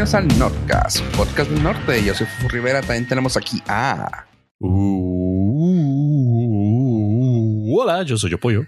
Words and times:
bienvenidos 0.00 0.14
al 0.14 0.38
Nordcast, 0.38 1.04
podcast 1.14 1.50
del 1.50 1.62
norte. 1.62 2.02
Yo 2.02 2.14
soy 2.14 2.26
Fufu 2.26 2.48
Rivera, 2.48 2.80
también 2.80 3.06
tenemos 3.06 3.36
aquí 3.36 3.62
a... 3.68 4.26
Uh, 4.58 4.96
hola, 7.78 8.02
yo 8.04 8.16
soy 8.16 8.30
yo 8.30 8.40
Pollo. 8.40 8.64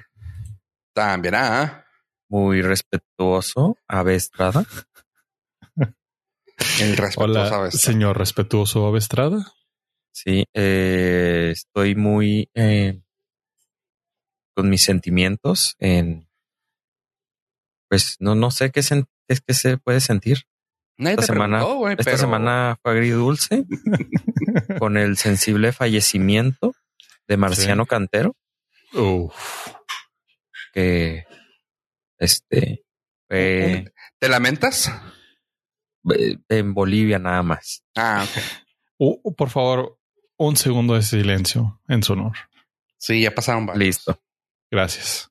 También 0.95 1.35
a... 1.37 1.87
Muy 2.29 2.61
respetuoso, 2.61 3.79
Ave 3.89 4.17
Estrada. 4.17 4.67
El 6.79 6.99
respetuoso 6.99 7.21
Hola, 7.23 7.47
Ave 7.47 7.69
Estrada. 7.69 7.71
señor 7.71 8.19
respetuoso 8.19 8.87
Ave 8.87 8.99
Estrada. 8.99 9.55
Sí, 10.13 10.45
eh, 10.53 11.49
estoy 11.51 11.95
muy 11.95 12.51
eh, 12.53 13.01
con 14.55 14.69
mis 14.69 14.83
sentimientos 14.83 15.77
en... 15.79 16.29
Pues 17.89 18.17
no, 18.21 18.35
no 18.35 18.51
sé 18.51 18.71
qué, 18.71 18.83
qué, 18.83 19.07
qué 19.47 19.55
se 19.55 19.79
puede 19.79 20.01
sentir. 20.01 20.45
Nadie 20.99 21.15
Esta 21.15 21.23
te 21.23 21.33
semana, 21.33 21.59
preguntó, 21.59 21.79
güey, 21.79 21.93
esta 21.95 22.05
pero- 22.05 22.19
semana 22.19 22.77
fue 22.83 22.93
agridulce 22.93 23.65
con 24.79 24.97
el 24.97 25.17
sensible 25.17 25.73
fallecimiento 25.73 26.75
de 27.27 27.37
Marciano 27.37 27.85
Sí. 27.85 27.89
Cantero, 27.89 28.37
Uf. 28.93 29.69
que 30.73 31.25
este 32.19 32.85
¿Te 33.29 34.29
lamentas? 34.29 34.93
en 36.49 36.75
Bolivia 36.75 37.19
nada 37.19 37.43
más. 37.43 37.83
Ah, 37.97 38.27
ok. 38.29 38.43
Uh, 38.99 39.35
por 39.35 39.49
favor, 39.51 39.99
un 40.37 40.57
segundo 40.57 40.95
de 40.95 41.03
silencio 41.03 41.81
en 41.89 42.03
su 42.03 42.13
honor. 42.13 42.33
Sí, 42.99 43.23
ya 43.23 43.35
pasaron 43.35 43.67
varios. 43.67 43.85
Listo. 43.87 44.23
Gracias. 44.71 45.31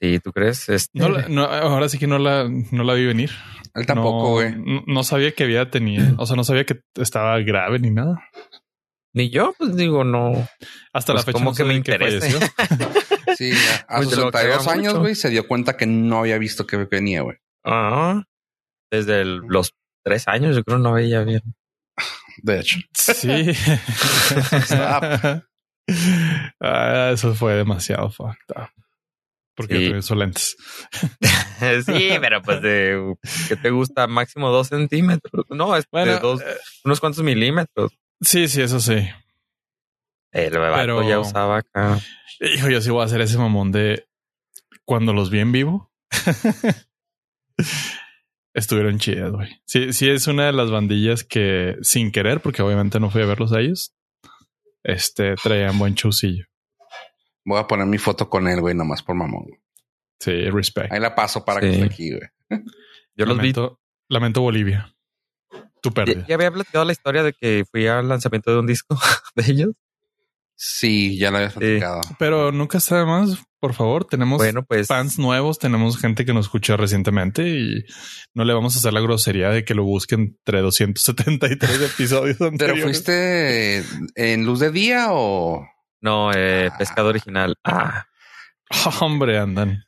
Sí, 0.00 0.18
¿tú 0.20 0.32
crees? 0.32 0.68
Este, 0.68 0.98
No 0.98 1.08
la- 1.10 1.28
no, 1.28 1.44
ahora 1.44 1.88
sí 1.88 1.98
que 1.98 2.06
no 2.06 2.18
la, 2.18 2.48
no 2.48 2.84
la 2.84 2.94
vi 2.94 3.04
venir. 3.06 3.30
Él 3.74 3.86
tampoco, 3.86 4.30
güey. 4.32 4.54
No, 4.56 4.82
no 4.86 5.04
sabía 5.04 5.32
que 5.32 5.44
había 5.44 5.70
tenido, 5.70 6.14
o 6.18 6.26
sea, 6.26 6.36
no 6.36 6.44
sabía 6.44 6.64
que 6.64 6.80
estaba 6.96 7.38
grave 7.40 7.78
ni 7.78 7.90
nada. 7.90 8.22
Ni 9.12 9.28
yo, 9.30 9.54
pues 9.58 9.76
digo, 9.76 10.04
no. 10.04 10.48
Hasta 10.92 11.12
la 11.12 11.16
Pues, 11.22 11.26
fecha 11.26 11.38
¿cómo 11.38 11.50
no 11.50 11.56
que 11.56 11.64
me. 11.64 11.82
Sí, 13.36 13.52
a, 13.88 13.94
a 13.94 13.96
Pues 13.98 14.08
sus 14.08 14.18
de 14.18 14.24
lo 14.24 14.30
que 14.30 14.38
haga 14.38 14.58
62 14.58 14.68
años, 14.68 14.98
güey, 14.98 15.14
se 15.14 15.30
dio 15.30 15.46
cuenta 15.46 15.76
que 15.76 15.86
no 15.86 16.18
había 16.20 16.38
visto 16.38 16.66
que 16.66 16.76
venía, 16.78 17.22
güey. 17.22 17.36
Ah, 17.64 18.24
desde 18.90 19.20
el- 19.22 19.38
los 19.48 19.72
tres 20.04 20.26
años, 20.28 20.56
yo 20.56 20.62
creo 20.64 20.78
no 20.78 20.92
veía 20.92 21.22
bien. 21.24 21.42
De 22.42 22.60
hecho. 22.60 22.78
Sí. 22.94 23.28
Ah, 26.60 27.10
eso 27.12 27.34
fue 27.34 27.54
demasiado 27.54 28.10
fucked 28.10 28.54
up. 28.56 28.68
Porque 29.60 29.76
Sí. 29.76 29.88
yo 29.90 29.96
esos 29.96 30.16
lentes. 30.16 30.56
sí, 31.86 32.10
pero 32.20 32.40
pues 32.42 32.62
de 32.62 33.14
¿qué 33.48 33.56
te 33.56 33.70
gusta? 33.70 34.06
Máximo 34.06 34.48
dos 34.50 34.68
centímetros. 34.68 35.44
No, 35.50 35.76
es 35.76 35.84
Bueno, 35.90 36.12
de 36.12 36.18
dos, 36.18 36.40
eh, 36.40 36.44
unos 36.84 37.00
cuantos 37.00 37.22
milímetros. 37.22 37.92
sí, 38.20 38.48
sí, 38.48 38.62
eso 38.62 38.80
sí. 38.80 39.06
El 40.32 40.50
Pero- 40.52 41.08
ya 41.08 41.18
usaba 41.18 41.58
acá. 41.58 41.98
Hijo, 42.40 42.68
yo 42.70 42.80
sí 42.80 42.90
voy 42.90 43.02
a 43.02 43.04
hacer 43.04 43.20
ese 43.20 43.36
mamón 43.36 43.72
de 43.72 44.06
cuando 44.86 45.12
los 45.12 45.28
vi 45.30 45.40
en 45.40 45.52
vivo. 45.52 45.92
Estuvieron 48.54 48.98
chidas, 48.98 49.30
güey. 49.32 49.48
Sí, 49.64 49.92
sí, 49.92 50.08
es 50.08 50.26
una 50.26 50.46
de 50.46 50.52
las 50.52 50.70
bandillas 50.70 51.22
que 51.24 51.76
sin 51.82 52.10
querer, 52.10 52.40
porque 52.40 52.62
obviamente 52.62 52.98
no 52.98 53.10
fui 53.10 53.22
a 53.22 53.26
verlos 53.26 53.52
a 53.52 53.60
ellos, 53.60 53.94
este 54.82 55.34
traían 55.36 55.78
buen 55.78 55.94
chusillo. 55.94 56.46
Voy 57.50 57.58
a 57.58 57.66
poner 57.66 57.84
mi 57.86 57.98
foto 57.98 58.30
con 58.30 58.46
él, 58.46 58.60
güey, 58.60 58.76
nomás 58.76 59.02
por 59.02 59.16
mamón. 59.16 59.42
güey. 59.42 59.60
Sí, 60.20 60.48
respect. 60.50 60.92
Ahí 60.92 61.00
la 61.00 61.16
paso 61.16 61.44
para 61.44 61.60
que 61.60 61.70
esté 61.70 61.84
aquí, 61.84 62.10
güey. 62.10 62.28
Yo 63.16 63.26
los 63.26 63.36
vi. 63.38 63.52
lamento, 63.52 63.80
lamento 64.08 64.40
Bolivia. 64.40 64.94
Tu 65.82 65.90
pérdida. 65.92 66.20
Ya, 66.20 66.28
ya 66.28 66.34
había 66.36 66.52
platicado 66.52 66.84
la 66.84 66.92
historia 66.92 67.24
de 67.24 67.32
que 67.32 67.64
fui 67.68 67.88
al 67.88 68.08
lanzamiento 68.08 68.52
de 68.52 68.58
un 68.60 68.66
disco 68.68 68.96
de 69.34 69.50
ellos. 69.50 69.70
Sí, 70.54 71.18
ya 71.18 71.32
lo 71.32 71.38
habías 71.38 71.54
platicado. 71.54 72.02
Pero 72.20 72.52
nunca 72.52 72.78
está 72.78 72.98
de 72.98 73.06
más, 73.06 73.42
por 73.58 73.74
favor. 73.74 74.04
Tenemos 74.04 74.38
Bueno, 74.38 74.62
pues 74.64 74.86
fans 74.86 75.18
nuevos, 75.18 75.58
tenemos 75.58 75.98
gente 75.98 76.24
que 76.24 76.34
nos 76.34 76.46
escuchó 76.46 76.76
recientemente 76.76 77.48
y 77.48 77.84
no 78.32 78.44
le 78.44 78.54
vamos 78.54 78.76
a 78.76 78.78
hacer 78.78 78.92
la 78.92 79.00
grosería 79.00 79.48
de 79.48 79.64
que 79.64 79.74
lo 79.74 79.82
busquen 79.82 80.36
entre 80.38 80.60
273 80.60 81.80
episodios 81.80 82.36
¿Pero 82.58 82.76
fuiste 82.76 83.82
en 84.14 84.46
luz 84.46 84.60
de 84.60 84.70
día 84.70 85.08
o...? 85.10 85.66
No, 86.00 86.32
eh, 86.32 86.68
Ah. 86.72 86.78
pescado 86.78 87.08
original. 87.08 87.56
Ah, 87.64 88.06
Hombre, 89.02 89.38
andan. 89.38 89.84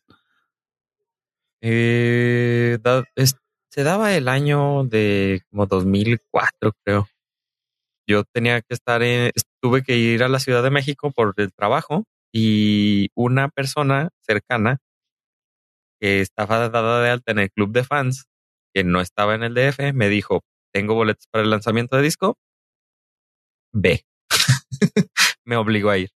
eh, 1.60 2.78
da- 2.82 3.04
es- 3.16 3.36
se 3.70 3.82
daba 3.84 4.14
el 4.14 4.28
año 4.28 4.84
de 4.84 5.40
como 5.50 5.66
2004, 5.66 6.72
creo. 6.84 7.08
Yo 8.06 8.24
tenía 8.24 8.60
que 8.62 8.74
estar 8.74 9.02
en, 9.02 9.30
tuve 9.60 9.82
que 9.82 9.96
ir 9.96 10.22
a 10.24 10.28
la 10.28 10.40
Ciudad 10.40 10.62
de 10.62 10.70
México 10.70 11.10
por 11.12 11.34
el 11.38 11.52
trabajo 11.52 12.04
y 12.32 13.10
una 13.14 13.48
persona 13.48 14.10
cercana 14.22 14.78
que 16.00 16.20
estaba 16.20 16.68
dada 16.68 17.00
de 17.02 17.10
alta 17.10 17.32
en 17.32 17.38
el 17.38 17.50
club 17.50 17.72
de 17.72 17.84
fans, 17.84 18.26
que 18.74 18.84
no 18.84 19.00
estaba 19.00 19.34
en 19.34 19.42
el 19.44 19.54
DF, 19.54 19.92
me 19.92 20.08
dijo, 20.08 20.42
tengo 20.72 20.94
boletos 20.94 21.26
para 21.30 21.44
el 21.44 21.50
lanzamiento 21.50 21.96
de 21.96 22.02
disco, 22.02 22.36
ve. 23.72 24.04
me 25.44 25.56
obligó 25.56 25.90
a 25.90 25.98
ir. 25.98 26.10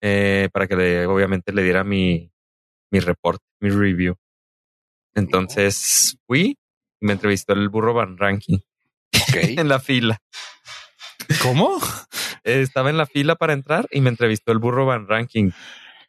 Eh, 0.00 0.48
para 0.52 0.66
que 0.66 0.76
le, 0.76 1.06
obviamente 1.06 1.52
le 1.52 1.62
diera 1.62 1.82
mi, 1.82 2.30
mi 2.90 3.00
reporte, 3.00 3.44
mi 3.60 3.70
review. 3.70 4.16
Entonces 5.14 6.18
fui 6.26 6.58
y 7.00 7.06
me 7.06 7.12
entrevistó 7.12 7.52
el 7.54 7.68
burro 7.68 7.94
Van 7.94 8.18
Ranking 8.18 8.58
Ok. 9.28 9.36
en 9.58 9.68
la 9.68 9.80
fila. 9.80 10.18
¿Cómo? 11.42 11.78
Eh, 12.42 12.60
Estaba 12.60 12.90
en 12.90 12.98
la 12.98 13.06
fila 13.06 13.36
para 13.36 13.52
entrar 13.54 13.86
y 13.90 14.00
me 14.00 14.10
entrevistó 14.10 14.52
el 14.52 14.58
burro 14.58 14.84
Van 14.86 15.08
Ranking. 15.08 15.50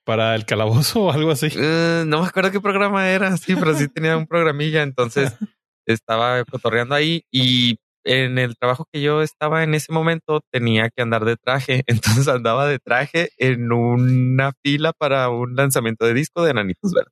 ¿Para 0.03 0.35
el 0.35 0.45
calabozo 0.45 1.05
o 1.05 1.11
algo 1.11 1.31
así? 1.31 1.47
Eh, 1.55 2.03
no 2.05 2.21
me 2.21 2.27
acuerdo 2.27 2.51
qué 2.51 2.59
programa 2.61 3.09
era, 3.09 3.37
sí, 3.37 3.55
pero 3.55 3.73
sí 3.75 3.87
tenía 3.87 4.17
un 4.17 4.27
programilla. 4.27 4.83
Entonces 4.83 5.33
estaba 5.85 6.43
cotorreando 6.45 6.93
ahí 6.95 7.23
y 7.31 7.77
en 8.05 8.37
el 8.37 8.55
trabajo 8.57 8.85
que 8.93 9.01
yo 9.01 9.21
estaba 9.21 9.63
en 9.63 9.73
ese 9.73 9.91
momento 9.91 10.41
tenía 10.51 10.89
que 10.89 11.01
andar 11.01 11.25
de 11.25 11.35
traje. 11.37 11.83
Entonces 11.87 12.27
andaba 12.27 12.67
de 12.67 12.79
traje 12.79 13.29
en 13.37 13.71
una 13.71 14.53
fila 14.63 14.93
para 14.97 15.29
un 15.29 15.55
lanzamiento 15.55 16.05
de 16.05 16.13
disco 16.13 16.43
de 16.43 16.51
Enanitos 16.51 16.93
Verdes. 16.93 17.11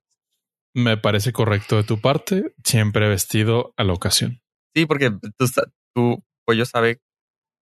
Me 0.76 0.98
parece 0.98 1.34
correcto 1.34 1.76
de 1.78 1.84
tu 1.84 2.00
parte, 2.02 2.54
siempre 2.64 3.08
vestido 3.09 3.74
a 3.78 3.84
la 3.84 3.94
ocasión. 3.94 4.42
Sí, 4.76 4.86
porque 4.88 5.12
tú, 5.38 5.46
tú 5.94 6.24
Pollo 6.46 6.66
sabe 6.66 7.00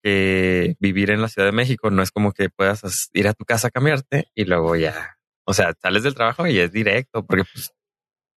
que 0.02 0.76
vivir 0.80 1.10
en 1.10 1.20
la 1.22 1.28
Ciudad 1.28 1.46
de 1.48 1.52
México 1.52 1.90
no 1.90 2.02
es 2.02 2.10
como 2.10 2.32
que 2.32 2.50
puedas 2.50 2.84
as- 2.84 3.10
ir 3.12 3.28
a 3.28 3.34
tu 3.34 3.44
casa 3.44 3.68
a 3.68 3.70
cambiarte 3.70 4.28
y 4.34 4.44
luego 4.44 4.76
ya, 4.76 5.16
o 5.46 5.54
sea, 5.54 5.74
sales 5.80 6.02
del 6.02 6.14
trabajo 6.14 6.46
y 6.46 6.58
es 6.58 6.72
directo 6.72 7.24
porque 7.26 7.44
pues 7.52 7.72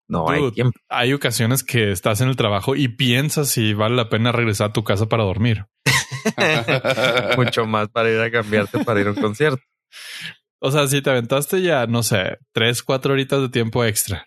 no 0.08 0.28
hay 0.30 0.50
tiempo. 0.52 0.78
Hay 0.88 1.12
ocasiones 1.12 1.62
que 1.64 1.90
estás 1.92 2.20
en 2.20 2.28
el 2.28 2.36
trabajo 2.36 2.74
y 2.76 2.88
piensas 2.88 3.48
si 3.50 3.74
vale 3.74 3.96
la 3.96 4.08
pena 4.08 4.32
regresar 4.32 4.70
a 4.70 4.72
tu 4.72 4.84
casa 4.84 5.06
para 5.06 5.24
dormir. 5.24 5.66
Mucho 7.36 7.66
más 7.66 7.88
para 7.88 8.10
ir 8.10 8.20
a 8.20 8.30
cambiarte 8.30 8.84
para 8.84 9.00
ir 9.00 9.08
a 9.08 9.10
un 9.10 9.16
concierto. 9.16 9.62
O 10.60 10.70
sea, 10.70 10.86
si 10.88 11.02
te 11.02 11.10
aventaste 11.10 11.62
ya, 11.62 11.86
no 11.86 12.02
sé, 12.02 12.38
tres, 12.52 12.82
cuatro 12.82 13.12
horitas 13.12 13.40
de 13.40 13.48
tiempo 13.48 13.84
extra, 13.84 14.26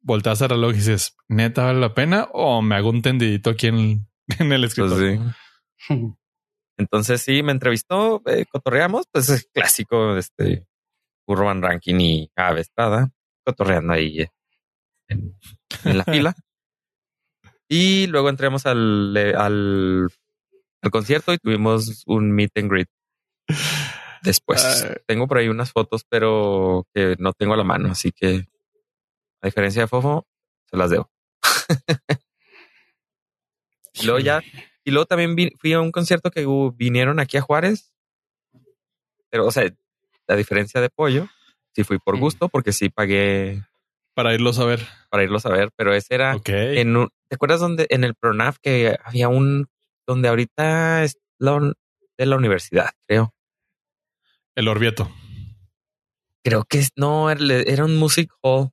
volteas 0.00 0.40
al 0.42 0.50
reloj 0.50 0.72
y 0.72 0.76
dices, 0.76 1.16
¿neta 1.28 1.64
vale 1.64 1.80
la 1.80 1.94
pena? 1.94 2.28
¿O 2.32 2.62
me 2.62 2.76
hago 2.76 2.90
un 2.90 3.02
tendidito 3.02 3.50
aquí 3.50 3.66
en, 3.68 4.08
en 4.38 4.52
el 4.52 4.60
Pues 4.60 4.72
escritorio? 4.72 5.34
sí. 5.78 5.94
Entonces 6.78 7.22
sí, 7.22 7.42
me 7.42 7.52
entrevistó, 7.52 8.22
eh, 8.26 8.44
cotorreamos, 8.50 9.06
pues 9.10 9.30
es 9.30 9.48
clásico, 9.52 10.16
este 10.16 10.66
Urban 11.26 11.62
Ranking 11.62 11.98
y 12.00 12.30
Ave 12.36 12.60
Estrada, 12.60 13.10
cotorreando 13.46 13.94
ahí 13.94 14.20
eh, 14.20 14.30
en, 15.08 15.36
en 15.84 15.98
la 15.98 16.04
fila. 16.04 16.34
Y 17.68 18.06
luego 18.06 18.28
entramos 18.28 18.64
al, 18.66 19.16
al, 19.16 20.08
al 20.82 20.90
concierto 20.90 21.32
y 21.32 21.38
tuvimos 21.38 22.04
un 22.06 22.30
meet 22.32 22.50
and 22.56 22.70
greet. 22.70 22.88
Después 24.22 24.86
tengo 25.06 25.26
por 25.28 25.38
ahí 25.38 25.48
unas 25.48 25.72
fotos, 25.72 26.02
pero 26.08 26.86
que 26.94 27.16
no 27.18 27.32
tengo 27.32 27.54
a 27.54 27.56
la 27.56 27.64
mano, 27.64 27.90
así 27.90 28.12
que 28.12 28.46
a 29.42 29.46
diferencia 29.46 29.82
de 29.82 29.88
Fofo, 29.88 30.26
se 30.70 30.76
las 30.76 30.90
debo. 30.90 31.10
Y 33.98 34.04
luego 34.04 34.18
ya, 34.18 34.42
y 34.84 34.90
luego 34.90 35.06
también 35.06 35.34
vi- 35.34 35.52
fui 35.58 35.72
a 35.72 35.80
un 35.80 35.90
concierto 35.90 36.30
que 36.30 36.46
vinieron 36.76 37.18
aquí 37.18 37.38
a 37.38 37.40
Juárez. 37.40 37.92
Pero, 39.30 39.46
o 39.46 39.50
sea, 39.50 39.72
a 40.28 40.34
diferencia 40.36 40.82
de 40.82 40.90
Pollo, 40.90 41.28
sí 41.74 41.82
fui 41.82 41.98
por 41.98 42.18
gusto, 42.18 42.48
porque 42.50 42.72
sí 42.72 42.90
pagué 42.90 43.62
Para 44.16 44.34
irlos 44.34 44.58
a 44.58 44.64
ver. 44.64 44.80
para 45.10 45.22
irlos 45.22 45.44
a 45.46 45.50
ver, 45.50 45.68
pero 45.76 45.94
ese 45.94 46.14
era 46.14 46.34
Ok. 46.34 46.48
en 46.48 46.96
un, 46.96 47.08
¿te 47.28 47.36
acuerdas 47.36 47.60
donde, 47.60 47.86
en 47.90 48.02
el 48.02 48.14
Pronaf 48.14 48.56
que 48.60 48.96
había 49.04 49.28
un, 49.28 49.68
donde 50.06 50.28
ahorita 50.28 51.04
es 51.04 51.18
la, 51.38 51.72
de 52.18 52.26
la 52.26 52.36
universidad, 52.36 52.90
creo? 53.06 53.32
El 54.54 54.68
Orvieto. 54.68 55.10
Creo 56.42 56.64
que 56.64 56.78
es, 56.78 56.90
no, 56.96 57.30
era, 57.30 57.84
un 57.84 57.96
music 57.98 58.32
hall. 58.42 58.70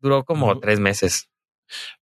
Duró 0.00 0.24
como 0.24 0.54
No. 0.54 0.60
tres 0.60 0.78
meses. 0.80 1.28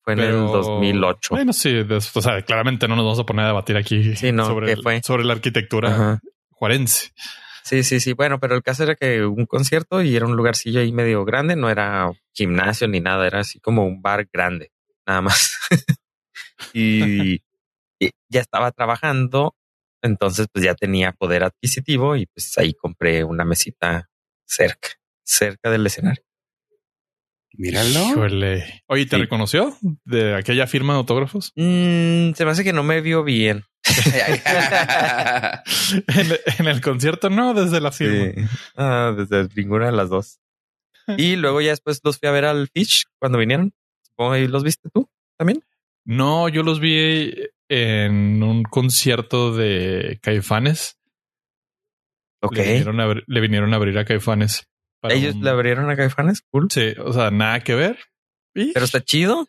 Fue 0.02 0.14
en 0.14 0.20
el 0.20 0.26
Pero- 0.28 0.48
2008. 0.52 1.30
Bueno, 1.32 1.52
sí, 1.54 1.72
de- 1.84 1.96
o 1.96 2.02
sea, 2.02 2.42
claramente 2.44 2.88
no 2.88 2.96
nos 2.96 3.04
vamos 3.06 3.20
a 3.20 3.26
poner 3.26 3.46
a 3.46 3.48
debatir 3.50 3.78
aquí 3.78 4.16
Sí, 4.16 4.32
no, 4.32 4.46
sobre, 4.46 4.68
¿qué 4.68 4.72
el- 4.74 4.84
fue? 4.84 5.02
sobre 5.02 5.24
la 5.24 5.34
arquitectura 5.34 5.90
Ajá. 5.94 6.20
juarense. 6.52 7.12
Sí, 7.66 7.84
sí, 7.84 8.00
sí. 8.00 8.14
Bueno, 8.14 8.40
pero 8.40 8.54
el 8.56 8.62
caso 8.62 8.84
era 8.84 8.94
que 8.96 9.26
un 9.26 9.48
concierto 9.48 10.04
y 10.04 10.16
era 10.16 10.28
un 10.28 10.36
lugarcillo 10.36 10.82
ahí 10.82 10.92
medio 10.92 11.26
grande, 11.26 11.56
no 11.56 11.68
era 11.72 12.12
gimnasio 12.32 12.88
ni 12.88 13.00
nada, 13.00 13.26
era 13.26 13.40
así 13.40 13.60
como 13.60 13.88
un 13.88 14.04
bar 14.04 14.30
grande, 14.32 14.72
nada 15.08 15.22
más. 15.22 15.58
y, 16.74 17.42
y 18.00 18.12
ya 18.30 18.42
estaba 18.42 18.72
trabajando, 18.72 19.56
entonces 20.04 20.48
pues 20.54 20.66
ya 20.66 20.76
tenía 20.76 21.14
poder 21.14 21.44
adquisitivo 21.44 22.16
y 22.16 22.28
pues 22.28 22.56
ahí 22.60 22.76
compré 22.76 23.24
una 23.24 23.46
mesita 23.46 24.10
cerca, 24.46 24.90
cerca 25.24 25.72
del 25.72 25.88
escenario. 25.88 26.25
Míralo. 27.58 28.00
Híjole. 28.12 28.84
Oye, 28.88 29.06
¿te 29.06 29.16
Sí. 29.16 29.22
reconoció 29.22 29.76
de 30.04 30.36
aquella 30.36 30.68
firma 30.68 30.94
de 30.94 31.00
autógrafos? 31.00 31.52
Mm, 31.56 32.34
se 32.34 32.46
me 32.46 32.52
hace 32.52 32.64
que 32.64 32.74
no 32.74 32.84
me 32.84 33.02
vio 33.02 33.24
bien. 33.24 33.64
en, 36.08 36.28
en 36.60 36.68
el 36.68 36.82
concierto 36.82 37.30
no, 37.30 37.54
desde 37.54 37.80
la 37.82 37.92
firma. 37.92 38.32
Sí. 38.34 38.42
Ah, 38.76 39.14
desde 39.16 39.48
ninguna 39.56 39.88
de 39.88 39.92
las 39.94 40.10
dos. 40.10 40.40
Y 41.18 41.36
luego 41.36 41.62
ya 41.62 41.70
después 41.70 42.00
los 42.04 42.18
fui 42.20 42.28
a 42.30 42.32
ver 42.32 42.46
al 42.46 42.68
Fish 42.74 43.06
cuando 43.20 43.38
vinieron. 43.38 43.74
Supongo 44.04 44.32
ahí 44.34 44.48
los 44.48 44.64
viste 44.64 44.90
tú 44.94 45.10
también. 45.38 45.64
No, 46.04 46.50
yo 46.50 46.64
los 46.64 46.80
vi 46.80 47.34
en 47.70 48.42
un 48.44 48.64
concierto 48.64 49.56
de 49.56 50.20
Caifanes. 50.22 50.98
Ok. 52.42 52.58
Le 52.58 52.64
vinieron 52.64 53.00
a, 53.02 53.14
le 53.26 53.42
vinieron 53.42 53.74
a 53.74 53.78
abrir 53.78 53.98
a 53.98 54.06
Caifanes. 54.06 54.68
Para 55.08 55.20
Ellos 55.20 55.36
un- 55.36 55.44
le 55.44 55.50
abrieron 55.50 55.90
a 55.90 55.96
Caifanes, 55.96 56.42
cool. 56.52 56.68
Sí, 56.72 56.94
o 57.04 57.14
sea, 57.14 57.32
nada 57.32 57.62
que 57.62 57.76
ver. 57.76 58.00
Y- 58.54 58.72
Pero 58.74 58.86
está 58.86 59.02
chido. 59.04 59.48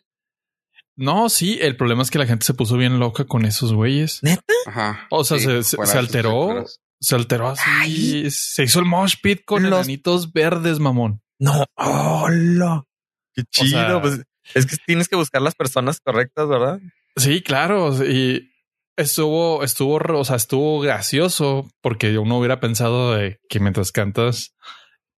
No, 0.95 1.29
sí, 1.29 1.59
el 1.61 1.77
problema 1.77 2.01
es 2.01 2.09
que 2.09 2.17
la 2.17 2.25
gente 2.25 2.45
se 2.45 2.53
puso 2.55 2.75
bien 2.75 2.99
loca 2.99 3.25
con 3.25 3.45
esos 3.45 3.71
güeyes. 3.73 4.19
¿Neta? 4.23 4.41
Ajá. 4.65 5.07
O 5.11 5.23
sea, 5.23 5.37
se- 5.39 5.77
alteró. 5.97 6.65
Se 6.99 7.15
alteró 7.15 7.49
así. 7.49 8.31
Se 8.31 8.63
hizo 8.63 8.79
el 8.79 8.85
mosh 8.85 9.15
pit 9.21 9.41
con 9.45 9.61
Los- 9.69 9.71
enanitos 9.85 10.33
verdes, 10.33 10.79
mamón. 10.79 11.21
No. 11.39 11.65
Hola. 11.75 12.83
Qué 13.35 13.43
chido. 13.51 13.69
sea- 13.69 14.01
pues 14.01 14.23
es 14.55 14.65
que 14.65 14.77
tienes 14.87 15.07
que 15.07 15.15
buscar 15.15 15.41
las 15.43 15.53
personas 15.53 15.99
correctas, 15.99 16.47
¿verdad? 16.47 16.79
Sí, 17.15 17.41
claro. 17.41 17.93
Y 18.03 18.49
estuvo, 18.95 19.63
estuvo, 19.63 19.99
o 20.17 20.25
sea, 20.25 20.37
estuvo 20.37 20.79
gracioso 20.79 21.69
porque 21.81 22.17
uno 22.17 22.39
hubiera 22.39 22.59
pensado 22.59 23.13
de 23.13 23.37
que 23.49 23.59
mientras 23.59 23.91
cantas, 23.91 24.55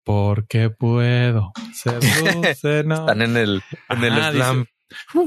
porque 0.08 0.70
puedo 0.70 1.52
ser 1.74 2.00
dulce, 2.00 2.86
no. 2.86 2.96
Están 3.02 3.22
en 3.22 3.36
el, 3.36 3.62
en 3.90 4.04
el 4.06 4.14
Ajá, 4.14 4.32
slam. 4.32 4.60
dice- 4.62 4.72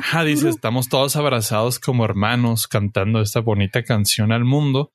Ajá, 0.00 0.24
dice, 0.24 0.48
estamos 0.48 0.88
todos 0.88 1.16
abrazados 1.16 1.78
como 1.78 2.02
hermanos 2.06 2.66
cantando 2.66 3.20
esta 3.20 3.40
bonita 3.40 3.82
canción 3.84 4.32
al 4.32 4.44
mundo 4.46 4.92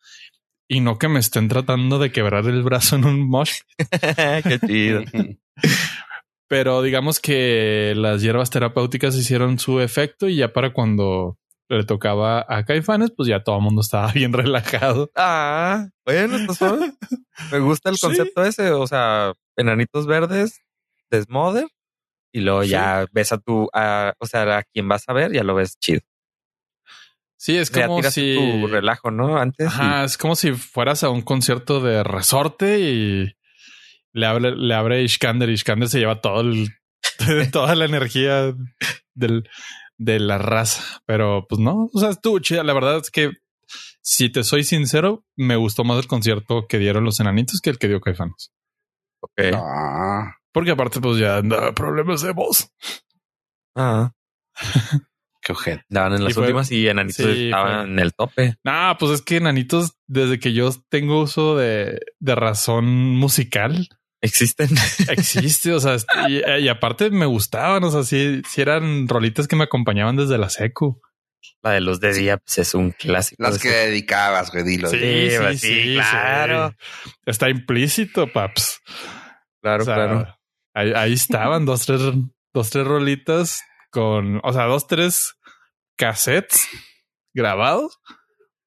y 0.67 0.79
no 0.79 0.97
que 0.97 1.07
me 1.07 1.19
estén 1.19 1.47
tratando 1.49 1.99
de 1.99 2.11
quebrar 2.11 2.45
el 2.47 2.63
brazo 2.63 2.95
en 2.95 3.05
un 3.05 3.29
mosh. 3.29 3.59
Qué 4.43 4.59
chido. 4.65 5.03
Pero 6.47 6.81
digamos 6.81 7.19
que 7.19 7.93
las 7.95 8.23
hierbas 8.23 8.49
terapéuticas 8.49 9.15
hicieron 9.15 9.59
su 9.59 9.79
efecto 9.81 10.27
y 10.27 10.37
ya 10.37 10.51
para 10.51 10.73
cuando 10.73 11.37
le 11.69 11.83
tocaba 11.83 12.43
a 12.47 12.65
Caifanes, 12.65 13.11
pues 13.15 13.29
ya 13.29 13.43
todo 13.43 13.57
el 13.57 13.63
mundo 13.63 13.81
estaba 13.81 14.11
bien 14.11 14.33
relajado. 14.33 15.11
Ah, 15.15 15.87
bueno, 16.05 16.53
¿sabes? 16.55 16.91
me 17.51 17.59
gusta 17.59 17.89
el 17.91 17.97
Sí. 17.97 18.01
concepto 18.07 18.43
ese. 18.43 18.71
O 18.71 18.85
sea, 18.87 19.33
enanitos 19.57 20.07
verdes, 20.07 20.61
desmoder, 21.09 21.67
y 22.33 22.41
luego 22.41 22.63
Sí. 22.63 22.69
ya 22.69 23.05
ves 23.11 23.31
a 23.31 23.37
tu, 23.37 23.69
a- 23.73 24.13
o 24.19 24.25
sea, 24.25 24.57
a 24.57 24.63
quien 24.63 24.87
vas 24.87 25.03
a 25.07 25.13
ver, 25.13 25.31
ya 25.31 25.43
lo 25.43 25.55
ves 25.55 25.77
chido. 25.79 26.01
Sí, 27.37 27.57
es 27.57 27.69
como 27.69 28.01
si 28.03 28.35
tu 28.35 28.67
relajo, 28.67 29.11
¿no? 29.11 29.37
Antes. 29.37 29.65
y- 29.67 29.69
Ajá, 29.69 30.03
es 30.05 30.17
como 30.17 30.35
si 30.35 30.53
fueras 30.53 31.03
a 31.03 31.09
un 31.09 31.21
concierto 31.21 31.79
de 31.79 32.03
resorte 32.03 32.79
y 32.79 33.35
le 34.13 34.25
abre, 34.25 34.55
le 34.55 34.73
abre 34.73 35.03
Ishkander. 35.03 35.49
Ishkander 35.49 35.89
se 35.89 35.99
lleva 35.99 36.21
todo 36.21 36.41
el, 36.41 36.69
toda 37.53 37.75
la 37.75 37.85
energía 37.85 38.53
del, 39.13 39.47
de 39.97 40.19
la 40.19 40.37
raza. 40.37 41.01
Pero 41.05 41.45
pues 41.47 41.59
no, 41.59 41.89
o 41.93 41.99
sea, 41.99 42.09
estuvo 42.09 42.39
chida. 42.39 42.63
La 42.63 42.73
verdad 42.73 42.97
es 42.97 43.11
que 43.11 43.31
si 44.01 44.29
te 44.31 44.43
soy 44.43 44.63
sincero, 44.63 45.23
me 45.35 45.55
gustó 45.57 45.83
más 45.83 45.99
el 45.99 46.07
concierto 46.07 46.65
que 46.67 46.79
dieron 46.79 47.03
los 47.03 47.19
enanitos 47.19 47.59
que 47.61 47.69
el 47.69 47.77
que 47.77 47.87
dio 47.89 48.01
Caifanes. 48.01 48.51
Ok. 49.25 49.53
Ah, 49.55 50.35
Porque 50.51 50.71
aparte, 50.71 50.99
pues 51.01 51.17
ya 51.17 51.37
andaba 51.37 51.73
problemas 51.73 52.21
de 52.21 52.31
voz. 52.31 52.69
Ah, 53.75 54.11
qué 55.41 55.51
ojete. 55.51 55.83
daban 55.89 56.13
en 56.13 56.21
Y 56.21 56.25
las 56.25 56.33
fue- 56.33 56.43
últimas 56.43 56.71
y 56.71 56.87
enanitos 56.87 57.25
sí, 57.25 57.45
estaban 57.45 57.81
fue- 57.85 57.91
en 57.93 57.99
el 57.99 58.13
tope. 58.13 58.55
Nah, 58.63 58.95
pues 58.97 59.11
es 59.11 59.21
que 59.21 59.37
enanitos, 59.37 59.97
desde 60.07 60.39
que 60.39 60.53
yo 60.53 60.69
tengo 60.89 61.21
uso 61.23 61.55
de, 61.57 61.99
de 62.19 62.35
razón 62.35 62.85
musical, 62.85 63.87
Existen. 64.21 64.69
Existe, 65.09 65.71
o 65.73 65.79
sea, 65.79 65.97
y, 66.27 66.41
y 66.63 66.67
aparte 66.67 67.11
me 67.11 67.27
gustaban, 67.27 67.83
o 67.83 67.91
sea, 67.91 68.01
sí, 68.03 68.41
sí 68.49 68.61
eran 68.61 69.07
rolitas 69.07 69.47
que 69.47 69.55
me 69.55 69.65
acompañaban 69.65 70.15
desde 70.15 70.39
la 70.39 70.49
secu. 70.49 70.99
La 71.61 71.71
de 71.71 71.81
los 71.81 71.99
de 71.99 72.13
día, 72.13 72.37
pues 72.37 72.57
es 72.59 72.73
un 72.73 72.91
clásico. 72.91 73.41
Las 73.41 73.59
que 73.59 73.69
dedicabas, 73.69 74.51
güey, 74.51 74.63
dilo. 74.63 74.89
Sí. 74.89 75.29
Sí, 75.29 75.57
sí, 75.57 75.93
claro. 75.95 76.75
Está 77.25 77.49
implícito, 77.49 78.31
paps. 78.31 78.81
Claro, 79.61 79.83
O 79.83 79.85
sea, 79.85 79.95
claro. 79.95 80.37
Ahí, 80.73 80.91
ahí 80.95 81.13
estaban 81.13 81.65
dos, 81.65 81.85
tres, 81.85 82.01
dos, 82.53 82.69
tres 82.69 82.85
rolitas 82.85 83.63
con, 83.89 84.41
o 84.43 84.53
sea, 84.53 84.65
dos, 84.65 84.87
tres 84.87 85.35
cassettes 85.97 86.67
grabados, 87.33 87.99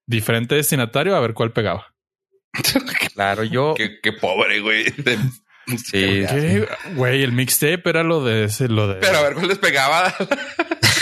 diferente 0.07 0.55
destinatario, 0.55 1.15
a 1.15 1.21
ver 1.21 1.35
cuál 1.35 1.53
pegaba. 1.53 1.95
Claro, 3.15 3.43
yo. 3.43 3.75
Qué, 3.75 3.99
qué 4.01 4.13
pobre, 4.13 4.61
güey. 4.61 4.85
Sí. 5.69 6.25
¿Qué? 6.27 6.67
Güey, 6.95 7.23
el 7.23 7.33
mixtape 7.33 7.83
era 7.85 8.03
lo 8.03 8.25
de 8.25 8.45
ese, 8.45 8.69
lo 8.69 8.89
de. 8.89 8.95
Pero 9.01 9.19
a 9.19 9.23
ver 9.23 9.35
cuál 9.35 9.49
les 9.49 9.59
pegaba. 9.59 10.15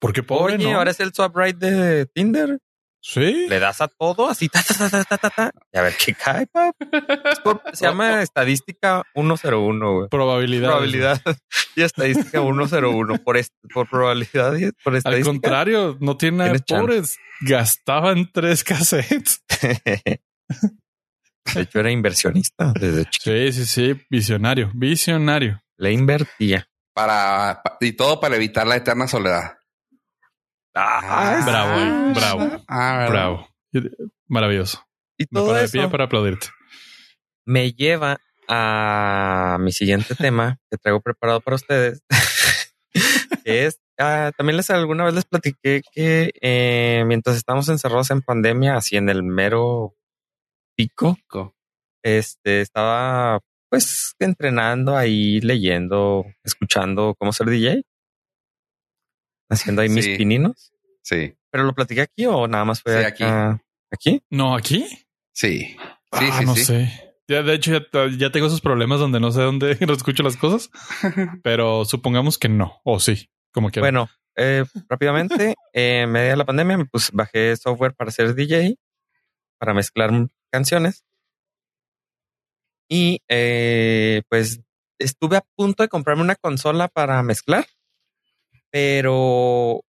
¿por 0.00 0.12
qué 0.12 0.24
pobre? 0.24 0.54
Oye, 0.56 0.72
no? 0.72 0.78
ahora 0.78 0.90
es 0.90 0.98
el 0.98 1.12
swipe 1.14 1.32
right 1.40 1.56
de 1.56 2.06
Tinder. 2.06 2.58
Sí. 3.02 3.46
Le 3.48 3.58
das 3.60 3.80
a 3.80 3.88
todo 3.88 4.28
así, 4.28 4.48
ta, 4.50 4.62
ta, 4.62 4.74
ta, 4.74 4.90
ta, 4.90 5.04
ta, 5.04 5.16
ta, 5.16 5.30
ta, 5.30 5.50
y 5.72 5.78
a 5.78 5.82
ver 5.82 5.94
qué 5.96 6.12
cae, 6.12 6.46
pap. 6.46 6.76
Por- 7.42 7.62
se 7.72 7.86
llama 7.86 8.20
estadística 8.20 9.02
101, 9.14 9.92
güey. 9.94 10.08
Probabilidad. 10.10 10.68
Probabilidad 10.68 11.20
y 11.76 11.82
estadística 11.82 12.42
101 12.42 13.16
por, 13.24 13.38
est- 13.38 13.54
por 13.72 13.88
probabilidad 13.88 14.54
y 14.56 14.70
por 14.84 14.92
Al 14.92 14.96
estadística. 14.98 15.30
contrario, 15.30 15.96
no 16.00 16.18
tiene 16.18 16.36
nada 16.38 16.52
de 16.52 16.58
pobres. 16.58 17.16
Gastaban 17.40 18.30
tres 18.32 18.64
cassettes. 18.64 19.42
De 21.54 21.62
hecho, 21.62 21.80
era 21.80 21.90
inversionista 21.90 22.72
desde 22.78 23.06
chico. 23.06 23.24
Sí, 23.24 23.52
sí, 23.52 23.64
sí. 23.66 24.00
Visionario, 24.10 24.70
visionario. 24.74 25.60
Le 25.78 25.90
invertía. 25.92 26.68
Para, 26.94 27.62
pa- 27.64 27.78
y 27.80 27.92
todo 27.92 28.20
para 28.20 28.36
evitar 28.36 28.66
la 28.66 28.76
eterna 28.76 29.08
soledad. 29.08 29.54
Ah, 30.82 31.42
bravo, 31.44 31.80
eh, 31.80 32.12
bravo, 32.14 32.64
Ah, 32.68 33.06
bravo. 33.10 33.48
Maravilloso. 34.28 34.84
Y 35.18 35.24
Me 35.24 35.28
todo 35.40 35.48
paro 35.48 35.58
de 35.60 35.68
pie 35.68 35.88
para 35.88 36.04
aplaudirte. 36.04 36.48
me 37.46 37.72
lleva 37.72 38.18
a 38.48 39.58
mi 39.60 39.72
siguiente 39.72 40.14
tema 40.14 40.58
que 40.70 40.76
traigo 40.78 41.00
preparado 41.00 41.40
para 41.40 41.56
ustedes. 41.56 42.02
que 43.44 43.66
es, 43.66 43.78
ah, 43.98 44.32
también 44.36 44.56
les 44.56 44.70
alguna 44.70 45.04
vez 45.04 45.14
les 45.14 45.24
platiqué 45.24 45.82
que 45.92 46.32
eh, 46.40 47.04
mientras 47.06 47.36
estábamos 47.36 47.68
encerrados 47.68 48.10
en 48.10 48.22
pandemia, 48.22 48.76
así 48.76 48.96
en 48.96 49.08
el 49.08 49.22
mero 49.22 49.94
pico, 50.76 51.16
Co- 51.28 51.54
este, 52.02 52.60
estaba 52.62 53.40
pues 53.70 54.14
entrenando 54.18 54.96
ahí, 54.96 55.40
leyendo, 55.40 56.24
escuchando 56.44 57.14
cómo 57.18 57.32
ser 57.32 57.48
DJ, 57.48 57.82
haciendo 59.50 59.82
ahí 59.82 59.88
mis 59.88 60.04
Sí. 60.06 60.16
pininos. 60.16 60.72
Sí, 61.02 61.34
Pero 61.50 61.64
lo 61.64 61.74
platiqué 61.74 62.02
aquí 62.02 62.26
o 62.26 62.46
nada 62.46 62.64
más 62.64 62.80
fue 62.82 62.98
Sí, 63.00 63.04
aquí. 63.04 63.24
acá- 63.24 63.60
aquí. 63.90 64.22
No, 64.30 64.54
aquí. 64.54 64.86
sí. 65.32 65.60
Sí, 65.66 65.76
Ah, 66.12 66.36
sí, 66.38 66.44
no 66.46 66.54
sí. 66.54 66.64
sé. 66.64 67.14
Ya, 67.28 67.42
de 67.42 67.54
hecho, 67.54 67.72
ya, 67.72 67.80
ya 68.18 68.30
tengo 68.32 68.46
esos 68.48 68.60
problemas 68.60 68.98
donde 69.00 69.20
no 69.20 69.30
sé 69.32 69.40
dónde 69.42 69.76
no 69.88 69.92
escucho 69.92 70.22
las 70.22 70.36
cosas, 70.36 70.70
pero 71.44 71.84
supongamos 71.84 72.38
que 72.38 72.48
no, 72.48 72.80
o 72.84 72.98
sí, 73.00 73.30
como 73.52 73.70
que 73.70 73.80
Bueno, 73.80 74.08
eh, 74.36 74.64
rápidamente, 74.88 75.54
eh, 75.72 76.02
en 76.02 76.10
medio 76.12 76.30
de 76.30 76.36
la 76.36 76.44
pandemia, 76.44 76.84
pues 76.90 77.10
bajé 77.12 77.56
software 77.56 77.94
para 77.94 78.10
ser 78.10 78.34
DJ, 78.34 78.76
para 79.58 79.74
mezclar 79.74 80.10
canciones. 80.52 81.04
Y 82.88 83.20
eh, 83.28 84.22
pues 84.28 84.60
estuve 84.98 85.36
a 85.36 85.44
punto 85.56 85.82
de 85.82 85.88
comprarme 85.88 86.22
una 86.22 86.34
consola 86.36 86.88
para 86.88 87.22
mezclar, 87.22 87.66
pero 88.70 89.82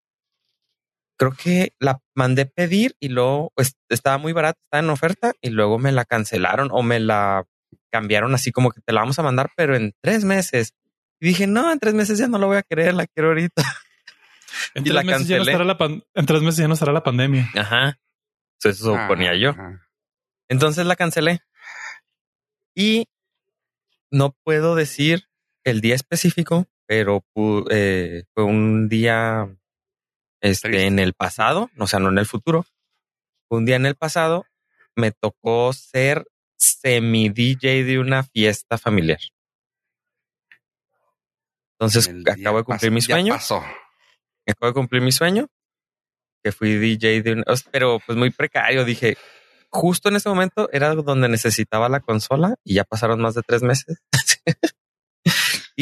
creo 1.18 1.32
que 1.34 1.74
la 1.80 2.00
mandé 2.16 2.46
pedir 2.46 2.96
y 3.00 3.10
luego 3.10 3.52
pues, 3.56 3.76
estaba 3.90 4.18
muy 4.18 4.34
barata, 4.34 4.60
estaba 4.64 4.84
en 4.84 4.90
oferta 4.90 5.34
y 5.42 5.50
luego 5.52 5.78
me 5.80 5.92
la 5.92 6.06
cancelaron 6.06 6.70
o 6.72 6.82
me 6.82 7.00
la 7.00 7.46
cambiaron 7.92 8.34
así 8.34 8.52
como 8.52 8.72
que 8.72 8.82
te 8.82 8.92
la 8.94 9.02
vamos 9.02 9.20
a 9.20 9.24
mandar, 9.24 9.52
pero 9.56 9.76
en 9.76 9.94
tres 10.02 10.24
meses. 10.24 10.74
Y 11.20 11.28
dije, 11.28 11.46
no, 11.48 11.72
en 11.72 11.80
tres 11.80 11.94
meses 11.94 12.18
ya 12.18 12.28
no 12.28 12.38
lo 12.40 12.48
voy 12.48 12.58
a 12.58 12.64
querer, 12.64 12.94
la 12.96 13.06
quiero 13.08 13.30
ahorita. 13.30 13.64
En 14.76 14.82
Y 14.82 14.90
tres, 14.90 14.96
la 14.96 15.04
meses 15.04 15.28
ya 15.28 15.38
no 15.38 15.46
cancelé. 15.46 15.52
estará 15.54 15.64
la 15.66 15.78
pan- 15.78 16.04
en 16.14 16.26
tres 16.26 16.42
meses 16.42 16.58
ya 16.58 16.68
no 16.68 16.74
estará 16.74 16.92
la 16.92 17.04
pandemia. 17.04 17.50
Ajá. 17.56 17.98
Eso 18.62 18.74
suponía 18.74 19.34
yo. 19.36 19.52
Ah, 19.58 19.80
Entonces 20.50 20.86
la 20.86 20.98
cancelé. 20.98 21.40
Y 22.76 23.06
no 24.12 24.36
puedo 24.44 24.76
decir 24.76 25.24
el 25.64 25.80
día 25.80 25.96
específico, 25.96 26.68
pero 26.92 27.24
eh, 27.70 28.26
fue 28.34 28.44
un 28.44 28.90
día 28.90 29.48
este, 30.42 30.68
Triste. 30.68 30.88
en 30.88 31.00
el 31.00 31.14
pasado, 31.14 31.70
o 31.80 31.88
sea, 31.88 32.02
no 32.02 32.10
en 32.10 32.18
el 32.18 32.26
futuro. 32.26 32.66
Un 33.50 33.66
día 33.66 33.78
en 33.78 33.86
el 33.86 33.96
pasado, 33.96 34.46
me 34.98 35.14
tocó 35.14 35.72
ser 35.72 36.28
semi 36.58 37.30
DJ 37.30 37.86
de 37.86 37.98
una 37.98 38.24
fiesta 38.24 38.78
familiar. 38.78 39.22
Entonces 41.80 42.14
acabo 42.30 42.58
de 42.58 42.64
cumplir 42.66 42.92
mi 42.92 43.02
sueño. 43.02 43.36
pasó. 43.36 43.64
acabo 44.46 44.68
de 44.68 44.74
cumplir 44.74 45.02
mi 45.02 45.14
sueño, 45.14 45.48
que 46.44 46.52
fui 46.52 46.76
DJ 46.76 47.22
de 47.22 47.32
un, 47.32 47.44
o 47.48 47.56
sea, 47.56 47.72
pero 47.72 48.02
pues 48.06 48.18
muy 48.18 48.32
precario. 48.32 48.84
Dije, 48.84 49.16
justo 49.70 50.10
en 50.10 50.18
ese 50.18 50.28
momento 50.28 50.68
era 50.74 50.94
donde 50.94 51.30
necesitaba 51.30 51.88
la 51.88 52.02
consola 52.02 52.56
y 52.66 52.74
ya 52.74 52.84
pasaron 52.84 53.22
más 53.22 53.34
de 53.36 53.44
tres 53.44 53.64
meses 53.64 54.04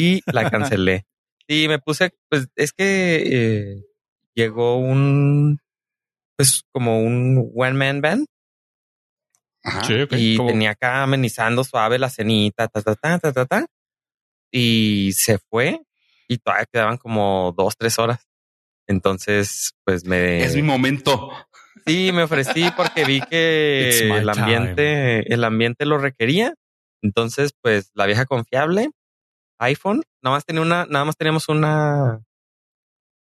y 0.00 0.22
la 0.32 0.50
cancelé. 0.50 1.06
Y 1.46 1.68
me 1.68 1.78
puse, 1.78 2.12
pues 2.28 2.46
es 2.56 2.72
que 2.72 3.22
eh, 3.26 3.84
llegó 4.34 4.76
un, 4.78 5.58
pues 6.36 6.62
como 6.72 7.00
un 7.00 7.50
one 7.54 7.72
man 7.74 8.00
band 8.00 8.26
Ajá. 9.62 9.84
Sí, 9.84 10.00
ok. 10.00 10.12
y 10.16 10.36
Como- 10.36 10.50
tenía 10.50 10.70
acá 10.70 11.02
amenizando 11.02 11.64
suave 11.64 11.98
la 11.98 12.08
cenita, 12.08 12.68
ta, 12.68 12.80
ta, 12.82 12.94
ta, 12.94 13.18
ta, 13.18 13.32
ta, 13.32 13.46
ta. 13.46 13.66
Y 14.52 15.12
se 15.12 15.38
fue 15.38 15.80
y 16.28 16.38
todavía 16.38 16.66
quedaban 16.72 16.96
como 16.96 17.52
dos, 17.56 17.74
tres 17.76 17.98
horas. 17.98 18.26
Entonces, 18.86 19.72
pues 19.84 20.04
me... 20.04 20.42
Es 20.42 20.56
mi 20.56 20.62
momento. 20.62 21.30
Sí, 21.86 22.10
me 22.12 22.24
ofrecí 22.24 22.64
porque 22.76 23.04
vi 23.04 23.20
que 23.20 23.88
el 24.18 24.28
ambiente, 24.28 25.32
el 25.32 25.44
ambiente 25.44 25.86
lo 25.86 25.98
requería. 25.98 26.54
Entonces, 27.02 27.52
pues 27.62 27.90
la 27.94 28.06
vieja 28.06 28.26
confiable, 28.26 28.90
iPhone, 29.60 30.02
nada 30.22 30.36
más 30.36 30.44
tenía 30.44 30.62
una, 30.62 30.86
nada 30.86 31.04
más 31.04 31.16
teníamos 31.16 31.48
una, 31.48 32.22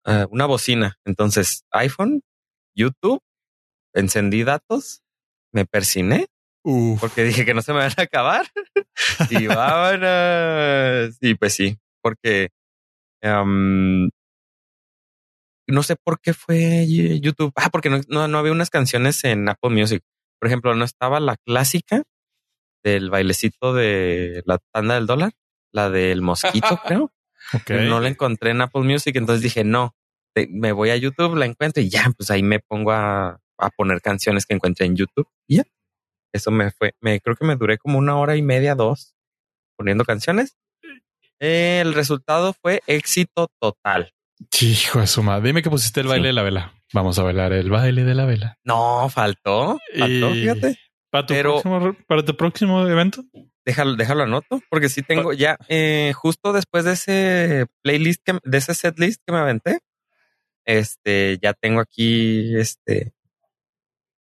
eh, 0.05 0.25
una 0.31 0.45
bocina. 0.45 0.97
Entonces, 1.05 1.63
iPhone, 1.71 2.21
YouTube, 2.75 3.21
encendí 3.93 4.43
datos, 4.43 5.01
me 5.53 5.65
persiné 5.65 6.27
Uf. 6.63 6.99
porque 6.99 7.23
dije 7.23 7.45
que 7.45 7.53
no 7.53 7.61
se 7.61 7.73
me 7.73 7.79
van 7.79 7.91
a 7.97 8.01
acabar. 8.01 8.45
y 9.29 9.47
vámonos. 9.47 11.17
Y 11.21 11.35
pues 11.35 11.53
sí, 11.53 11.77
porque 12.01 12.49
em, 13.21 14.09
no 15.67 15.83
sé 15.83 15.95
por 15.95 16.19
qué 16.19 16.33
fue 16.33 16.85
YouTube. 17.21 17.51
Ah, 17.55 17.69
porque 17.69 17.89
no, 17.89 18.01
no, 18.07 18.27
no 18.27 18.37
había 18.37 18.51
unas 18.51 18.69
canciones 18.69 19.23
en 19.23 19.47
Apple 19.49 19.71
Music. 19.71 20.03
Por 20.39 20.47
ejemplo, 20.47 20.73
no 20.75 20.85
estaba 20.85 21.19
la 21.19 21.37
clásica 21.37 22.03
del 22.83 23.09
bailecito 23.09 23.73
de 23.73 24.41
la 24.45 24.57
tanda 24.73 24.95
del 24.95 25.05
dólar, 25.05 25.33
la 25.71 25.89
del 25.89 26.21
mosquito, 26.21 26.79
creo. 26.85 27.11
Ok. 27.53 27.69
No 27.71 27.99
la 27.99 28.07
encontré 28.09 28.51
en 28.51 28.61
Apple 28.61 28.83
Music, 28.83 29.15
entonces 29.15 29.41
dije, 29.43 29.63
no, 29.63 29.95
te- 30.33 30.47
me 30.51 30.71
voy 30.71 30.89
a 30.91 30.95
YouTube, 30.97 31.35
la 31.35 31.45
encuentro 31.45 31.81
y 31.83 31.89
ya, 31.89 32.09
pues 32.17 32.29
ahí 32.31 32.43
me 32.43 32.59
pongo 32.59 32.91
a, 32.91 33.39
a 33.57 33.69
poner 33.71 34.01
canciones 34.01 34.45
que 34.45 34.53
encuentré 34.53 34.85
en 34.85 34.95
YouTube. 34.95 35.27
Y 35.47 35.57
ya, 35.57 35.63
eso 36.33 36.51
me 36.51 36.71
fue, 36.71 36.93
me 37.01 37.19
creo 37.19 37.35
que 37.35 37.45
me 37.45 37.55
duré 37.55 37.77
como 37.77 37.97
una 37.97 38.17
hora 38.17 38.35
y 38.37 38.41
media, 38.41 38.75
dos, 38.75 39.15
poniendo 39.77 40.05
canciones. 40.05 40.55
El 41.39 41.93
resultado 41.93 42.53
fue 42.53 42.81
éxito 42.87 43.47
total. 43.59 44.13
Hijo 44.61 44.99
de 44.99 45.07
su 45.07 45.23
madre. 45.23 45.47
Dime 45.47 45.61
que 45.63 45.69
pusiste 45.69 46.01
el 46.01 46.07
baile 46.07 46.23
Sí. 46.23 46.27
de 46.27 46.33
la 46.33 46.43
vela. 46.43 46.73
Vamos 46.93 47.17
a 47.19 47.23
bailar 47.23 47.53
el 47.53 47.69
baile 47.69 48.03
de 48.03 48.13
la 48.15 48.25
vela. 48.25 48.57
No, 48.63 49.09
faltó, 49.09 49.79
faltó, 49.97 50.35
Y- 50.35 50.41
fíjate. 50.41 50.77
Para 51.09 51.25
tu, 51.25 51.33
Pero- 51.33 51.61
próximo, 51.61 51.95
para 52.07 52.23
tu 52.23 52.37
próximo 52.37 52.87
evento. 52.87 53.23
Déjalo, 53.65 53.95
déjalo 53.95 54.23
anoto, 54.23 54.61
porque 54.69 54.89
sí 54.89 55.03
tengo 55.03 55.33
ya, 55.33 55.57
eh, 55.67 56.13
justo 56.15 56.51
después 56.51 56.83
de 56.83 56.93
ese 56.93 57.65
playlist, 57.83 58.23
que, 58.23 58.39
de 58.43 58.57
ese 58.57 58.73
set 58.73 58.97
list 58.99 59.21
que 59.25 59.33
me 59.33 59.39
aventé, 59.39 59.79
este, 60.65 61.37
ya 61.41 61.53
tengo 61.53 61.79
aquí, 61.79 62.57
este, 62.57 63.13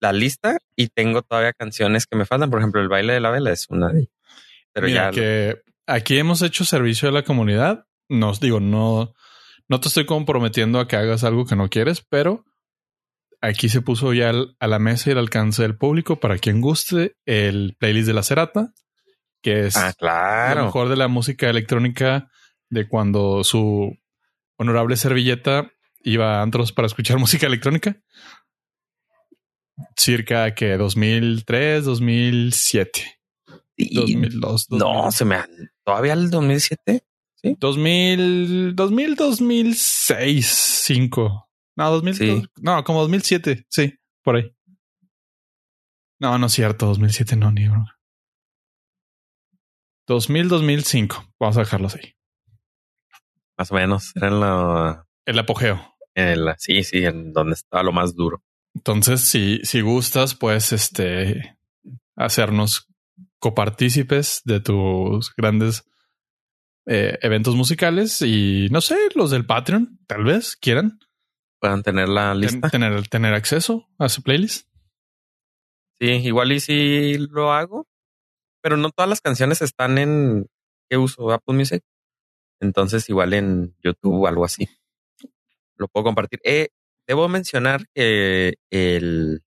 la 0.03 0.13
lista 0.13 0.59
y 0.75 0.89
tengo 0.89 1.23
todavía 1.23 1.53
canciones 1.53 2.05
que 2.05 2.17
me 2.17 2.25
faltan. 2.25 2.51
Por 2.51 2.59
ejemplo, 2.59 2.81
el 2.81 2.89
baile 2.89 3.13
de 3.13 3.21
la 3.21 3.31
vela 3.31 3.51
es 3.51 3.67
una 3.69 3.87
de 3.87 4.01
ellas. 4.01 4.13
Pero 4.73 4.87
Mira, 4.87 5.05
ya, 5.05 5.11
que 5.11 5.61
aquí 5.87 6.17
hemos 6.17 6.41
hecho 6.41 6.65
servicio 6.65 7.09
a 7.09 7.11
la 7.11 7.23
comunidad. 7.23 7.85
Nos 8.09 8.39
digo, 8.39 8.59
no, 8.59 9.13
no 9.69 9.79
te 9.79 9.87
estoy 9.87 10.05
comprometiendo 10.05 10.79
a 10.79 10.87
que 10.87 10.97
hagas 10.97 11.23
algo 11.23 11.45
que 11.45 11.55
no 11.55 11.69
quieres, 11.69 12.05
pero 12.07 12.43
aquí 13.41 13.69
se 13.69 13.81
puso 13.81 14.13
ya 14.13 14.31
a 14.59 14.67
la 14.67 14.79
mesa 14.79 15.09
y 15.09 15.13
al 15.13 15.19
alcance 15.19 15.61
del 15.61 15.77
público 15.77 16.19
para 16.19 16.37
quien 16.37 16.61
guste 16.61 17.15
el 17.25 17.75
playlist 17.79 18.07
de 18.07 18.13
la 18.13 18.23
Cerata, 18.23 18.73
que 19.43 19.67
es 19.67 19.77
ah, 19.77 19.89
lo 19.89 19.93
claro. 19.95 20.65
mejor 20.65 20.89
de 20.89 20.95
la 20.95 21.07
música 21.07 21.47
electrónica 21.49 22.31
de 22.69 22.87
cuando 22.87 23.43
su 23.43 23.95
honorable 24.57 24.95
servilleta 24.97 25.69
iba 26.03 26.39
a 26.39 26.41
antros 26.41 26.71
para 26.71 26.87
escuchar 26.87 27.17
música 27.19 27.45
electrónica. 27.45 27.95
Circa 29.97 30.53
que 30.55 30.77
2003, 30.77 31.83
2007, 31.85 33.19
Y- 33.75 33.95
2002, 33.95 34.67
no, 34.71 34.77
2000. 34.77 35.11
se 35.11 35.25
me, 35.25 35.37
todavía 35.83 36.13
el 36.13 36.29
2007. 36.29 37.03
2000, 37.59 38.75
2000, 38.75 39.15
2006, 39.15 40.47
5. 40.85 41.49
No, 41.75 41.91
2000, 41.91 42.15
Sí. 42.15 42.43
no, 42.61 42.83
como 42.83 43.01
2007, 43.01 43.65
sí, 43.67 43.95
por 44.23 44.37
ahí. 44.37 44.55
No, 46.19 46.37
no 46.37 46.45
es 46.45 46.53
cierto, 46.53 46.85
2007 46.85 47.35
no, 47.35 47.51
ni 47.51 47.67
broma. 47.67 47.97
2000, 50.07 50.47
2005, 50.49 51.25
vamos 51.39 51.57
a 51.57 51.61
dejarlos 51.61 51.95
ahí. 51.95 52.13
Más 53.57 53.71
o 53.71 53.75
menos, 53.75 54.15
era 54.15 54.27
en 54.27 54.39
la, 54.39 55.07
El 55.25 55.39
apogeo. 55.39 55.95
en 56.15 56.45
la, 56.45 56.55
sí, 56.57 56.83
sí, 56.83 57.05
en 57.05 57.31
donde 57.33 57.53
estaba 57.53 57.83
lo 57.83 57.91
más 57.91 58.15
duro. 58.15 58.43
Entonces, 58.75 59.21
si, 59.21 59.59
si 59.63 59.81
gustas, 59.81 60.35
pues, 60.35 60.73
este, 60.73 61.57
hacernos 62.15 62.87
copartícipes 63.39 64.41
de 64.45 64.59
tus 64.59 65.33
grandes 65.35 65.83
eh, 66.85 67.17
eventos 67.21 67.55
musicales 67.55 68.21
y 68.21 68.67
no 68.71 68.81
sé, 68.81 68.97
los 69.15 69.31
del 69.31 69.45
Patreon, 69.45 69.99
tal 70.07 70.23
vez 70.23 70.55
quieran 70.55 70.99
Puedan 71.59 71.81
tener 71.83 72.09
la 72.09 72.31
ten- 72.31 72.41
lista. 72.41 72.69
tener, 72.69 73.07
tener 73.07 73.33
acceso 73.33 73.87
a 73.97 74.09
su 74.09 74.21
playlist. 74.21 74.67
Sí, 75.99 76.07
igual 76.07 76.51
y 76.51 76.59
si 76.59 77.17
lo 77.17 77.53
hago, 77.53 77.87
pero 78.63 78.77
no 78.77 78.91
todas 78.91 79.09
las 79.09 79.21
canciones 79.21 79.61
están 79.61 79.97
en 79.97 80.47
¿qué 80.89 80.97
uso? 80.97 81.31
Apple 81.31 81.55
Music. 81.55 81.83
Entonces, 82.61 83.09
igual 83.09 83.33
en 83.33 83.75
YouTube 83.83 84.21
o 84.23 84.27
algo 84.27 84.45
así. 84.45 84.69
Lo 85.75 85.87
puedo 85.89 86.05
compartir. 86.05 86.39
Eh, 86.45 86.69
debo 87.07 87.27
mencionar 87.27 87.85
que 87.93 88.55
el, 88.71 89.43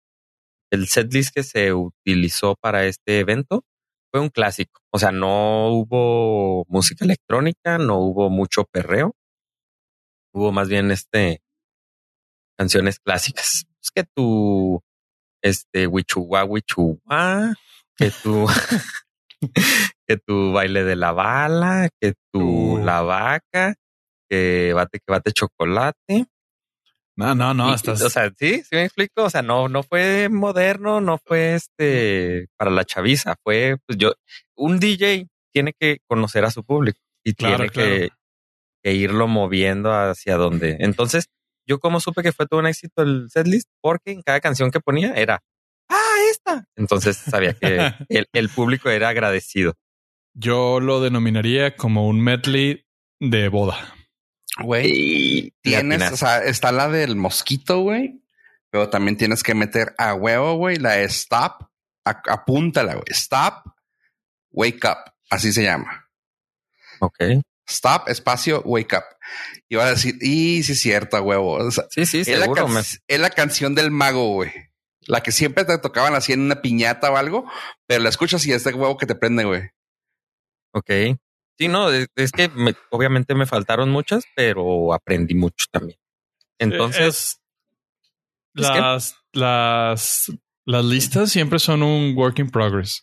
el 0.70 0.88
setlist 0.88 1.34
que 1.34 1.42
se 1.42 1.72
utilizó 1.72 2.56
para 2.56 2.84
este 2.84 3.20
evento 3.20 3.64
fue 4.12 4.20
un 4.20 4.28
clásico. 4.28 4.82
O 4.92 4.98
sea, 4.98 5.12
no 5.12 5.68
hubo 5.68 6.66
música 6.68 7.04
electrónica, 7.04 7.78
no 7.78 7.98
hubo 7.98 8.28
mucho 8.28 8.64
perreo. 8.64 9.14
Hubo 10.34 10.52
más 10.52 10.68
bien 10.68 10.90
este 10.90 11.40
canciones 12.58 12.98
clásicas. 12.98 13.64
Es 13.82 13.90
que 13.90 14.04
tu 14.04 14.82
este 15.42 15.86
Wichua 15.86 16.44
Wichua, 16.44 17.54
que 17.96 18.10
tu 18.22 18.46
que 20.06 20.16
tu 20.16 20.52
baile 20.52 20.84
de 20.84 20.96
la 20.96 21.12
bala, 21.12 21.88
que 22.00 22.14
tu 22.32 22.74
Uh. 22.74 22.78
la 22.84 23.02
vaca, 23.02 23.74
que 24.28 24.72
bate 24.74 24.98
que 24.98 25.12
bate 25.12 25.32
chocolate. 25.32 26.26
No, 27.18 27.34
no, 27.34 27.54
no, 27.54 27.70
Y- 27.70 27.74
estás. 27.74 28.02
O 28.02 28.10
sea, 28.10 28.30
sí, 28.36 28.62
sí 28.62 28.68
me 28.72 28.84
explico. 28.84 29.24
O 29.24 29.30
sea, 29.30 29.42
no, 29.42 29.68
no 29.68 29.82
fue 29.82 30.28
moderno, 30.28 31.00
no 31.00 31.18
fue 31.18 31.54
este 31.54 32.48
para 32.58 32.70
la 32.70 32.84
chaviza. 32.84 33.36
Fue, 33.42 33.76
pues 33.86 33.98
yo, 33.98 34.12
un 34.56 34.78
DJ 34.78 35.26
tiene 35.52 35.72
que 35.78 35.98
conocer 36.08 36.44
a 36.44 36.50
su 36.50 36.62
público 36.64 36.98
y 37.24 37.32
Claro, 37.34 37.56
tiene 37.56 37.70
claro. 37.70 37.88
Que, 37.90 38.08
que 38.84 38.92
irlo 38.94 39.28
moviendo 39.28 39.92
hacia 39.92 40.36
donde. 40.36 40.76
Entonces, 40.80 41.28
yo 41.66 41.78
como 41.80 42.00
supe 42.00 42.22
que 42.22 42.32
fue 42.32 42.46
todo 42.46 42.60
un 42.60 42.66
éxito 42.66 43.02
el 43.02 43.28
setlist, 43.30 43.68
porque 43.80 44.12
en 44.12 44.22
cada 44.22 44.40
canción 44.40 44.70
que 44.70 44.80
ponía 44.80 45.14
era. 45.14 45.40
Entonces 46.76 47.16
sabía 47.16 47.54
que 47.54 47.92
el, 48.08 48.28
el 48.32 48.48
público 48.48 48.90
era 48.90 49.08
agradecido. 49.08 49.74
Yo 50.34 50.80
lo 50.80 51.00
denominaría 51.00 51.76
como 51.76 52.06
un 52.08 52.20
medley 52.20 52.86
de 53.20 53.48
boda. 53.48 53.94
Güey, 54.62 55.52
tienes, 55.62 56.12
o 56.12 56.16
sea, 56.16 56.42
está 56.44 56.72
la 56.72 56.88
del 56.88 57.16
mosquito, 57.16 57.80
güey. 57.80 58.22
Pero 58.70 58.88
también 58.90 59.16
tienes 59.16 59.42
que 59.42 59.54
meter 59.54 59.94
a 59.98 60.14
huevo, 60.14 60.54
güey, 60.56 60.76
la 60.76 60.92
de 60.92 61.04
stop. 61.04 61.62
A- 62.04 62.22
apúntala, 62.28 62.92
güey. 62.94 63.04
Stop, 63.08 63.64
wake 64.50 64.84
up. 64.84 65.12
Así 65.30 65.52
se 65.52 65.62
llama. 65.64 66.08
Ok. 67.00 67.16
Stop, 67.68 68.08
espacio, 68.08 68.62
wake 68.64 68.94
up. 68.96 69.04
Y 69.68 69.74
va 69.76 69.86
a 69.86 69.90
decir, 69.90 70.16
y 70.20 70.62
sí 70.62 70.72
es 70.72 70.80
cierto, 70.80 71.20
huevo. 71.22 71.54
O 71.54 71.70
sea, 71.70 71.84
Sí, 71.90 72.06
sí, 72.06 72.20
es, 72.20 72.28
la 72.28 72.42
seguro. 72.42 72.64
can- 72.66 72.74
me- 72.74 72.80
es 72.80 73.20
la 73.20 73.30
canción 73.30 73.74
del 73.74 73.90
mago, 73.90 74.28
güey. 74.34 74.52
La 75.06 75.22
que 75.22 75.32
siempre 75.32 75.64
te 75.64 75.78
tocaban 75.78 76.14
así 76.14 76.32
en 76.32 76.40
una 76.40 76.60
piñata 76.62 77.10
o 77.10 77.16
algo, 77.16 77.50
pero 77.86 78.02
la 78.02 78.08
escuchas 78.08 78.44
y 78.46 78.52
es 78.52 78.64
de 78.64 78.72
huevo 78.74 78.96
que 78.96 79.06
te 79.06 79.14
prende, 79.14 79.44
güey. 79.44 79.62
Ok. 80.72 80.90
Sí, 81.58 81.68
no, 81.68 81.90
es, 81.90 82.08
es 82.16 82.32
que 82.32 82.48
me- 82.50 82.74
obviamente 82.90 83.34
me 83.34 83.46
faltaron 83.46 83.88
muchas, 83.90 84.24
pero 84.34 84.92
aprendí 84.92 85.34
mucho 85.34 85.66
también. 85.70 85.98
Entonces, 86.58 87.06
Es- 87.06 87.40
¿Es 88.64 88.70
qué? 88.70 88.80
las, 88.80 89.16
las, 89.32 90.32
las 90.64 90.84
listas 90.84 91.30
siempre 91.30 91.58
son 91.58 91.82
un 91.82 92.14
work 92.16 92.38
in 92.38 92.50
progress. 92.50 93.02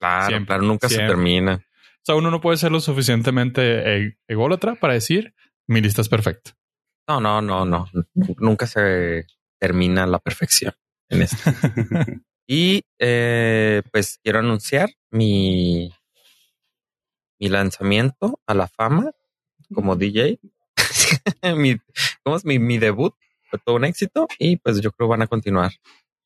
claro, 0.00 0.26
siempre, 0.26 0.46
claro, 0.46 0.62
nunca 0.64 0.88
siempre. 0.88 1.06
se 1.06 1.12
termina. 1.12 1.54
O 1.54 2.02
sea, 2.06 2.14
uno 2.16 2.30
no 2.30 2.40
puede 2.40 2.56
ser 2.56 2.72
lo 2.72 2.80
suficientemente 2.80 3.62
e- 4.06 4.18
ególatra 4.28 4.74
para 4.74 4.94
decir 4.94 5.34
mi 5.68 5.80
lista 5.80 6.00
es 6.02 6.08
perfecta. 6.08 6.56
No, 7.08 7.20
no, 7.20 7.40
no, 7.42 7.64
no. 7.64 7.88
Nunca 8.38 8.66
se 8.66 9.26
termina 9.60 10.06
la 10.06 10.18
perfección 10.18 10.74
en 11.08 11.22
esto. 11.22 11.36
y 12.46 12.82
eh, 12.98 13.82
pues 13.92 14.18
quiero 14.22 14.38
anunciar 14.38 14.90
mi, 15.10 15.92
mi 17.38 17.48
lanzamiento 17.48 18.40
a 18.46 18.54
la 18.54 18.68
fama 18.68 19.12
como 19.74 19.96
DJ. 19.96 20.38
mi, 21.56 21.76
¿Cómo 22.22 22.36
es? 22.36 22.44
Mi, 22.44 22.58
mi 22.58 22.78
debut 22.78 23.14
fue 23.50 23.58
todo 23.64 23.76
un 23.76 23.84
éxito 23.84 24.26
y 24.38 24.56
pues 24.56 24.80
yo 24.80 24.92
creo 24.92 25.08
van 25.08 25.22
a 25.22 25.26
continuar. 25.26 25.72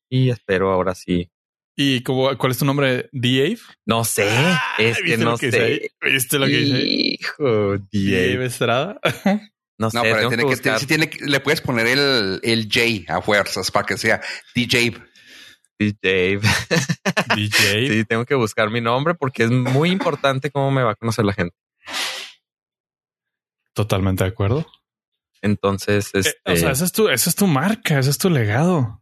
Y 0.09 0.29
espero 0.29 0.71
ahora 0.71 0.95
sí. 0.95 1.29
¿Y 1.75 2.03
cómo, 2.03 2.37
cuál 2.37 2.51
es 2.51 2.57
tu 2.57 2.65
nombre? 2.65 3.09
¿Dave? 3.11 3.57
No 3.85 4.03
sé, 4.03 4.27
es 4.77 4.97
que 4.97 5.03
¿Viste 5.03 5.23
no 5.23 5.37
que 5.37 5.45
dice 5.47 5.59
sé. 5.59 5.91
¿Viste 6.01 6.39
lo 6.39 6.45
que 6.45 6.57
dice 6.57 6.75
ahí? 6.75 7.17
Hijo, 7.19 7.77
Dave. 7.91 8.45
Estrada. 8.45 8.99
No 9.81 9.89
sé, 9.89 9.97
No, 9.97 10.03
pero 10.03 10.15
tengo 10.15 10.29
tiene 10.29 10.43
que 10.55 10.61
que, 10.61 10.79
sí 10.79 10.85
tiene 10.85 11.09
que- 11.09 11.25
le 11.25 11.39
puedes 11.39 11.59
poner 11.61 11.87
el, 11.87 12.39
el 12.43 12.69
J 12.71 13.11
a 13.17 13.21
fuerzas 13.21 13.71
para 13.71 13.85
que 13.85 13.97
sea 13.97 14.21
DJ. 14.55 14.93
DJ. 15.79 16.39
DJ. 17.35 17.87
Sí, 17.89 18.05
tengo 18.05 18.23
que 18.25 18.35
buscar 18.35 18.69
mi 18.69 18.79
nombre 18.81 19.15
porque 19.15 19.43
es 19.43 19.49
muy 19.49 19.89
importante 19.89 20.51
cómo 20.51 20.69
me 20.69 20.83
va 20.83 20.91
a 20.91 20.95
conocer 20.95 21.25
la 21.25 21.33
gente. 21.33 21.55
Totalmente 23.73 24.23
de 24.23 24.29
acuerdo. 24.29 24.65
Entonces, 25.41 26.07
Eh, 26.13 26.19
este, 26.19 26.51
o 26.51 26.55
sea, 26.55 26.71
esa 26.71 26.85
es, 26.85 26.91
tu, 26.91 27.09
esa 27.09 27.29
es 27.29 27.35
tu 27.35 27.47
marca, 27.47 27.97
ese 27.97 28.11
es 28.11 28.17
tu 28.19 28.29
legado. 28.29 29.01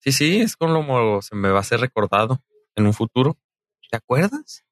sí, 0.00 0.10
sí, 0.12 0.40
es 0.40 0.56
como 0.56 1.22
se 1.22 1.36
me 1.36 1.50
va 1.50 1.60
a 1.60 1.64
ser 1.64 1.78
recordado 1.80 2.42
en 2.74 2.86
un 2.86 2.94
futuro. 2.94 3.38
¿Te 3.90 3.96
acuerdas? 3.96 4.64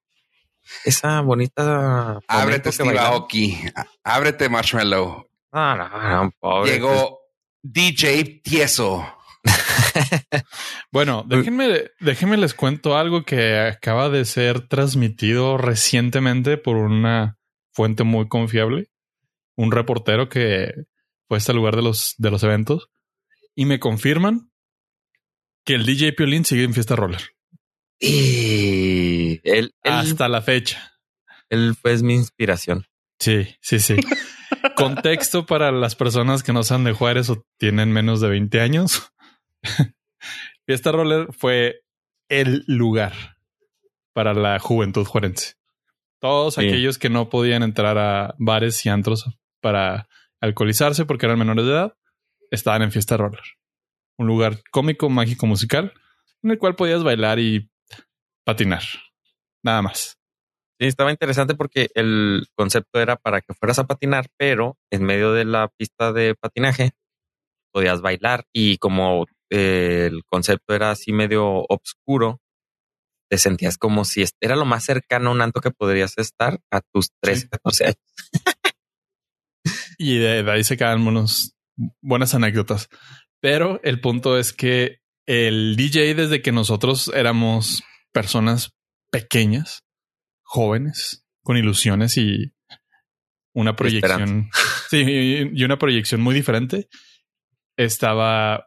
Esa 0.85 1.21
bonita. 1.21 2.19
Ábrete, 2.27 2.73
Steve. 2.73 2.99
Aoki. 2.99 3.57
Ábrete, 4.03 4.49
Marshmallow. 4.49 5.29
No, 5.53 5.77
no, 5.77 5.89
no, 5.89 6.31
pobre. 6.39 6.73
Llegó 6.73 7.21
DJ 7.63 8.41
Tieso. 8.43 9.05
Bueno, 10.91 11.25
déjenme, 11.27 11.91
déjenme 12.01 12.37
les 12.37 12.55
cuento 12.55 12.97
algo 12.97 13.23
que 13.25 13.59
acaba 13.59 14.09
de 14.09 14.25
ser 14.25 14.67
transmitido 14.69 15.59
recientemente 15.59 16.57
por 16.57 16.77
una 16.77 17.39
fuente 17.73 18.03
muy 18.05 18.29
confiable, 18.29 18.89
un 19.57 19.73
reportero 19.73 20.29
que 20.29 20.73
fue 21.29 21.37
hasta 21.39 21.53
el 21.53 21.57
lugar 21.59 21.77
de 21.77 21.83
los, 21.83 22.15
de 22.19 22.31
los 22.31 22.43
eventos 22.43 22.89
y 23.55 23.67
me 23.67 23.79
confirman 23.81 24.51
que 25.65 25.75
el 25.75 25.85
DJ 25.85 26.13
Piolín 26.13 26.45
sigue 26.45 26.65
en 26.65 26.73
fiesta 26.73 26.97
roller 26.97 27.23
Y 27.99 29.41
él, 29.43 29.75
hasta 29.83 30.29
la 30.29 30.41
fecha. 30.41 30.93
él 31.51 31.75
fue 31.81 31.97
mi 32.03 32.15
inspiración. 32.15 32.87
Sí, 33.19 33.47
sí, 33.61 33.81
sí. 33.81 33.97
Contexto 34.75 35.47
para 35.47 35.71
las 35.73 35.95
personas 35.95 36.43
que 36.43 36.53
no 36.53 36.63
sean 36.63 36.85
de 36.85 36.93
Juárez 36.93 37.31
o 37.31 37.45
tienen 37.59 37.93
menos 37.93 38.21
de 38.21 38.29
20 38.29 38.61
años. 38.61 39.13
Fiesta 40.67 40.93
Roller 40.93 41.29
fue 41.33 41.83
el 42.29 42.65
lugar 42.67 43.13
para 44.13 44.35
la 44.35 44.59
juventud 44.59 45.05
juarense. 45.05 45.55
Todos 46.21 46.59
aquellos 46.59 46.99
que 46.99 47.11
no 47.11 47.29
podían 47.29 47.63
entrar 47.63 47.99
a 47.99 48.35
bares 48.39 48.85
y 48.85 48.89
antros 48.89 49.27
para 49.61 50.09
alcoholizarse 50.41 51.05
porque 51.05 51.27
eran 51.27 51.39
menores 51.39 51.67
de 51.67 51.73
edad, 51.73 51.97
estaban 52.51 52.83
en 52.83 52.93
Fiesta 52.93 53.17
Roller. 53.17 53.43
Un 54.19 54.27
lugar 54.27 54.63
cómico, 54.71 55.11
mágico, 55.11 55.47
musical, 55.47 55.93
en 56.43 56.51
el 56.51 56.59
cual 56.59 56.75
podías 56.75 57.05
bailar 57.05 57.39
y 57.39 57.71
patinar. 58.45 58.83
Nada 59.63 59.83
más. 59.83 60.19
Sí, 60.79 60.87
estaba 60.87 61.11
interesante 61.11 61.55
porque 61.55 61.89
el 61.95 62.47
concepto 62.55 63.01
era 63.01 63.17
para 63.17 63.41
que 63.41 63.55
fueras 63.55 63.79
a 63.79 63.87
patinar, 63.87 64.29
pero 64.37 64.77
en 64.91 65.05
medio 65.05 65.33
de 65.33 65.47
la 65.47 65.69
pista 65.69 66.13
de 66.13 66.35
patinaje 66.35 66.93
podías 67.73 68.03
bailar 68.03 68.45
y 68.53 68.77
como 68.79 69.27
eh, 69.51 70.09
el 70.11 70.23
concepto 70.25 70.75
era 70.75 70.91
así 70.91 71.13
medio 71.13 71.65
oscuro, 71.69 72.41
te 73.31 73.39
sentías 73.39 73.79
como 73.79 74.05
si 74.05 74.25
era 74.41 74.55
lo 74.55 74.67
más 74.67 74.85
cercano 74.85 75.31
a 75.31 75.33
un 75.33 75.41
anto 75.41 75.61
que 75.61 75.71
podrías 75.71 76.17
estar 76.19 76.61
a 76.71 76.81
tus 76.93 77.11
13, 77.23 77.41
Sí. 77.43 77.49
14 77.49 77.85
años. 77.85 77.99
Y 79.99 80.19
de, 80.19 80.43
de 80.43 80.51
ahí 80.53 80.63
se 80.63 80.77
quedan 80.77 81.03
buenos, 81.05 81.55
buenas 82.03 82.35
anécdotas. 82.35 82.89
Pero 83.41 83.81
el 83.83 84.01
punto 84.01 84.39
es 84.39 84.53
que 84.53 84.99
el 85.27 85.75
DJ, 85.77 86.15
desde 86.15 86.43
que 86.43 86.53
nosotros 86.53 87.11
éramos 87.15 87.83
personas 88.13 88.73
pequeñas, 89.11 89.83
jóvenes, 90.47 91.27
con 91.43 91.57
ilusiones 91.57 92.17
y 92.17 92.53
una 93.53 93.77
proyección, 93.77 94.51
sí, 94.91 95.51
y 95.53 95.65
una 95.65 95.79
proyección 95.79 96.21
muy 96.21 96.35
diferente, 96.35 96.89
estaba 97.77 98.67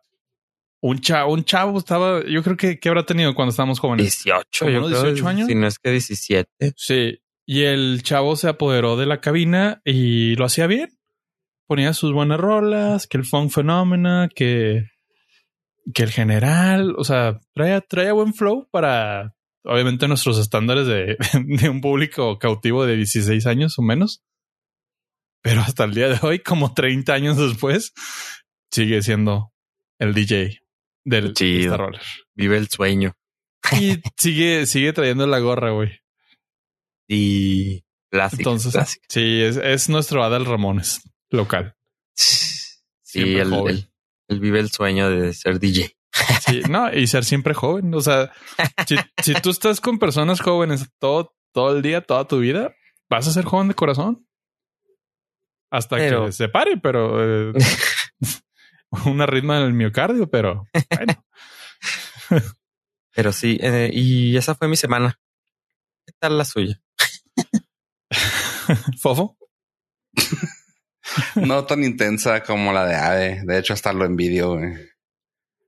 un 0.82 1.00
chavo, 1.00 1.34
un 1.34 1.44
chavo 1.44 1.78
estaba, 1.78 2.24
yo 2.26 2.42
creo 2.44 2.56
que, 2.56 2.80
que 2.80 2.90
habrá 2.90 3.06
tenido 3.06 3.36
cuando 3.36 3.50
estábamos 3.50 3.80
jóvenes. 3.80 4.24
18, 4.24 4.66
¿Como 4.66 4.72
yo 4.72 4.78
unos 4.80 4.92
creo, 4.92 5.04
18 5.14 5.28
años? 5.28 5.48
Si 5.48 5.56
no 5.56 5.68
es 5.68 5.80
que 5.80 5.92
17. 5.92 6.74
Sí. 6.78 7.20
Y 7.46 7.64
el 7.64 8.02
chavo 8.04 8.36
se 8.36 8.48
apoderó 8.48 8.96
de 8.96 9.06
la 9.06 9.20
cabina 9.20 9.82
y 9.84 10.36
lo 10.36 10.46
hacía 10.46 10.68
bien. 10.68 10.90
Ponía 11.68 11.94
sus 11.94 12.14
buenas 12.14 12.40
rolas, 12.40 13.08
que 13.08 13.18
el 13.18 13.26
funk 13.26 13.52
fenómena, 13.52 14.30
que, 14.34 14.86
que 15.94 16.04
el 16.04 16.12
general, 16.12 16.96
o 16.98 17.04
sea, 17.04 17.40
traía, 17.54 17.82
traía 17.82 18.14
buen 18.14 18.34
flow 18.34 18.68
para 18.72 19.36
obviamente 19.64 20.08
nuestros 20.08 20.38
estándares 20.40 20.88
de, 20.88 21.18
de 21.46 21.70
un 21.70 21.82
público 21.82 22.38
cautivo 22.40 22.86
de 22.86 22.96
16 22.98 23.46
años 23.46 23.78
o 23.78 23.82
menos. 23.82 24.22
Pero 25.42 25.62
hasta 25.62 25.86
el 25.86 25.94
día 25.94 26.10
de 26.10 26.20
hoy, 26.22 26.40
como 26.40 26.74
30 26.74 27.14
años 27.14 27.38
después, 27.38 27.94
sigue 28.72 29.02
siendo 29.02 29.54
el 29.98 30.14
DJ 30.14 30.60
del 31.06 31.34
Chido. 31.34 31.78
Roller. 31.78 32.02
Vive 32.36 32.58
el 32.58 32.68
sueño. 32.68 33.14
Y 33.80 34.02
sigue, 34.18 34.66
sigue 34.66 34.92
trayendo 34.94 35.28
la 35.28 35.40
gorra, 35.40 35.72
güey. 35.72 36.00
Y 37.08 37.84
clásico. 38.12 38.42
Entonces, 38.42 38.74
clásico. 38.74 39.06
sí, 39.10 39.42
es, 39.42 39.58
es 39.58 39.90
nuestro 39.90 40.24
Adal 40.24 40.46
Ramones 40.46 41.02
local. 41.30 41.76
Sí, 42.16 43.36
él- 43.38 43.90
él 44.28 44.40
vive 44.40 44.60
el 44.60 44.70
sueño 44.70 45.10
de 45.10 45.34
ser 45.34 45.60
DJ. 45.60 45.96
Sí, 46.46 46.62
no, 46.70 46.92
y 46.94 47.08
ser 47.08 47.24
siempre 47.26 47.54
joven. 47.54 47.94
O 47.94 48.02
sea, 48.02 48.32
si, 48.88 48.96
si 49.24 49.34
tú 49.36 49.50
estás 49.52 49.80
con 49.80 50.00
personas 50.00 50.42
jóvenes 50.42 50.88
todo, 51.00 51.36
todo 51.54 51.76
el 51.76 51.82
día, 51.82 52.02
toda 52.02 52.28
tu 52.28 52.40
vida, 52.40 52.74
vas 53.10 53.28
a 53.28 53.32
ser 53.32 53.46
joven 53.46 53.68
de 53.70 53.76
corazón. 53.76 54.26
Hasta 55.72 55.98
Pero- 55.98 56.26
que 56.26 56.32
se 56.32 56.50
pare, 56.50 56.78
pero 56.78 57.52
eh, 57.52 57.54
una 59.06 59.26
ritma 59.28 59.58
en 59.60 59.66
el 59.66 59.74
miocardio, 59.74 60.28
pero 60.30 60.66
bueno. 60.96 61.26
Pero 63.16 63.32
sí, 63.32 63.60
eh, 63.62 63.90
y 63.94 64.36
esa 64.38 64.56
fue 64.56 64.68
mi 64.68 64.76
semana. 64.78 65.20
¿Qué 66.06 66.14
tal 66.20 66.38
la 66.38 66.46
suya? 66.46 66.82
Fofo. 69.02 69.38
No 71.36 71.66
tan 71.66 71.84
intensa 71.84 72.44
como 72.44 72.72
la 72.74 72.86
de 72.86 72.96
Ave. 72.96 73.42
De 73.46 73.58
hecho, 73.60 73.74
hasta 73.74 73.94
lo 73.94 74.06
envidio. 74.06 74.56
güey. 74.58 74.74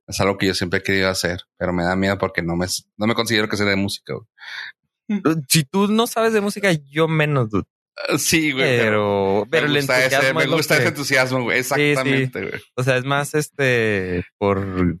Es 0.06 0.20
algo 0.20 0.36
que 0.38 0.46
yo 0.46 0.54
siempre 0.54 0.80
he 0.80 0.82
querido 0.82 1.08
hacer, 1.08 1.42
pero 1.56 1.72
me 1.72 1.84
da 1.84 1.94
miedo 1.96 2.18
porque 2.18 2.42
no 2.42 2.56
me, 2.56 2.66
no 2.96 3.06
me 3.06 3.14
considero 3.14 3.48
que 3.48 3.56
sé 3.56 3.64
de 3.64 3.76
música. 3.76 4.14
güey. 4.14 5.24
Si 5.48 5.64
tú 5.64 5.88
no 5.88 6.06
sabes 6.06 6.32
de 6.32 6.40
música, 6.40 6.70
yo 6.90 7.08
menos, 7.08 7.50
dude. 7.50 7.64
Ah, 8.08 8.16
Sí, 8.18 8.52
güey. 8.52 8.78
Pero, 8.78 9.46
pero 9.50 9.68
me 9.68 9.74
el 9.74 9.76
gusta, 9.80 9.98
ese, 9.98 10.06
entusiasmo 10.16 10.38
me 10.40 10.46
gusta 10.46 10.74
ese 10.74 10.82
que- 10.82 10.88
entusiasmo, 10.88 11.42
güey. 11.42 11.58
Exactamente, 11.58 12.40
güey. 12.48 12.60
O 12.76 12.82
sea, 12.82 12.96
es 12.96 13.04
más 13.04 13.34
este 13.34 14.24
por, 14.38 14.98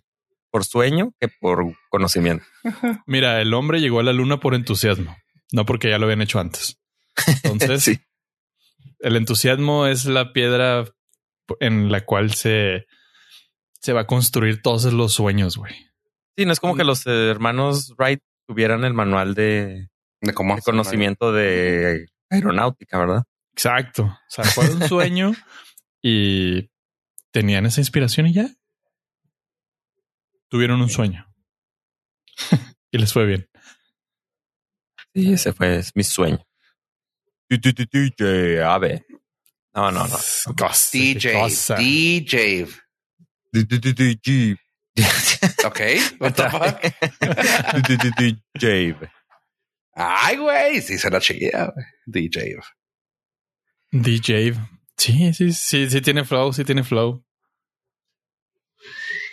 por 0.50 0.64
sueño 0.64 1.12
que 1.18 1.28
por 1.28 1.74
conocimiento. 1.90 2.44
Mira, 3.06 3.40
el 3.40 3.54
hombre 3.54 3.80
llegó 3.80 4.00
a 4.00 4.04
la 4.04 4.12
luna 4.12 4.38
por 4.40 4.54
entusiasmo, 4.54 5.16
no 5.52 5.64
porque 5.66 5.88
ya 5.90 5.98
lo 5.98 6.04
habían 6.04 6.22
hecho 6.22 6.38
antes. 6.38 6.78
Entonces, 7.42 7.82
Sí. 7.84 8.00
el 9.00 9.16
entusiasmo 9.16 9.86
es 9.86 10.04
la 10.04 10.32
piedra 10.32 10.84
en 11.60 11.90
la 11.90 12.02
cual 12.04 12.34
se, 12.34 12.86
se 13.82 13.92
va 13.92 14.02
a 14.02 14.06
construir 14.06 14.62
todos 14.62 14.92
los 14.92 15.12
sueños, 15.12 15.56
güey. 15.56 15.74
Sí, 16.36 16.46
no 16.46 16.52
es 16.52 16.60
como 16.60 16.76
que 16.76 16.84
los 16.84 17.06
hermanos 17.06 17.94
Wright 17.98 18.20
tuvieran 18.46 18.84
el 18.84 18.94
manual 18.94 19.34
de, 19.34 19.88
De 20.20 20.32
cómo 20.32 20.54
de 20.56 20.62
conocimiento 20.62 21.32
de 21.32 22.06
aeronáutica, 22.30 22.98
¿verdad? 22.98 23.24
Exacto. 23.52 24.04
O 24.04 24.18
sea, 24.28 24.44
fue 24.44 24.70
un 24.70 24.88
sueño 24.88 25.32
y 26.00 26.70
tenían 27.32 27.66
esa 27.66 27.80
inspiración 27.80 28.28
y 28.28 28.34
ya 28.34 28.48
tuvieron 30.48 30.80
un 30.80 30.90
sueño 30.90 31.26
y 32.90 32.98
les 32.98 33.12
fue 33.12 33.26
bien. 33.26 33.48
Sí, 35.14 35.32
ese 35.32 35.52
fue 35.52 35.76
es 35.76 35.92
mi 35.94 36.04
sueño. 36.04 36.46
DJ 37.48 38.62
Ave. 38.62 39.04
No, 39.74 39.90
no, 39.90 40.06
no. 40.06 40.18
DJ. 40.92 41.48
DJ. 41.78 42.68
DJ. 43.52 44.56
Ok, 45.64 45.80
what 46.20 46.34
the 46.34 46.50
fuck? 46.50 46.80
DJ. 48.54 48.94
Ay, 49.94 50.36
güey, 50.36 50.80
sí 50.80 50.98
será 50.98 51.20
chida. 51.20 51.72
güey. 51.72 51.86
DJ. 52.06 52.56
DJ. 53.90 54.54
Sí, 54.96 55.32
sí, 55.34 55.52
sí, 55.52 55.90
sí 55.90 56.00
tiene 56.00 56.24
flow, 56.24 56.52
sí 56.52 56.64
tiene 56.64 56.84
flow. 56.84 57.24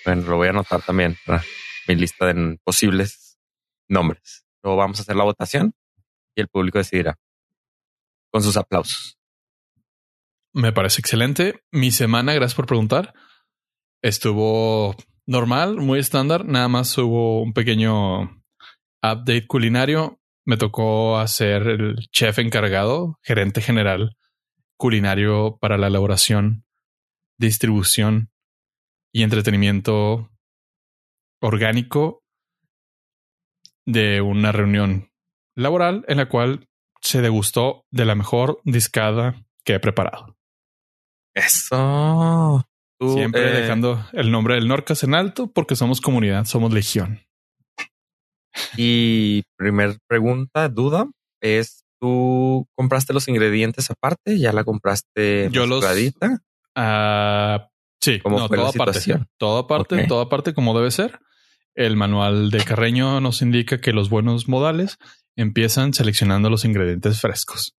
Bueno, 0.06 0.24
lo 0.24 0.38
voy 0.38 0.48
a 0.48 0.52
anotar 0.52 0.82
también 0.82 1.18
para 1.26 1.44
mi 1.88 1.96
lista 1.96 2.26
de 2.26 2.58
posibles 2.64 3.38
nombres. 3.88 4.46
Luego 4.64 4.78
vamos 4.78 5.00
a 5.00 5.02
hacer 5.04 5.16
la 5.16 5.24
votación 5.24 5.74
y 6.36 6.42
el 6.42 6.48
público 6.48 6.78
decidirá 6.78 7.18
con 8.32 8.42
sus 8.44 8.58
aplausos. 8.58 9.18
Me 10.54 10.72
parece 10.72 11.02
excelente. 11.02 11.62
Mi 11.72 11.92
semana, 11.92 12.34
gracias 12.34 12.56
por 12.56 12.66
preguntar, 12.66 13.14
estuvo 14.02 14.96
normal, 15.26 15.78
muy 15.78 16.00
estándar. 16.00 16.46
Nada 16.46 16.68
más 16.68 16.98
hubo 16.98 17.42
un 17.42 17.54
pequeño 17.54 18.24
update 19.02 19.48
culinario. 19.48 20.20
Me 20.46 20.58
tocó 20.58 21.18
hacer 21.20 21.68
el 21.68 22.08
chef 22.12 22.40
encargado, 22.40 23.20
gerente 23.24 23.62
general 23.62 24.18
culinario 24.78 25.58
para 25.60 25.78
la 25.78 25.88
elaboración, 25.88 26.66
distribución 27.38 28.32
y 29.14 29.24
entretenimiento 29.24 30.32
orgánico 31.42 32.24
de 33.86 34.22
una 34.22 34.52
reunión 34.52 35.12
laboral 35.56 36.06
en 36.08 36.18
la 36.18 36.30
cual 36.30 36.70
se 37.02 37.22
degustó 37.22 37.86
de 37.92 38.06
la 38.06 38.16
mejor 38.16 38.62
discada 38.64 39.36
que 39.64 39.76
he 39.76 39.80
preparado. 39.80 40.38
Eso. 41.34 42.69
Tú, 43.00 43.14
Siempre 43.14 43.50
eh, 43.50 43.62
dejando 43.62 44.06
el 44.12 44.30
nombre 44.30 44.56
del 44.56 44.68
Norcas 44.68 45.04
en 45.04 45.16
alto 45.16 45.50
porque 45.52 45.76
somos 45.76 46.02
comunidad, 46.02 46.46
somos 46.46 46.74
legión. 46.74 47.22
Y 48.76 49.44
primer 49.58 50.00
pregunta, 50.08 50.68
duda, 50.68 51.10
es 51.42 51.86
tú 52.02 52.68
compraste 52.76 53.14
los 53.14 53.28
ingredientes 53.28 53.90
aparte, 53.90 54.38
ya 54.38 54.52
la 54.54 54.64
compraste 54.64 55.50
Yo 55.52 55.66
los-? 55.66 55.86
Ah, 56.76 57.70
sí, 58.02 58.20
¿Cómo 58.20 58.40
no, 58.40 58.48
fue 58.48 58.58
la 58.58 58.64
todo 58.64 58.70
aparte. 58.72 59.00
situación? 59.00 59.28
Todo 59.38 59.60
aparte, 59.60 59.96
Ok. 60.02 60.08
todo 60.08 60.22
aparte 60.22 60.54
como 60.54 60.78
debe 60.78 60.92
ser. 60.92 61.20
El 61.76 61.96
manual 61.96 62.52
de 62.52 62.64
Carreño 62.64 63.22
nos 63.22 63.42
indica 63.42 63.80
que 63.80 63.94
los 63.94 64.10
buenos 64.10 64.48
modales 64.50 64.98
empiezan 65.38 65.94
seleccionando 65.94 66.50
los 66.50 66.66
ingredientes 66.66 67.22
frescos. 67.22 67.76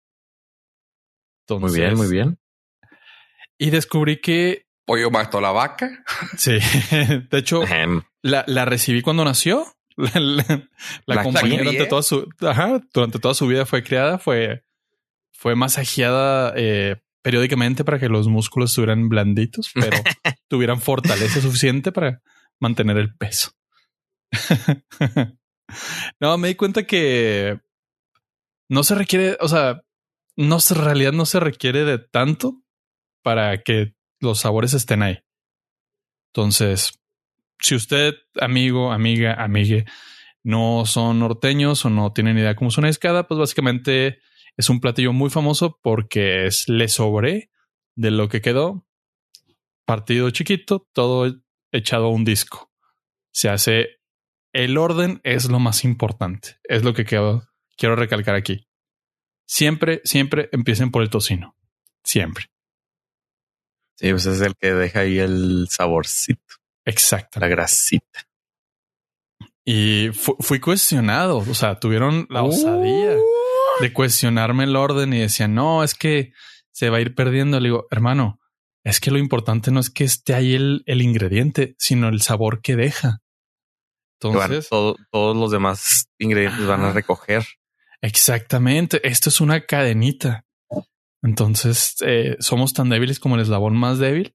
Muy 1.48 1.72
bien, 1.74 1.96
muy 1.96 2.08
bien. 2.08 2.38
Y 3.58 3.70
descubrí 3.70 4.20
que 4.20 4.64
Pollo 4.90 5.08
mató 5.12 5.40
la 5.40 5.52
vaca. 5.52 6.02
sí, 6.36 6.58
de 7.30 7.38
hecho, 7.38 7.62
la, 8.22 8.42
la 8.48 8.64
recibí 8.64 9.02
cuando 9.02 9.24
nació. 9.24 9.64
La, 9.96 10.10
la- 11.06 11.22
durante 11.22 11.86
toda 11.86 12.02
su, 12.02 12.26
ajá, 12.40 12.80
durante 12.94 13.18
toda 13.18 13.34
su 13.34 13.46
vida 13.46 13.66
fue 13.66 13.82
criada, 13.84 14.18
fue, 14.18 14.64
fue 15.30 15.54
masajeada 15.54 16.54
eh, 16.56 16.96
periódicamente 17.22 17.84
para 17.84 17.98
que 17.98 18.08
los 18.08 18.26
músculos 18.26 18.70
estuvieran 18.70 19.08
blanditos, 19.10 19.70
pero 19.74 19.98
tuvieran 20.48 20.80
fortaleza 20.80 21.40
suficiente 21.40 21.92
para 21.92 22.22
mantener 22.58 22.96
el 22.96 23.14
peso. 23.14 23.52
no, 26.18 26.38
me 26.38 26.48
di 26.48 26.54
cuenta 26.54 26.84
que 26.84 27.60
no 28.70 28.82
se 28.84 28.94
requiere, 28.94 29.36
o 29.40 29.48
sea, 29.48 29.82
no 30.36 30.56
en 30.70 30.76
realidad 30.76 31.12
no 31.12 31.26
se 31.26 31.40
requiere 31.40 31.84
de 31.84 31.98
tanto 31.98 32.62
para 33.22 33.60
que 33.62 33.94
los 34.20 34.40
sabores 34.40 34.74
estén 34.74 35.02
ahí. 35.02 35.18
Entonces, 36.28 37.00
si 37.58 37.74
usted, 37.74 38.14
amigo, 38.40 38.92
amiga, 38.92 39.34
amigue, 39.34 39.84
no 40.42 40.84
son 40.86 41.18
norteños 41.18 41.84
o 41.84 41.90
no 41.90 42.12
tienen 42.12 42.38
idea 42.38 42.56
cómo 42.56 42.68
es 42.68 42.78
una 42.78 42.88
discada, 42.88 43.26
pues 43.26 43.38
básicamente 43.38 44.20
es 44.56 44.70
un 44.70 44.80
platillo 44.80 45.12
muy 45.12 45.30
famoso 45.30 45.78
porque 45.82 46.46
es 46.46 46.68
le 46.68 46.88
sobre 46.88 47.50
de 47.96 48.10
lo 48.10 48.28
que 48.28 48.40
quedó 48.40 48.86
partido 49.90 50.30
chiquito, 50.30 50.88
todo 50.92 51.42
echado 51.72 52.06
a 52.06 52.10
un 52.10 52.24
disco. 52.24 52.70
Se 53.32 53.48
hace 53.48 54.00
el 54.52 54.78
orden 54.78 55.20
es 55.24 55.50
lo 55.50 55.58
más 55.58 55.82
importante. 55.82 56.58
Es 56.62 56.84
lo 56.84 56.94
que 56.94 57.04
quiero, 57.04 57.42
quiero 57.76 57.96
recalcar 57.96 58.36
aquí. 58.36 58.68
Siempre, 59.46 60.00
siempre 60.04 60.48
empiecen 60.52 60.92
por 60.92 61.02
el 61.02 61.10
tocino. 61.10 61.56
Siempre. 62.04 62.49
Sí, 64.00 64.10
pues 64.12 64.24
es 64.24 64.40
el 64.40 64.56
que 64.56 64.72
deja 64.72 65.00
ahí 65.00 65.18
el 65.18 65.66
saborcito, 65.70 66.54
Exacto. 66.86 67.38
la 67.38 67.48
grasita. 67.48 68.26
Y 69.64 70.08
fu- 70.14 70.36
fui 70.40 70.58
cuestionado. 70.58 71.38
O 71.38 71.54
sea, 71.54 71.78
tuvieron 71.78 72.26
la 72.30 72.42
osadía 72.42 73.16
de 73.80 73.92
cuestionarme 73.92 74.64
el 74.64 74.74
orden 74.76 75.12
y 75.12 75.18
decían, 75.20 75.54
no, 75.54 75.84
es 75.84 75.94
que 75.94 76.32
se 76.72 76.88
va 76.88 76.96
a 76.96 77.00
ir 77.00 77.14
perdiendo. 77.14 77.60
Le 77.60 77.68
digo, 77.68 77.86
hermano, 77.90 78.40
es 78.84 79.00
que 79.00 79.10
lo 79.10 79.18
importante 79.18 79.70
no 79.70 79.80
es 79.80 79.90
que 79.90 80.04
esté 80.04 80.32
ahí 80.34 80.54
el, 80.54 80.82
el 80.86 81.02
ingrediente, 81.02 81.74
sino 81.78 82.08
el 82.08 82.22
sabor 82.22 82.62
que 82.62 82.76
deja. 82.76 83.18
Entonces, 84.18 84.68
todo- 84.70 84.96
todos 85.10 85.36
los 85.36 85.50
demás 85.50 86.06
ingredientes 86.18 86.66
van 86.66 86.82
a 86.84 86.92
recoger. 86.92 87.44
exactamente, 88.00 89.06
esto 89.06 89.28
es 89.28 89.40
una 89.42 89.66
cadenita. 89.66 90.46
Entonces, 91.22 91.96
eh, 92.06 92.36
somos 92.40 92.72
tan 92.72 92.88
débiles 92.88 93.20
como 93.20 93.34
el 93.36 93.42
eslabón 93.42 93.76
más 93.76 93.98
débil 93.98 94.34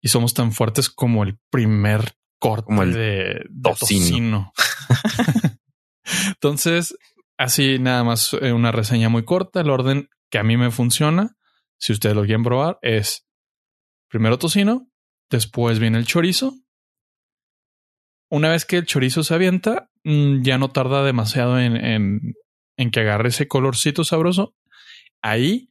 y 0.00 0.08
somos 0.08 0.34
tan 0.34 0.52
fuertes 0.52 0.88
como 0.88 1.24
el 1.24 1.38
primer 1.50 2.14
corte 2.38 2.64
Como 2.66 2.82
el 2.82 2.92
de, 2.94 2.98
de 2.98 3.44
tocino. 3.80 4.52
Entonces, 6.28 6.96
así 7.38 7.78
nada 7.78 8.04
más 8.04 8.34
eh, 8.40 8.52
una 8.52 8.72
reseña 8.72 9.08
muy 9.08 9.24
corta. 9.24 9.60
El 9.60 9.70
orden 9.70 10.08
que 10.30 10.38
a 10.38 10.42
mí 10.42 10.56
me 10.56 10.70
funciona, 10.70 11.36
si 11.78 11.92
ustedes 11.92 12.14
lo 12.16 12.22
quieren 12.22 12.42
probar, 12.44 12.78
es 12.82 13.26
primero 14.08 14.38
tocino, 14.38 14.88
después 15.30 15.78
viene 15.78 15.98
el 15.98 16.06
chorizo. 16.06 16.54
Una 18.30 18.48
vez 18.50 18.64
que 18.64 18.76
el 18.78 18.86
chorizo 18.86 19.22
se 19.24 19.34
avienta, 19.34 19.90
mm, 20.04 20.42
ya 20.42 20.56
no 20.58 20.70
tarda 20.70 21.02
demasiado 21.04 21.58
en, 21.58 21.76
en- 21.76 22.34
en 22.76 22.90
que 22.90 23.00
agarre 23.00 23.28
ese 23.28 23.48
colorcito 23.48 24.04
sabroso. 24.04 24.54
Ahí, 25.20 25.69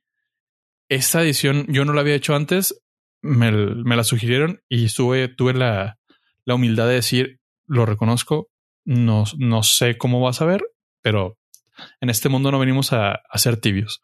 esta 0.89 1.21
edición 1.21 1.65
yo 1.69 1.85
no 1.85 1.93
la 1.93 2.01
había 2.01 2.15
hecho 2.15 2.35
antes, 2.35 2.81
me, 3.21 3.51
me 3.51 3.95
la 3.95 4.03
sugirieron 4.03 4.61
y 4.67 4.85
estuve, 4.85 5.27
tuve 5.27 5.53
la, 5.53 5.99
la 6.45 6.55
humildad 6.55 6.87
de 6.87 6.95
decir, 6.95 7.39
lo 7.67 7.85
reconozco, 7.85 8.49
no, 8.85 9.23
no 9.37 9.63
sé 9.63 9.97
cómo 9.97 10.19
vas 10.19 10.41
a 10.41 10.45
ver, 10.45 10.63
pero 11.01 11.37
en 12.01 12.09
este 12.09 12.27
mundo 12.27 12.51
no 12.51 12.59
venimos 12.59 12.91
a, 12.91 13.11
a 13.11 13.37
ser 13.37 13.57
tibios. 13.57 14.01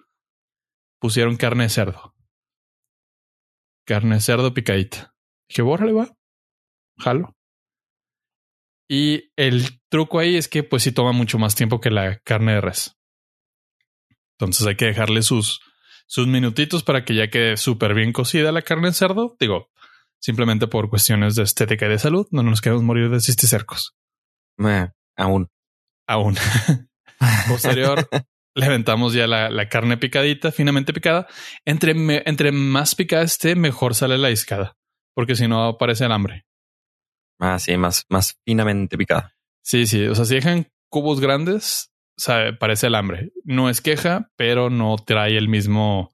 Pusieron 0.99 1.37
carne 1.37 1.63
de 1.63 1.69
cerdo. 1.69 2.13
Carne 3.85 4.15
de 4.15 4.21
cerdo 4.21 4.53
picadita. 4.53 5.13
Dije, 5.49 5.61
bórrale, 5.61 5.91
va. 5.91 6.15
Jalo. 6.97 7.35
Y 8.87 9.31
el 9.35 9.81
truco 9.89 10.19
ahí 10.19 10.35
es 10.35 10.47
que 10.47 10.63
pues 10.63 10.83
sí 10.83 10.91
toma 10.91 11.11
mucho 11.11 11.39
más 11.39 11.55
tiempo 11.55 11.81
que 11.81 11.89
la 11.89 12.19
carne 12.19 12.53
de 12.53 12.61
res. 12.61 12.95
Entonces 14.37 14.67
hay 14.67 14.75
que 14.75 14.85
dejarle 14.85 15.23
sus, 15.23 15.59
sus 16.07 16.27
minutitos 16.27 16.83
para 16.83 17.03
que 17.05 17.15
ya 17.15 17.29
quede 17.29 17.57
súper 17.57 17.93
bien 17.93 18.11
cocida 18.13 18.51
la 18.51 18.61
carne 18.61 18.87
de 18.87 18.93
cerdo. 18.93 19.35
Digo, 19.39 19.69
simplemente 20.19 20.67
por 20.67 20.89
cuestiones 20.89 21.35
de 21.35 21.43
estética 21.43 21.85
y 21.85 21.89
de 21.89 21.99
salud, 21.99 22.27
no 22.31 22.43
nos 22.43 22.61
queremos 22.61 22.83
morir 22.83 23.09
de 23.09 23.19
cisticercos. 23.19 23.95
Eh, 24.59 24.87
aún. 25.17 25.49
Aún. 26.07 26.35
Posterior, 27.47 28.07
le 28.55 28.65
aventamos 28.65 29.13
ya 29.13 29.27
la, 29.27 29.49
la 29.49 29.67
carne 29.69 29.97
picadita, 29.97 30.51
finamente 30.51 30.93
picada. 30.93 31.27
Entre, 31.65 31.93
me- 31.93 32.23
entre 32.25 32.51
más 32.51 32.95
picada 32.95 33.23
esté, 33.23 33.55
mejor 33.55 33.95
sale 33.95 34.17
la 34.17 34.27
discada, 34.29 34.75
porque 35.15 35.35
si 35.35 35.47
no 35.47 35.63
aparece 35.65 36.05
el 36.05 36.11
hambre. 36.11 36.45
Ah, 37.39 37.59
sí, 37.59 37.75
más, 37.77 38.05
más 38.09 38.37
finamente 38.45 38.97
picada. 38.97 39.33
Sí, 39.63 39.87
sí. 39.87 40.05
O 40.05 40.15
sea, 40.15 40.25
si 40.25 40.35
dejan 40.35 40.67
cubos 40.89 41.19
grandes, 41.19 41.91
sabe, 42.17 42.53
parece 42.53 42.87
el 42.87 42.95
hambre. 42.95 43.31
No 43.43 43.69
es 43.69 43.81
queja, 43.81 44.31
pero 44.35 44.69
no 44.69 44.95
trae 44.97 45.37
el 45.37 45.49
mismo, 45.49 46.13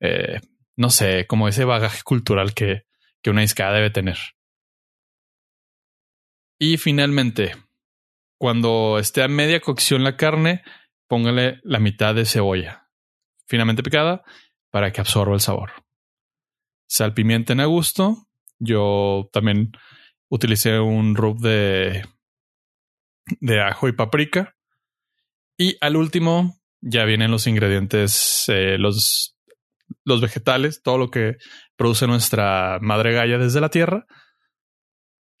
eh, 0.00 0.40
no 0.76 0.90
sé, 0.90 1.26
como 1.26 1.48
ese 1.48 1.64
bagaje 1.64 2.02
cultural 2.02 2.54
que, 2.54 2.84
que 3.22 3.30
una 3.30 3.42
discada 3.42 3.74
debe 3.74 3.90
tener. 3.90 4.18
Y 6.58 6.76
finalmente, 6.76 7.54
cuando 8.38 8.98
esté 8.98 9.22
a 9.22 9.28
media 9.28 9.60
cocción 9.60 10.02
la 10.02 10.16
carne, 10.16 10.62
póngale 11.08 11.60
la 11.62 11.78
mitad 11.78 12.14
de 12.14 12.24
cebolla. 12.24 12.84
finamente 13.46 13.82
picada 13.82 14.22
para 14.70 14.92
que 14.92 15.00
absorba 15.00 15.34
el 15.34 15.40
sabor. 15.40 15.72
Salpimienten 16.86 17.60
a 17.60 17.64
gusto. 17.64 18.26
Yo 18.58 19.30
también 19.32 19.72
utilicé 20.28 20.78
un 20.80 21.16
rub 21.16 21.40
de, 21.40 22.04
de 23.40 23.60
ajo 23.62 23.88
y 23.88 23.92
paprika. 23.92 24.57
Y 25.58 25.76
al 25.80 25.96
último 25.96 26.56
ya 26.80 27.04
vienen 27.04 27.32
los 27.32 27.48
ingredientes, 27.48 28.44
eh, 28.46 28.78
los, 28.78 29.36
los 30.04 30.20
vegetales, 30.20 30.80
todo 30.82 30.98
lo 30.98 31.10
que 31.10 31.36
produce 31.76 32.06
nuestra 32.06 32.78
madre 32.80 33.12
galla 33.12 33.38
desde 33.38 33.60
la 33.60 33.68
tierra. 33.68 34.06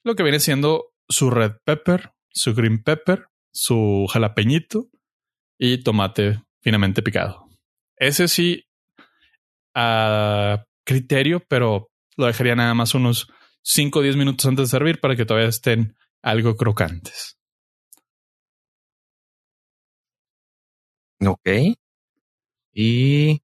Lo 0.02 0.16
que 0.16 0.24
viene 0.24 0.40
siendo 0.40 0.86
su 1.08 1.30
red 1.30 1.52
pepper, 1.64 2.10
su 2.28 2.54
green 2.54 2.82
pepper, 2.82 3.26
su 3.52 4.06
jalapeñito 4.12 4.88
y 5.56 5.82
tomate 5.82 6.42
finamente 6.60 7.02
picado. 7.02 7.46
Ese 7.96 8.26
sí, 8.26 8.64
a 9.74 10.64
criterio, 10.84 11.44
pero 11.48 11.90
lo 12.16 12.26
dejaría 12.26 12.56
nada 12.56 12.74
más 12.74 12.94
unos 12.94 13.28
5 13.62 13.98
o 13.98 14.02
10 14.02 14.16
minutos 14.16 14.46
antes 14.46 14.66
de 14.66 14.78
servir 14.78 15.00
para 15.00 15.14
que 15.14 15.24
todavía 15.24 15.48
estén 15.48 15.96
algo 16.22 16.56
crocantes. 16.56 17.37
Ok. 21.24 21.48
Y 22.72 23.42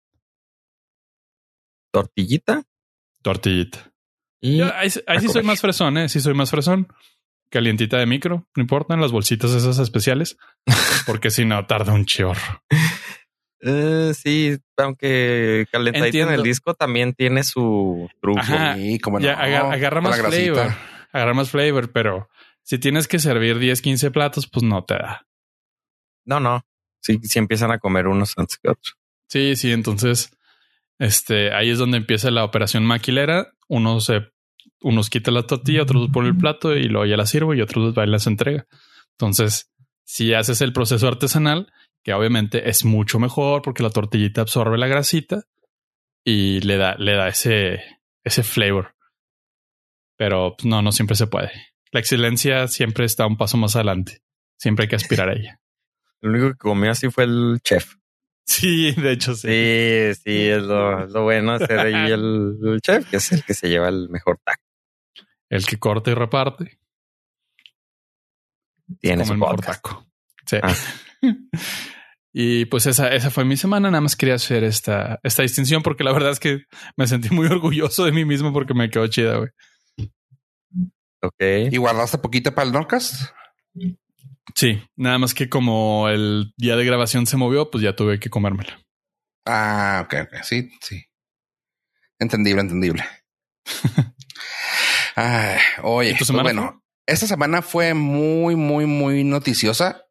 tortillita. 1.91 2.63
Tortillita. 3.23 3.93
Y 4.41 4.61
ahí, 4.61 4.91
sí 4.91 5.29
soy 5.33 5.43
más 5.43 5.61
fresón, 5.61 5.97
¿eh? 5.97 6.09
Sí 6.09 6.21
soy 6.21 6.35
más 6.35 6.51
fresón. 6.51 6.87
Calientita 7.51 7.99
de 7.99 8.07
micro, 8.07 8.47
no 8.55 8.61
importa, 8.61 8.97
las 8.97 9.13
bolsitas 9.13 9.53
esas 9.53 9.79
especiales, 9.79 10.37
porque 11.07 11.31
si 11.31 11.45
no 11.45 11.65
tarda 11.67 11.93
un 11.93 12.05
chorro. 12.05 12.63
Eh, 13.61 14.13
sí, 14.15 14.59
aunque 14.77 15.67
calentadito 15.73 16.19
en 16.19 16.35
el 16.35 16.43
disco 16.43 16.75
también 16.75 17.15
tiene 17.15 17.45
su 17.45 18.09
truco. 18.21 18.41
como 19.03 19.19
agarra, 19.19 20.01
más 20.03 20.21
flavor. 20.21 20.75
Agarra 21.13 21.33
más 21.33 21.51
flavor, 21.51 21.91
pero 21.93 22.29
si 22.63 22.79
tienes 22.79 23.09
que 23.09 23.19
servir 23.19 23.59
10, 23.59 23.81
15 23.81 24.11
platos, 24.11 24.47
pues 24.47 24.65
no 24.65 24.85
te 24.85 24.95
da. 24.95 25.27
No, 26.27 26.41
no. 26.41 26.67
Sí, 27.05 27.21
sí 27.23 27.39
empiezan 27.39 27.71
a 27.71 27.79
comer 27.79 28.07
unos 28.07 28.33
antes 28.39 28.57
que 28.57 28.71
otros. 28.71 28.97
Sí, 29.29 29.57
sí. 29.57 29.73
Entonces, 29.73 30.31
este, 30.99 31.53
ahí 31.53 31.69
es 31.69 31.79
donde 31.79 31.99
empieza 31.99 32.31
la 32.31 32.45
operación 32.45 32.87
maquilera. 32.87 33.53
Uno 33.69 34.01
se, 34.01 34.23
unos 34.81 35.11
quita 35.11 35.31
la 35.31 35.47
tortilla, 35.47 35.83
otros 35.83 36.09
ponen 36.11 36.31
el 36.31 36.39
plato 36.39 36.75
y 36.75 36.85
luego 36.85 37.05
ya 37.05 37.19
la 37.19 37.27
sirvo 37.27 37.53
y 37.55 37.61
otros 37.61 37.93
va 37.97 38.05
y 38.05 38.09
las 38.09 38.27
entrega. 38.27 38.67
Entonces, 39.19 39.71
si 40.05 40.33
haces 40.33 40.63
el 40.63 40.73
proceso 40.73 41.07
artesanal, 41.07 41.71
que 42.03 42.15
obviamente 42.15 42.71
es 42.71 42.87
mucho 42.87 43.19
mejor 43.19 43.61
porque 43.61 43.83
la 43.83 43.91
tortillita 43.91 44.41
absorbe 44.41 44.79
la 44.79 44.87
grasita 44.87 45.43
y 46.25 46.61
le 46.61 46.79
da, 46.79 46.95
le 46.97 47.17
da 47.17 47.29
ese, 47.29 47.83
ese 48.23 48.43
flavor. 48.43 48.95
Pero 50.17 50.55
pues, 50.57 50.65
no, 50.65 50.81
no 50.81 50.91
siempre 50.91 51.17
se 51.17 51.27
puede. 51.27 51.53
La 51.93 52.01
excelencia 52.01 52.67
siempre 52.67 53.05
está 53.05 53.27
un 53.27 53.37
paso 53.37 53.59
más 53.59 53.77
adelante. 53.77 54.23
Siempre 54.57 54.85
hay 54.85 54.89
que 54.89 54.97
aspirar 54.97 55.29
a 55.29 55.35
ella. 55.35 55.61
Lo 56.21 56.31
único 56.31 56.49
que 56.51 56.59
comió 56.59 56.91
así 56.91 57.11
fue 57.11 57.25
el 57.25 57.61
chef. 57.63 57.97
Sí, 58.47 58.93
de 58.93 59.13
hecho 59.13 59.35
sí. 59.35 59.49
Sí, 59.49 60.15
sí, 60.23 60.49
es 60.49 60.63
lo, 60.63 61.23
bueno 61.23 61.59
ser 61.59 61.79
ahí 61.79 61.95
el, 62.13 62.81
chef, 62.83 63.09
que 63.11 63.17
es 63.17 63.33
el 63.33 63.45
que 63.45 63.55
se 63.55 63.69
lleva 63.69 63.89
el 63.89 64.09
mejor 64.11 64.39
taco. 64.45 64.63
El 65.49 65.67
que 65.67 65.79
corta 65.79 66.11
y 66.11 66.15
reparte. 66.15 66.79
Tiene 69.01 69.25
su 69.25 69.33
el 69.33 69.39
mejor 69.39 69.61
taco. 69.61 70.07
Sí. 70.47 70.59
Ah. 70.63 70.75
Y 72.37 72.65
pues 72.65 72.85
esa, 72.87 73.15
esa 73.15 73.31
fue 73.31 73.45
mi 73.45 73.57
semana. 73.57 73.93
Nada 73.93 74.01
más 74.01 74.17
quería 74.17 74.35
hacer 74.35 74.65
esta, 74.65 75.21
esta 75.23 75.43
distinción 75.43 75.83
porque 75.85 76.03
la 76.03 76.13
verdad 76.13 76.33
es 76.33 76.41
que 76.41 76.65
me 76.97 77.07
sentí 77.07 77.31
muy 77.31 77.47
orgulloso 77.47 78.05
de 78.05 78.11
mí 78.11 78.25
mismo 78.25 78.53
porque 78.53 78.75
me 78.75 78.91
quedó 78.91 79.07
chida, 79.07 79.37
güey. 79.37 79.51
Ok. 81.23 81.71
¿Y 81.71 81.77
guardaste 81.77 82.19
poquito 82.19 82.53
para 82.53 82.67
el 82.67 82.73
Nordcast? 82.73 83.31
Sí, 84.55 84.83
nada 84.97 85.19
más 85.19 85.35
que 85.35 85.49
como 85.49 86.09
el 86.09 86.53
día 86.57 86.77
de 86.77 86.85
grabación 86.85 87.27
se 87.27 87.37
movió, 87.37 87.71
pues 87.71 87.83
ya 87.83 87.97
tuve 87.97 88.21
que 88.21 88.31
comérmela. 88.31 88.81
Ah, 89.47 90.03
ok, 90.05 90.15
ok. 90.25 90.43
Sí, 90.43 90.71
sí. 90.81 91.05
Entendible, 92.19 92.61
entendible. 92.61 93.05
oye, 95.83 96.15
pues 96.17 96.31
bueno, 96.31 96.83
esta 97.07 97.27
semana 97.27 97.63
fue 97.63 97.95
muy, 97.95 98.57
muy, 98.57 98.87
muy 98.87 99.25
noticiosa. 99.25 100.03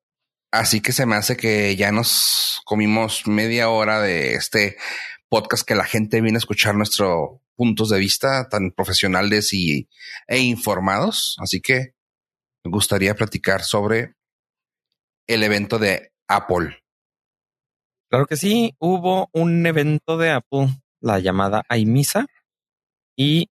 Así 0.51 0.81
que 0.81 0.91
se 0.91 1.05
me 1.05 1.15
hace 1.15 1.35
que 1.35 1.75
ya 1.75 1.91
nos 1.91 2.61
comimos 2.65 3.25
media 3.25 3.69
hora 3.69 4.01
de 4.01 4.35
este 4.35 4.77
podcast 5.29 5.67
que 5.67 5.73
la 5.73 5.85
gente 5.85 6.21
viene 6.21 6.37
a 6.37 6.39
escuchar 6.39 6.75
nuestros 6.75 7.39
puntos 7.55 7.89
de 7.89 7.97
vista 7.97 8.47
tan 8.49 8.71
profesionales 8.71 9.51
y, 9.53 9.89
e 10.27 10.39
informados. 10.39 11.37
Así 11.39 11.59
que 11.59 11.95
me 12.63 12.71
gustaría 12.71 13.15
platicar 13.15 13.63
sobre 13.63 14.13
el 15.27 15.43
evento 15.43 15.79
de 15.79 16.11
Apple. 16.27 16.79
Claro 18.09 18.25
que 18.25 18.37
sí, 18.37 18.75
hubo 18.79 19.29
un 19.33 19.65
evento 19.65 20.17
de 20.17 20.31
Apple, 20.31 20.67
la 21.01 21.19
llamada 21.19 21.63
IMISA, 21.69 22.27
y 23.15 23.49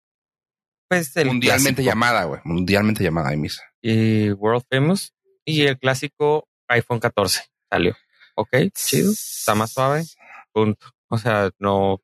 pues 0.89 1.17
el 1.17 1.29
mundialmente 1.29 1.83
llamada, 1.83 2.25
güey, 2.25 2.41
mundialmente 2.45 3.03
llamada 3.03 3.35
IMISA. 3.35 3.63
Y 3.83 4.31
World 4.31 4.65
Famous 4.71 5.13
y 5.45 5.63
el 5.63 5.79
clásico 5.79 6.49
iPhone 6.69 7.01
14 7.01 7.43
salió. 7.71 7.97
Ok, 8.37 8.49
chido. 8.75 9.13
Está 9.13 9.55
más 9.55 9.73
suave. 9.73 10.05
Punto. 10.53 10.87
O 11.09 11.19
sea, 11.19 11.51
no. 11.59 12.01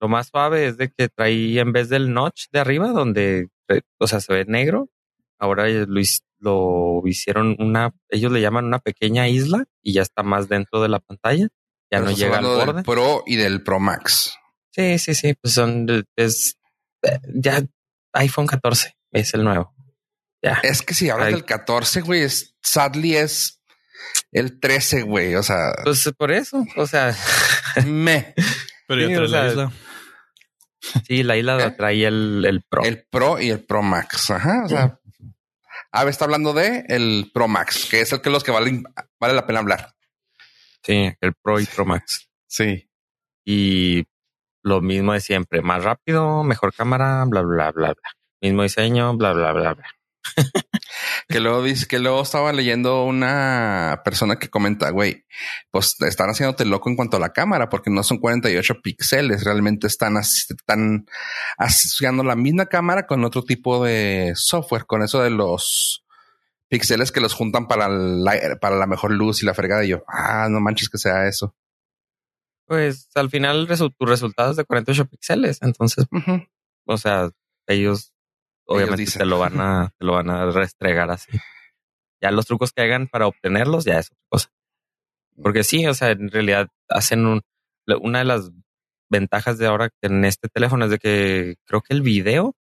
Lo 0.00 0.08
más 0.08 0.28
suave 0.28 0.66
es 0.66 0.76
de 0.76 0.90
que 0.90 1.08
traía 1.08 1.62
en 1.62 1.72
vez 1.72 1.88
del 1.88 2.12
notch 2.12 2.46
de 2.52 2.58
arriba, 2.58 2.88
donde, 2.88 3.48
eh, 3.68 3.80
o 3.98 4.06
sea, 4.06 4.20
se 4.20 4.32
ve 4.32 4.44
negro. 4.44 4.88
Ahora 5.38 5.68
lo, 5.68 6.00
lo 6.38 7.02
hicieron 7.04 7.56
una, 7.58 7.92
ellos 8.08 8.32
le 8.32 8.40
llaman 8.40 8.66
una 8.66 8.78
pequeña 8.78 9.28
isla 9.28 9.64
y 9.82 9.94
ya 9.94 10.02
está 10.02 10.22
más 10.22 10.48
dentro 10.48 10.82
de 10.82 10.88
la 10.88 11.00
pantalla. 11.00 11.48
Ya 11.90 12.00
no 12.00 12.10
llega 12.10 12.38
al 12.38 12.44
borde. 12.44 12.72
Del 12.74 12.84
Pro 12.84 13.22
y 13.26 13.36
del 13.36 13.62
Pro 13.62 13.78
Max. 13.78 14.36
Sí, 14.72 14.98
sí, 14.98 15.14
sí. 15.14 15.34
Pues 15.40 15.54
son, 15.54 15.86
es 16.16 16.58
eh, 17.02 17.18
ya 17.34 17.62
iPhone 18.12 18.46
14 18.46 18.96
es 19.12 19.34
el 19.34 19.44
nuevo. 19.44 19.74
Ya. 20.42 20.60
Es 20.62 20.82
que 20.82 20.94
si 20.94 21.08
hablas 21.10 21.28
del 21.28 21.44
14, 21.44 22.02
güey, 22.02 22.22
es, 22.22 22.54
sadly 22.62 23.16
es 23.16 23.60
el 24.32 24.60
13, 24.60 25.02
güey. 25.02 25.34
O 25.34 25.42
sea, 25.42 25.72
pues 25.82 26.10
por 26.16 26.32
eso, 26.32 26.64
o 26.76 26.86
sea, 26.86 27.16
me. 27.86 28.34
Pero 28.86 29.08
ya 29.08 29.20
la 29.20 29.48
isla. 29.48 29.72
Sí, 31.06 31.22
la 31.22 31.36
isla 31.36 31.66
¿Eh? 31.66 31.70
traía 31.72 32.08
el, 32.08 32.44
el, 32.46 32.62
Pro. 32.62 32.84
El 32.84 33.04
Pro 33.10 33.40
y 33.40 33.50
el 33.50 33.64
Pro 33.64 33.82
Max. 33.82 34.30
Ajá. 34.30 34.62
O 34.64 34.68
sea, 34.68 35.00
Ave 35.96 36.10
está 36.10 36.26
hablando 36.26 36.52
de 36.52 36.84
el 36.88 37.30
Pro 37.32 37.48
Max, 37.48 37.88
que 37.90 38.02
es 38.02 38.12
el 38.12 38.20
que 38.20 38.28
los 38.28 38.44
que 38.44 38.50
valen, 38.50 38.84
vale 39.18 39.32
la 39.32 39.46
pena 39.46 39.60
hablar. 39.60 39.94
Sí, 40.82 41.10
el 41.22 41.32
Pro 41.42 41.58
y 41.58 41.64
Pro 41.64 41.86
Max. 41.86 42.28
Sí. 42.46 42.90
Y 43.46 44.04
lo 44.62 44.82
mismo 44.82 45.14
de 45.14 45.20
siempre, 45.20 45.62
más 45.62 45.84
rápido, 45.84 46.44
mejor 46.44 46.74
cámara, 46.74 47.24
bla, 47.26 47.40
bla, 47.40 47.72
bla, 47.72 47.94
bla. 47.94 48.12
Mismo 48.42 48.62
diseño, 48.62 49.16
bla, 49.16 49.32
bla, 49.32 49.52
bla, 49.52 49.72
bla. 49.72 49.86
Que 51.28 51.40
luego 51.40 51.62
dice 51.62 51.86
que 51.86 51.98
luego 51.98 52.22
estaba 52.22 52.52
leyendo 52.52 53.04
una 53.04 54.02
persona 54.04 54.38
que 54.38 54.48
comenta, 54.48 54.90
güey, 54.90 55.24
pues 55.70 55.96
están 56.00 56.30
haciéndote 56.30 56.64
loco 56.64 56.88
en 56.88 56.96
cuanto 56.96 57.16
a 57.16 57.20
la 57.20 57.32
cámara, 57.32 57.68
porque 57.68 57.90
no 57.90 58.02
son 58.02 58.18
48 58.18 58.80
píxeles, 58.82 59.44
realmente 59.44 59.86
están, 59.86 60.16
están 60.16 61.06
asociando 61.58 62.22
la 62.22 62.36
misma 62.36 62.66
cámara 62.66 63.06
con 63.06 63.24
otro 63.24 63.42
tipo 63.42 63.84
de 63.84 64.32
software, 64.36 64.86
con 64.86 65.02
eso 65.02 65.22
de 65.22 65.30
los 65.30 66.04
píxeles 66.68 67.12
que 67.12 67.20
los 67.20 67.34
juntan 67.34 67.68
para 67.68 67.88
la, 67.88 68.58
para 68.60 68.76
la 68.76 68.86
mejor 68.86 69.12
luz 69.12 69.42
y 69.42 69.46
la 69.46 69.54
fregada. 69.54 69.84
Y 69.84 69.88
yo, 69.88 70.04
ah, 70.08 70.48
no 70.50 70.60
manches 70.60 70.88
que 70.88 70.98
sea 70.98 71.26
eso. 71.28 71.54
Pues 72.66 73.08
al 73.14 73.30
final 73.30 73.68
tu 73.96 74.06
resultado 74.06 74.50
es 74.50 74.56
de 74.56 74.64
48 74.64 75.06
píxeles, 75.06 75.58
entonces, 75.62 76.06
o 76.84 76.98
sea, 76.98 77.30
ellos 77.68 78.12
obviamente 78.66 79.10
te 79.18 79.24
lo 79.24 79.38
van 79.38 79.60
a, 79.60 79.92
te 79.98 80.04
lo 80.04 80.12
van 80.12 80.30
a 80.30 80.50
restregar 80.50 81.10
así. 81.10 81.30
Ya 82.22 82.30
los 82.30 82.46
trucos 82.46 82.72
que 82.72 82.82
hagan 82.82 83.08
para 83.08 83.26
obtenerlos 83.26 83.84
ya 83.84 83.98
es 83.98 84.06
otra 84.06 84.24
cosa. 84.30 84.48
Porque 85.42 85.64
sí, 85.64 85.86
o 85.86 85.94
sea, 85.94 86.10
en 86.10 86.30
realidad 86.30 86.68
hacen 86.88 87.26
un, 87.26 87.42
una 88.00 88.20
de 88.20 88.24
las 88.24 88.50
ventajas 89.10 89.58
de 89.58 89.66
ahora 89.66 89.90
en 90.02 90.24
este 90.24 90.48
teléfono 90.48 90.86
es 90.86 90.90
de 90.90 90.98
que 90.98 91.56
creo 91.66 91.82
que 91.82 91.94
el 91.94 92.02
video 92.02 92.54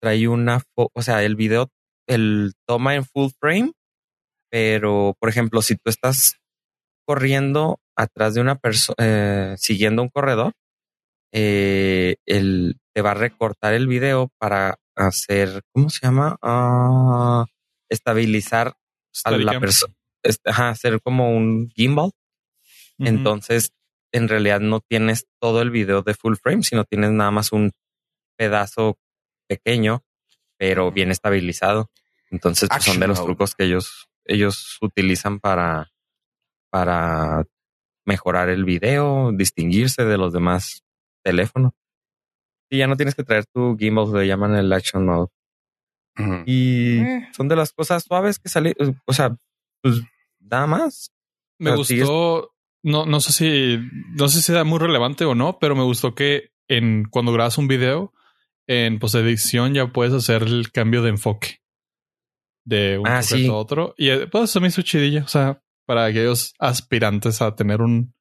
trae 0.00 0.28
una, 0.28 0.62
o 0.76 1.02
sea, 1.02 1.22
el 1.22 1.36
video, 1.36 1.68
el 2.06 2.52
toma 2.66 2.94
en 2.94 3.04
full 3.04 3.30
frame, 3.40 3.72
pero 4.50 5.14
por 5.18 5.28
ejemplo, 5.28 5.62
si 5.62 5.74
tú 5.74 5.90
estás 5.90 6.36
corriendo 7.06 7.80
atrás 7.96 8.34
de 8.34 8.40
una 8.40 8.56
persona, 8.56 8.96
eh, 8.98 9.54
siguiendo 9.58 10.02
un 10.02 10.08
corredor, 10.08 10.52
eh, 11.32 12.16
el, 12.26 12.78
te 12.94 13.02
va 13.02 13.12
a 13.12 13.14
recortar 13.14 13.74
el 13.74 13.86
video 13.86 14.30
para 14.38 14.76
hacer, 14.96 15.62
¿cómo 15.72 15.90
se 15.90 16.06
llama? 16.06 16.36
Ah, 16.42 17.44
estabilizar 17.88 18.74
a 19.24 19.30
la 19.30 19.60
persona, 19.60 19.94
hacer 20.44 21.00
como 21.02 21.30
un 21.36 21.70
gimbal. 21.70 22.10
Entonces 22.98 23.72
en 24.12 24.28
realidad 24.28 24.60
no 24.60 24.80
tienes 24.80 25.26
todo 25.38 25.62
el 25.62 25.70
video 25.70 26.02
de 26.02 26.14
full 26.14 26.36
frame, 26.42 26.62
sino 26.62 26.84
tienes 26.84 27.10
nada 27.10 27.30
más 27.30 27.52
un 27.52 27.72
pedazo 28.36 28.98
pequeño, 29.46 30.02
pero 30.56 30.90
bien 30.90 31.10
estabilizado. 31.10 31.90
Entonces 32.30 32.68
pues, 32.68 32.84
son 32.84 32.98
de 32.98 33.08
los 33.08 33.22
trucos 33.22 33.54
que 33.54 33.64
ellos, 33.64 34.08
ellos 34.24 34.78
utilizan 34.80 35.38
para, 35.38 35.92
para 36.70 37.44
mejorar 38.04 38.48
el 38.48 38.64
video, 38.64 39.32
distinguirse 39.32 40.04
de 40.04 40.16
los 40.16 40.32
demás 40.32 40.82
teléfonos. 41.22 41.72
Y 42.68 42.78
ya 42.78 42.86
no 42.86 42.96
tienes 42.96 43.14
que 43.14 43.24
traer 43.24 43.44
tu 43.46 43.76
gimbal, 43.78 44.12
le 44.12 44.26
llaman 44.26 44.54
el 44.56 44.72
action 44.72 45.04
mode. 45.04 45.28
Y 46.46 46.98
eh. 46.98 47.28
son 47.36 47.48
de 47.48 47.56
las 47.56 47.72
cosas 47.72 48.04
suaves 48.04 48.38
que 48.38 48.48
sale, 48.48 48.74
o 49.04 49.12
sea, 49.12 49.36
pues 49.82 50.00
nada 50.40 50.66
más. 50.66 51.12
Me 51.58 51.74
gustó, 51.74 52.54
no, 52.82 53.06
no 53.06 53.20
sé 53.20 53.32
si, 53.32 53.78
no 54.14 54.28
sé 54.28 54.42
si 54.42 54.52
era 54.52 54.64
muy 54.64 54.78
relevante 54.78 55.24
o 55.24 55.34
no, 55.34 55.58
pero 55.58 55.74
me 55.74 55.82
gustó 55.82 56.14
que 56.14 56.50
en 56.68 57.04
cuando 57.04 57.32
grabas 57.32 57.58
un 57.58 57.68
video, 57.68 58.12
en 58.66 58.98
postedición 58.98 59.74
ya 59.74 59.86
puedes 59.88 60.12
hacer 60.12 60.42
el 60.42 60.72
cambio 60.72 61.02
de 61.02 61.10
enfoque 61.10 61.60
de 62.64 62.98
un 62.98 63.06
ah, 63.06 63.20
a 63.20 63.52
otro. 63.54 63.94
Y 63.96 64.10
eh, 64.10 64.26
pues 64.26 64.50
eso 64.50 64.60
me 64.60 64.68
hizo 64.68 64.82
chidilla. 64.82 65.22
O 65.22 65.28
sea, 65.28 65.62
para 65.86 66.04
aquellos 66.04 66.54
aspirantes 66.58 67.40
a 67.40 67.54
tener 67.54 67.80
un, 67.80 68.14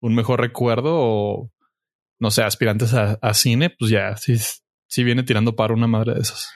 un 0.00 0.14
mejor 0.14 0.40
recuerdo 0.40 0.94
o 0.94 1.50
no 2.22 2.30
sé, 2.30 2.42
aspirantes 2.42 2.94
a, 2.94 3.18
a 3.20 3.34
cine, 3.34 3.68
pues 3.68 3.90
ya 3.90 4.16
sí, 4.16 4.38
sí 4.86 5.04
viene 5.04 5.24
tirando 5.24 5.54
para 5.54 5.74
una 5.74 5.86
madre 5.86 6.14
de 6.14 6.20
esas 6.20 6.52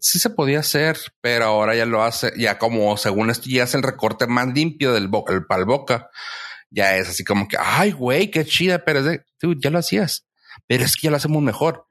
sí 0.00 0.18
se 0.18 0.30
podía 0.30 0.60
hacer, 0.60 0.98
pero 1.20 1.46
ahora 1.46 1.74
ya 1.74 1.86
lo 1.86 2.02
hace, 2.02 2.32
ya 2.36 2.58
como 2.58 2.96
según 2.96 3.30
esto 3.30 3.48
ya 3.48 3.64
hace 3.64 3.76
el 3.76 3.82
recorte 3.82 4.26
más 4.26 4.48
limpio 4.48 4.92
del 4.92 5.08
bo 5.08 5.24
el 5.28 5.46
pal 5.46 5.64
boca. 5.64 6.10
Ya 6.70 6.96
es 6.96 7.08
así 7.08 7.24
como 7.24 7.48
que, 7.48 7.56
ay, 7.58 7.92
güey, 7.92 8.30
qué 8.30 8.44
chida, 8.44 8.84
pero 8.84 8.98
es 8.98 9.04
de, 9.06 9.24
tú 9.38 9.54
ya 9.58 9.70
lo 9.70 9.78
hacías, 9.78 10.26
pero 10.66 10.84
es 10.84 10.96
que 10.96 11.06
ya 11.06 11.10
lo 11.10 11.16
hacemos 11.16 11.42
mejor. 11.42 11.86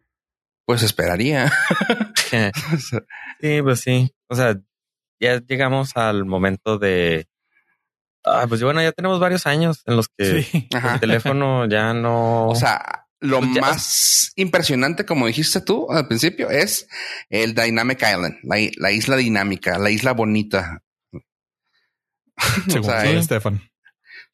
Pues 0.66 0.84
esperaría. 0.84 1.52
sí, 3.42 3.62
pues 3.64 3.80
sí. 3.80 4.14
O 4.28 4.36
sea, 4.36 4.60
ya 5.20 5.40
llegamos 5.40 5.96
al 5.96 6.26
momento 6.26 6.78
de, 6.78 7.28
ah, 8.24 8.46
pues 8.48 8.62
bueno, 8.62 8.82
ya 8.82 8.92
tenemos 8.92 9.20
varios 9.20 9.48
años 9.48 9.82
en 9.86 9.96
los 9.96 10.10
que 10.10 10.46
el 10.52 11.00
teléfono 11.00 11.68
ya 11.68 11.94
no. 11.94 12.50
O 12.50 12.56
sea, 12.56 13.07
lo 13.20 13.40
pues 13.40 13.62
más 13.62 14.34
impresionante, 14.36 15.06
como 15.06 15.28
dijiste 15.28 15.62
tú 15.62 15.92
al 15.92 16.08
principio, 16.08 16.50
es 16.50 16.88
el 17.30 17.56
Dynamic 17.56 18.02
Island, 18.02 18.38
la, 18.44 18.92
isla 18.92 19.16
dinámica, 19.16 19.80
la 19.80 19.90
isla 19.90 20.14
bonita. 20.14 20.84
Según 22.68 22.92
o 22.92 23.24
Stefan. 23.24 23.62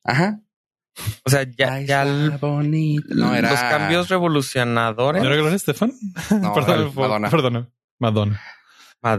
Ajá. 0.03 0.41
O 1.23 1.29
sea, 1.29 1.43
ya, 1.57 1.79
ya 1.81 2.05
no, 2.05 3.35
era... 3.35 3.49
los 3.49 3.59
cambios 3.59 4.09
revolucionadores. 4.09 5.23
¿No 5.23 5.27
era 5.27 5.37
Gloria 5.37 5.55
Estefan? 5.55 5.93
No, 6.41 6.53
perdón, 6.55 6.91
Madonna. 6.95 7.29
Perdona. 7.29 7.69
Madonna. 7.99 8.41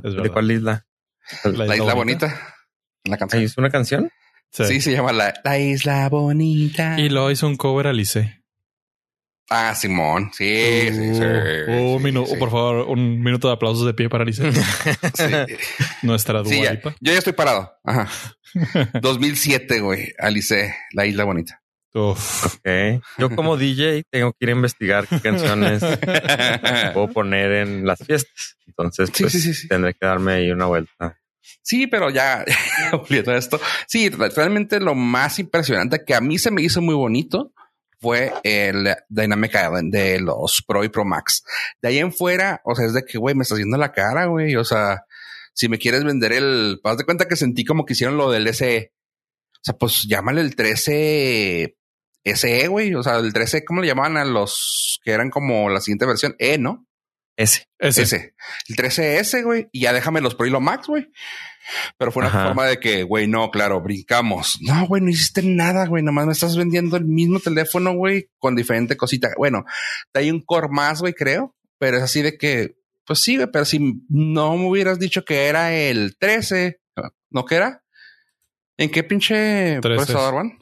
¿De 0.02 0.30
cuál 0.30 0.50
isla? 0.50 0.86
La, 1.44 1.74
isla, 1.74 1.94
bonita. 1.94 2.54
La 3.04 3.16
canción. 3.16 3.42
¿Es 3.42 3.56
una 3.58 3.70
canción? 3.70 4.10
Sí. 4.50 4.80
se 4.80 4.92
llama 4.92 5.12
la, 5.12 5.34
la, 5.42 5.58
Isla 5.58 6.08
Bonita. 6.08 7.00
Y 7.00 7.08
lo 7.08 7.30
hizo 7.30 7.46
un 7.46 7.56
cover 7.56 7.88
Alice. 7.88 8.43
Ah, 9.50 9.74
Simón. 9.74 10.30
Sí, 10.32 10.88
sí, 10.90 11.14
sí, 11.14 11.22
un 11.22 12.02
minuto, 12.02 12.32
por 12.38 12.50
favor, 12.50 12.88
un 12.88 13.22
minuto 13.22 13.48
de 13.48 13.54
aplausos 13.54 13.86
de 13.86 13.92
pie 13.92 14.08
para 14.08 14.22
Alice. 14.24 14.42
Nuestra 16.02 16.42
duda. 16.42 16.80
Yo 17.00 17.12
ya 17.12 17.18
estoy 17.18 17.34
parado. 17.34 17.72
Ajá. 17.84 18.10
2007, 19.02 19.80
güey. 19.80 20.12
Alice, 20.18 20.74
la 20.92 21.06
isla 21.06 21.24
bonita. 21.24 21.60
Uf. 21.94 22.56
Yo 23.18 23.30
como 23.36 23.56
DJ 23.56 24.02
tengo 24.10 24.32
que 24.32 24.46
ir 24.46 24.48
a 24.48 24.52
investigar 24.52 25.06
qué 25.06 25.20
canciones 25.20 25.80
puedo 26.92 27.08
poner 27.08 27.52
en 27.52 27.86
las 27.86 28.04
fiestas. 28.04 28.56
Entonces, 28.66 29.12
pues, 29.16 29.68
tendré 29.68 29.94
que 29.94 30.04
darme 30.04 30.32
ahí 30.32 30.50
una 30.50 30.66
vuelta. 30.66 31.16
Sí, 31.62 31.86
pero 31.86 32.10
ya 32.10 32.44
olvidando 32.92 33.36
esto. 33.36 33.60
Sí, 33.86 34.08
realmente 34.08 34.80
lo 34.80 34.96
más 34.96 35.38
impresionante 35.38 36.04
que 36.04 36.14
a 36.14 36.20
mí 36.20 36.36
se 36.38 36.50
me 36.50 36.62
hizo 36.62 36.82
muy 36.82 36.94
bonito 36.94 37.52
fue 38.04 38.34
el 38.42 38.94
Dynamic 39.08 39.54
Island 39.54 39.90
de 39.90 40.20
los 40.20 40.62
Pro 40.66 40.84
y 40.84 40.90
Pro 40.90 41.06
Max. 41.06 41.42
De 41.80 41.88
ahí 41.88 41.98
en 42.00 42.12
fuera, 42.12 42.60
o 42.62 42.74
sea, 42.74 42.84
es 42.84 42.92
de 42.92 43.02
que, 43.02 43.16
güey, 43.16 43.34
me 43.34 43.44
está 43.44 43.54
haciendo 43.54 43.78
la 43.78 43.92
cara, 43.92 44.26
güey. 44.26 44.56
O 44.56 44.64
sea, 44.64 45.06
si 45.54 45.70
me 45.70 45.78
quieres 45.78 46.04
vender 46.04 46.34
el, 46.34 46.80
haz 46.84 46.98
de 46.98 47.04
cuenta 47.04 47.26
que 47.26 47.34
sentí 47.34 47.64
como 47.64 47.86
que 47.86 47.94
hicieron 47.94 48.18
lo 48.18 48.30
del 48.30 48.52
SE. 48.52 48.92
O 49.54 49.60
sea, 49.62 49.74
pues 49.78 50.02
llámale 50.02 50.42
el 50.42 50.54
13 50.54 51.78
SE, 52.24 52.68
güey. 52.68 52.94
O 52.94 53.02
sea, 53.02 53.16
el 53.16 53.32
13, 53.32 53.64
¿cómo 53.64 53.80
le 53.80 53.86
llamaban 53.86 54.18
a 54.18 54.26
los 54.26 55.00
que 55.02 55.12
eran 55.12 55.30
como 55.30 55.70
la 55.70 55.80
siguiente 55.80 56.04
versión? 56.04 56.36
E, 56.38 56.58
¿no? 56.58 56.86
S. 57.36 57.66
S. 57.78 58.34
El 58.68 58.76
13S, 58.76 59.42
güey. 59.42 59.68
Y 59.72 59.80
ya 59.80 59.92
déjame 59.92 60.20
los 60.20 60.34
Pro 60.34 60.46
y 60.46 60.50
los 60.50 60.62
Max, 60.62 60.86
güey. 60.86 61.08
Pero 61.96 62.12
fue 62.12 62.22
una 62.22 62.30
forma 62.30 62.66
de 62.66 62.78
que, 62.78 63.02
güey, 63.04 63.26
no, 63.26 63.50
claro, 63.50 63.80
brincamos. 63.80 64.58
No, 64.60 64.86
güey, 64.86 65.02
no 65.02 65.10
hiciste 65.10 65.42
nada, 65.42 65.86
güey. 65.86 66.02
Nomás 66.02 66.26
me 66.26 66.32
estás 66.32 66.56
vendiendo 66.56 66.96
el 66.96 67.04
mismo 67.04 67.40
teléfono, 67.40 67.94
güey, 67.94 68.30
con 68.38 68.54
diferente 68.54 68.96
cosita. 68.96 69.32
Bueno, 69.36 69.64
hay 70.12 70.30
un 70.30 70.40
core 70.42 70.68
más, 70.70 71.00
güey, 71.00 71.14
creo. 71.14 71.54
Pero 71.78 71.96
es 71.96 72.02
así 72.02 72.22
de 72.22 72.36
que, 72.36 72.76
pues 73.06 73.20
sí, 73.20 73.36
güey, 73.36 73.48
pero 73.50 73.64
si 73.64 74.02
no 74.08 74.56
me 74.56 74.66
hubieras 74.66 74.98
dicho 74.98 75.24
que 75.24 75.46
era 75.46 75.72
el 75.74 76.16
13, 76.18 76.80
¿no 77.30 77.44
que 77.44 77.56
era? 77.56 77.82
¿En 78.76 78.90
qué 78.90 79.02
pinche 79.02 79.80
procesador? 79.80 80.52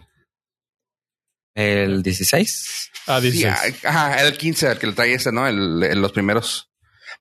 El 1.55 2.03
16. 2.03 2.91
Ah, 3.07 3.21
16. 3.21 3.85
ajá, 3.85 4.23
el 4.23 4.37
15, 4.37 4.71
el 4.71 4.79
que 4.79 4.87
le 4.87 4.93
trae 4.93 5.15
ese, 5.15 5.33
¿no? 5.33 5.47
El, 5.47 5.81
los 6.01 6.13
primeros. 6.13 6.71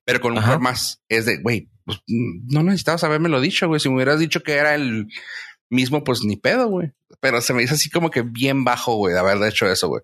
Pero 0.04 0.20
con 0.20 0.36
un 0.36 0.62
más. 0.62 1.02
Es 1.08 1.26
de, 1.26 1.38
güey, 1.38 1.68
pues, 1.84 1.98
no 2.06 2.62
necesitabas 2.62 3.02
lo 3.02 3.40
dicho, 3.40 3.68
güey. 3.68 3.80
Si 3.80 3.88
me 3.88 3.96
hubieras 3.96 4.18
dicho 4.18 4.42
que 4.42 4.54
era 4.54 4.74
el 4.74 5.08
mismo, 5.68 6.04
pues 6.04 6.22
ni 6.22 6.36
pedo, 6.36 6.68
güey. 6.68 6.92
Pero 7.20 7.40
se 7.40 7.54
me 7.54 7.62
hizo 7.62 7.74
así 7.74 7.90
como 7.90 8.10
que 8.10 8.22
bien 8.22 8.64
bajo, 8.64 8.96
güey, 8.96 9.14
de 9.14 9.20
haber 9.20 9.42
hecho 9.48 9.70
eso, 9.70 9.88
güey. 9.88 10.02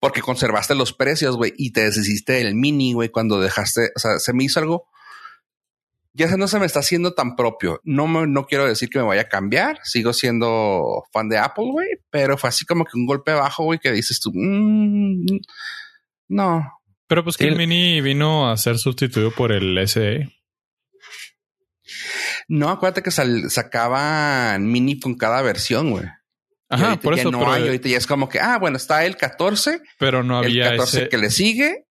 Porque 0.00 0.20
conservaste 0.20 0.74
los 0.74 0.92
precios, 0.92 1.36
güey, 1.36 1.52
y 1.56 1.72
te 1.72 1.84
deshiciste 1.84 2.34
del 2.34 2.54
mini, 2.54 2.92
güey, 2.92 3.08
cuando 3.08 3.40
dejaste, 3.40 3.90
o 3.96 3.98
sea, 3.98 4.18
se 4.18 4.32
me 4.32 4.44
hizo 4.44 4.60
algo. 4.60 4.88
Ya 6.14 6.36
no 6.36 6.46
se 6.46 6.58
me 6.58 6.66
está 6.66 6.80
haciendo 6.80 7.14
tan 7.14 7.36
propio. 7.36 7.80
No 7.84 8.06
me, 8.06 8.26
no 8.26 8.44
quiero 8.46 8.66
decir 8.66 8.90
que 8.90 8.98
me 8.98 9.04
vaya 9.04 9.22
a 9.22 9.28
cambiar. 9.28 9.78
Sigo 9.82 10.12
siendo 10.12 11.04
fan 11.12 11.28
de 11.28 11.38
Apple, 11.38 11.70
güey, 11.70 11.88
pero 12.10 12.36
fue 12.36 12.48
así 12.48 12.66
como 12.66 12.84
que 12.84 12.98
un 12.98 13.06
golpe 13.06 13.32
bajo, 13.32 13.64
güey, 13.64 13.78
que 13.78 13.92
dices 13.92 14.20
tú, 14.20 14.30
mm, 14.34 15.24
no. 16.28 16.70
Pero 17.06 17.24
pues 17.24 17.36
que 17.36 17.48
el, 17.48 17.56
mini 17.56 18.00
vino 18.00 18.50
a 18.50 18.56
ser 18.56 18.78
sustituido 18.78 19.30
por 19.30 19.52
el 19.52 19.78
SE. 19.88 20.28
No, 22.48 22.70
acuérdate 22.70 23.02
que 23.02 23.10
sacaban 23.10 24.70
mini 24.70 24.98
con 24.98 25.16
cada 25.16 25.42
versión, 25.42 25.90
güey. 25.90 26.04
Ajá, 26.68 26.98
por 26.98 27.18
eso. 27.18 27.30
No 27.30 27.52
hay, 27.52 27.64
ahorita 27.64 27.88
ya 27.88 27.98
es 27.98 28.06
como 28.06 28.28
que, 28.28 28.40
ah, 28.40 28.58
bueno, 28.58 28.78
está 28.78 29.04
el 29.04 29.16
14. 29.16 29.80
Pero 29.98 30.22
no 30.22 30.38
había 30.38 30.70
el 30.70 30.78
14 30.78 31.08
que 31.08 31.18
le 31.18 31.30
sigue. 31.30 31.86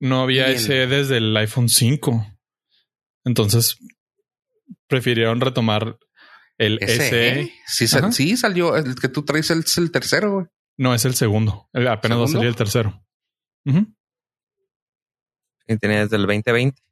No 0.00 0.22
había 0.22 0.48
ese 0.48 0.86
desde 0.86 1.18
el 1.18 1.36
iPhone 1.36 1.68
5. 1.68 2.37
Entonces 3.28 3.78
prefirieron 4.86 5.40
retomar 5.40 5.98
el 6.56 6.78
SE. 6.80 7.52
Sí, 7.66 7.86
sí, 7.86 8.36
salió. 8.36 8.74
El 8.74 8.94
que 8.94 9.08
tú 9.08 9.24
traes 9.24 9.50
es 9.50 9.76
el 9.76 9.92
tercero, 9.92 10.32
güey. 10.32 10.46
No, 10.78 10.94
es 10.94 11.04
el 11.04 11.14
segundo. 11.14 11.68
Apenas 11.72 12.18
va 12.18 12.24
a 12.24 12.28
salir 12.28 12.48
el 12.48 12.56
tercero. 12.56 13.04
Y 13.64 13.84
tenía 15.76 16.00
desde 16.00 16.16
el 16.16 16.22
2020. 16.22 16.82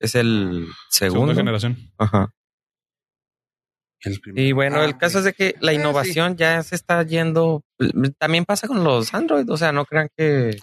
Es 0.00 0.16
el 0.16 0.66
segundo. 0.90 1.32
Segunda 1.32 1.34
generación. 1.34 1.92
Ajá. 1.96 2.34
y 4.34 4.52
bueno, 4.52 4.82
el 4.82 4.90
ah, 4.90 4.98
caso 4.98 5.20
es 5.20 5.24
de 5.24 5.32
que 5.32 5.54
la 5.60 5.72
innovación 5.72 6.36
ya 6.36 6.60
se 6.64 6.74
está 6.74 7.04
yendo. 7.04 7.62
También 8.18 8.44
pasa 8.44 8.66
con 8.66 8.82
los 8.82 9.14
Android. 9.14 9.48
O 9.48 9.56
sea, 9.56 9.70
no 9.70 9.84
crean 9.84 10.08
que. 10.16 10.58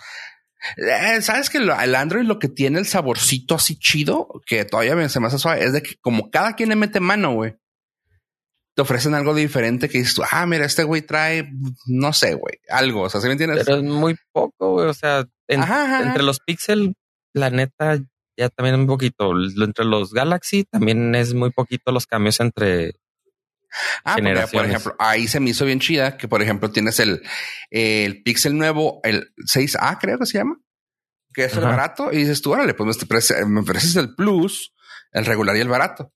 Eh, 0.78 1.22
Sabes 1.22 1.50
que 1.50 1.58
el 1.58 1.96
Android 1.96 2.24
lo 2.24 2.40
que 2.40 2.48
tiene 2.48 2.80
el 2.80 2.86
saborcito 2.86 3.56
así 3.56 3.78
chido, 3.78 4.28
que 4.46 4.66
todavía 4.66 5.10
se 5.10 5.20
me 5.20 5.28
hace 5.28 5.40
suave, 5.40 5.64
es 5.64 5.74
de 5.74 5.84
que 5.84 5.96
como 6.02 6.30
cada 6.30 6.56
quien 6.56 6.70
le 6.70 6.76
mete 6.76 7.00
mano, 7.00 7.34
güey, 7.34 7.56
te 8.76 8.82
ofrecen 8.82 9.14
algo 9.14 9.36
diferente 9.36 9.88
que 9.88 10.00
dices 10.00 10.16
tú, 10.16 10.24
ah, 10.30 10.46
mira, 10.46 10.66
este 10.66 10.84
güey 10.84 11.04
trae, 11.04 11.52
no 11.86 12.12
sé, 12.12 12.34
güey, 12.34 12.56
algo. 12.70 13.02
O 13.02 13.10
sea, 13.10 13.22
¿sí 13.22 13.28
me 13.28 13.34
entiendes? 13.34 13.66
Pero 13.66 13.78
es 13.78 13.84
muy 13.84 14.16
poco, 14.32 14.72
güey. 14.74 14.88
O 14.88 14.94
sea, 14.94 15.26
entre 15.48 16.24
los 16.24 16.40
Pixel, 16.40 16.96
la 17.34 17.50
neta, 17.52 18.00
ya 18.36 18.50
también 18.50 18.80
un 18.80 18.88
poquito. 18.88 19.32
Entre 19.64 19.86
los 19.86 20.12
Galaxy 20.12 20.64
también 20.64 21.14
es 21.14 21.34
muy 21.36 21.52
poquito 21.52 21.92
los 21.92 22.08
cambios 22.08 22.40
entre 22.40 22.96
Ah, 24.04 24.16
porque, 24.18 24.48
por 24.52 24.66
ejemplo, 24.66 24.96
ahí 25.00 25.28
se 25.28 25.40
me 25.40 25.50
hizo 25.50 25.66
bien 25.66 25.80
chida 25.80 26.18
que, 26.18 26.28
por 26.28 26.42
ejemplo, 26.42 26.72
tienes 26.72 27.00
el, 27.00 27.22
el 27.72 28.22
Pixel 28.24 28.58
nuevo, 28.58 29.00
el 29.04 29.34
6A, 29.38 29.98
creo 30.00 30.20
que 30.20 30.26
se 30.26 30.38
llama, 30.38 30.60
que 31.34 31.46
es 31.46 31.54
el 31.56 31.64
barato, 31.64 32.12
y 32.12 32.18
dices 32.18 32.42
tú, 32.42 32.54
órale, 32.54 32.74
pues 32.74 32.98
me 33.48 33.60
ofreces 33.62 33.96
el 33.96 34.16
Plus, 34.16 34.74
el 35.12 35.26
regular 35.26 35.56
y 35.58 35.62
el 35.62 35.70
barato. 35.70 36.14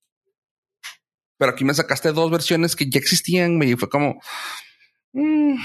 Pero 1.40 1.52
aquí 1.52 1.64
me 1.64 1.74
sacaste 1.74 2.12
dos 2.12 2.32
versiones 2.32 2.76
que 2.76 2.90
ya 2.90 3.00
existían, 3.00 3.62
y 3.64 3.76
fue 3.76 3.90
como, 3.90 4.20
mm, 5.14 5.56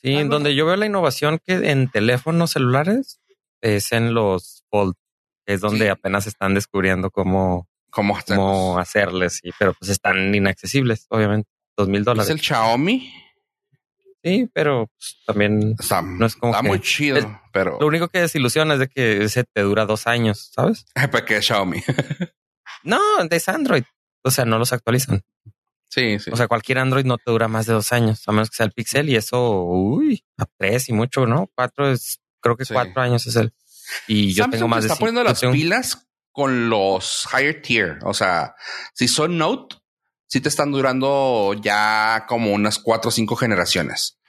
Sí, 0.00 0.14
en 0.14 0.28
donde 0.28 0.54
yo 0.54 0.64
veo 0.64 0.76
la 0.76 0.86
innovación 0.86 1.40
que 1.44 1.54
en 1.70 1.90
teléfonos 1.90 2.52
celulares 2.52 3.20
es 3.60 3.90
en 3.90 4.14
los 4.14 4.64
Fold, 4.70 4.94
es 5.44 5.60
donde 5.60 5.90
apenas 5.90 6.28
están 6.28 6.54
descubriendo 6.54 7.10
cómo, 7.10 7.67
cómo, 7.90 8.18
cómo 8.26 8.78
hacerles, 8.78 9.40
pero 9.58 9.74
pues 9.74 9.90
están 9.90 10.34
inaccesibles, 10.34 11.06
obviamente. 11.08 11.50
Dos 11.76 11.88
mil 11.88 12.04
dólares. 12.04 12.28
¿Es 12.28 12.34
el 12.34 12.40
Xiaomi? 12.40 13.12
Sí, 14.22 14.50
pero 14.52 14.88
pues, 14.88 15.16
también 15.24 15.76
está, 15.78 16.02
no 16.02 16.26
es 16.26 16.34
como 16.34 16.52
está 16.52 16.62
muy 16.62 16.80
chido, 16.80 17.40
pero 17.52 17.78
lo 17.80 17.86
único 17.86 18.08
que 18.08 18.20
desilusiona 18.20 18.74
es 18.74 18.80
de 18.80 18.88
que 18.88 19.22
ese 19.22 19.44
te 19.44 19.62
dura 19.62 19.86
dos 19.86 20.06
años, 20.08 20.50
¿sabes? 20.52 20.86
¿Para 20.94 21.24
qué 21.24 21.36
es 21.36 21.46
Xiaomi? 21.46 21.82
no, 22.82 23.00
es 23.30 23.48
Android. 23.48 23.84
O 24.22 24.30
sea, 24.30 24.44
no 24.44 24.58
los 24.58 24.72
actualizan. 24.72 25.22
Sí, 25.88 26.18
sí. 26.18 26.30
O 26.32 26.36
sea, 26.36 26.48
cualquier 26.48 26.78
Android 26.78 27.04
no 27.04 27.16
te 27.16 27.30
dura 27.30 27.48
más 27.48 27.66
de 27.66 27.72
dos 27.72 27.92
años, 27.92 28.22
a 28.26 28.32
menos 28.32 28.50
que 28.50 28.56
sea 28.56 28.66
el 28.66 28.72
Pixel 28.72 29.08
y 29.08 29.16
eso, 29.16 29.62
uy, 29.62 30.24
a 30.36 30.44
tres 30.44 30.88
y 30.88 30.92
mucho, 30.92 31.26
¿no? 31.26 31.50
Cuatro 31.54 31.90
es, 31.90 32.20
creo 32.40 32.56
que 32.56 32.66
cuatro 32.66 33.00
años 33.00 33.26
es 33.26 33.36
el. 33.36 33.54
Y 34.06 34.34
yo 34.34 34.50
tengo 34.50 34.68
más 34.68 34.82
de. 34.82 34.88
Está 34.88 34.98
poniendo 34.98 35.22
las 35.22 35.40
pilas 35.40 36.07
con 36.38 36.70
los 36.70 37.26
higher 37.32 37.60
tier. 37.60 37.98
O 38.04 38.14
sea, 38.14 38.54
si 38.94 39.08
son 39.08 39.38
Note, 39.38 39.74
sí 40.28 40.40
te 40.40 40.48
están 40.48 40.70
durando 40.70 41.52
ya 41.60 42.26
como 42.28 42.52
unas 42.52 42.78
cuatro 42.78 43.08
o 43.08 43.10
cinco 43.10 43.34
generaciones. 43.34 44.20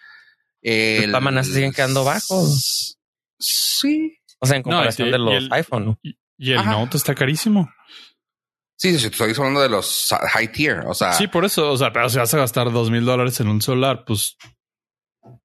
El, 0.60 1.12
Los 1.12 1.46
se 1.46 1.54
siguen 1.54 1.72
quedando 1.72 2.04
bajos. 2.04 2.98
Sí. 3.38 4.18
O 4.40 4.48
sea, 4.48 4.58
en 4.58 4.64
comparación 4.64 5.12
de 5.12 5.20
los 5.20 5.52
iPhone. 5.52 6.00
Y, 6.02 6.52
el 6.52 6.66
Note 6.66 6.98
está 6.98 7.14
carísimo. 7.14 7.72
Sí, 8.76 8.98
sí, 8.98 9.06
estoy 9.06 9.32
hablando 9.38 9.62
de 9.62 9.70
los 9.70 10.08
high 10.32 10.52
tier. 10.52 10.80
O 10.88 10.96
sea, 10.96 11.14
sí, 11.14 11.28
por 11.28 11.46
eso. 11.46 11.72
O 11.72 11.78
sea, 11.78 11.94
pero 11.94 12.10
si 12.10 12.18
vas 12.18 12.34
a 12.34 12.38
gastar 12.40 12.72
dos 12.72 12.90
mil 12.90 13.06
dólares 13.06 13.40
en 13.40 13.50
un 13.50 13.62
solar, 13.62 14.04
pues, 14.04 14.36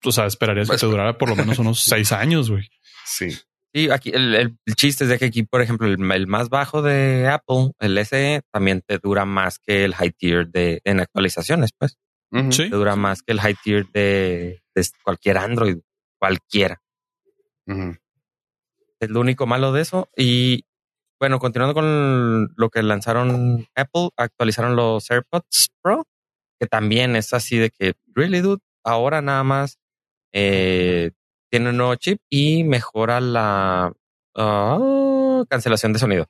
o 0.02 0.12
sea, 0.12 0.24
esperarías 0.24 0.70
que 0.70 0.78
te 0.78 0.86
durara 0.86 1.18
por 1.18 1.28
lo 1.28 1.36
menos 1.36 1.58
unos 1.58 1.82
seis 1.84 2.10
años, 2.10 2.50
güey. 2.50 2.70
Sí. 3.04 3.36
Sí, 3.74 3.90
aquí 3.90 4.10
el, 4.14 4.34
el, 4.36 4.56
chiste 4.76 5.02
es 5.02 5.10
de 5.10 5.18
que 5.18 5.24
aquí, 5.24 5.42
por 5.42 5.60
ejemplo, 5.60 5.88
el, 5.88 6.26
más 6.28 6.48
bajo 6.48 6.80
de 6.80 7.26
Apple, 7.26 7.72
el 7.80 7.98
SE, 8.06 8.42
también 8.52 8.82
te 8.86 8.98
dura 8.98 9.24
más 9.24 9.58
que 9.58 9.84
el 9.84 9.96
high 9.96 10.12
tier 10.12 10.48
de 10.48 10.80
en 10.84 11.00
actualizaciones, 11.00 11.70
pues. 11.76 11.98
Sí. 12.50 12.70
Te 12.70 12.76
dura 12.76 12.96
más 12.96 13.22
que 13.22 13.32
el 13.32 13.40
high 13.40 13.56
tier 13.62 13.86
de, 13.92 14.62
cualquier 15.02 15.38
Android, 15.38 15.78
cualquiera. 16.20 16.80
Es 17.66 19.10
lo 19.10 19.20
único 19.20 19.46
malo 19.46 19.72
de 19.72 19.82
eso. 19.82 20.08
Y 20.16 20.64
bueno, 21.20 21.38
continuando 21.38 21.74
con 21.74 22.52
lo 22.56 22.70
que 22.70 22.82
lanzaron 22.82 23.66
Apple, 23.74 24.10
actualizaron 24.16 24.76
los 24.76 25.10
AirPods 25.10 25.70
Pro, 25.80 26.04
que 26.60 26.66
también 26.66 27.16
es 27.16 27.32
así 27.32 27.56
de 27.56 27.70
que, 27.70 27.94
really, 28.14 28.40
dude, 28.40 28.62
ahora 28.84 29.20
nada 29.20 29.42
más 29.44 29.78
eh, 30.32 31.12
tiene 31.54 31.70
un 31.70 31.76
nuevo 31.76 31.94
chip 31.94 32.18
y 32.28 32.64
mejora 32.64 33.20
la 33.20 33.92
ah, 34.34 35.44
cancelación 35.48 35.92
de 35.92 36.00
sonido. 36.00 36.26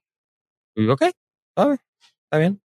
Y 0.75 0.87
ok, 0.87 1.01
está 1.01 2.39
bien. 2.39 2.61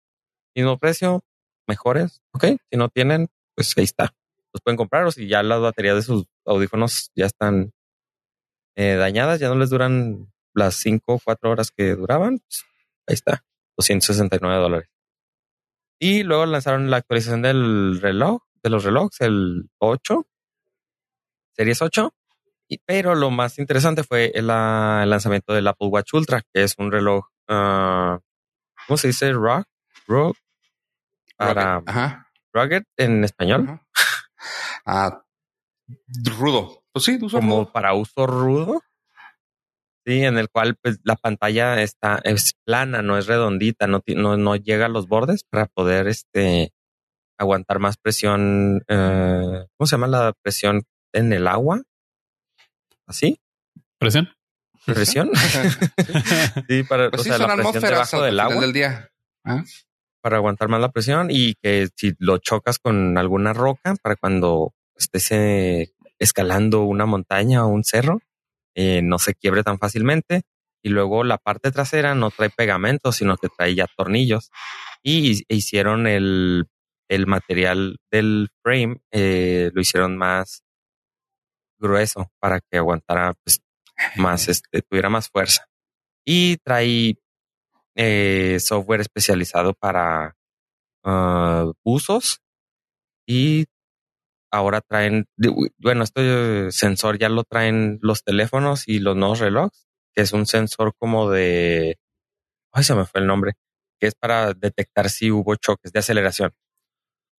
Mismo 0.53 0.77
precio, 0.77 1.21
mejores, 1.69 2.21
ok. 2.33 2.43
Si 2.69 2.77
no 2.77 2.89
tienen, 2.89 3.29
pues 3.55 3.77
ahí 3.77 3.85
está. 3.85 4.13
Los 4.51 4.61
pueden 4.61 4.75
comprar 4.75 5.05
o 5.05 5.11
si 5.11 5.29
ya 5.29 5.41
las 5.41 5.61
baterías 5.61 5.95
de 5.95 6.01
sus 6.01 6.25
audífonos 6.45 7.11
ya 7.15 7.27
están 7.27 7.71
eh, 8.75 8.95
dañadas, 8.95 9.39
ya 9.39 9.47
no 9.47 9.55
les 9.55 9.69
duran 9.69 10.29
las 10.53 10.75
5 10.75 11.13
o 11.13 11.19
4 11.23 11.49
horas 11.49 11.71
que 11.71 11.95
duraban, 11.95 12.39
pues 12.39 12.65
ahí 13.07 13.13
está, 13.13 13.45
269 13.77 14.61
dólares. 14.61 14.89
Y 15.97 16.23
luego 16.23 16.45
lanzaron 16.45 16.89
la 16.89 16.97
actualización 16.97 17.41
del 17.41 18.01
reloj, 18.01 18.41
de 18.61 18.69
los 18.69 18.83
relojes, 18.83 19.21
el 19.21 19.69
8, 19.77 20.27
Series 21.55 21.81
8, 21.81 22.13
pero 22.77 23.15
lo 23.15 23.31
más 23.31 23.57
interesante 23.57 24.03
fue 24.03 24.31
el, 24.35 24.47
lanzamiento 24.47 25.53
del 25.53 25.67
Apple 25.67 25.87
Watch 25.87 26.13
Ultra, 26.13 26.41
que 26.53 26.63
es 26.63 26.75
un 26.77 26.91
reloj, 26.91 27.25
uh, 27.49 28.19
¿cómo 28.87 28.97
se 28.97 29.07
dice? 29.07 29.31
Rock, 29.31 29.65
rock, 30.07 30.37
para 31.35 31.81
rugged 32.53 32.83
en 32.97 33.23
español. 33.23 33.81
Ah, 34.85 35.21
rudo. 36.39 36.83
Pues 36.91 37.05
sí, 37.05 37.19
uso 37.21 37.37
como 37.37 37.71
para 37.71 37.93
uso 37.93 38.25
rudo. 38.25 38.81
Sí, 40.05 40.23
en 40.23 40.37
el 40.37 40.49
cual 40.49 40.75
pues 40.81 40.99
la 41.03 41.15
pantalla 41.15 41.81
está 41.81 42.19
es 42.23 42.53
plana, 42.65 43.01
no 43.01 43.17
es 43.17 43.27
redondita, 43.27 43.85
no, 43.85 44.01
no, 44.15 44.37
no 44.37 44.55
llega 44.55 44.85
a 44.85 44.89
los 44.89 45.07
bordes 45.07 45.43
para 45.43 45.67
poder 45.67 46.07
este 46.07 46.73
aguantar 47.37 47.79
más 47.79 47.97
presión. 47.97 48.83
Eh, 48.87 49.65
¿Cómo 49.77 49.87
se 49.87 49.95
llama 49.95 50.07
la 50.07 50.33
presión 50.41 50.83
en 51.13 51.33
el 51.33 51.47
agua? 51.47 51.81
¿Así? 53.09 53.39
¿Presión? 53.97 54.29
¿Presión? 54.85 55.31
sí, 56.69 56.83
para 56.83 57.09
pues 57.09 57.21
o 57.21 57.23
sea, 57.23 57.39
la 57.39 57.55
presión 57.55 57.81
debajo 57.81 58.21
del 58.21 58.39
agua. 58.39 58.61
Del 58.61 58.71
día. 58.71 59.09
¿Ah? 59.43 59.63
Para 60.21 60.37
aguantar 60.37 60.69
más 60.69 60.79
la 60.79 60.91
presión 60.91 61.29
y 61.31 61.55
que 61.55 61.89
si 61.95 62.13
lo 62.19 62.37
chocas 62.37 62.77
con 62.77 63.17
alguna 63.17 63.53
roca, 63.53 63.95
para 64.03 64.15
cuando 64.15 64.75
estés 64.95 65.31
eh, 65.31 65.91
escalando 66.19 66.83
una 66.83 67.07
montaña 67.07 67.65
o 67.65 67.69
un 67.69 67.83
cerro, 67.83 68.19
eh, 68.75 69.01
no 69.01 69.17
se 69.17 69.33
quiebre 69.33 69.63
tan 69.63 69.79
fácilmente. 69.79 70.43
Y 70.83 70.89
luego 70.89 71.23
la 71.23 71.39
parte 71.39 71.71
trasera 71.71 72.13
no 72.13 72.29
trae 72.29 72.51
pegamento, 72.51 73.11
sino 73.11 73.37
que 73.37 73.49
trae 73.49 73.73
ya 73.73 73.87
tornillos. 73.97 74.51
Y 75.01 75.43
hicieron 75.47 76.05
el, 76.05 76.67
el 77.07 77.25
material 77.25 77.97
del 78.11 78.49
frame, 78.61 79.01
eh, 79.11 79.71
lo 79.73 79.81
hicieron 79.81 80.15
más 80.15 80.63
grueso 81.79 82.31
para 82.39 82.59
que 82.59 82.77
aguantara 82.77 83.33
pues, 83.43 83.61
más, 84.15 84.47
este, 84.49 84.81
tuviera 84.81 85.09
más 85.09 85.29
fuerza. 85.29 85.65
Y 86.25 86.57
trae 86.57 87.15
eh, 87.95 88.59
software 88.59 89.01
especializado 89.01 89.73
para 89.73 90.35
uh, 91.03 91.73
usos 91.83 92.39
y 93.27 93.65
ahora 94.51 94.81
traen, 94.81 95.25
bueno, 95.77 96.03
este 96.03 96.71
sensor 96.71 97.19
ya 97.19 97.29
lo 97.29 97.43
traen 97.43 97.99
los 98.01 98.23
teléfonos 98.23 98.87
y 98.87 98.99
los 98.99 99.15
nuevos 99.15 99.39
relojes, 99.39 99.87
que 100.15 100.23
es 100.23 100.33
un 100.33 100.45
sensor 100.45 100.93
como 100.97 101.29
de, 101.29 101.97
ay, 102.71 102.83
se 102.83 102.95
me 102.95 103.05
fue 103.05 103.21
el 103.21 103.27
nombre, 103.27 103.53
que 103.99 104.07
es 104.07 104.15
para 104.15 104.53
detectar 104.53 105.09
si 105.09 105.31
hubo 105.31 105.55
choques 105.55 105.91
de 105.91 105.99
aceleración. 105.99 106.51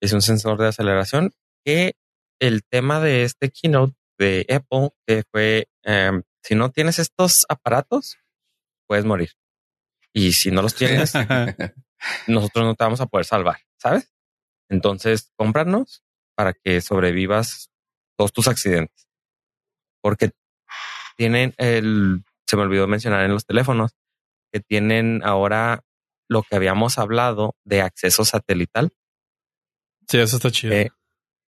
Es 0.01 0.12
un 0.12 0.22
sensor 0.22 0.59
de 0.59 0.68
aceleración 0.68 1.32
que 1.64 1.95
el 2.41 2.62
tema 2.64 3.01
de 3.01 3.24
este 3.24 3.51
keynote 3.51 3.95
de 4.25 4.47
Apple 4.49 4.91
que 5.07 5.25
fue, 5.33 5.68
em, 5.83 6.23
si 6.43 6.55
no 6.55 6.71
tienes 6.71 6.99
estos 6.99 7.47
aparatos, 7.49 8.18
puedes 8.87 9.05
morir. 9.05 9.31
Y 10.12 10.33
si 10.33 10.51
no 10.51 10.62
los 10.62 10.75
tienes, 10.75 11.12
nosotros 12.27 12.64
no 12.64 12.75
te 12.75 12.85
vamos 12.85 13.01
a 13.01 13.07
poder 13.07 13.25
salvar, 13.25 13.59
¿sabes? 13.79 14.12
Entonces, 14.68 15.33
cómpranos 15.37 16.05
para 16.37 16.53
que 16.53 16.81
sobrevivas 16.81 17.71
todos 18.16 18.33
tus 18.33 18.47
accidentes. 18.47 19.09
Porque 20.03 20.31
tienen 21.16 21.55
el, 21.59 22.23
se 22.47 22.57
me 22.57 22.62
olvidó 22.62 22.87
mencionar 22.87 23.25
en 23.25 23.33
los 23.33 23.47
teléfonos, 23.47 23.93
que 24.53 24.61
tienen 24.61 25.23
ahora 25.25 25.83
lo 26.29 26.43
que 26.43 26.57
habíamos 26.57 26.99
hablado 26.99 27.57
de 27.64 27.83
acceso 27.83 28.25
satelital. 28.25 28.93
Sí, 30.09 30.18
eso 30.18 30.37
está 30.37 30.51
chido. 30.51 30.75
Eh, 30.75 30.91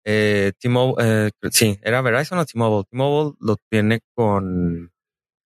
eh, 0.07 0.53
T-Mobile, 0.61 1.27
eh, 1.27 1.31
sí, 1.51 1.79
era 1.83 2.01
Verizon 2.01 2.39
o 2.39 2.45
T-Mobile. 2.45 2.85
T-Mobile 2.91 3.37
lo 3.41 3.57
tiene 3.69 4.01
con, 4.15 4.93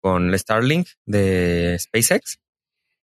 con 0.01 0.37
Starlink 0.37 0.87
de 1.05 1.77
SpaceX 1.77 2.39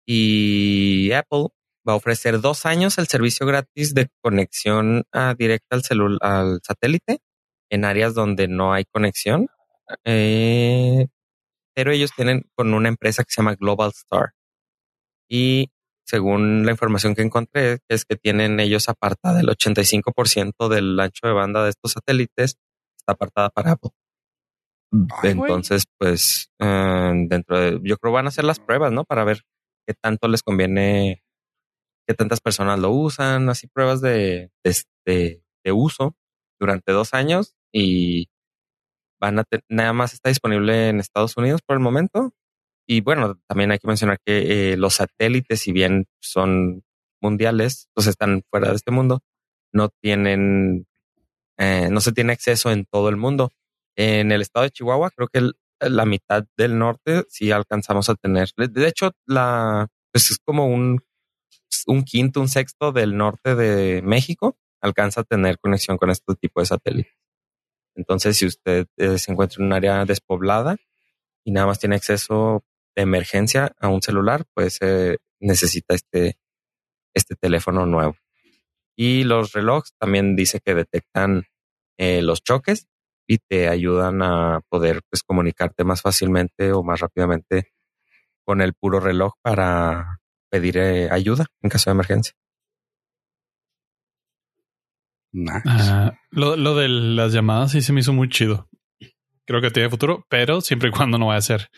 y 0.05 1.11
Apple 1.11 1.49
va 1.87 1.93
a 1.93 1.97
ofrecer 1.97 2.39
dos 2.39 2.65
años 2.65 2.97
el 2.97 3.07
servicio 3.07 3.45
gratis 3.45 3.93
de 3.93 4.07
conexión 4.21 5.03
ah, 5.11 5.35
directa 5.37 5.77
al, 5.89 6.17
al 6.21 6.61
satélite 6.63 7.19
en 7.69 7.85
áreas 7.85 8.13
donde 8.13 8.47
no 8.47 8.73
hay 8.73 8.85
conexión. 8.85 9.47
Eh, 10.05 11.07
pero 11.75 11.91
ellos 11.91 12.11
tienen 12.15 12.43
con 12.55 12.73
una 12.73 12.89
empresa 12.89 13.23
que 13.23 13.31
se 13.31 13.41
llama 13.41 13.55
Global 13.55 13.91
Star. 13.93 14.31
Y 15.29 15.71
según 16.05 16.65
la 16.65 16.71
información 16.71 17.15
que 17.15 17.21
encontré, 17.21 17.79
es 17.89 18.05
que 18.05 18.15
tienen 18.15 18.59
ellos 18.59 18.89
apartada 18.89 19.39
el 19.39 19.47
85% 19.47 20.69
del 20.69 20.99
ancho 20.99 21.27
de 21.27 21.33
banda 21.33 21.63
de 21.63 21.69
estos 21.69 21.93
satélites, 21.93 22.57
está 22.97 23.13
apartada 23.13 23.49
para 23.49 23.71
Apple. 23.71 23.91
Entonces, 25.23 25.85
pues, 25.97 26.51
eh, 26.59 27.11
dentro 27.27 27.59
de, 27.59 27.79
yo 27.83 27.97
creo 27.97 28.11
van 28.11 28.25
a 28.25 28.29
hacer 28.29 28.43
las 28.43 28.59
pruebas, 28.59 28.91
¿no? 28.91 29.05
Para 29.05 29.23
ver 29.23 29.41
qué 29.87 29.93
tanto 29.93 30.27
les 30.27 30.43
conviene, 30.43 31.23
qué 32.07 32.13
tantas 32.13 32.41
personas 32.41 32.79
lo 32.79 32.91
usan, 32.91 33.49
así 33.49 33.67
pruebas 33.67 34.01
de, 34.01 34.51
de, 34.63 35.43
de 35.63 35.71
uso 35.71 36.15
durante 36.59 36.91
dos 36.91 37.13
años 37.13 37.55
y 37.73 38.29
van 39.19 39.39
a 39.39 39.43
nada 39.69 39.93
más 39.93 40.13
está 40.13 40.29
disponible 40.29 40.89
en 40.89 40.99
Estados 40.99 41.37
Unidos 41.37 41.61
por 41.65 41.75
el 41.75 41.79
momento 41.79 42.33
y 42.91 42.99
bueno, 42.99 43.39
también 43.47 43.71
hay 43.71 43.79
que 43.79 43.87
mencionar 43.87 44.19
que 44.19 44.73
eh, 44.73 44.75
los 44.75 44.95
satélites, 44.95 45.61
si 45.61 45.71
bien 45.71 46.07
son 46.19 46.83
mundiales, 47.21 47.87
pues 47.93 48.07
están 48.07 48.43
fuera 48.49 48.67
de 48.67 48.75
este 48.75 48.91
mundo, 48.91 49.21
no 49.71 49.87
tienen, 50.01 50.87
eh, 51.57 51.87
no 51.89 52.01
se 52.01 52.11
tiene 52.11 52.33
acceso 52.33 52.69
en 52.69 52.83
todo 52.83 53.07
el 53.07 53.15
mundo. 53.15 53.53
En 53.95 54.33
el 54.33 54.41
estado 54.41 54.65
de 54.65 54.71
Chihuahua, 54.71 55.09
creo 55.15 55.29
que 55.29 55.51
la 55.79 56.05
mitad 56.05 56.43
del 56.57 56.77
norte 56.77 57.23
sí 57.29 57.49
alcanzamos 57.51 58.09
a 58.09 58.15
tener. 58.15 58.49
De 58.57 58.89
hecho, 58.89 59.11
la 59.25 59.87
pues 60.11 60.29
es 60.29 60.39
como 60.43 60.67
un, 60.67 61.01
un 61.87 62.03
quinto, 62.03 62.41
un 62.41 62.49
sexto 62.49 62.91
del 62.91 63.15
norte 63.15 63.55
de 63.55 64.01
México 64.01 64.57
alcanza 64.81 65.21
a 65.21 65.23
tener 65.23 65.59
conexión 65.59 65.97
con 65.97 66.09
este 66.09 66.35
tipo 66.35 66.59
de 66.59 66.65
satélites. 66.65 67.15
Entonces, 67.95 68.35
si 68.35 68.47
usted 68.47 68.87
eh, 68.97 69.17
se 69.17 69.31
encuentra 69.31 69.61
en 69.61 69.67
un 69.67 69.73
área 69.73 70.03
despoblada 70.03 70.75
y 71.45 71.51
nada 71.51 71.67
más 71.67 71.79
tiene 71.79 71.95
acceso 71.95 72.65
de 72.95 73.03
emergencia 73.03 73.73
a 73.79 73.87
un 73.87 74.01
celular, 74.01 74.45
pues 74.53 74.77
eh, 74.81 75.17
necesita 75.39 75.95
este, 75.95 76.37
este 77.13 77.35
teléfono 77.35 77.85
nuevo. 77.85 78.15
Y 78.95 79.23
los 79.23 79.53
relojes 79.53 79.93
también 79.99 80.35
dice 80.35 80.59
que 80.59 80.75
detectan 80.75 81.45
eh, 81.97 82.21
los 82.21 82.43
choques 82.43 82.87
y 83.27 83.37
te 83.37 83.69
ayudan 83.69 84.21
a 84.21 84.61
poder 84.69 85.01
pues, 85.09 85.23
comunicarte 85.23 85.83
más 85.83 86.01
fácilmente 86.01 86.73
o 86.73 86.83
más 86.83 86.99
rápidamente 86.99 87.71
con 88.45 88.61
el 88.61 88.73
puro 88.73 88.99
reloj 88.99 89.33
para 89.41 90.19
pedir 90.49 90.79
ayuda 91.11 91.45
en 91.61 91.69
caso 91.69 91.89
de 91.89 91.93
emergencia. 91.93 92.33
Ah, 95.65 96.13
lo, 96.29 96.57
lo, 96.57 96.75
de 96.75 96.89
las 96.89 97.31
llamadas 97.31 97.71
sí 97.71 97.81
se 97.81 97.93
me 97.93 98.01
hizo 98.01 98.13
muy 98.13 98.27
chido. 98.29 98.67
Creo 99.45 99.61
que 99.61 99.71
tiene 99.71 99.89
futuro, 99.89 100.25
pero 100.29 100.61
siempre 100.61 100.89
y 100.89 100.91
cuando 100.91 101.17
no 101.17 101.27
vaya 101.27 101.39
a 101.39 101.41
ser. 101.41 101.69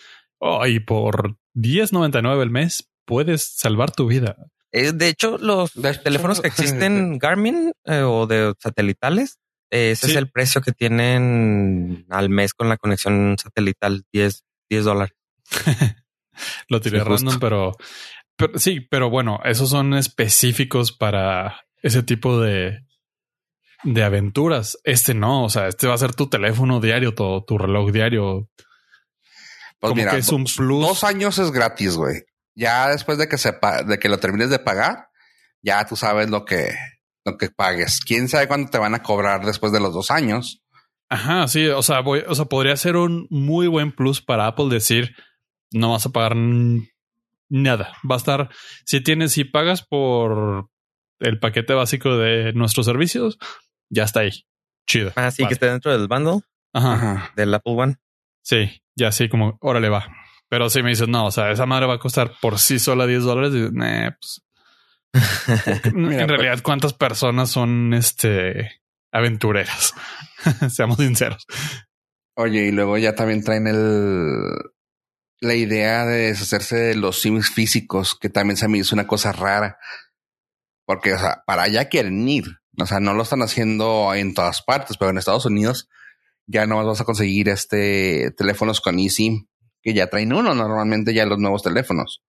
Oh, 0.45 0.67
y 0.67 0.81
por 0.81 1.37
10.99 1.55 2.41
el 2.41 2.49
mes 2.49 2.91
puedes 3.05 3.55
salvar 3.55 3.91
tu 3.91 4.07
vida. 4.07 4.35
Eh, 4.73 4.91
de 4.91 5.07
hecho, 5.07 5.37
los 5.37 5.71
teléfonos 6.03 6.41
que 6.41 6.47
existen 6.49 7.17
Garmin 7.17 7.71
eh, 7.85 8.01
o 8.01 8.27
de 8.27 8.53
satelitales, 8.59 9.39
ese 9.69 10.07
es 10.07 10.15
el 10.17 10.29
precio 10.29 10.59
que 10.59 10.73
tienen 10.73 12.05
al 12.09 12.29
mes 12.29 12.53
con 12.53 12.67
la 12.67 12.75
conexión 12.75 13.37
satelital, 13.41 14.03
10, 14.11 14.43
10 14.69 14.83
dólares. 14.83 15.15
Lo 16.67 16.81
tiré 16.81 17.01
random, 17.01 17.39
pero, 17.39 17.77
pero 18.35 18.59
sí, 18.59 18.81
pero 18.81 19.09
bueno, 19.09 19.39
esos 19.45 19.69
son 19.69 19.93
específicos 19.93 20.91
para 20.91 21.61
ese 21.81 22.03
tipo 22.03 22.41
de, 22.41 22.85
de 23.85 24.03
aventuras. 24.03 24.77
Este 24.83 25.13
no, 25.13 25.45
o 25.45 25.49
sea, 25.49 25.69
este 25.69 25.87
va 25.87 25.93
a 25.93 25.99
ser 25.99 26.13
tu 26.13 26.27
teléfono 26.27 26.81
diario, 26.81 27.13
todo 27.13 27.45
tu 27.45 27.57
reloj 27.57 27.91
diario. 27.91 28.49
Pues 29.89 29.95
mira, 29.95 30.11
que 30.11 30.17
es 30.19 30.29
un 30.29 30.45
plus. 30.45 30.81
Dos 30.81 31.03
años 31.03 31.37
es 31.39 31.51
gratis, 31.51 31.97
güey. 31.97 32.23
Ya 32.55 32.87
después 32.87 33.17
de 33.17 33.27
que 33.27 33.37
sepa, 33.37 33.83
de 33.83 33.99
que 33.99 34.07
lo 34.07 34.17
termines 34.17 34.49
de 34.49 34.59
pagar, 34.59 35.09
ya 35.61 35.85
tú 35.85 35.97
sabes 35.97 36.29
lo 36.29 36.45
que, 36.45 36.73
lo 37.25 37.37
que 37.37 37.49
pagues. 37.49 37.99
Quién 37.99 38.29
sabe 38.29 38.47
cuándo 38.47 38.69
te 38.69 38.77
van 38.77 38.95
a 38.95 39.03
cobrar 39.03 39.45
después 39.45 39.73
de 39.73 39.81
los 39.81 39.93
dos 39.93 40.09
años. 40.09 40.61
Ajá, 41.09 41.49
sí, 41.49 41.67
o 41.67 41.83
sea, 41.83 41.99
voy, 41.99 42.23
o 42.25 42.33
sea, 42.33 42.45
podría 42.45 42.77
ser 42.77 42.95
un 42.95 43.27
muy 43.29 43.67
buen 43.67 43.91
plus 43.91 44.21
para 44.21 44.47
Apple 44.47 44.69
decir 44.69 45.15
no 45.73 45.91
vas 45.91 46.05
a 46.05 46.11
pagar 46.11 46.37
nada. 47.49 47.93
Va 48.09 48.15
a 48.15 48.17
estar, 48.17 48.49
si 48.85 49.01
tienes, 49.01 49.33
si 49.33 49.43
pagas 49.43 49.85
por 49.85 50.69
el 51.19 51.39
paquete 51.39 51.73
básico 51.73 52.17
de 52.17 52.53
nuestros 52.53 52.85
servicios, 52.85 53.37
ya 53.89 54.03
está 54.03 54.21
ahí. 54.21 54.31
Chido. 54.87 55.11
Ah, 55.17 55.29
sí, 55.29 55.45
que 55.45 55.55
esté 55.55 55.65
dentro 55.65 55.91
del 55.91 56.07
bundle. 56.07 56.39
Ajá. 56.73 57.31
Del 57.35 57.53
Apple 57.53 57.73
One. 57.75 57.95
Sí, 58.43 58.83
ya 58.95 59.11
sí, 59.11 59.29
como, 59.29 59.57
órale 59.61 59.89
va. 59.89 60.07
Pero 60.49 60.69
si 60.69 60.83
me 60.83 60.89
dices, 60.89 61.07
no, 61.07 61.25
o 61.25 61.31
sea, 61.31 61.51
esa 61.51 61.65
madre 61.65 61.87
va 61.87 61.95
a 61.95 61.99
costar 61.99 62.33
por 62.39 62.59
sí 62.59 62.77
sola 62.77 63.07
10 63.07 63.23
dólares, 63.23 63.53
y, 63.55 63.69
pues. 63.71 64.43
en 65.85 66.05
pues 66.05 66.27
realidad, 66.27 66.59
¿cuántas 66.61 66.93
personas 66.93 67.49
son 67.49 67.93
este 67.93 68.81
aventureras? 69.11 69.93
Seamos 70.69 70.97
sinceros. 70.97 71.45
Oye, 72.35 72.67
y 72.67 72.71
luego 72.71 72.97
ya 72.97 73.15
también 73.15 73.43
traen 73.43 73.67
el 73.67 74.49
la 75.43 75.55
idea 75.55 76.05
de 76.05 76.27
deshacerse 76.27 76.77
de 76.77 76.95
los 76.95 77.19
sims 77.19 77.49
físicos, 77.49 78.15
que 78.15 78.29
también 78.29 78.55
se 78.57 78.67
me 78.69 78.77
hizo 78.77 78.95
una 78.95 79.07
cosa 79.07 79.33
rara. 79.33 79.77
Porque, 80.85 81.13
o 81.13 81.19
sea, 81.19 81.43
para 81.45 81.63
allá 81.63 81.89
quieren 81.89 82.27
ir. 82.27 82.45
O 82.79 82.85
sea, 82.85 82.99
no 82.99 83.13
lo 83.13 83.23
están 83.23 83.41
haciendo 83.41 84.13
en 84.13 84.33
todas 84.33 84.61
partes, 84.61 84.97
pero 84.97 85.11
en 85.11 85.17
Estados 85.17 85.45
Unidos 85.45 85.89
ya 86.45 86.65
no 86.65 86.85
vas 86.85 87.01
a 87.01 87.05
conseguir 87.05 87.49
este 87.49 88.31
teléfonos 88.31 88.81
con 88.81 88.99
eSIM, 88.99 89.47
que 89.81 89.93
ya 89.93 90.07
traen 90.07 90.33
uno 90.33 90.53
normalmente 90.53 91.13
ya 91.13 91.25
los 91.25 91.39
nuevos 91.39 91.63
teléfonos. 91.63 92.23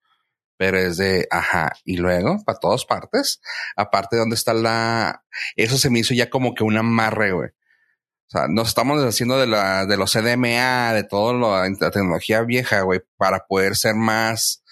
Pero 0.56 0.78
es 0.78 0.96
de, 0.98 1.26
ajá, 1.30 1.72
y 1.84 1.96
luego, 1.96 2.42
para 2.44 2.58
todas 2.60 2.84
partes, 2.84 3.40
aparte 3.76 4.16
de 4.16 4.20
donde 4.20 4.36
está 4.36 4.54
la, 4.54 5.24
eso 5.56 5.78
se 5.78 5.90
me 5.90 5.98
hizo 5.98 6.14
ya 6.14 6.30
como 6.30 6.54
que 6.54 6.62
un 6.62 6.76
amarre, 6.76 7.32
güey. 7.32 7.48
O 7.48 8.30
sea, 8.30 8.46
nos 8.48 8.68
estamos 8.68 9.02
haciendo 9.02 9.38
de 9.38 9.48
la, 9.48 9.84
de 9.86 9.96
los 9.96 10.12
CDMA, 10.12 10.92
de 10.92 11.04
toda 11.04 11.34
la 11.34 11.90
tecnología 11.90 12.42
vieja, 12.42 12.82
güey, 12.82 13.00
para 13.16 13.46
poder 13.46 13.76
ser 13.76 13.96
más, 13.96 14.62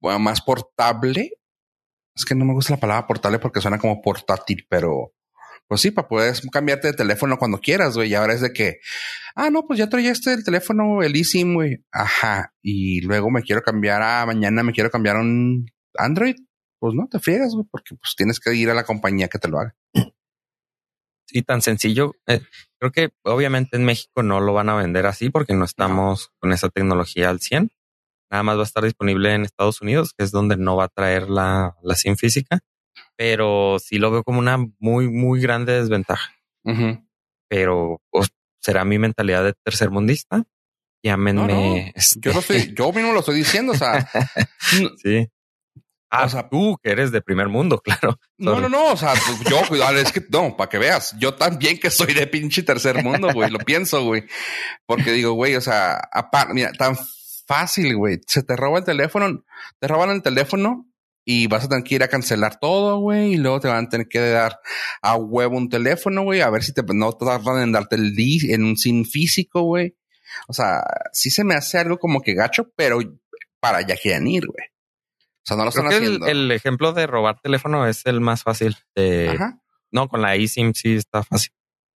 bueno, 0.00 0.18
más 0.18 0.42
portable 0.42 1.32
es 2.20 2.24
que 2.24 2.34
no 2.34 2.44
me 2.44 2.52
gusta 2.52 2.74
la 2.74 2.80
palabra 2.80 3.06
portable 3.06 3.38
porque 3.38 3.60
suena 3.60 3.78
como 3.78 4.02
portátil, 4.02 4.66
pero 4.68 5.14
pues 5.70 5.82
sí, 5.82 5.92
para 5.92 6.08
poder 6.08 6.34
cambiarte 6.50 6.88
de 6.88 6.94
teléfono 6.94 7.38
cuando 7.38 7.60
quieras, 7.60 7.94
güey. 7.94 8.10
Y 8.10 8.14
ahora 8.16 8.34
es 8.34 8.40
de 8.40 8.52
que, 8.52 8.80
ah, 9.36 9.50
no, 9.50 9.68
pues 9.68 9.78
ya 9.78 9.88
traía 9.88 10.10
este 10.10 10.32
el 10.32 10.42
teléfono, 10.42 11.00
el 11.00 11.14
eSIM, 11.14 11.54
güey. 11.54 11.84
Ajá. 11.92 12.52
Y 12.60 13.02
luego 13.02 13.30
me 13.30 13.42
quiero 13.42 13.62
cambiar 13.62 14.02
a 14.02 14.26
mañana, 14.26 14.64
me 14.64 14.72
quiero 14.72 14.90
cambiar 14.90 15.14
a 15.14 15.20
un 15.20 15.70
Android. 15.96 16.34
Pues 16.80 16.94
no, 16.94 17.06
te 17.08 17.20
friegas, 17.20 17.54
güey, 17.54 17.68
porque 17.70 17.94
pues 17.94 18.16
tienes 18.16 18.40
que 18.40 18.52
ir 18.52 18.68
a 18.68 18.74
la 18.74 18.82
compañía 18.82 19.28
que 19.28 19.38
te 19.38 19.46
lo 19.46 19.60
haga. 19.60 19.76
Sí, 21.28 21.42
tan 21.42 21.62
sencillo. 21.62 22.16
Eh, 22.26 22.40
creo 22.80 22.90
que 22.90 23.10
obviamente 23.22 23.76
en 23.76 23.84
México 23.84 24.24
no 24.24 24.40
lo 24.40 24.52
van 24.52 24.70
a 24.70 24.74
vender 24.74 25.06
así 25.06 25.30
porque 25.30 25.54
no 25.54 25.64
estamos 25.64 26.32
con 26.40 26.52
esa 26.52 26.68
tecnología 26.68 27.30
al 27.30 27.38
100 27.38 27.70
nada 28.30 28.42
más 28.42 28.56
va 28.56 28.60
a 28.60 28.64
estar 28.64 28.84
disponible 28.84 29.34
en 29.34 29.42
Estados 29.42 29.82
Unidos, 29.82 30.14
que 30.16 30.24
es 30.24 30.30
donde 30.30 30.56
no 30.56 30.76
va 30.76 30.84
a 30.84 30.88
traer 30.88 31.28
la, 31.28 31.76
la 31.82 31.94
SIM 31.96 32.16
física, 32.16 32.60
pero 33.20 33.76
sí 33.78 33.98
lo 33.98 34.10
veo 34.10 34.24
como 34.24 34.38
una 34.38 34.56
muy, 34.78 35.10
muy 35.10 35.42
grande 35.42 35.78
desventaja. 35.78 36.32
Pero 37.50 38.00
será 38.60 38.86
mi 38.86 38.98
mentalidad 38.98 39.44
de 39.44 39.52
tercermundista. 39.62 40.44
Llámenme. 41.02 41.92
Este 41.94 42.18
yo 42.22 42.32
no 42.32 42.40
sé, 42.40 42.72
yo 42.72 42.90
mismo 42.94 43.12
lo 43.12 43.18
estoy 43.18 43.36
diciendo. 43.36 43.72
O 43.72 43.76
sea, 43.76 44.08
sí. 45.02 45.28
Ah, 46.08 46.24
o 46.24 46.28
sea, 46.30 46.48
tú 46.48 46.78
que 46.82 46.92
eres 46.92 47.12
de 47.12 47.20
primer 47.20 47.48
mundo, 47.48 47.78
claro. 47.84 48.18
No, 48.38 48.58
no, 48.58 48.70
no. 48.70 48.92
O 48.92 48.96
sea, 48.96 49.12
pues, 49.12 49.40
yo, 49.50 49.60
es 49.96 50.12
que 50.12 50.24
no, 50.30 50.56
para 50.56 50.70
que 50.70 50.78
veas, 50.78 51.14
yo 51.18 51.34
también 51.34 51.78
que 51.78 51.90
soy 51.90 52.14
de 52.14 52.26
pinche 52.26 52.62
tercer 52.62 53.04
mundo, 53.04 53.34
güey, 53.34 53.50
lo 53.50 53.58
pienso, 53.58 54.02
güey. 54.02 54.24
Porque 54.86 55.12
digo, 55.12 55.32
güey, 55.32 55.56
o 55.56 55.60
sea, 55.60 56.00
aparte, 56.10 56.54
mira, 56.54 56.72
tan 56.72 56.96
fácil, 57.46 57.96
güey. 57.96 58.18
Se 58.26 58.42
te 58.42 58.56
roba 58.56 58.78
el 58.78 58.84
teléfono, 58.86 59.44
te 59.78 59.88
roban 59.88 60.08
el 60.08 60.22
teléfono 60.22 60.89
y 61.30 61.46
vas 61.46 61.64
a 61.64 61.68
tener 61.68 61.84
que 61.84 61.94
ir 61.94 62.02
a 62.02 62.08
cancelar 62.08 62.58
todo, 62.58 62.98
güey, 62.98 63.34
y 63.34 63.36
luego 63.36 63.60
te 63.60 63.68
van 63.68 63.84
a 63.84 63.88
tener 63.88 64.08
que 64.08 64.18
dar 64.18 64.58
a 65.00 65.14
huevo 65.14 65.56
un 65.56 65.68
teléfono, 65.68 66.22
güey, 66.22 66.40
a 66.40 66.50
ver 66.50 66.64
si 66.64 66.72
te 66.72 66.82
no 66.92 67.12
tardan 67.12 67.62
en 67.62 67.70
darte 67.70 67.94
el 67.94 68.16
D 68.16 68.52
en 68.52 68.64
un 68.64 68.76
sin 68.76 69.04
físico, 69.04 69.62
güey. 69.62 69.96
O 70.48 70.52
sea, 70.52 70.82
sí 71.12 71.30
se 71.30 71.44
me 71.44 71.54
hace 71.54 71.78
algo 71.78 71.98
como 71.98 72.20
que 72.20 72.34
gacho, 72.34 72.72
pero 72.74 72.98
para 73.60 73.78
allá 73.78 73.94
quieren 73.96 74.26
ir, 74.26 74.44
güey. 74.44 74.66
O 75.22 75.44
sea, 75.44 75.56
no 75.56 75.62
lo 75.62 75.68
están 75.68 75.86
haciendo. 75.86 76.26
El, 76.26 76.50
ejemplo 76.50 76.92
de 76.92 77.06
robar 77.06 77.40
teléfono 77.40 77.86
es 77.86 78.04
el 78.06 78.20
más 78.20 78.42
fácil. 78.42 78.76
De, 78.96 79.38
No, 79.92 80.08
con 80.08 80.22
la 80.22 80.34
eSIM 80.34 80.74
sí 80.74 80.96
está 80.96 81.22
fácil. 81.22 81.52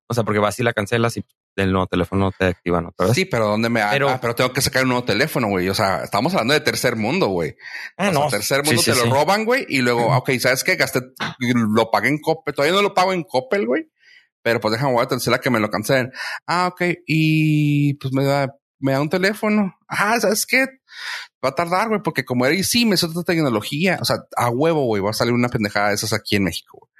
O 0.08 0.14
sea, 0.14 0.24
porque 0.24 0.40
vas 0.40 0.60
y 0.60 0.62
la 0.62 0.74
cancelas 0.74 1.16
y 1.16 1.24
del 1.54 1.72
nuevo 1.72 1.86
teléfono 1.86 2.32
te 2.36 2.46
activan 2.46 2.86
otra 2.86 3.06
vez. 3.06 3.14
Sí, 3.14 3.24
pero 3.24 3.46
¿dónde 3.46 3.68
me 3.68 3.82
pero, 3.90 4.08
ah, 4.08 4.18
pero 4.20 4.34
tengo 4.34 4.52
que 4.52 4.62
sacar 4.62 4.82
un 4.84 4.90
nuevo 4.90 5.04
teléfono, 5.04 5.48
güey. 5.48 5.68
O 5.68 5.74
sea, 5.74 6.02
estamos 6.02 6.32
hablando 6.32 6.54
de 6.54 6.60
tercer 6.60 6.96
mundo, 6.96 7.28
güey. 7.28 7.56
Ah, 7.96 8.10
no. 8.10 8.28
tercer 8.28 8.64
mundo 8.64 8.82
te 8.82 8.94
lo 8.94 9.04
roban, 9.12 9.44
güey. 9.44 9.66
Y 9.68 9.82
luego, 9.82 10.16
ok, 10.16 10.30
¿sabes 10.38 10.64
qué? 10.64 10.76
Gasté, 10.76 11.00
lo 11.38 11.90
pagué 11.90 12.08
en 12.08 12.20
Coppel. 12.20 12.54
Todavía 12.54 12.74
no 12.74 12.82
lo 12.82 12.94
pago 12.94 13.12
en 13.12 13.22
Coppel, 13.22 13.66
güey. 13.66 13.90
Pero 14.42 14.60
pues 14.60 14.72
déjame 14.72 14.92
voy 14.92 15.02
a 15.02 15.08
tercera 15.08 15.38
que 15.38 15.50
me 15.50 15.60
lo 15.60 15.70
cancelen. 15.70 16.10
Ah, 16.46 16.68
ok. 16.68 16.82
Y 17.06 17.94
pues 17.94 18.12
me 18.12 18.24
da, 18.24 18.48
me 18.80 18.92
da 18.92 19.00
un 19.00 19.10
teléfono. 19.10 19.76
Ah, 19.88 20.18
¿sabes 20.18 20.46
qué? 20.46 20.66
Va 21.44 21.50
a 21.50 21.54
tardar, 21.54 21.88
güey, 21.88 22.00
porque 22.02 22.24
como 22.24 22.46
era 22.46 22.54
y 22.54 22.64
sí, 22.64 22.84
me 22.86 22.94
es 22.94 23.04
otra 23.04 23.22
tecnología. 23.22 23.98
O 24.00 24.04
sea, 24.04 24.16
a 24.36 24.48
huevo, 24.50 24.84
güey, 24.84 25.02
va 25.02 25.10
a 25.10 25.14
salir 25.14 25.34
una 25.34 25.48
pendejada 25.48 25.88
de 25.90 25.94
esas 25.94 26.12
aquí 26.12 26.36
en 26.36 26.44
México, 26.44 26.78
güey. 26.80 26.92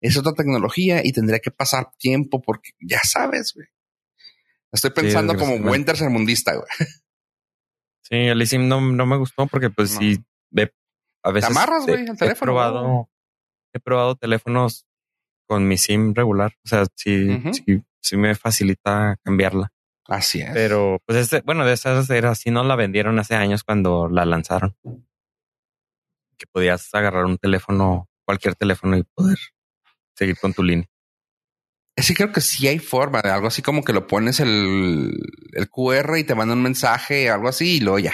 Es 0.00 0.16
otra 0.16 0.32
tecnología 0.32 1.00
y 1.04 1.12
tendría 1.12 1.40
que 1.40 1.50
pasar 1.50 1.90
tiempo 1.98 2.40
porque 2.40 2.70
ya 2.80 3.00
sabes, 3.02 3.52
güey. 3.54 3.66
Estoy 4.72 4.90
pensando 4.90 5.36
como 5.36 5.58
buen 5.58 5.84
tercermundista, 5.84 6.54
güey. 6.54 6.68
Sí, 8.02 8.16
el 8.16 8.40
eSIM 8.40 8.68
no, 8.68 8.80
no 8.80 9.06
me 9.06 9.16
gustó 9.16 9.46
porque 9.46 9.70
pues 9.70 9.90
sí, 9.90 10.18
ve, 10.50 10.72
a 11.22 11.30
veces... 11.30 11.48
Te 11.50 11.58
amarras, 11.58 11.86
güey, 11.86 12.08
al 12.08 12.16
teléfono. 12.16 12.32
He 12.32 12.36
probado, 12.36 13.10
he 13.74 13.80
probado 13.80 14.16
teléfonos 14.16 14.86
con 15.46 15.68
mi 15.68 15.76
SIM 15.76 16.14
regular. 16.14 16.52
O 16.64 16.68
sea, 16.68 16.86
sí, 16.94 17.42
sí, 17.52 17.82
sí 18.00 18.16
me 18.16 18.34
facilita 18.34 19.18
cambiarla. 19.22 19.72
Así 20.06 20.40
es. 20.40 20.50
Pero, 20.54 21.02
pues, 21.04 21.18
este, 21.18 21.42
bueno, 21.42 21.66
de 21.66 21.74
esas 21.74 22.08
era 22.08 22.30
así, 22.30 22.50
no 22.50 22.64
la 22.64 22.76
vendieron 22.76 23.18
hace 23.18 23.34
años 23.34 23.62
cuando 23.62 24.08
la 24.08 24.24
lanzaron. 24.24 24.74
Que 26.38 26.46
podías 26.50 26.94
agarrar 26.94 27.26
un 27.26 27.36
teléfono, 27.36 28.08
cualquier 28.24 28.54
teléfono 28.54 28.96
y 28.96 29.02
poder 29.02 29.38
seguir 30.14 30.38
con 30.38 30.54
tu 30.54 30.62
línea. 30.62 30.88
Sí, 32.02 32.14
creo 32.14 32.32
que 32.32 32.40
sí 32.40 32.68
hay 32.68 32.78
forma 32.78 33.20
de 33.22 33.30
algo 33.30 33.48
así 33.48 33.60
como 33.62 33.82
que 33.82 33.92
lo 33.92 34.06
pones 34.06 34.40
el, 34.40 35.12
el 35.52 35.68
QR 35.68 36.18
y 36.18 36.24
te 36.24 36.34
manda 36.34 36.54
un 36.54 36.62
mensaje, 36.62 37.28
algo 37.28 37.48
así, 37.48 37.76
y 37.76 37.80
luego 37.80 37.98
ya. 37.98 38.12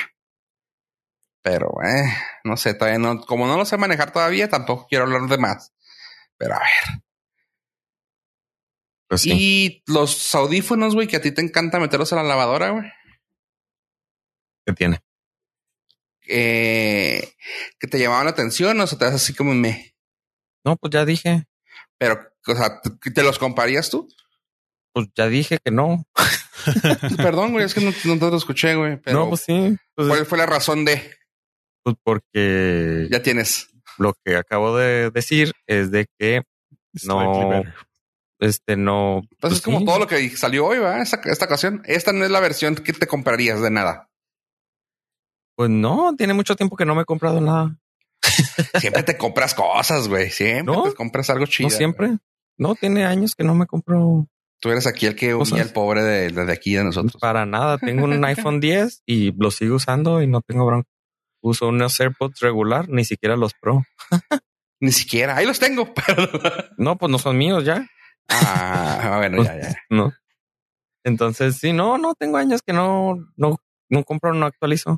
Pero, 1.43 1.69
eh, 1.85 2.05
no 2.45 2.57
sé, 2.57 2.73
todavía 2.73 2.99
no, 2.99 3.21
como 3.21 3.47
no 3.47 3.59
lo 3.59 3.67
sé 3.67 3.77
manejar 3.77 4.13
todavía, 4.13 4.49
tampoco 4.49 4.87
quiero 4.89 5.05
hablar 5.05 5.29
de 5.29 5.37
más. 5.37 5.75
Pero 6.39 6.55
a 6.55 6.61
ver. 6.61 7.03
Pues 9.09 9.27
y 9.27 9.83
los 9.87 10.35
audífonos, 10.35 10.95
güey, 10.95 11.07
que 11.07 11.17
a 11.17 11.21
ti 11.21 11.33
te 11.33 11.43
encanta 11.43 11.79
meterlos 11.79 12.13
a 12.13 12.17
la 12.17 12.23
lavadora, 12.23 12.71
güey. 12.71 12.91
¿Qué 14.67 14.73
tiene? 14.73 15.01
Eh, 16.27 17.35
que 17.79 17.87
te 17.87 17.99
llamaban 17.99 18.25
la 18.25 18.31
atención 18.31 18.81
o 18.81 18.87
se 18.87 18.97
te 18.97 19.05
das 19.05 19.15
así 19.15 19.35
como 19.35 19.53
me. 19.55 19.95
No, 20.65 20.77
pues 20.77 20.91
ya 20.93 21.05
dije. 21.05 21.45
Pero, 21.99 22.34
o 22.47 22.57
sea, 22.57 22.81
¿te 22.81 23.23
los 23.23 23.39
comprarías 23.39 23.91
tú? 23.91 24.09
Pues 24.93 25.09
ya 25.17 25.29
dije 25.29 25.59
que 25.63 25.71
no. 25.71 26.07
Perdón, 27.17 27.53
güey, 27.53 27.65
es 27.65 27.75
que 27.75 27.81
no, 27.81 27.93
te 27.93 28.31
lo 28.31 28.37
escuché, 28.37 28.77
güey. 28.77 28.97
Pero 28.99 29.21
no, 29.21 29.29
pues 29.31 29.43
sí. 29.43 29.77
Pues 29.95 30.09
¿Cuál 30.09 30.27
fue 30.27 30.39
la 30.39 30.47
razón 30.47 30.85
de? 30.85 31.17
Pues 31.83 31.97
porque 32.03 33.09
ya 33.11 33.23
tienes. 33.23 33.69
Lo 33.99 34.15
que 34.25 34.37
acabo 34.37 34.77
de 34.77 35.11
decir 35.11 35.53
es 35.67 35.91
de 35.91 36.07
que 36.19 36.43
no, 37.05 37.63
este 38.41 38.77
no. 38.77 39.19
Entonces 39.19 39.31
pues 39.41 39.53
es 39.55 39.63
como 39.63 39.85
todo 39.85 39.99
lo 40.01 40.07
que 40.07 40.31
salió 40.37 40.67
hoy, 40.67 40.79
¿va? 40.79 41.01
Esta, 41.01 41.21
esta 41.25 41.45
ocasión. 41.45 41.83
Esta 41.87 42.13
no 42.13 42.25
es 42.25 42.31
la 42.31 42.41
versión 42.41 42.75
que 42.77 42.93
te 42.93 43.07
comprarías 43.07 43.61
de 43.61 43.71
nada. 43.71 44.11
Pues 45.57 45.71
no, 45.71 46.15
tiene 46.17 46.35
mucho 46.35 46.57
tiempo 46.57 46.77
que 46.77 46.85
no 46.85 46.95
me 46.95 47.03
he 47.03 47.05
comprado 47.05 47.41
nada. 47.41 47.79
siempre 48.81 49.03
te 49.03 49.17
compras 49.17 49.55
cosas, 49.55 50.09
güey. 50.09 50.31
Siempre 50.31 50.75
te 50.85 50.95
compras 50.95 51.31
algo 51.31 51.47
chido. 51.47 51.69
No 51.69 51.77
siempre. 51.77 52.19
No, 52.57 52.75
tiene 52.75 53.05
años 53.05 53.35
que 53.35 53.45
no 53.45 53.55
me 53.55 53.67
compro. 53.67 54.27
Tú 54.61 54.71
eres 54.71 54.87
aquí 54.87 55.07
el 55.07 55.17
que 55.17 55.35
humilla 55.35 55.63
el 55.63 55.73
pobre 55.73 56.03
de, 56.03 56.31
de, 56.31 56.53
aquí 56.53 56.75
de 56.75 56.85
nosotros. 56.85 57.17
Para 57.21 57.45
nada. 57.45 57.79
Tengo 57.79 58.05
un 58.05 58.25
iPhone 58.25 58.61
10 58.61 59.03
y 59.07 59.33
lo 59.33 59.51
sigo 59.51 59.77
usando 59.77 60.23
y 60.23 60.27
no 60.27 60.41
tengo 60.41 60.65
bronca. 60.65 60.89
Uso 61.43 61.69
unos 61.69 62.01
AirPods 62.01 62.41
regular, 62.41 62.89
ni 62.89 63.05
siquiera 63.05 63.37
los 63.37 63.53
Pro. 63.53 63.85
ni 64.81 64.93
siquiera. 64.93 65.37
Ahí 65.37 65.47
los 65.47 65.59
tengo. 65.59 65.93
no, 66.79 66.97
pues 66.97 67.11
no 67.11 67.19
son 67.19 67.37
míos 67.37 67.65
ya. 67.65 67.87
Ah, 68.29 69.17
bueno, 69.19 69.45
ya, 69.45 69.61
ya. 69.61 69.75
No. 69.91 70.13
Entonces, 71.05 71.57
sí, 71.57 71.73
no, 71.73 71.99
no 71.99 72.15
tengo 72.15 72.39
años 72.39 72.63
que 72.63 72.73
no, 72.73 73.17
no, 73.37 73.59
no 73.91 74.05
compro, 74.05 74.33
no 74.33 74.47
actualizo. 74.47 74.97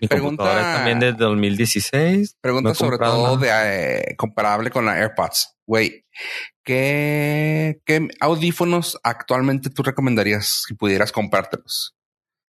Mi 0.00 0.08
pregunta 0.08 0.44
también 0.44 1.00
desde 1.00 1.18
2016. 1.18 2.36
Pregunta 2.40 2.74
sobre 2.74 2.98
todo 2.98 3.36
de 3.36 3.50
eh, 3.50 4.16
comparable 4.16 4.70
con 4.70 4.86
la 4.86 4.98
AirPods. 4.98 5.56
Güey, 5.66 6.06
¿qué, 6.64 7.80
¿qué 7.84 8.08
audífonos 8.20 8.98
actualmente 9.02 9.70
tú 9.70 9.82
recomendarías 9.82 10.64
si 10.66 10.74
pudieras 10.74 11.12
comprártelos? 11.12 11.94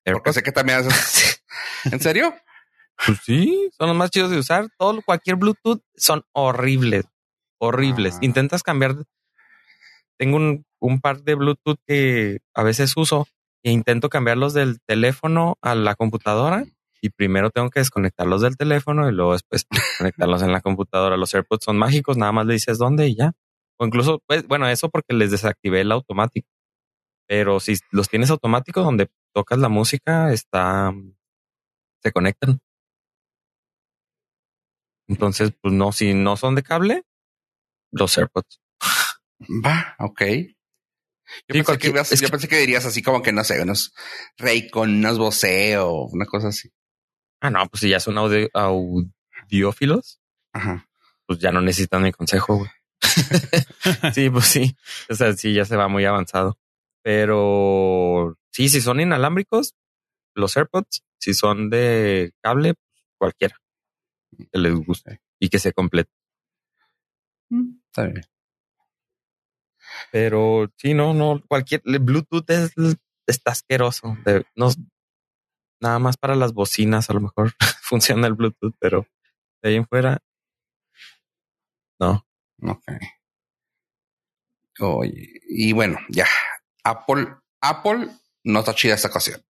Porque 0.04 0.34
sé 0.34 0.44
que 0.44 0.52
también 0.52 0.80
haces. 0.80 1.44
¿En 1.92 2.00
serio? 2.00 2.34
Pues 3.06 3.20
sí, 3.24 3.70
son 3.78 3.90
los 3.90 3.98
más 3.98 4.12
chidos 4.12 4.32
de 4.32 4.38
usar. 4.38 4.68
Todo, 4.78 5.02
cualquier 5.02 5.36
Bluetooth 5.36 5.82
son 5.96 6.24
horribles, 6.34 7.06
horribles. 7.60 8.16
Ah. 8.16 8.20
Intentas 8.22 8.64
cambiar. 8.64 8.96
Tengo 10.18 10.38
un, 10.38 10.66
un 10.80 11.00
par 11.00 11.22
de 11.22 11.36
Bluetooth 11.36 11.80
que 11.88 12.40
a 12.54 12.64
veces 12.64 12.94
uso 12.98 13.28
e 13.64 13.72
intento 13.72 14.10
cambiarlos 14.10 14.54
del 14.54 14.80
teléfono 14.86 15.58
a 15.62 15.76
la 15.76 15.96
computadora 15.96 16.66
y 17.02 17.10
primero 17.10 17.50
tengo 17.50 17.70
que 17.70 17.80
desconectarlos 17.80 18.42
del 18.42 18.58
teléfono 18.58 19.10
y 19.10 19.14
luego 19.14 19.34
después 19.34 19.66
conectarlos 19.98 20.42
en 20.42 20.52
la 20.52 20.62
computadora. 20.62 21.18
Los 21.18 21.34
AirPods 21.34 21.66
son 21.66 21.78
mágicos, 21.78 22.18
nada 22.18 22.32
más 22.32 22.46
le 22.46 22.54
dices 22.54 22.78
dónde 22.78 23.08
y 23.08 23.16
ya. 23.16 23.34
O 23.78 23.86
incluso, 23.86 24.22
pues, 24.28 24.46
bueno, 24.48 24.68
eso 24.68 24.90
porque 24.90 25.14
les 25.14 25.32
desactivé 25.32 25.82
el 25.82 25.92
automático. 25.92 26.48
Pero 27.28 27.60
si 27.60 27.76
los 27.92 28.10
tienes 28.10 28.30
automáticos, 28.30 28.84
donde 28.84 29.10
tocas 29.34 29.60
la 29.60 29.70
música, 29.70 30.34
está, 30.34 30.94
se 32.02 32.12
conectan. 32.12 32.60
Entonces, 35.08 35.54
pues 35.62 35.74
no, 35.74 35.92
si 35.92 36.14
no 36.14 36.38
son 36.38 36.56
de 36.56 36.64
cable, 36.64 37.04
los 37.92 38.18
AirPods. 38.18 38.60
Va, 39.66 39.96
ok. 40.00 40.22
Yo, 41.48 41.64
pensé, 41.64 41.78
que, 41.78 41.88
yo 42.18 42.30
pensé 42.30 42.48
que 42.48 42.58
dirías 42.58 42.86
así 42.86 43.02
como 43.04 43.22
que 43.22 43.32
no 43.32 43.44
sé, 43.44 43.62
unos 43.62 43.94
con 44.72 44.90
unos 44.90 45.20
Bose 45.20 45.78
o 45.78 46.06
una 46.06 46.26
cosa 46.26 46.48
así. 46.50 46.70
Ah, 47.42 47.50
no, 47.50 47.66
pues 47.68 47.82
si 47.82 47.90
ya 47.90 48.00
son 48.00 48.18
audiófilos, 48.18 50.20
pues 51.26 51.40
ya 51.40 51.52
no 51.52 51.62
necesitan 51.62 52.04
mi 52.04 52.12
consejo, 52.12 52.58
güey. 52.58 52.70
sí, 54.14 54.30
pues 54.30 54.46
sí. 54.46 54.76
O 55.10 55.16
sea, 55.16 55.34
sí, 55.34 55.54
ya 55.54 55.66
se 55.66 55.78
va 55.78 55.88
muy 55.88 56.06
avanzado. 56.06 56.58
Pero 57.02 58.38
sí, 58.52 58.70
si 58.70 58.82
son 58.82 59.00
inalámbricos, 59.00 59.76
los 60.36 60.56
AirPods, 60.58 61.04
si 61.18 61.34
son 61.34 61.70
de 61.70 62.34
cable, 62.42 62.76
cualquiera 63.18 63.56
que 64.52 64.60
les 64.60 64.74
guste 64.74 65.22
y 65.40 65.50
que 65.50 65.60
se 65.60 65.74
complete. 65.74 66.12
Mm, 67.50 67.80
está 67.88 68.04
bien. 68.04 68.24
Pero 70.12 70.72
sí, 70.78 70.94
no, 70.94 71.14
no, 71.14 71.42
cualquier 71.48 71.82
Bluetooth 71.84 72.50
es, 72.50 72.74
está 73.28 73.52
asqueroso. 73.52 74.18
no, 74.56 74.70
nada 75.82 76.00
más 76.00 76.18
para 76.18 76.36
las 76.36 76.54
bocinas, 76.54 77.10
a 77.10 77.14
lo 77.14 77.22
mejor 77.22 77.54
funciona 77.82 78.28
el 78.28 78.34
Bluetooth, 78.34 78.76
pero 78.80 79.06
de 79.62 79.70
ahí 79.70 79.76
en 79.76 79.88
fuera, 79.88 80.20
no. 82.00 82.26
Ok. 82.62 82.84
Oye, 84.80 85.42
y 85.48 85.74
bueno, 85.74 86.00
ya. 86.10 86.26
Apple, 86.84 87.28
Apple 87.62 88.08
no 88.46 88.60
está 88.60 88.74
chida 88.74 88.96
esta 88.96 89.10
ocasión. 89.10 89.42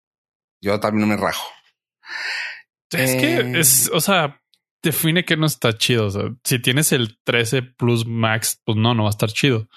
Yo 0.62 0.80
también 0.80 1.08
no 1.08 1.16
me 1.16 1.22
rajo. 1.22 1.48
Es 2.92 3.12
que 3.16 3.36
eh, 3.38 3.60
es, 3.60 3.90
o 3.94 4.02
sea, 4.02 4.42
define 4.82 5.24
que 5.24 5.38
no 5.38 5.46
está 5.46 5.78
chido. 5.78 6.08
O 6.08 6.10
sea, 6.10 6.24
si 6.44 6.60
tienes 6.60 6.92
el 6.92 7.20
13 7.24 7.62
Plus 7.62 8.06
Max, 8.08 8.60
pues 8.66 8.78
no, 8.78 8.96
no 8.96 9.04
va 9.04 9.10
a 9.10 9.12
estar 9.12 9.30
chido. 9.30 9.70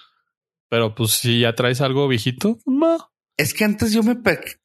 Pero 0.71 0.95
pues 0.95 1.13
si 1.13 1.41
ya 1.41 1.55
traes 1.55 1.83
algo 1.83 2.09
viejito, 2.09 2.59
no. 2.65 3.13
Es 3.37 3.53
que 3.53 3.65
antes 3.65 3.93
yo 3.93 4.03
me, 4.03 4.17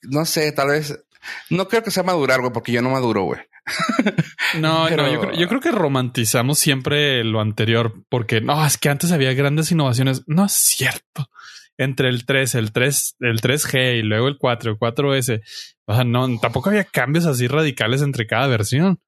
no 0.04 0.26
sé, 0.26 0.52
tal 0.54 0.70
vez 0.70 1.06
no 1.50 1.68
creo 1.68 1.84
que 1.84 1.92
sea 1.92 2.04
madurar, 2.04 2.40
güey, 2.42 2.52
porque 2.54 2.72
yo 2.72 2.82
no 2.82 2.90
maduro, 2.90 3.24
güey. 3.24 3.42
no, 4.60 4.90
no, 4.90 5.34
yo 5.34 5.48
creo, 5.48 5.60
que 5.60 5.72
romantizamos 5.72 6.58
siempre 6.60 7.24
lo 7.24 7.42
anterior, 7.42 8.06
porque 8.10 8.42
no, 8.42 8.66
es 8.66 8.78
que 8.78 8.90
antes 8.90 9.12
había 9.12 9.34
grandes 9.34 9.72
innovaciones. 9.72 10.24
No 10.28 10.46
es 10.46 10.54
cierto. 10.54 11.30
Entre 11.78 12.10
el 12.10 12.26
3, 12.26 12.56
el 12.56 12.72
3, 12.72 13.18
el 13.20 13.42
3G 13.42 14.00
y 14.00 14.02
luego 14.02 14.28
el 14.28 14.38
4, 14.38 14.72
el 14.72 14.78
4S. 14.78 15.42
O 15.86 15.94
sea, 15.94 16.04
no, 16.04 16.40
tampoco 16.40 16.70
había 16.70 16.86
cambios 16.86 17.26
así 17.26 17.48
radicales 17.48 18.02
entre 18.02 18.26
cada 18.26 18.48
versión. 18.48 19.00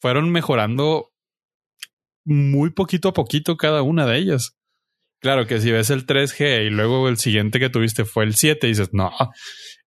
Fueron 0.00 0.30
mejorando 0.30 1.12
muy 2.24 2.70
poquito 2.70 3.08
a 3.08 3.12
poquito 3.12 3.56
cada 3.56 3.82
una 3.82 4.06
de 4.06 4.18
ellas. 4.18 4.58
Claro 5.20 5.46
que 5.46 5.60
si 5.60 5.70
ves 5.70 5.90
el 5.90 6.06
3G 6.06 6.66
y 6.66 6.70
luego 6.70 7.08
el 7.08 7.18
siguiente 7.18 7.58
que 7.58 7.70
tuviste 7.70 8.04
fue 8.04 8.24
el 8.24 8.34
7 8.34 8.66
y 8.66 8.70
dices, 8.70 8.90
no, 8.92 9.10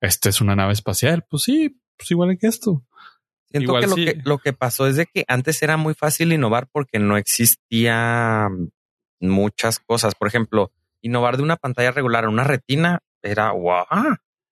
esta 0.02 0.30
es 0.30 0.41
una 0.41 0.56
nave 0.56 0.74
espacial. 0.74 1.26
Pues 1.30 1.43
sí, 1.43 1.80
pues 1.97 2.12
igual 2.12 2.38
que 2.38 2.47
esto. 2.47 2.84
Siento 3.49 3.80
que 3.80 3.88
lo, 3.88 3.95
que 3.95 4.22
lo 4.24 4.38
que 4.39 4.54
pasó 4.54 4.88
es 4.88 4.95
de 4.95 5.06
que 5.06 5.26
antes 5.28 5.62
era 5.62 5.78
muy 5.78 5.93
fácil 5.93 6.32
innovar 6.32 6.68
porque 6.72 6.99
no 6.99 7.18
existía 7.18 8.49
muchas 9.20 9.80
cosas. 9.80 10.16
Por 10.16 10.28
ejemplo, 10.28 10.72
innovar 11.02 11.38
de 11.38 11.43
una 11.43 11.58
pantalla 11.58 11.91
regular 11.91 12.26
a 12.26 12.30
una 12.30 12.43
retina 12.43 12.99
era 13.22 13.52
wow. 13.52 13.86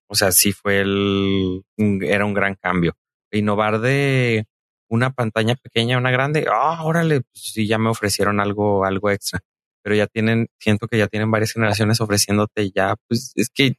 O 0.07 0.15
sea, 0.15 0.31
sí 0.31 0.51
fue 0.51 0.81
el, 0.81 1.63
era 1.77 2.25
un 2.25 2.33
gran 2.33 2.55
cambio. 2.55 2.95
Innovar 3.31 3.79
de 3.79 4.47
una 4.89 5.11
pantalla 5.11 5.55
pequeña 5.55 5.95
a 5.95 5.99
una 5.99 6.11
grande, 6.11 6.47
ah, 6.51 6.83
órale, 6.83 7.21
pues 7.21 7.53
sí, 7.53 7.67
ya 7.67 7.77
me 7.77 7.89
ofrecieron 7.89 8.39
algo, 8.39 8.85
algo 8.85 9.11
extra. 9.11 9.39
Pero 9.83 9.95
ya 9.95 10.07
tienen, 10.07 10.47
siento 10.59 10.87
que 10.87 10.97
ya 10.97 11.07
tienen 11.07 11.31
varias 11.31 11.53
generaciones 11.53 12.01
ofreciéndote 12.01 12.71
ya, 12.71 12.95
pues 13.07 13.31
es 13.35 13.49
que 13.49 13.75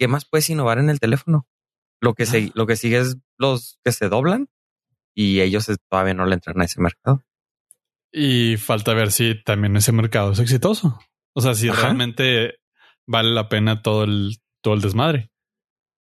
¿qué 0.00 0.08
más 0.08 0.24
puedes 0.24 0.48
innovar 0.48 0.78
en 0.78 0.88
el 0.88 0.98
teléfono? 0.98 1.46
Lo 2.00 2.14
que, 2.14 2.24
se, 2.24 2.50
lo 2.54 2.66
que 2.66 2.76
sigue 2.76 2.96
es 2.96 3.18
los 3.36 3.78
que 3.84 3.92
se 3.92 4.08
doblan 4.08 4.48
y 5.14 5.42
ellos 5.42 5.70
todavía 5.90 6.14
no 6.14 6.24
le 6.24 6.34
entran 6.34 6.58
a 6.62 6.64
ese 6.64 6.80
mercado. 6.80 7.22
Y 8.10 8.56
falta 8.56 8.94
ver 8.94 9.12
si 9.12 9.40
también 9.44 9.76
ese 9.76 9.92
mercado 9.92 10.32
es 10.32 10.38
exitoso. 10.38 10.98
O 11.34 11.42
sea, 11.42 11.54
si 11.54 11.68
realmente 11.68 12.54
vale 13.06 13.30
la 13.30 13.50
pena 13.50 13.82
todo 13.82 14.04
el, 14.04 14.38
todo 14.62 14.72
el 14.72 14.80
desmadre. 14.80 15.30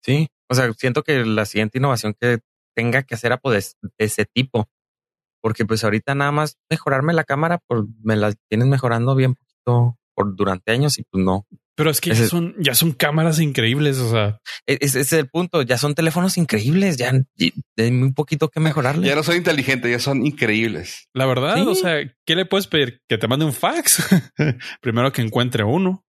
Sí, 0.03 0.27
o 0.47 0.53
sea, 0.53 0.71
siento 0.73 1.01
que 1.01 1.25
la 1.25 1.45
siguiente 1.45 1.79
innovación 1.79 2.13
que 2.13 2.37
tenga 2.75 3.01
que 3.01 3.15
hacer 3.15 3.33
a 3.33 3.37
pues, 3.37 3.77
de 3.81 4.05
ese 4.05 4.25
tipo, 4.25 4.69
porque 5.41 5.65
pues 5.65 5.83
ahorita 5.83 6.13
nada 6.13 6.31
más 6.31 6.59
mejorarme 6.69 7.13
la 7.13 7.23
cámara, 7.23 7.59
pues 7.65 7.81
me 8.03 8.15
la 8.15 8.31
tienes 8.47 8.67
mejorando 8.67 9.15
bien 9.15 9.33
poquito 9.33 9.96
por 10.17 10.35
durante 10.35 10.71
años 10.71 10.97
y 10.97 11.03
pues 11.03 11.23
no, 11.23 11.45
pero 11.77 11.91
es 11.91 12.01
que 12.01 12.09
ya 12.09 12.25
son, 12.25 12.55
ya 12.57 12.73
son 12.73 12.91
cámaras 12.91 13.39
increíbles. 13.39 13.99
O 13.99 14.09
sea, 14.09 14.41
e-, 14.65 14.79
ese 14.81 15.01
es 15.01 15.13
el 15.13 15.29
punto. 15.29 15.61
Ya 15.61 15.77
son 15.77 15.93
teléfonos 15.93 16.35
increíbles. 16.39 16.97
Ya 16.97 17.11
hay 17.77 17.91
muy 17.91 18.13
poquito 18.13 18.49
que 18.49 18.59
mejorarle. 18.59 19.07
Ya 19.07 19.15
no 19.15 19.21
son 19.21 19.35
inteligentes, 19.35 19.91
ya 19.91 19.99
son 19.99 20.25
increíbles. 20.25 21.07
La 21.13 21.27
verdad, 21.27 21.67
o 21.67 21.75
sea, 21.75 21.99
¿qué 22.25 22.35
le 22.35 22.47
puedes 22.47 22.65
pedir? 22.65 23.03
Que 23.07 23.19
te 23.19 23.27
mande 23.27 23.45
un 23.45 23.53
fax. 23.53 24.03
Primero 24.81 25.11
que 25.11 25.21
encuentre 25.21 25.63
uno. 25.63 26.03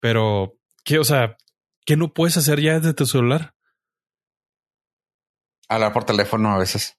Pero, 0.00 0.56
¿qué? 0.82 0.98
O 0.98 1.04
sea, 1.04 1.36
¿qué 1.84 1.98
no 1.98 2.14
puedes 2.14 2.38
hacer 2.38 2.58
ya 2.62 2.80
desde 2.80 2.94
tu 2.94 3.04
celular? 3.04 3.52
Hablar 5.68 5.92
por 5.92 6.04
teléfono 6.04 6.54
a 6.54 6.58
veces. 6.58 6.96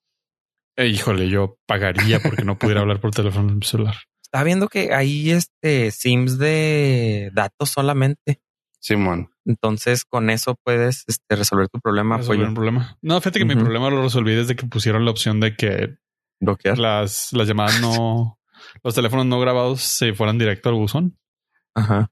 Eh, 0.78 0.86
híjole, 0.86 1.30
yo 1.30 1.58
pagaría 1.66 2.20
porque 2.20 2.44
no 2.44 2.60
pudiera 2.60 2.82
hablar 2.82 3.02
por 3.02 3.10
teléfono 3.10 3.50
en 3.50 3.58
mi 3.58 3.66
celular. 3.66 3.96
Está 4.34 4.44
viendo 4.46 4.70
que 4.70 4.94
hay 4.94 5.32
este 5.32 5.92
Sims 5.92 6.38
de 6.38 7.32
datos 7.34 7.70
solamente. 7.70 8.42
Simón. 8.80 9.30
Entonces, 9.46 10.06
con 10.06 10.30
eso 10.30 10.56
puedes 10.64 11.04
este, 11.08 11.36
resolver 11.36 11.68
tu 11.68 11.80
problema. 11.82 12.18
Resolver 12.18 12.48
un 12.48 12.54
problema. 12.54 12.98
No, 13.02 13.20
fíjate 13.20 13.40
que 13.40 13.46
mi 13.46 13.56
problema 13.56 13.90
lo 13.90 14.02
resolví 14.02 14.34
desde 14.34 14.56
que 14.56 14.66
pusieron 14.68 15.04
la 15.04 15.12
opción 15.12 15.40
de 15.42 15.56
que 15.56 15.98
Bloquear. 16.40 16.78
las, 16.78 17.34
las 17.34 17.48
llamadas 17.48 17.82
no, 17.82 18.40
los 18.84 18.96
teléfonos 18.96 19.26
no 19.26 19.40
grabados 19.40 19.82
se 19.82 20.14
fueran 20.14 20.38
directo 20.38 20.70
al 20.70 20.76
buzón. 20.76 21.20
Ajá. 21.76 22.10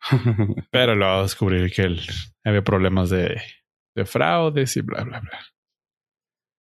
Pero 0.70 0.94
luego 0.94 1.22
descubrí 1.22 1.70
que 1.70 1.82
el- 1.82 2.00
había 2.44 2.62
problemas 2.62 3.08
de, 3.08 3.40
de 3.94 4.04
fraudes 4.04 4.76
y 4.76 4.82
bla, 4.82 5.02
bla, 5.04 5.20
bla. 5.20 5.38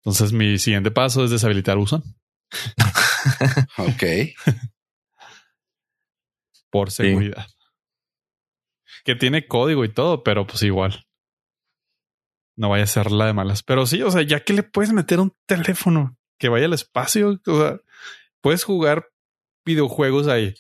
Entonces 0.03 0.31
mi 0.31 0.57
siguiente 0.57 0.89
paso 0.91 1.25
es 1.25 1.31
deshabilitar 1.31 1.77
buzón 1.77 2.03
ok. 3.77 4.03
Por 6.69 6.91
Sí. 6.91 7.03
seguridad. 7.03 7.47
Que 9.03 9.15
tiene 9.15 9.47
código 9.47 9.83
y 9.85 9.93
todo, 9.93 10.23
pero 10.23 10.45
pues 10.47 10.63
igual. 10.63 11.05
No 12.57 12.69
vaya 12.69 12.85
a 12.85 12.87
ser 12.87 13.11
la 13.11 13.25
de 13.27 13.33
malas. 13.33 13.63
Pero 13.63 13.85
sí, 13.85 14.01
o 14.01 14.09
sea, 14.11 14.21
ya 14.21 14.39
que 14.43 14.53
le 14.53 14.63
puedes 14.63 14.93
meter 14.93 15.19
un 15.19 15.35
teléfono 15.45 16.17
que 16.39 16.49
vaya 16.49 16.65
al 16.65 16.73
espacio, 16.73 17.39
o 17.45 17.57
sea, 17.59 17.79
puedes 18.41 18.63
jugar 18.63 19.09
videojuegos 19.65 20.27
ahí, 20.27 20.53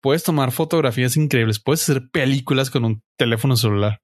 puedes 0.00 0.22
tomar 0.22 0.52
fotografías 0.52 1.16
increíbles, 1.16 1.60
puedes 1.60 1.82
hacer 1.82 2.10
películas 2.10 2.70
con 2.70 2.84
un 2.84 3.02
teléfono 3.16 3.56
celular. 3.56 4.00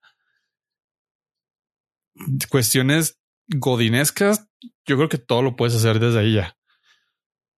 Cuestiones 2.50 3.20
godinescas, 3.48 4.48
yo 4.86 4.96
creo 4.96 5.08
que 5.08 5.18
todo 5.18 5.42
lo 5.42 5.56
puedes 5.56 5.74
hacer 5.76 6.00
desde 6.00 6.18
ahí 6.20 6.34
ya. 6.34 6.56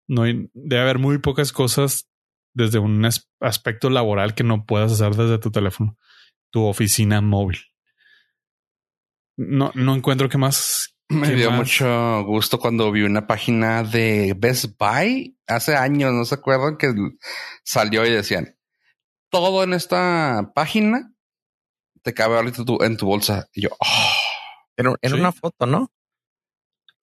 No 0.08 0.22
hay, 0.22 0.48
debe 0.54 0.82
haber 0.82 0.98
muy 0.98 1.18
pocas 1.18 1.52
cosas 1.52 2.08
desde 2.56 2.78
un 2.78 3.04
as- 3.04 3.28
aspecto 3.40 3.90
laboral 3.90 4.34
que 4.34 4.42
no 4.44 4.64
puedas 4.64 4.92
hacer 4.92 5.14
desde 5.14 5.38
tu 5.38 5.50
teléfono, 5.50 5.96
tu 6.50 6.64
oficina 6.64 7.20
móvil. 7.20 7.58
No, 9.36 9.70
no 9.74 9.94
encuentro 9.94 10.28
qué 10.28 10.38
más. 10.38 10.96
Me 11.08 11.28
qué 11.28 11.34
dio 11.34 11.50
más. 11.50 11.58
mucho 11.60 12.24
gusto 12.24 12.58
cuando 12.58 12.90
vi 12.90 13.02
una 13.02 13.26
página 13.26 13.82
de 13.84 14.34
Best 14.36 14.76
Buy 14.78 15.38
hace 15.46 15.76
años, 15.76 16.12
no 16.12 16.24
se 16.24 16.34
acuerdan 16.34 16.76
que 16.78 16.92
salió 17.62 18.04
y 18.06 18.10
decían 18.10 18.56
todo 19.30 19.62
en 19.62 19.72
esta 19.74 20.52
página 20.54 21.12
te 22.02 22.14
cabe 22.14 22.36
ahorita 22.36 22.64
tu- 22.64 22.82
en 22.82 22.96
tu 22.96 23.06
bolsa. 23.06 23.46
Y 23.52 23.62
yo, 23.62 23.68
oh, 23.78 24.12
Era, 24.78 24.94
era 25.02 25.14
Sí. 25.14 25.20
una 25.20 25.32
foto, 25.32 25.66
¿no? 25.66 25.90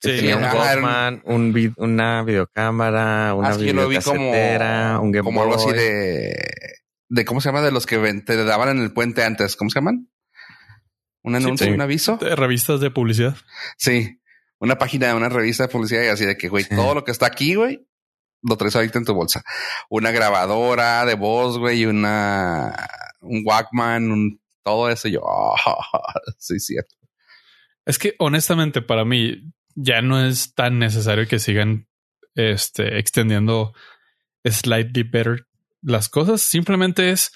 Sí, 0.04 0.18
Tenía 0.18 0.36
un 0.36 0.44
era 0.44 0.52
un- 0.54 0.60
Walkman, 0.60 1.22
un 1.24 1.54
vid- 1.54 1.74
una 1.78 2.24
videocámara, 2.24 3.34
una 3.36 3.50
Ah, 3.50 3.54
sí, 3.54 3.66
yo 3.68 3.74
lo 3.74 3.88
vi 3.88 3.98
como, 4.00 4.20
videocasetera, 4.20 5.00
un 5.00 5.12
Game 5.14 5.24
como 5.24 5.42
algo 5.44 5.56
así 5.56 5.66
Boy. 5.68 5.78
de, 5.78 6.36
de 7.08 7.26
cómo 7.26 7.40
se 7.40 7.48
llama 7.48 7.62
de 7.62 7.72
los 7.72 7.86
que 7.86 7.98
te 8.26 8.44
daban 8.44 8.68
en 8.78 8.84
el 8.84 8.92
puente 8.92 9.24
antes. 9.24 9.56
¿Cómo 9.56 9.70
se 9.70 9.76
llaman? 9.76 10.10
Un 11.24 11.36
anuncio, 11.36 11.68
sí. 11.68 11.72
un 11.72 11.80
aviso. 11.80 12.18
De 12.18 12.36
revistas 12.36 12.82
de 12.82 12.92
publicidad. 12.92 13.38
Sí, 13.78 14.20
una 14.60 14.78
página 14.78 15.08
de 15.08 15.14
una 15.14 15.30
revista 15.30 15.64
de 15.64 15.70
publicidad 15.70 16.04
y 16.04 16.08
así 16.08 16.26
de 16.26 16.36
que, 16.36 16.50
güey, 16.50 16.66
todo 16.66 16.94
lo 16.96 17.06
que 17.06 17.12
está 17.12 17.28
aquí, 17.28 17.56
güey, 17.56 17.88
lo 18.42 18.58
traes 18.58 18.76
ahorita 18.76 19.00
en 19.00 19.06
tu 19.06 19.14
bolsa. 19.14 19.42
Una 19.90 20.12
grabadora 20.12 21.06
de 21.06 21.16
voz, 21.16 21.58
güey, 21.60 21.84
y 21.84 21.86
una, 21.86 22.76
un 23.22 23.42
Walkman, 23.46 24.12
un, 24.12 24.42
todo 24.64 24.90
eso. 24.90 25.08
Y 25.08 25.12
yo, 25.14 25.22
ah, 25.26 25.56
sí, 26.40 26.60
cierto. 26.60 26.94
Es 27.86 27.98
que 27.98 28.16
honestamente 28.20 28.82
para 28.82 29.06
mí 29.06 29.54
ya 29.76 30.02
no 30.02 30.26
es 30.26 30.54
tan 30.54 30.80
necesario 30.80 31.28
que 31.28 31.40
sigan 31.40 31.88
este, 32.36 33.00
extendiendo 33.00 33.74
slightly 34.44 35.04
better 35.04 35.48
las 35.82 36.10
cosas. 36.10 36.42
Simplemente 36.42 37.10
es, 37.12 37.32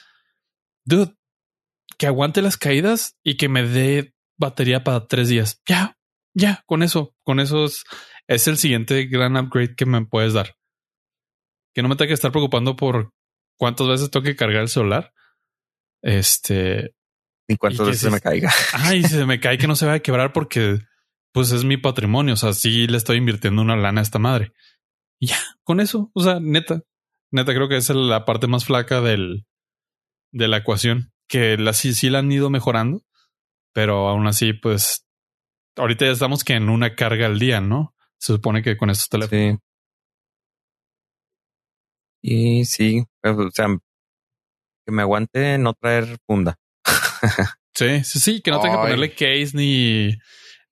dude, 0.86 1.16
que 1.98 2.08
aguante 2.08 2.42
las 2.42 2.58
caídas 2.58 3.18
y 3.24 3.38
que 3.38 3.50
me 3.50 3.64
dé 3.64 4.14
batería 4.38 4.84
para 4.84 5.08
tres 5.08 5.30
días. 5.30 5.62
Ya, 5.68 5.98
ya, 6.34 6.64
con 6.66 6.84
eso, 6.84 7.16
con 7.24 7.40
eso 7.40 7.66
es, 7.66 7.84
es 8.28 8.48
el 8.48 8.58
siguiente 8.58 9.06
gran 9.06 9.36
upgrade 9.38 9.76
que 9.76 9.86
me 9.86 10.06
puedes 10.06 10.34
dar. 10.34 10.56
Que 11.74 11.82
no 11.82 11.90
me 11.90 11.96
tenga 11.96 12.08
que 12.10 12.14
estar 12.14 12.32
preocupando 12.32 12.76
por 12.76 13.14
cuántas 13.58 13.88
veces 13.88 14.12
tengo 14.12 14.24
que 14.24 14.36
cargar 14.36 14.62
el 14.62 14.70
celular. 14.70 15.14
Este, 16.02 16.94
Y 17.48 17.56
cuántas 17.58 17.82
¿Y 17.82 17.84
qué 17.84 17.90
veces 17.92 18.04
es 18.04 18.10
se 18.10 18.12
me 18.12 18.22
caiga. 18.22 18.52
ay, 18.74 19.04
se 19.04 19.26
me 19.26 19.40
cae 19.40 19.58
que 19.58 19.68
no 19.68 19.76
se 19.76 19.86
vaya 19.86 19.98
a 19.98 20.02
quebrar 20.02 20.34
porque 20.34 20.80
pues 21.38 21.52
es 21.52 21.64
mi 21.64 21.78
patrimonio. 21.78 22.34
O 22.34 22.38
sea, 22.38 22.52
sí 22.54 22.88
le 22.88 22.98
estoy 22.98 23.18
invirtiendo 23.18 23.62
una 23.62 23.76
lana 23.76 24.02
a 24.02 24.04
esta 24.04 24.18
madre. 24.18 24.54
Y 25.20 25.28
ya, 25.28 25.38
con 25.64 25.80
eso, 25.80 26.10
o 26.16 26.24
sea, 26.24 26.40
neta, 26.40 26.82
neta, 27.30 27.54
creo 27.54 27.70
que 27.70 27.78
esa 27.78 27.94
es 27.94 28.00
la 28.00 28.26
parte 28.26 28.48
más 28.48 28.66
flaca 28.66 29.02
del, 29.02 29.46
de 30.32 30.48
la 30.48 30.58
ecuación, 30.58 31.12
que 31.28 31.56
la 31.58 31.74
sí, 31.74 31.94
sí 31.94 32.10
la 32.10 32.20
han 32.20 32.32
ido 32.32 32.50
mejorando, 32.50 33.04
pero 33.72 34.08
aún 34.08 34.26
así, 34.26 34.54
pues 34.54 35.06
ahorita 35.76 36.06
ya 36.06 36.12
estamos 36.12 36.44
que 36.44 36.54
en 36.54 36.70
una 36.70 36.96
carga 36.96 37.28
al 37.28 37.38
día, 37.38 37.62
¿no? 37.62 37.94
Se 38.18 38.34
supone 38.34 38.64
que 38.64 38.76
con 38.76 38.90
estos 38.90 39.08
teléfonos. 39.08 39.60
Sí. 42.24 42.60
Y 42.60 42.66
sí, 42.66 43.04
pues, 43.22 43.38
o 43.38 43.52
sea, 43.52 43.68
que 44.88 44.92
me 44.92 45.04
aguante 45.04 45.60
no 45.60 45.76
traer 45.76 46.18
funda. 46.26 46.58
Sí, 47.78 48.04
sí, 48.04 48.20
sí, 48.20 48.42
que 48.42 48.50
no 48.50 48.60
tenga 48.60 48.78
que 48.78 48.82
ponerle 48.82 49.12
case 49.12 49.52
ni, 49.54 50.18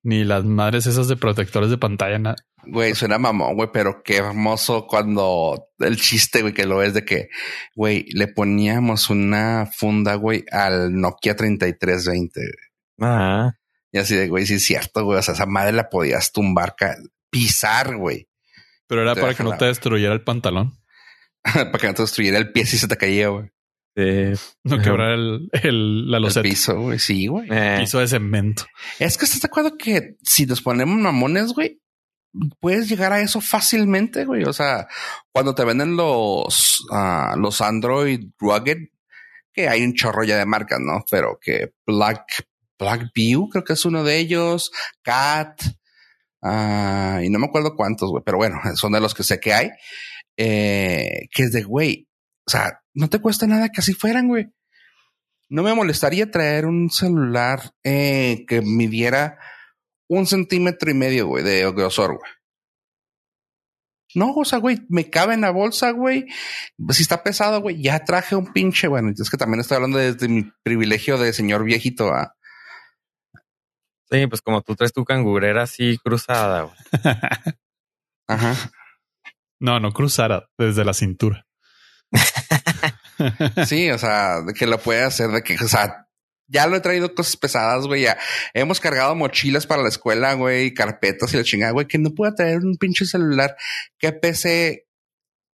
ni 0.05 0.23
las 0.23 0.45
madres 0.45 0.85
esas 0.85 1.07
de 1.07 1.17
protectores 1.17 1.69
de 1.69 1.77
pantalla, 1.77 2.17
nada. 2.19 2.35
Güey, 2.67 2.95
suena 2.95 3.17
mamón, 3.19 3.55
güey, 3.55 3.69
pero 3.73 4.01
qué 4.03 4.17
hermoso 4.17 4.87
cuando 4.87 5.67
el 5.79 5.97
chiste, 5.97 6.41
güey, 6.41 6.53
que 6.53 6.65
lo 6.65 6.81
es 6.81 6.93
de 6.93 7.03
que, 7.05 7.27
güey, 7.75 8.05
le 8.13 8.27
poníamos 8.27 9.09
una 9.09 9.65
funda, 9.71 10.15
güey, 10.15 10.45
al 10.51 10.93
Nokia 10.99 11.35
3320. 11.35 12.39
güey. 12.39 13.09
Ah, 13.11 13.51
Y 13.91 13.97
así 13.99 14.15
de, 14.15 14.27
güey, 14.29 14.45
sí 14.45 14.55
es 14.55 14.63
cierto, 14.63 15.03
güey. 15.05 15.19
O 15.19 15.21
sea, 15.21 15.33
esa 15.35 15.45
madre 15.45 15.73
la 15.73 15.89
podías 15.89 16.31
tumbar, 16.31 16.75
ca- 16.75 16.95
pisar, 17.29 17.97
güey, 17.97 18.27
Pero 18.87 19.01
era 19.01 19.13
Te 19.15 19.21
para 19.21 19.33
que 19.33 19.43
no 19.43 19.57
te 19.57 19.65
destruyera 19.65 20.13
el 20.13 20.23
pantalón, 20.23 20.79
para 21.43 21.77
que 21.77 21.87
no 21.87 21.93
te 21.93 22.01
destruyera 22.03 22.37
el 22.37 22.51
pie 22.51 22.65
si 22.65 22.77
se 22.77 22.87
te 22.87 22.97
caía, 22.97 23.27
güey. 23.29 23.49
Sí. 23.95 24.33
no 24.63 24.81
quebrar 24.81 25.11
el, 25.13 25.49
el- 25.63 26.11
la 26.11 26.17
El 26.17 26.23
loseta, 26.23 26.43
piso, 26.43 26.79
güey. 26.81 26.99
Sí, 26.99 27.27
güey. 27.27 27.47
Eh, 27.51 27.77
piso 27.79 27.99
de 27.99 28.07
cemento. 28.07 28.65
Es 28.99 29.17
que 29.17 29.25
estás 29.25 29.41
de 29.41 29.47
acuerdo 29.47 29.77
que 29.77 30.15
si 30.23 30.45
nos 30.45 30.61
ponemos 30.61 30.97
mamones, 30.97 31.53
güey, 31.53 31.79
puedes 32.59 32.89
llegar 32.89 33.13
a 33.13 33.21
eso 33.21 33.39
fácilmente, 33.41 34.25
güey. 34.25 34.43
O 34.43 34.53
sea, 34.53 34.87
cuando 35.31 35.55
te 35.55 35.63
venden 35.63 35.95
los, 35.95 36.85
ah, 36.91 37.35
los 37.37 37.61
Android 37.61 38.19
Rugged, 38.37 38.77
que 39.53 39.69
hay 39.69 39.83
un 39.83 39.93
chorro 39.93 40.23
ya 40.25 40.37
de 40.37 40.45
marcas, 40.45 40.79
¿no? 40.81 41.03
Pero 41.09 41.39
que 41.41 41.71
Black, 41.87 42.45
Black 42.77 43.11
View, 43.15 43.47
creo 43.49 43.63
que 43.63 43.71
es 43.73 43.85
uno 43.85 44.03
de 44.03 44.17
ellos, 44.17 44.69
Cat, 45.01 45.61
ah, 46.41 47.21
y 47.23 47.29
no 47.29 47.39
me 47.39 47.45
acuerdo 47.45 47.75
cuántos, 47.75 48.09
güey, 48.11 48.21
pero 48.25 48.37
bueno, 48.37 48.57
son 48.75 48.91
de 48.91 48.99
los 48.99 49.13
que 49.13 49.23
sé 49.23 49.39
que 49.39 49.53
hay, 49.53 49.69
eh, 50.37 51.27
que 51.31 51.43
es 51.43 51.51
de, 51.53 51.63
güey, 51.63 52.07
o 52.45 52.51
sea, 52.51 52.81
no 52.95 53.09
te 53.09 53.19
cuesta 53.19 53.45
nada 53.45 53.69
que 53.69 53.81
así 53.81 53.93
fueran, 53.93 54.27
güey. 54.27 54.47
No 55.49 55.61
me 55.61 55.75
molestaría 55.75 56.31
traer 56.31 56.65
un 56.65 56.89
celular 56.89 57.73
eh, 57.83 58.45
que 58.47 58.61
midiera 58.61 59.37
un 60.07 60.25
centímetro 60.25 60.89
y 60.89 60.95
medio, 60.95 61.27
güey, 61.27 61.43
de 61.43 61.71
grosor, 61.71 62.17
güey. 62.17 62.31
No, 64.15 64.33
o 64.33 64.45
sea, 64.45 64.59
güey, 64.59 64.79
me 64.87 65.09
cabe 65.09 65.33
en 65.33 65.41
la 65.41 65.51
bolsa, 65.51 65.91
güey. 65.91 66.25
Si 66.89 67.03
está 67.03 67.21
pesado, 67.21 67.61
güey, 67.61 67.81
ya 67.81 67.99
traje 68.05 68.35
un 68.35 68.53
pinche, 68.53 68.87
bueno, 68.87 69.11
es 69.15 69.29
que 69.29 69.37
también 69.37 69.59
estoy 69.59 69.75
hablando 69.75 69.97
desde 69.97 70.29
mi 70.29 70.49
privilegio 70.63 71.17
de 71.17 71.33
señor 71.33 71.65
viejito, 71.65 72.13
¿ah? 72.13 72.33
sí, 74.09 74.27
pues 74.27 74.41
como 74.41 74.61
tú 74.61 74.75
traes 74.75 74.93
tu 74.93 75.03
cangurera 75.03 75.63
así 75.63 75.97
cruzada, 75.97 76.61
güey. 76.63 76.75
Ajá. 78.27 78.55
No, 79.59 79.79
no 79.79 79.91
cruzara 79.91 80.47
desde 80.57 80.85
la 80.85 80.93
cintura. 80.93 81.44
Sí, 83.65 83.89
o 83.91 83.97
sea, 83.97 84.41
que 84.57 84.67
lo 84.67 84.77
puede 84.77 85.03
hacer, 85.03 85.29
de 85.29 85.41
que, 85.41 85.55
o 85.55 85.67
sea, 85.67 86.05
ya 86.47 86.67
lo 86.67 86.75
he 86.75 86.81
traído 86.81 87.15
cosas 87.15 87.37
pesadas, 87.37 87.87
güey. 87.87 88.01
Ya 88.01 88.17
hemos 88.53 88.79
cargado 88.79 89.15
mochilas 89.15 89.65
para 89.65 89.81
la 89.81 89.89
escuela, 89.89 90.33
güey, 90.33 90.73
carpetas 90.73 91.33
y 91.33 91.37
la 91.37 91.43
chingada, 91.43 91.71
güey, 91.71 91.87
que 91.87 91.97
no 91.97 92.11
pueda 92.11 92.35
traer 92.35 92.59
un 92.59 92.75
pinche 92.75 93.05
celular 93.05 93.55
que 93.97 94.11
pese, 94.11 94.87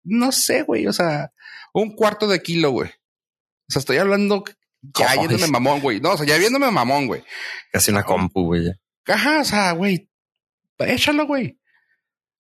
no 0.02 0.32
sé, 0.32 0.62
güey, 0.62 0.86
o 0.86 0.92
sea, 0.92 1.32
un 1.74 1.94
cuarto 1.94 2.26
de 2.26 2.42
kilo, 2.42 2.70
güey. 2.70 2.88
O 2.88 3.72
sea, 3.72 3.80
estoy 3.80 3.98
hablando 3.98 4.42
ya 4.82 5.14
yéndome 5.14 5.46
mamón, 5.46 5.80
güey. 5.80 6.00
No, 6.00 6.12
o 6.12 6.16
sea, 6.16 6.26
ya 6.26 6.38
viéndome 6.38 6.70
mamón, 6.70 7.06
güey. 7.06 7.22
Casi 7.70 7.90
una 7.90 8.02
compu, 8.02 8.44
güey. 8.46 8.72
Ajá, 9.06 9.40
o 9.40 9.44
sea, 9.44 9.72
güey, 9.72 10.08
échalo, 10.78 11.26
güey. 11.26 11.59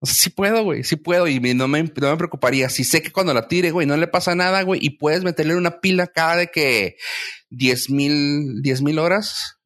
Sí 0.03 0.29
puedo, 0.29 0.63
güey, 0.63 0.83
sí 0.83 0.95
puedo 0.95 1.27
y 1.27 1.39
no 1.39 1.67
me, 1.67 1.83
no 1.83 2.11
me 2.11 2.17
preocuparía. 2.17 2.69
Si 2.69 2.83
sé 2.83 3.01
que 3.01 3.11
cuando 3.11 3.33
la 3.33 3.47
tire, 3.47 3.71
güey, 3.71 3.87
no 3.87 3.97
le 3.97 4.07
pasa 4.07 4.35
nada, 4.35 4.61
güey, 4.63 4.79
y 4.83 4.97
puedes 4.97 5.23
meterle 5.23 5.55
una 5.55 5.79
pila 5.79 6.07
cada 6.07 6.37
de 6.37 6.47
que 6.47 6.95
10 7.49 7.89
mil, 7.89 8.61
10 8.61 8.81
mil 8.81 8.99
horas, 8.99 9.59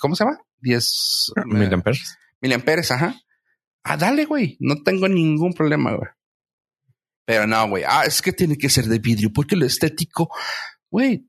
¿cómo 0.00 0.14
se 0.14 0.24
llama? 0.24 0.38
10 0.60 1.32
mil 1.46 1.72
amperes. 1.72 2.18
Mil 2.40 2.52
amperes, 2.52 2.90
ajá. 2.90 3.20
Ah, 3.82 3.96
dale, 3.96 4.24
güey, 4.24 4.56
no 4.60 4.82
tengo 4.82 5.08
ningún 5.08 5.54
problema, 5.54 5.94
güey. 5.94 6.10
Pero 7.24 7.46
no, 7.46 7.68
güey, 7.68 7.84
ah, 7.86 8.04
es 8.06 8.22
que 8.22 8.32
tiene 8.32 8.56
que 8.56 8.70
ser 8.70 8.86
de 8.86 8.98
vidrio 8.98 9.30
porque 9.32 9.56
lo 9.56 9.66
estético, 9.66 10.30
güey, 10.90 11.26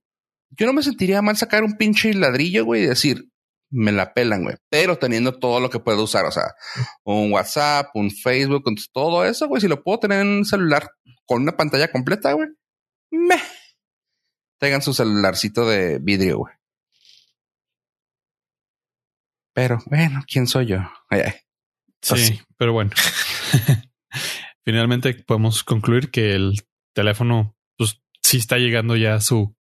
yo 0.51 0.65
no 0.65 0.73
me 0.73 0.83
sentiría 0.83 1.21
mal 1.21 1.37
sacar 1.37 1.63
un 1.63 1.77
pinche 1.77 2.13
ladrillo, 2.13 2.65
güey, 2.65 2.83
y 2.83 2.87
decir, 2.87 3.28
me 3.71 3.91
la 3.91 4.13
pelan, 4.13 4.43
güey. 4.43 4.55
Pero 4.69 4.97
teniendo 4.97 5.37
todo 5.37 5.59
lo 5.59 5.69
que 5.69 5.79
puedo 5.79 6.03
usar, 6.03 6.25
o 6.25 6.31
sea, 6.31 6.55
un 7.03 7.31
WhatsApp, 7.31 7.87
un 7.93 8.11
Facebook, 8.11 8.63
todo 8.91 9.25
eso, 9.25 9.47
güey, 9.47 9.61
si 9.61 9.67
lo 9.67 9.83
puedo 9.83 9.99
tener 9.99 10.21
en 10.21 10.27
un 10.27 10.45
celular 10.45 10.89
con 11.25 11.43
una 11.43 11.55
pantalla 11.55 11.91
completa, 11.91 12.33
güey, 12.33 12.49
me. 13.11 13.39
Tengan 14.59 14.81
su 14.81 14.93
celularcito 14.93 15.67
de 15.67 15.99
vidrio, 15.99 16.39
güey. 16.39 16.53
Pero, 19.53 19.79
bueno, 19.85 20.23
¿quién 20.27 20.47
soy 20.47 20.67
yo? 20.67 20.79
Sí, 22.01 22.39
pero 22.57 22.73
bueno. 22.73 22.91
Finalmente 24.65 25.13
podemos 25.13 25.63
concluir 25.63 26.11
que 26.11 26.33
el 26.33 26.61
teléfono, 26.93 27.57
pues, 27.77 28.01
sí 28.21 28.37
está 28.37 28.57
llegando 28.57 28.95
ya 28.95 29.15
a 29.15 29.21
su 29.21 29.55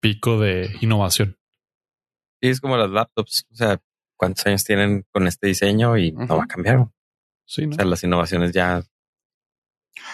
pico 0.00 0.38
de 0.40 0.76
innovación. 0.80 1.39
Y 2.40 2.48
es 2.48 2.60
como 2.60 2.76
las 2.76 2.90
laptops, 2.90 3.46
o 3.50 3.54
sea, 3.54 3.80
cuántos 4.16 4.46
años 4.46 4.64
tienen 4.64 5.04
con 5.12 5.26
este 5.26 5.48
diseño 5.48 5.96
y 5.96 6.12
no 6.12 6.36
va 6.36 6.44
a 6.44 6.46
cambiar. 6.46 6.88
Sí, 7.46 7.66
O 7.66 7.72
sea, 7.72 7.84
las 7.84 8.02
innovaciones 8.04 8.52
ya 8.52 8.82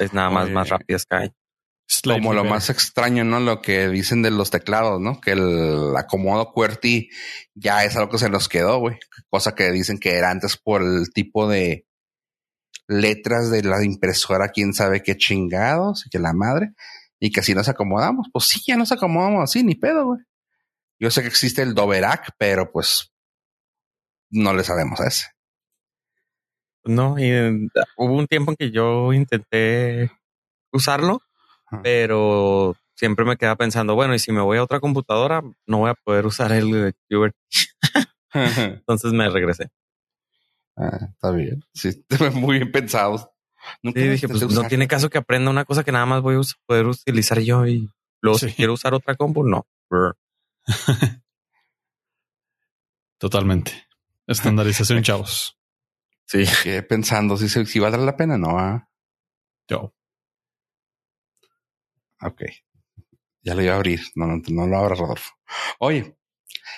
es 0.00 0.12
nada 0.12 0.30
más 0.30 0.50
más 0.50 0.68
rápidas 0.68 1.04
que 1.04 1.16
hay. 1.16 1.32
como 2.02 2.32
lo 2.32 2.44
más 2.44 2.70
extraño, 2.70 3.24
¿no? 3.24 3.40
Lo 3.40 3.60
que 3.60 3.88
dicen 3.88 4.22
de 4.22 4.30
los 4.30 4.50
teclados, 4.50 5.00
¿no? 5.00 5.20
Que 5.20 5.32
el 5.32 5.94
acomodo 5.96 6.52
QWERTY 6.52 7.10
ya 7.54 7.84
es 7.84 7.96
algo 7.96 8.10
que 8.10 8.18
se 8.18 8.30
nos 8.30 8.48
quedó, 8.48 8.78
güey. 8.78 8.98
Cosa 9.28 9.54
que 9.54 9.70
dicen 9.70 9.98
que 9.98 10.14
era 10.16 10.30
antes 10.30 10.56
por 10.56 10.82
el 10.82 11.12
tipo 11.12 11.48
de 11.48 11.86
letras 12.88 13.50
de 13.50 13.62
la 13.62 13.84
impresora, 13.84 14.48
quién 14.48 14.72
sabe 14.72 15.02
qué 15.02 15.16
chingados, 15.16 16.06
y 16.06 16.10
que 16.10 16.18
la 16.18 16.32
madre, 16.32 16.72
y 17.18 17.30
que 17.30 17.40
así 17.40 17.54
nos 17.54 17.68
acomodamos. 17.68 18.28
Pues 18.32 18.46
sí, 18.46 18.60
ya 18.66 18.76
nos 18.76 18.92
acomodamos 18.92 19.42
así, 19.42 19.62
ni 19.62 19.74
pedo, 19.74 20.06
güey. 20.06 20.20
Yo 20.98 21.10
sé 21.10 21.22
que 21.22 21.28
existe 21.28 21.62
el 21.62 21.74
Doverac, 21.74 22.32
pero 22.38 22.70
pues 22.70 23.12
no 24.30 24.54
le 24.54 24.64
sabemos 24.64 25.00
a 25.00 25.08
ese. 25.08 25.26
No, 26.84 27.18
y 27.18 27.24
eh, 27.24 27.68
hubo 27.96 28.14
un 28.14 28.26
tiempo 28.26 28.52
en 28.52 28.56
que 28.56 28.70
yo 28.70 29.12
intenté 29.12 30.10
usarlo, 30.72 31.20
pero 31.82 32.76
siempre 32.94 33.24
me 33.24 33.36
quedaba 33.36 33.56
pensando, 33.56 33.94
bueno, 33.94 34.14
y 34.14 34.18
si 34.18 34.32
me 34.32 34.40
voy 34.40 34.58
a 34.58 34.62
otra 34.62 34.80
computadora, 34.80 35.42
no 35.66 35.78
voy 35.78 35.90
a 35.90 35.94
poder 35.94 36.26
usar 36.26 36.52
el 36.52 36.94
QWERTY. 37.08 37.38
Entonces 38.34 39.12
me 39.12 39.28
regresé. 39.28 39.68
Ah, 40.76 41.08
está 41.12 41.30
bien. 41.30 41.64
Sí, 41.74 42.04
muy 42.34 42.58
bien 42.58 42.70
pensado. 42.70 43.32
Nunca 43.82 44.00
dije, 44.00 44.28
pues 44.28 44.48
no 44.48 44.68
tiene 44.68 44.86
caso 44.86 45.10
que 45.10 45.18
aprenda 45.18 45.50
una 45.50 45.64
cosa 45.64 45.82
que 45.82 45.90
nada 45.90 46.06
más 46.06 46.22
voy 46.22 46.36
a 46.36 46.40
poder 46.66 46.86
utilizar 46.86 47.40
yo 47.40 47.66
y 47.66 47.90
luego 48.20 48.38
si 48.38 48.52
quiero 48.52 48.74
usar 48.74 48.94
otra 48.94 49.16
compu, 49.16 49.42
no. 49.42 49.66
Totalmente. 53.18 53.86
Estandarización, 54.26 55.02
chavos. 55.04 55.58
Sí. 56.26 56.44
Pensando 56.88 57.36
si, 57.36 57.48
si 57.48 57.78
vale 57.78 57.98
la 57.98 58.16
pena, 58.16 58.36
no. 58.36 58.58
¿ah? 58.58 58.88
Yo. 59.68 59.94
Ok. 62.20 62.42
Ya 63.42 63.54
lo 63.54 63.62
iba 63.62 63.74
a 63.74 63.76
abrir. 63.76 64.00
No, 64.14 64.26
no, 64.26 64.42
no 64.48 64.66
lo 64.66 64.76
abra, 64.76 64.96
Rodolfo. 64.96 65.34
Oye, 65.78 66.16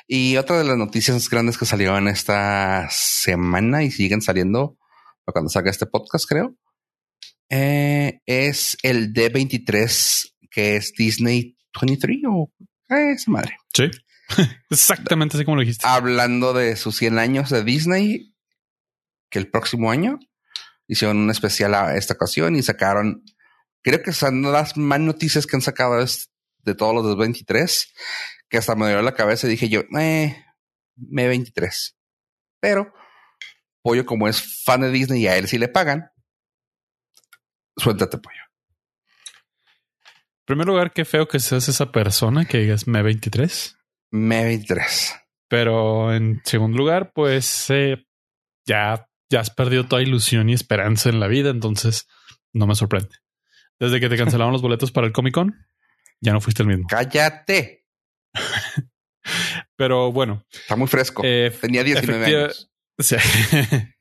y 0.07 0.37
otra 0.37 0.59
de 0.59 0.65
las 0.65 0.77
noticias 0.77 1.29
grandes 1.31 1.57
que 1.57 1.65
salió 1.65 1.97
en 1.97 2.09
esta 2.09 2.89
semana 2.91 3.83
y 3.83 3.91
siguen 3.91 4.21
saliendo 4.21 4.79
cuando 5.33 5.51
salga 5.51 5.71
este 5.71 5.87
podcast, 5.87 6.27
creo, 6.29 6.57
eh, 7.51 8.21
es 8.27 8.77
el 8.83 9.13
D23, 9.13 10.35
que 10.51 10.77
es 10.77 10.93
Disney 10.97 11.57
23 11.81 12.19
o 12.29 12.53
esa 12.89 13.31
madre. 13.31 13.57
Sí. 13.73 13.91
Exactamente 14.71 15.37
así 15.37 15.45
como 15.45 15.57
lo 15.57 15.63
dijiste. 15.63 15.87
Hablando 15.87 16.53
de 16.53 16.77
sus 16.77 16.97
100 16.97 17.19
años 17.19 17.51
de 17.51 17.65
Disney, 17.65 18.35
que 19.31 19.39
el 19.39 19.51
próximo 19.51 19.91
año 19.91 20.19
hicieron 20.87 21.19
un 21.19 21.31
especial 21.31 21.75
a 21.75 21.97
esta 21.97 22.15
ocasión 22.15 22.57
y 22.57 22.63
sacaron, 22.63 23.23
creo 23.83 24.03
que 24.03 24.13
son 24.13 24.43
las 24.43 24.77
más 24.77 25.01
noticias 25.01 25.47
que 25.47 25.57
han 25.57 25.63
sacado 25.63 25.99
de 25.99 26.75
todos 26.75 26.95
los 26.95 27.07
de 27.07 27.17
23, 27.17 27.95
que 28.49 28.59
hasta 28.59 28.75
me 28.75 28.89
dio 28.89 29.03
la 29.03 29.15
cabeza 29.15 29.47
y 29.47 29.51
dije 29.51 29.69
yo, 29.69 29.83
eh, 29.99 30.45
me 30.97 31.29
23. 31.29 31.97
Pero 32.61 32.93
Pollo, 33.83 34.05
como 34.05 34.29
es 34.29 34.63
fan 34.65 34.81
de 34.81 34.91
Disney 34.91 35.23
y 35.23 35.29
a 35.29 35.37
él 35.37 35.49
sí 35.49 35.59
le 35.59 35.69
pagan, 35.69 36.11
suéltate, 37.77 38.19
Pollo 38.19 38.48
primer 40.49 40.67
lugar, 40.67 40.93
qué 40.93 41.05
feo 41.05 41.29
que 41.29 41.41
seas 41.41 41.69
esa 41.69 41.93
persona 41.93 42.47
que 42.47 42.59
digas 42.59 42.89
me 42.89 43.03
23. 43.03 43.77
Me 44.11 44.45
23. 44.45 45.15
Pero 45.47 46.15
en 46.15 46.41
segundo 46.43 46.79
lugar, 46.79 47.13
pues 47.13 47.69
eh, 47.69 48.07
ya, 48.67 49.09
ya 49.31 49.41
has 49.41 49.51
perdido 49.51 49.87
toda 49.87 50.03
ilusión 50.03 50.49
y 50.49 50.55
esperanza 50.55 51.11
en 51.11 51.21
la 51.21 51.29
vida, 51.29 51.51
entonces 51.51 52.09
no 52.55 52.67
me 52.67 52.75
sorprende. 52.75 53.15
Desde 53.79 54.01
que 54.01 54.09
te 54.09 54.17
cancelaron 54.19 54.53
los 54.53 54.63
boletos 54.63 54.91
para 54.91 55.07
el 55.07 55.13
Comic 55.13 55.35
Con, 55.35 55.67
ya 56.21 56.33
no 56.33 56.41
fuiste 56.41 56.63
el 56.63 56.69
mismo. 56.69 56.87
Cállate. 56.89 57.85
Pero 59.77 60.11
bueno. 60.13 60.47
Está 60.51 60.77
muy 60.77 60.89
fresco. 60.89 61.21
Eh, 61.25 61.55
Tenía 61.61 61.85
19 61.85 62.25
años. 62.25 62.71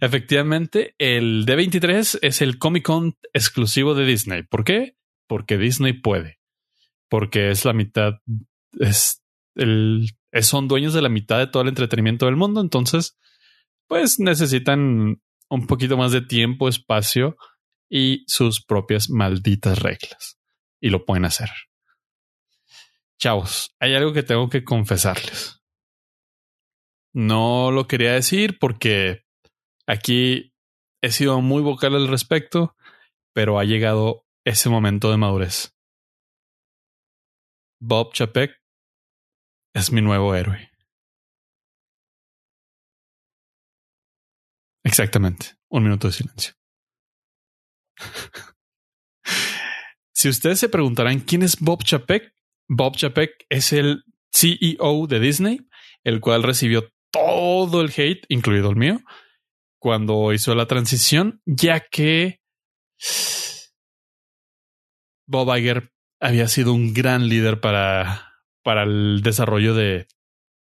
Efectivamente, 0.00 0.96
el 0.98 1.46
D23 1.46 2.18
es 2.22 2.42
el 2.42 2.58
Comic 2.58 2.84
Con 2.84 3.16
exclusivo 3.32 3.94
de 3.94 4.04
Disney. 4.04 4.42
¿Por 4.42 4.64
qué? 4.64 4.96
Porque 5.26 5.58
Disney 5.58 5.92
puede, 5.92 6.38
porque 7.08 7.50
es 7.50 7.64
la 7.64 7.72
mitad, 7.72 8.14
es 8.78 9.22
el, 9.54 10.10
son 10.42 10.68
dueños 10.68 10.94
de 10.94 11.02
la 11.02 11.08
mitad 11.08 11.38
de 11.38 11.46
todo 11.46 11.62
el 11.62 11.68
entretenimiento 11.68 12.26
del 12.26 12.36
mundo, 12.36 12.60
entonces, 12.60 13.18
pues 13.86 14.18
necesitan 14.18 15.20
un 15.48 15.66
poquito 15.66 15.96
más 15.96 16.12
de 16.12 16.22
tiempo, 16.22 16.68
espacio 16.68 17.36
y 17.88 18.24
sus 18.26 18.64
propias 18.64 19.10
malditas 19.10 19.78
reglas. 19.78 20.38
Y 20.80 20.90
lo 20.90 21.04
pueden 21.04 21.24
hacer. 21.24 21.48
Chavos, 23.18 23.74
hay 23.78 23.94
algo 23.94 24.12
que 24.12 24.22
tengo 24.22 24.48
que 24.48 24.64
confesarles. 24.64 25.60
No 27.14 27.70
lo 27.70 27.86
quería 27.86 28.12
decir 28.12 28.58
porque 28.58 29.24
aquí 29.86 30.52
he 31.00 31.10
sido 31.10 31.40
muy 31.40 31.62
vocal 31.62 31.94
al 31.94 32.08
respecto, 32.08 32.74
pero 33.32 33.58
ha 33.58 33.64
llegado 33.64 34.23
ese 34.44 34.68
momento 34.68 35.10
de 35.10 35.16
madurez. 35.16 35.74
Bob 37.80 38.12
Chapek 38.12 38.60
es 39.74 39.90
mi 39.90 40.00
nuevo 40.00 40.34
héroe. 40.34 40.70
Exactamente. 44.84 45.56
Un 45.70 45.82
minuto 45.82 46.06
de 46.06 46.12
silencio. 46.12 46.54
si 50.14 50.28
ustedes 50.28 50.60
se 50.60 50.68
preguntarán 50.68 51.20
quién 51.20 51.42
es 51.42 51.58
Bob 51.58 51.82
Chapek, 51.82 52.34
Bob 52.68 52.96
Chapek 52.96 53.46
es 53.48 53.72
el 53.72 54.04
CEO 54.32 55.06
de 55.06 55.20
Disney, 55.20 55.60
el 56.04 56.20
cual 56.20 56.42
recibió 56.42 56.92
todo 57.10 57.80
el 57.80 57.92
hate, 57.96 58.24
incluido 58.28 58.70
el 58.70 58.76
mío, 58.76 59.00
cuando 59.78 60.32
hizo 60.32 60.54
la 60.54 60.66
transición, 60.66 61.40
ya 61.44 61.80
que 61.80 62.40
Bob 65.26 65.56
Iger 65.56 65.90
había 66.20 66.48
sido 66.48 66.72
un 66.72 66.92
gran 66.94 67.28
líder 67.28 67.60
para, 67.60 68.34
para 68.62 68.84
el 68.84 69.20
desarrollo 69.22 69.74
de 69.74 70.06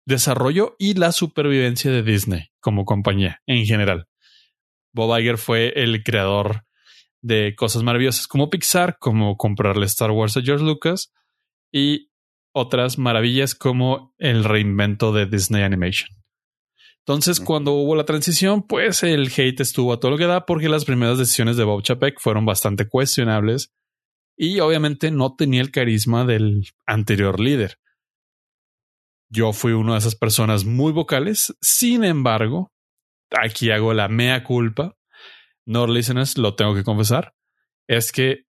desarrollo 0.06 0.76
y 0.80 0.96
la 0.96 1.12
supervivencia 1.12 1.92
de 1.92 2.04
Disney 2.04 2.50
como 2.60 2.86
compañía 2.86 3.42
en 3.46 3.66
general. 3.66 4.08
Bob 4.94 5.18
Iger 5.18 5.38
fue 5.38 5.74
el 5.76 6.04
creador 6.04 6.66
de 7.22 7.56
cosas 7.56 7.84
maravillosas 7.84 8.28
como 8.28 8.50
Pixar, 8.50 8.98
como 9.00 9.38
comprarle 9.38 9.86
Star 9.86 10.12
Wars 10.12 10.38
a 10.38 10.42
George 10.42 10.66
Lucas 10.66 11.14
y 11.72 12.12
otras 12.54 12.98
maravillas 12.98 13.56
como 13.56 14.14
el 14.20 14.44
reinvento 14.44 15.14
de 15.14 15.26
Disney 15.26 15.64
Animation. 15.64 16.10
Entonces, 17.00 17.40
cuando 17.40 17.74
hubo 17.74 17.96
la 17.96 18.06
transición, 18.06 18.66
pues 18.66 19.04
el 19.04 19.32
hate 19.36 19.60
estuvo 19.60 19.92
a 19.92 20.00
todo 20.00 20.12
lo 20.12 20.18
que 20.18 20.26
da 20.26 20.46
porque 20.46 20.70
las 20.70 20.86
primeras 20.86 21.18
decisiones 21.18 21.58
de 21.58 21.66
Bob 21.66 21.82
Chapek 21.82 22.20
fueron 22.20 22.46
bastante 22.46 22.88
cuestionables 22.88 23.74
y 24.36 24.60
obviamente 24.60 25.12
no 25.12 25.36
tenía 25.36 25.62
el 25.62 25.72
carisma 25.72 26.26
del 26.26 26.66
anterior 26.86 27.40
líder. 27.40 27.80
Yo 29.30 29.54
fui 29.54 29.74
una 29.74 29.94
de 29.94 30.00
esas 30.00 30.16
personas 30.16 30.66
muy 30.66 30.92
vocales, 30.92 31.56
sin 31.62 32.04
embargo, 32.04 32.72
aquí 33.32 33.72
hago 33.72 33.94
la 33.94 34.08
mea 34.08 34.44
culpa. 34.44 34.96
no 35.66 35.88
listeners, 35.88 36.38
lo 36.38 36.56
tengo 36.56 36.76
que 36.76 36.84
confesar, 36.84 37.34
es 37.88 38.12
que 38.12 38.46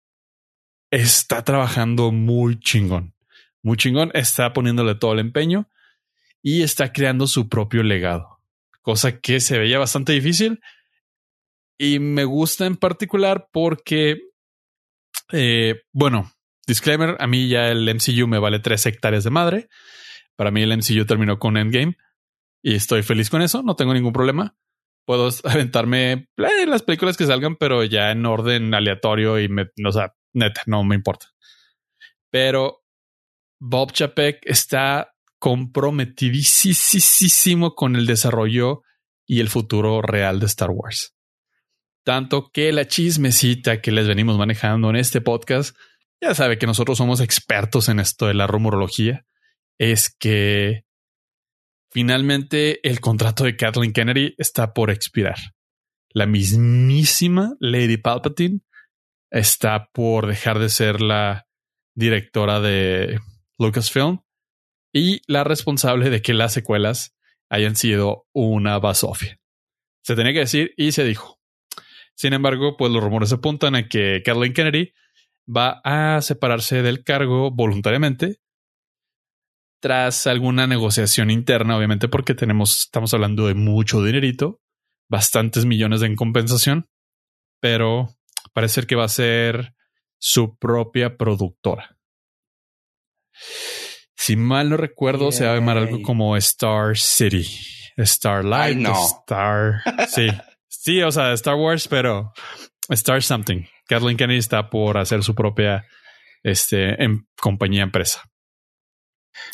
está 0.92 1.44
trabajando 1.44 2.12
muy 2.12 2.60
chingón. 2.60 3.16
Muy 3.64 3.78
chingón, 3.78 4.12
está 4.14 4.54
poniéndole 4.54 4.96
todo 4.96 5.14
el 5.14 5.20
empeño 5.20 5.70
y 6.42 6.64
está 6.64 6.92
creando 6.92 7.28
su 7.28 7.48
propio 7.48 7.84
legado, 7.84 8.40
cosa 8.82 9.20
que 9.20 9.40
se 9.40 9.60
veía 9.60 9.78
bastante 9.78 10.14
difícil. 10.14 10.60
Y 11.78 12.00
me 12.00 12.26
gusta 12.26 12.66
en 12.66 12.78
particular 12.78 13.50
porque, 13.52 14.22
eh, 15.32 15.82
bueno, 15.92 16.32
disclaimer, 16.68 17.16
a 17.20 17.28
mí 17.28 17.48
ya 17.48 17.70
el 17.70 17.90
MCU 17.94 18.28
me 18.28 18.40
vale 18.40 18.60
tres 18.60 18.86
hectáreas 18.86 19.24
de 19.24 19.30
madre. 19.30 19.70
Para 20.36 20.52
mí 20.52 20.64
el 20.64 20.78
MCU 20.78 21.06
terminó 21.06 21.40
con 21.40 21.58
Endgame 21.58 21.98
y 22.62 22.76
estoy 22.76 23.04
feliz 23.04 23.30
con 23.30 23.42
eso, 23.42 23.64
no 23.64 23.76
tengo 23.76 23.94
ningún 23.94 24.14
problema. 24.14 24.56
Puedo 25.06 25.30
aventarme 25.44 26.30
eh, 26.38 26.66
las 26.68 26.84
películas 26.84 27.18
que 27.18 27.26
salgan, 27.26 27.56
pero 27.56 27.84
ya 27.84 28.12
en 28.12 28.26
orden 28.26 28.74
aleatorio 28.74 29.40
y 29.40 29.48
neta, 29.48 30.62
no 30.66 30.84
me 30.84 30.96
importa. 30.96 31.28
Pero 32.30 32.84
Bob 33.60 33.92
Chapek 33.92 34.40
está 34.44 35.14
comprometidísimo 35.40 37.76
con 37.76 37.96
el 37.96 38.06
desarrollo 38.06 38.84
y 39.26 39.40
el 39.40 39.50
futuro 39.50 40.02
real 40.02 40.40
de 40.40 40.46
Star 40.46 40.70
Wars. 40.72 41.14
Tanto 42.04 42.50
que 42.52 42.72
la 42.72 42.88
chismecita 42.88 43.82
que 43.82 43.92
les 43.92 44.08
venimos 44.08 44.38
manejando 44.38 44.90
en 44.90 44.96
este 44.96 45.22
podcast, 45.22 45.76
ya 46.22 46.34
sabe 46.34 46.58
que 46.58 46.68
nosotros 46.68 46.98
somos 46.98 47.22
expertos 47.22 47.90
en 47.90 48.00
esto 48.00 48.28
de 48.28 48.34
la 48.34 48.48
rumorología, 48.48 49.26
es 49.78 50.16
que 50.16 50.86
finalmente 51.92 52.88
el 52.88 53.00
contrato 53.00 53.44
de 53.44 53.56
Kathleen 53.56 53.94
Kennedy 53.94 54.36
está 54.38 54.74
por 54.74 54.90
expirar. 54.90 55.38
La 56.10 56.26
mismísima 56.26 57.56
Lady 57.60 57.98
Palpatine 57.98 58.62
está 59.32 59.90
por 59.94 60.28
dejar 60.28 60.60
de 60.60 60.70
ser 60.70 61.02
la 61.02 61.48
directora 61.96 62.60
de 62.60 63.20
Lucasfilm 63.58 64.20
y 64.94 65.22
la 65.28 65.44
responsable 65.44 66.10
de 66.10 66.22
que 66.22 66.34
las 66.34 66.54
secuelas 66.54 67.16
hayan 67.50 67.76
sido 67.76 68.28
una 68.34 68.80
basofia. 68.80 69.40
Se 70.04 70.16
tenía 70.16 70.34
que 70.34 70.40
decir 70.40 70.74
y 70.78 70.92
se 70.92 71.04
dijo. 71.04 71.41
Sin 72.22 72.34
embargo, 72.34 72.78
pues 72.78 72.92
los 72.92 73.04
rumores 73.04 73.34
apuntan 73.34 73.74
a 73.74 73.90
que 73.90 74.22
Kathleen 74.24 74.54
Kennedy 74.54 74.94
va 75.50 75.82
a 75.84 76.22
separarse 76.22 76.84
del 76.84 77.04
cargo 77.04 77.50
voluntariamente 77.50 78.42
tras 79.82 80.28
alguna 80.28 80.68
negociación 80.68 81.32
interna, 81.32 81.76
obviamente 81.76 82.10
porque 82.10 82.36
tenemos, 82.36 82.82
estamos 82.82 83.12
hablando 83.16 83.48
de 83.48 83.56
mucho 83.56 84.04
dinerito, 84.04 84.62
bastantes 85.10 85.66
millones 85.66 86.04
en 86.04 86.16
compensación, 86.16 86.88
pero 87.60 88.10
parece 88.54 88.84
que 88.84 88.96
va 88.96 89.06
a 89.06 89.10
ser 89.10 89.74
su 90.20 90.60
propia 90.60 91.18
productora. 91.18 91.98
Si 94.16 94.36
mal 94.36 94.70
no 94.70 94.78
recuerdo, 94.78 95.32
se 95.32 95.46
va 95.46 95.54
a 95.54 95.56
llamar 95.56 95.80
algo 95.80 96.04
como 96.04 96.38
Star 96.38 96.96
City, 97.00 97.48
Star 97.98 98.46
Light, 98.46 98.88
Star. 98.88 99.82
Sí, 100.08 100.28
sí, 100.72 101.02
o 101.02 101.12
sea, 101.12 101.34
Star 101.34 101.56
Wars, 101.56 101.88
pero 101.88 102.34
Star 102.90 103.22
Something. 103.22 103.66
Kathleen 103.88 104.18
Kennedy 104.18 104.40
está 104.40 104.70
por 104.70 104.98
hacer 104.98 105.24
su 105.24 105.36
propia 105.36 105.86
este, 106.44 107.04
en, 107.04 107.28
compañía 107.40 107.84
empresa. 107.84 108.24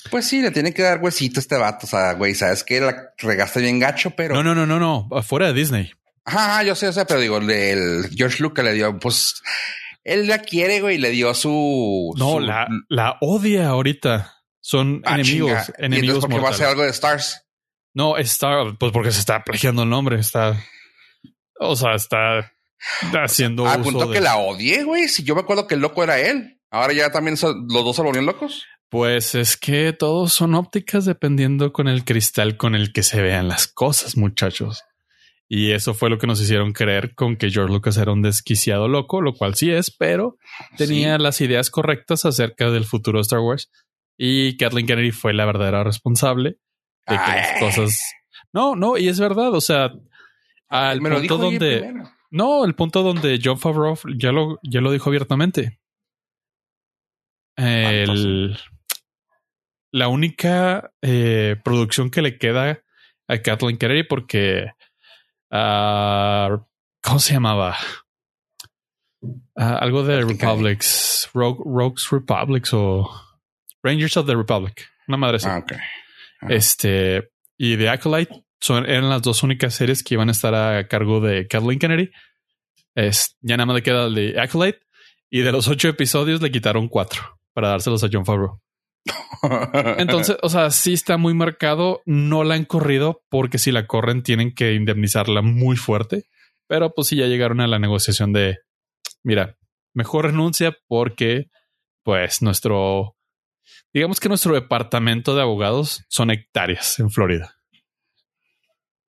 Pues 0.10 0.28
sí, 0.28 0.42
le 0.42 0.52
tiene 0.52 0.74
que 0.74 0.82
dar 0.82 1.02
huesito 1.02 1.40
a 1.40 1.42
este 1.42 1.58
vato. 1.58 1.86
O 1.86 1.90
sea, 1.90 2.14
güey, 2.14 2.34
sabes 2.34 2.64
que 2.64 2.80
la 2.80 3.14
regaste 3.18 3.60
bien 3.60 3.80
gacho, 3.80 4.12
pero. 4.12 4.36
No, 4.36 4.44
no, 4.44 4.56
no, 4.56 4.66
no, 4.66 4.80
no. 4.80 5.08
Afuera 5.18 5.48
de 5.48 5.54
Disney. 5.54 5.92
Ajá, 6.26 6.64
yo 6.64 6.76
sé, 6.76 6.88
o 6.88 6.94
sea, 6.94 7.06
pero 7.06 7.20
digo, 7.20 7.38
el 7.38 8.10
George 8.14 8.44
Lucas 8.44 8.66
le 8.66 8.74
dio, 8.74 9.00
pues, 9.00 9.42
él 10.04 10.28
la 10.28 10.40
quiere, 10.40 10.82
güey, 10.82 10.98
le 10.98 11.12
dio 11.12 11.34
su. 11.34 12.14
No, 12.18 12.40
La, 12.40 12.68
la 12.90 13.18
odia 13.22 13.70
ahorita. 13.70 14.34
Son 14.60 15.02
ah, 15.06 15.16
enemigos, 15.16 15.72
enemigos. 15.78 16.20
porque 16.20 16.40
va 16.40 16.50
a 16.50 16.54
ser 16.54 16.68
algo 16.68 16.84
de 16.84 16.90
Stars. 16.90 17.42
No, 17.94 18.18
Star, 18.18 18.78
pues 18.78 18.92
porque 18.92 19.12
se 19.12 19.20
está 19.20 19.44
plagiando 19.44 19.84
el 19.84 19.90
nombre. 19.90 20.20
Está, 20.20 20.62
o 21.60 21.76
sea, 21.76 21.96
está 21.96 22.52
haciendo. 23.14 23.68
A 23.68 23.78
punto 23.82 24.10
que 24.10 24.22
la 24.22 24.38
odie, 24.38 24.84
güey. 24.84 25.08
Si 25.08 25.24
yo 25.24 25.36
me 25.36 25.42
acuerdo 25.42 25.68
que 25.68 25.76
el 25.76 25.82
loco 25.82 26.04
era 26.04 26.20
él. 26.20 26.60
Ahora 26.70 26.94
ya 26.94 27.12
también 27.12 27.38
los 27.42 27.84
dos 27.86 27.96
se 27.96 28.02
volvieron 28.02 28.26
locos. 28.26 28.66
Pues 28.90 29.36
es 29.36 29.58
que 29.58 29.94
todos 29.94 30.34
son 30.34 30.56
ópticas 30.56 31.06
dependiendo 31.06 31.74
con 31.74 31.88
el 31.88 32.06
cristal 32.06 32.58
con 32.58 32.76
el 32.76 32.94
que 32.94 33.04
se 33.04 33.22
vean 33.22 33.48
las 33.48 33.68
cosas, 33.68 34.16
muchachos. 34.16 34.84
Y 35.50 35.72
eso 35.72 35.94
fue 35.94 36.10
lo 36.10 36.18
que 36.18 36.28
nos 36.28 36.42
hicieron 36.42 36.74
creer 36.74 37.16
con 37.16 37.38
que 37.38 37.50
George 37.50 37.74
Lucas 37.74 37.98
era 37.98 38.12
un 38.12 38.22
desquiciado 38.22 38.88
loco, 38.90 39.22
lo 39.22 39.34
cual 39.34 39.56
sí 39.56 39.72
es, 39.72 39.96
pero 39.96 40.38
tenía 40.78 41.18
las 41.18 41.40
ideas 41.40 41.70
correctas 41.70 42.26
acerca 42.26 42.70
del 42.70 42.84
futuro 42.84 43.20
de 43.20 43.22
Star 43.22 43.40
Wars. 43.40 43.72
Y 44.18 44.58
Kathleen 44.58 44.88
Kennedy 44.88 45.12
fue 45.12 45.34
la 45.34 45.46
verdadera 45.46 45.84
responsable 45.84 46.58
de 47.08 47.16
que 47.16 47.32
las 47.32 47.60
cosas. 47.60 48.02
No, 48.52 48.76
no, 48.76 48.98
y 48.98 49.08
es 49.08 49.20
verdad. 49.20 49.54
O 49.54 49.62
sea, 49.62 49.92
al 50.70 51.00
punto 51.00 51.38
donde. 51.38 51.94
No, 52.30 52.66
el 52.66 52.76
punto 52.76 53.04
donde 53.04 53.40
John 53.42 53.58
Favreau 53.58 53.98
ya 54.18 54.32
lo, 54.32 54.60
ya 54.64 54.82
lo 54.82 54.92
dijo 54.92 55.10
abiertamente. 55.10 55.80
El, 57.56 58.58
la 59.92 60.08
única 60.10 60.92
eh, 61.02 61.56
producción 61.64 62.12
que 62.12 62.22
le 62.22 62.38
queda 62.38 62.84
a 63.28 63.38
Kathleen 63.42 63.78
Kennedy, 63.78 64.04
porque. 64.04 64.72
Uh, 65.50 66.60
¿Cómo 67.02 67.20
se 67.20 67.34
llamaba? 67.34 67.78
Uh, 69.22 69.32
algo 69.56 70.04
de 70.04 70.22
Republics, 70.24 71.30
Rogues 71.34 72.12
Republics 72.12 72.74
o 72.74 73.10
Rangers 73.82 74.18
of 74.18 74.28
the 74.28 74.36
Republic, 74.36 74.90
una 75.08 75.18
madre 75.18 75.38
así. 75.38 75.48
Ah, 75.48 75.64
ah. 76.42 76.48
Este, 76.50 77.32
y 77.58 77.78
The 77.78 77.90
Acolyte 77.90 78.44
son, 78.60 78.86
eran 78.90 79.10
las 79.10 79.22
dos 79.22 79.44
únicas 79.44 79.74
series 79.74 80.04
que 80.04 80.16
iban 80.16 80.30
a 80.30 80.32
estar 80.32 80.54
a 80.56 80.88
cargo 80.88 81.20
de 81.22 81.48
Kathleen 81.48 81.80
Kennedy. 81.80 82.10
Es, 82.96 83.36
ya 83.42 83.58
nada 83.58 83.68
más 83.68 83.76
le 83.76 83.84
queda 83.84 84.08
el 84.08 84.16
de 84.16 84.40
Acolyte 84.40 84.80
y 85.30 85.42
de 85.42 85.52
los 85.52 85.68
ocho 85.68 85.88
episodios 85.90 86.42
le 86.42 86.52
quitaron 86.52 86.88
cuatro 86.88 87.22
para 87.54 87.70
dárselos 87.70 88.04
a 88.04 88.10
John 88.12 88.26
Favreau. 88.26 88.60
Entonces, 89.98 90.38
o 90.42 90.50
sea, 90.50 90.72
sí 90.72 90.94
está 90.94 91.18
muy 91.18 91.34
marcado. 91.34 92.02
No 92.06 92.44
la 92.44 92.56
han 92.56 92.66
corrido 92.66 93.24
porque 93.30 93.58
si 93.58 93.72
la 93.72 93.86
corren 93.86 94.24
tienen 94.24 94.54
que 94.54 94.74
indemnizarla 94.74 95.42
muy 95.42 95.76
fuerte. 95.76 96.26
Pero 96.68 96.94
pues 96.94 97.08
sí 97.08 97.16
ya 97.16 97.28
llegaron 97.28 97.62
a 97.62 97.68
la 97.68 97.80
negociación 97.80 98.34
de, 98.34 98.58
mira, 99.24 99.58
mejor 99.94 100.26
renuncia 100.26 100.76
porque 100.88 101.46
pues 102.04 102.42
nuestro 102.42 103.18
Digamos 103.94 104.20
que 104.20 104.30
nuestro 104.30 104.54
departamento 104.54 105.36
de 105.36 105.42
abogados 105.42 106.06
son 106.10 106.32
hectáreas 106.32 107.00
en 107.00 107.10
Florida. 107.10 107.57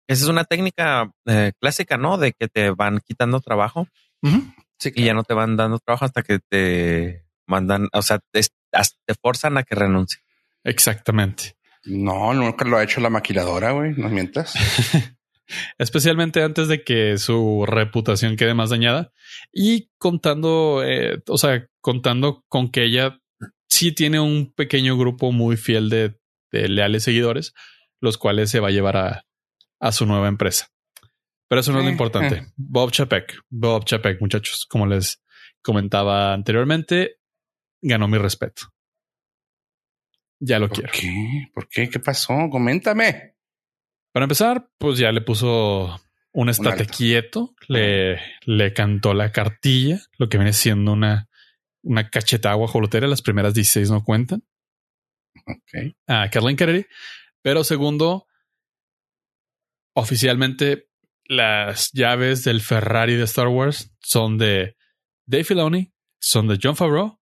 Esa 0.07 0.23
es 0.23 0.29
una 0.29 0.45
técnica 0.45 1.11
eh, 1.25 1.51
clásica, 1.59 1.97
¿no? 1.97 2.17
De 2.17 2.33
que 2.33 2.47
te 2.47 2.69
van 2.71 3.01
quitando 3.05 3.39
trabajo 3.39 3.87
y 4.21 5.03
ya 5.03 5.13
no 5.13 5.23
te 5.23 5.33
van 5.33 5.57
dando 5.57 5.79
trabajo 5.79 6.05
hasta 6.05 6.23
que 6.23 6.39
te 6.39 7.25
mandan, 7.45 7.87
o 7.93 8.01
sea, 8.01 8.19
te, 8.31 8.41
te 8.41 9.13
forzan 9.21 9.57
a 9.57 9.63
que 9.63 9.75
renuncie. 9.75 10.21
Exactamente. 10.63 11.55
No, 11.85 12.33
nunca 12.33 12.65
lo 12.65 12.77
ha 12.77 12.83
hecho 12.83 12.99
la 12.99 13.09
maquiladora, 13.09 13.71
güey, 13.71 13.93
no 13.95 14.09
mientas. 14.09 14.53
Especialmente 15.77 16.43
antes 16.43 16.67
de 16.67 16.83
que 16.83 17.17
su 17.17 17.65
reputación 17.65 18.35
quede 18.35 18.53
más 18.53 18.69
dañada 18.69 19.13
y 19.51 19.89
contando, 19.97 20.83
eh, 20.85 21.23
o 21.27 21.37
sea, 21.37 21.65
contando 21.79 22.43
con 22.49 22.69
que 22.69 22.83
ella 22.83 23.19
sí 23.69 23.93
tiene 23.93 24.19
un 24.19 24.53
pequeño 24.53 24.97
grupo 24.97 25.31
muy 25.31 25.55
fiel 25.55 25.89
de, 25.89 26.15
leales 26.51 27.03
seguidores, 27.03 27.53
los 28.01 28.17
cuales 28.17 28.49
se 28.49 28.59
va 28.59 28.69
a 28.69 28.71
llevar 28.71 28.97
a, 28.97 29.26
su 29.91 30.05
nueva 30.05 30.27
empresa. 30.27 30.69
Pero 31.47 31.61
eso 31.61 31.71
no 31.71 31.79
es 31.79 31.85
lo 31.85 31.91
importante. 31.91 32.47
Bob 32.55 32.91
Chapek, 32.91 33.39
Bob 33.49 33.85
Chapek, 33.85 34.19
muchachos, 34.19 34.65
como 34.65 34.85
les 34.85 35.23
comentaba 35.61 36.33
anteriormente, 36.33 37.19
ganó 37.81 38.07
mi 38.07 38.17
respeto. 38.17 38.63
Ya 40.39 40.59
lo 40.59 40.69
quiero. 40.69 40.91
Qué? 40.91 41.49
¿Por 41.53 41.67
qué? 41.69 41.89
¿Qué 41.89 41.99
pasó? 41.99 42.33
Coméntame. 42.51 43.35
Para 44.11 44.25
empezar, 44.25 44.69
pues 44.77 44.99
ya 44.99 45.11
le 45.11 45.21
puso 45.21 45.99
un 46.33 46.49
estate 46.49 46.85
quieto, 46.85 47.55
le, 47.67 48.19
le 48.45 48.73
cantó 48.73 49.13
la 49.13 49.31
cartilla, 49.31 49.99
lo 50.17 50.27
que 50.29 50.37
viene 50.37 50.53
siendo 50.53 50.93
una 50.93 51.27
una 51.87 52.09
cacheta 52.09 52.53
guajolotera. 52.53 53.07
Las 53.07 53.21
primeras 53.21 53.53
16 53.53 53.89
no 53.89 54.03
cuentan. 54.03 54.43
Ok. 55.45 55.95
A 56.07 56.29
Kathleen 56.29 56.57
Kennedy. 56.57 56.85
Pero 57.41 57.63
segundo, 57.63 58.26
oficialmente 59.97 60.87
las 61.25 61.91
llaves 61.91 62.43
del 62.43 62.61
Ferrari 62.61 63.15
de 63.15 63.23
Star 63.23 63.47
Wars 63.47 63.91
son 63.99 64.37
de 64.37 64.77
Dave 65.25 65.43
Filoni, 65.43 65.91
son 66.19 66.47
de 66.47 66.59
John 66.61 66.75
Favreau 66.75 67.19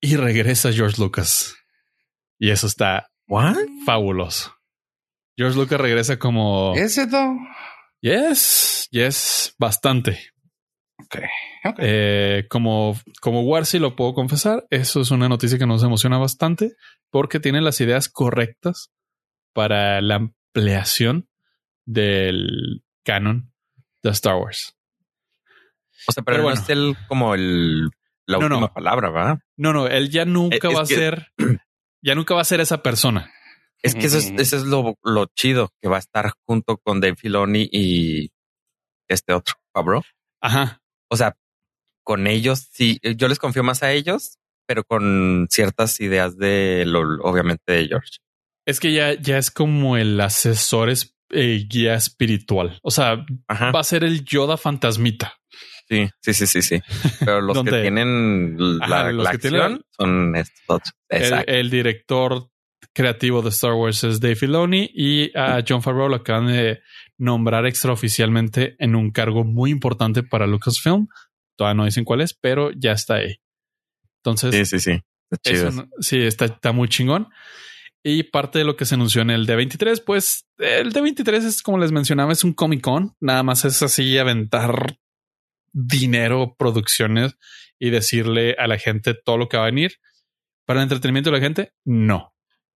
y 0.00 0.16
regresa 0.16 0.70
George 0.70 1.00
Lucas. 1.00 1.56
Y 2.38 2.50
eso 2.50 2.66
está 2.66 3.10
fabuloso. 3.86 4.54
George 5.36 5.56
Lucas 5.56 5.80
regresa 5.80 6.18
como. 6.18 6.74
¿Ese 6.76 7.06
todo? 7.06 7.36
Yes, 8.02 8.88
yes, 8.90 9.54
bastante. 9.58 10.20
Eh, 11.78 12.44
como, 12.50 12.98
como 13.22 13.42
Warsi 13.42 13.78
lo 13.78 13.96
puedo 13.96 14.12
confesar, 14.12 14.66
eso 14.68 15.00
es 15.00 15.10
una 15.10 15.28
noticia 15.28 15.58
que 15.58 15.66
nos 15.66 15.82
emociona 15.82 16.18
bastante 16.18 16.74
porque 17.10 17.40
tiene 17.40 17.62
las 17.62 17.80
ideas 17.80 18.10
correctas 18.10 18.90
para 19.54 20.02
la 20.02 20.16
ampliación 20.16 21.29
del 21.92 22.82
canon 23.04 23.52
de 24.02 24.10
Star 24.10 24.36
Wars. 24.36 24.76
O 26.06 26.12
sea, 26.12 26.22
pero, 26.22 26.42
no 26.42 26.50
es 26.50 26.68
el 26.68 26.96
como 27.08 27.34
el 27.34 27.90
la 28.26 28.38
última 28.38 28.72
palabra, 28.72 29.10
¿va? 29.10 29.40
No, 29.56 29.72
no, 29.72 29.86
él 29.88 30.08
ya 30.10 30.24
nunca 30.24 30.70
va 30.70 30.82
a 30.82 30.86
ser, 30.86 31.32
ya 32.02 32.14
nunca 32.14 32.34
va 32.34 32.42
a 32.42 32.44
ser 32.44 32.60
esa 32.60 32.82
persona. 32.82 33.32
Es 33.82 33.94
que 33.94 34.06
eso 34.06 34.18
es, 34.18 34.30
eso 34.36 34.56
es 34.56 34.64
lo, 34.64 34.98
lo, 35.02 35.26
chido 35.34 35.72
que 35.80 35.88
va 35.88 35.96
a 35.96 36.00
estar 36.00 36.32
junto 36.46 36.76
con 36.76 37.00
Dave 37.00 37.16
Filoni 37.16 37.68
y 37.72 38.30
este 39.08 39.32
otro, 39.32 39.54
Pablo. 39.72 40.02
Ajá. 40.42 40.82
O 41.08 41.16
sea, 41.16 41.36
con 42.04 42.26
ellos 42.26 42.68
sí, 42.70 43.00
yo 43.16 43.26
les 43.26 43.38
confío 43.38 43.62
más 43.62 43.82
a 43.82 43.92
ellos, 43.92 44.38
pero 44.66 44.84
con 44.84 45.48
ciertas 45.50 45.98
ideas 46.00 46.36
de 46.36 46.84
lo, 46.86 47.00
obviamente 47.22 47.72
de 47.72 47.88
George. 47.88 48.18
Es 48.66 48.80
que 48.80 48.92
ya, 48.92 49.14
ya 49.14 49.38
es 49.38 49.50
como 49.50 49.96
el 49.96 50.20
asesor 50.20 50.90
eh, 51.30 51.66
guía 51.68 51.94
espiritual. 51.94 52.78
O 52.82 52.90
sea, 52.90 53.24
va 53.48 53.80
a 53.80 53.84
ser 53.84 54.04
el 54.04 54.24
Yoda 54.24 54.56
fantasmita. 54.56 55.34
Sí, 55.88 56.08
sí, 56.20 56.34
sí, 56.34 56.46
sí, 56.46 56.62
sí. 56.62 56.80
Pero 57.20 57.40
los 57.40 57.64
que 57.64 57.82
tienen 57.82 58.56
la, 58.78 59.10
los 59.10 59.28
que 59.28 59.38
tienen, 59.38 59.80
son 59.90 60.36
estos 60.36 60.62
otros. 60.68 60.92
El, 61.08 61.68
director 61.68 62.48
creativo 62.92 63.42
de 63.42 63.48
Star 63.48 63.72
Wars 63.72 64.04
es 64.04 64.20
Dave 64.20 64.36
Filoni 64.36 64.90
y 64.94 65.36
a 65.36 65.62
John 65.66 65.82
Favreau 65.82 66.08
lo 66.08 66.16
acaban 66.16 66.46
de 66.46 66.80
nombrar 67.18 67.66
extraoficialmente 67.66 68.76
en 68.78 68.94
un 68.94 69.10
cargo 69.10 69.44
muy 69.44 69.70
importante 69.70 70.22
para 70.22 70.46
Lucasfilm. 70.46 71.08
Todavía 71.56 71.74
no 71.74 71.84
dicen 71.84 72.04
cuál 72.04 72.20
es, 72.20 72.34
pero 72.34 72.70
ya 72.72 72.92
está 72.92 73.16
ahí. 73.16 73.40
Entonces, 74.22 74.54
sí, 74.54 74.78
sí, 74.78 74.80
sí. 74.80 75.00
Está 75.30 75.72
sí, 76.00 76.18
está, 76.22 76.44
está 76.46 76.72
muy 76.72 76.88
chingón. 76.88 77.28
Y 78.02 78.24
parte 78.24 78.58
de 78.58 78.64
lo 78.64 78.76
que 78.76 78.86
se 78.86 78.94
anunció 78.94 79.20
en 79.20 79.30
el 79.30 79.46
D23, 79.46 80.02
pues 80.04 80.46
el 80.58 80.92
D23 80.92 81.44
es 81.44 81.62
como 81.62 81.78
les 81.78 81.92
mencionaba, 81.92 82.32
es 82.32 82.44
un 82.44 82.54
Comic 82.54 82.80
Con. 82.80 83.14
Nada 83.20 83.42
más 83.42 83.64
es 83.64 83.82
así 83.82 84.16
aventar 84.16 84.96
dinero, 85.72 86.56
producciones 86.58 87.36
y 87.78 87.90
decirle 87.90 88.56
a 88.58 88.66
la 88.66 88.78
gente 88.78 89.14
todo 89.14 89.36
lo 89.36 89.48
que 89.48 89.58
va 89.58 89.64
a 89.64 89.66
venir. 89.66 89.96
Para 90.64 90.80
el 90.80 90.84
entretenimiento 90.84 91.30
de 91.30 91.36
la 91.36 91.42
gente, 91.42 91.72
no. 91.84 92.34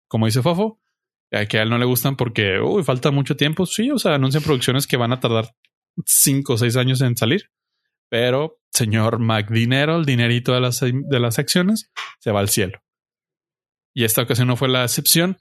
Como 0.08 0.26
dice 0.26 0.42
Fofo, 0.42 0.80
que 1.48 1.58
a 1.58 1.62
él 1.62 1.70
no 1.70 1.78
le 1.78 1.84
gustan 1.84 2.16
porque 2.16 2.60
uy, 2.60 2.82
falta 2.84 3.10
mucho 3.10 3.36
tiempo. 3.36 3.66
Sí, 3.66 3.90
o 3.90 3.98
sea, 3.98 4.14
anuncian 4.14 4.42
producciones 4.42 4.86
que 4.86 4.96
van 4.96 5.12
a 5.12 5.20
tardar 5.20 5.54
cinco 6.04 6.54
o 6.54 6.58
seis 6.58 6.76
años 6.76 7.00
en 7.00 7.16
salir. 7.16 7.50
Pero, 8.10 8.60
señor 8.70 9.18
Mac 9.18 9.50
Dinero, 9.50 9.96
el 9.96 10.04
dinerito 10.04 10.52
de 10.52 10.60
las, 10.60 10.80
de 10.80 11.20
las 11.20 11.38
acciones, 11.38 11.90
se 12.20 12.30
va 12.30 12.40
al 12.40 12.48
cielo. 12.48 12.83
Y 13.94 14.04
esta 14.04 14.22
ocasión 14.22 14.48
no 14.48 14.56
fue 14.56 14.68
la 14.68 14.82
excepción. 14.82 15.38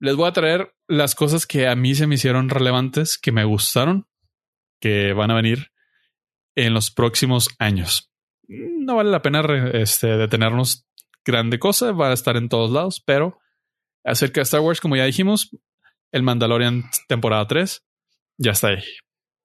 Les 0.00 0.16
voy 0.16 0.28
a 0.28 0.32
traer 0.32 0.74
las 0.88 1.14
cosas 1.14 1.46
que 1.46 1.68
a 1.68 1.76
mí 1.76 1.94
se 1.94 2.06
me 2.06 2.16
hicieron 2.16 2.50
relevantes, 2.50 3.16
que 3.16 3.32
me 3.32 3.44
gustaron, 3.44 4.06
que 4.80 5.12
van 5.12 5.30
a 5.30 5.36
venir 5.36 5.70
en 6.56 6.74
los 6.74 6.90
próximos 6.90 7.48
años. 7.58 8.10
No 8.48 8.96
vale 8.96 9.10
la 9.10 9.22
pena 9.22 9.42
este, 9.72 10.08
detenernos 10.16 10.86
grande 11.24 11.58
cosa, 11.58 11.92
va 11.92 12.10
a 12.10 12.12
estar 12.12 12.36
en 12.36 12.48
todos 12.48 12.70
lados, 12.70 13.02
pero 13.04 13.38
acerca 14.04 14.40
de 14.40 14.42
Star 14.42 14.60
Wars, 14.60 14.80
como 14.80 14.96
ya 14.96 15.04
dijimos, 15.04 15.50
el 16.12 16.22
Mandalorian 16.22 16.84
temporada 17.08 17.46
3 17.46 17.82
ya 18.38 18.52
está 18.52 18.68
ahí. 18.68 18.84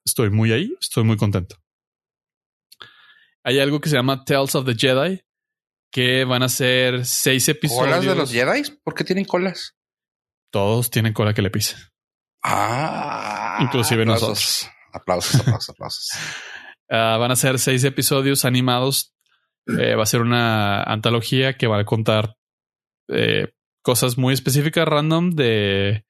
Estoy 0.05 0.30
muy 0.30 0.51
ahí, 0.51 0.76
estoy 0.82 1.03
muy 1.03 1.17
contento. 1.17 1.55
Hay 3.43 3.59
algo 3.59 3.80
que 3.80 3.89
se 3.89 3.95
llama 3.95 4.26
Tales 4.26 4.55
of 4.55 4.65
the 4.65 4.76
Jedi, 4.76 5.22
que 5.91 6.23
van 6.25 6.43
a 6.43 6.49
ser 6.49 7.05
seis 7.05 7.47
episodios. 7.49 7.85
¿Colas 7.85 8.05
de 8.05 8.15
los 8.15 8.31
Jedi? 8.31 8.63
¿Por 8.83 8.93
qué 8.93 9.03
tienen 9.03 9.25
colas? 9.25 9.75
Todos 10.51 10.89
tienen 10.89 11.13
cola 11.13 11.33
que 11.33 11.41
le 11.41 11.49
pise. 11.49 11.75
Ah, 12.43 13.59
inclusive 13.61 14.05
nosotros. 14.05 14.69
Aplausos, 14.93 15.35
aplausos, 15.41 15.69
aplausos. 15.69 16.09
Ah, 16.91 17.17
van 17.19 17.29
a 17.29 17.35
ser 17.35 17.59
seis 17.59 17.83
episodios 17.83 18.45
animados. 18.45 19.13
Eh, 19.67 19.93
va 19.93 20.01
a 20.01 20.07
ser 20.07 20.21
una 20.21 20.81
antología 20.81 21.55
que 21.55 21.67
va 21.67 21.79
a 21.79 21.85
contar 21.85 22.35
eh, 23.09 23.53
cosas 23.83 24.17
muy 24.17 24.33
específicas, 24.33 24.87
random, 24.87 25.29
de 25.29 26.05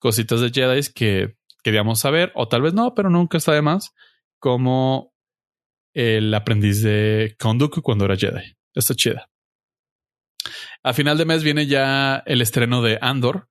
cositas 0.00 0.40
de 0.40 0.50
Jedi 0.50 0.92
que 0.92 1.36
queríamos 1.62 2.00
saber, 2.00 2.32
o 2.34 2.48
tal 2.48 2.62
vez 2.62 2.74
no, 2.74 2.94
pero 2.94 3.10
nunca 3.10 3.38
está 3.38 3.52
de 3.52 3.62
más, 3.62 3.94
como 4.40 5.14
el 5.94 6.34
aprendiz 6.34 6.82
de 6.82 7.36
Konduku 7.38 7.80
cuando 7.80 8.04
era 8.04 8.16
Jedi. 8.16 8.56
Está 8.74 8.94
chida. 8.94 9.30
A 10.82 10.92
final 10.92 11.16
de 11.16 11.24
mes 11.24 11.42
viene 11.42 11.66
ya 11.66 12.22
el 12.26 12.42
estreno 12.42 12.82
de 12.82 12.98
Andor, 13.00 13.48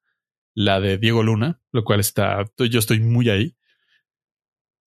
la 0.53 0.79
de 0.79 0.97
Diego 0.97 1.23
Luna, 1.23 1.61
lo 1.71 1.83
cual 1.83 1.99
está, 1.99 2.45
yo 2.57 2.79
estoy 2.79 2.99
muy 2.99 3.29
ahí. 3.29 3.55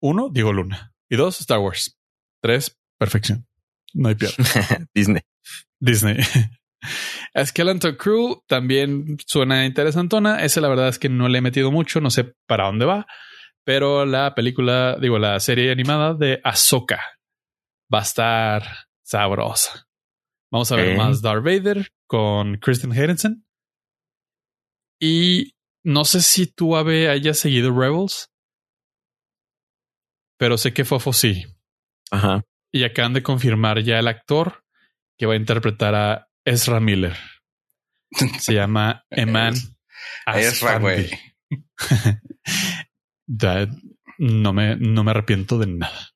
Uno, 0.02 0.30
Diego 0.30 0.52
Luna. 0.52 0.94
Y 1.10 1.16
dos, 1.16 1.40
Star 1.40 1.60
Wars. 1.60 1.98
Tres, 2.42 2.78
perfección. 2.98 3.48
No 3.94 4.10
hay 4.10 4.16
peor. 4.16 4.34
Disney. 4.94 5.22
Disney. 5.80 6.18
Skeleton 7.46 7.96
Crew 7.96 8.44
también 8.48 9.18
suena 9.26 9.66
interesantona. 9.66 10.44
Ese 10.44 10.60
la 10.60 10.68
verdad 10.68 10.90
es 10.90 11.00
que 11.00 11.10
no 11.10 11.30
le 11.30 11.38
he 11.38 11.42
metido 11.42 11.72
mucho, 11.72 12.02
no 12.02 12.10
sé 12.10 12.34
para 12.46 12.66
dónde 12.66 12.86
va, 12.86 13.08
pero 13.64 14.06
la 14.06 14.36
película, 14.36 14.98
digo, 15.00 15.20
la 15.20 15.40
serie 15.40 15.72
animada 15.72 16.14
de 16.14 16.42
Ahsoka 16.44 17.02
va 17.94 18.00
a 18.00 18.04
estar 18.04 18.64
sabrosa. 19.04 19.88
Vamos 20.54 20.72
a 20.72 20.76
ver 20.76 20.96
más 20.96 21.22
Darth 21.22 21.44
Vader 21.44 21.90
con 22.08 22.58
Kristen 22.60 22.94
Henderson. 22.94 23.46
Y 25.02 25.56
no 25.84 26.06
sé 26.06 26.22
si 26.22 26.48
tú, 26.48 26.78
Ave, 26.78 27.10
hayas 27.10 27.40
seguido 27.40 27.78
Rebels 27.78 28.30
pero 30.44 30.58
sé 30.58 30.74
que 30.74 30.84
Fofo 30.84 31.14
sí. 31.14 31.46
Ajá. 32.12 32.44
Y 32.70 32.84
acaban 32.84 33.14
de 33.14 33.24
confirmar 33.24 33.82
ya 33.82 33.98
el 33.98 34.10
actor 34.10 34.66
que 35.18 35.26
va 35.26 35.36
a 35.36 35.38
interpretar 35.38 35.96
a 35.96 36.28
Ezra 36.44 36.82
Miller. 36.82 37.16
Se 38.40 38.52
llama 38.54 39.06
Eman 39.10 39.54
Ezra, 40.36 40.80
güey. 40.80 41.10
no 44.18 44.52
me, 44.52 44.76
no 44.76 45.04
me 45.06 45.12
arrepiento 45.12 45.58
de 45.58 45.68
nada. 45.68 46.10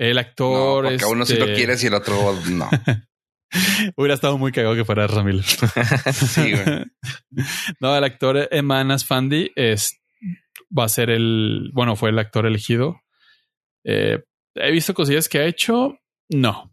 El 0.00 0.16
actor. 0.16 0.84
No, 0.84 0.90
porque 0.90 1.04
uno 1.04 1.26
sí 1.26 1.34
lo 1.36 1.44
este 1.44 1.56
quieres 1.56 1.84
y 1.84 1.88
el 1.88 1.94
otro 1.94 2.34
no. 2.50 2.70
Hubiera 3.96 4.14
estado 4.14 4.38
muy 4.38 4.50
cagado 4.50 4.74
que 4.74 4.84
fuera 4.86 5.06
Miller. 5.22 5.44
sí, 6.14 6.52
güey. 6.52 6.86
No, 7.80 7.94
el 7.94 8.04
actor 8.04 8.48
Eman 8.50 8.92
Asfandi 8.92 9.52
es 9.56 10.00
va 10.76 10.84
a 10.84 10.88
ser 10.88 11.10
el, 11.10 11.70
bueno, 11.74 11.96
fue 11.96 12.08
el 12.08 12.18
actor 12.18 12.46
elegido. 12.46 13.02
Eh, 13.84 14.24
he 14.54 14.70
visto 14.70 14.94
cosillas 14.94 15.28
que 15.28 15.38
ha 15.38 15.44
hecho. 15.44 15.98
No. 16.30 16.72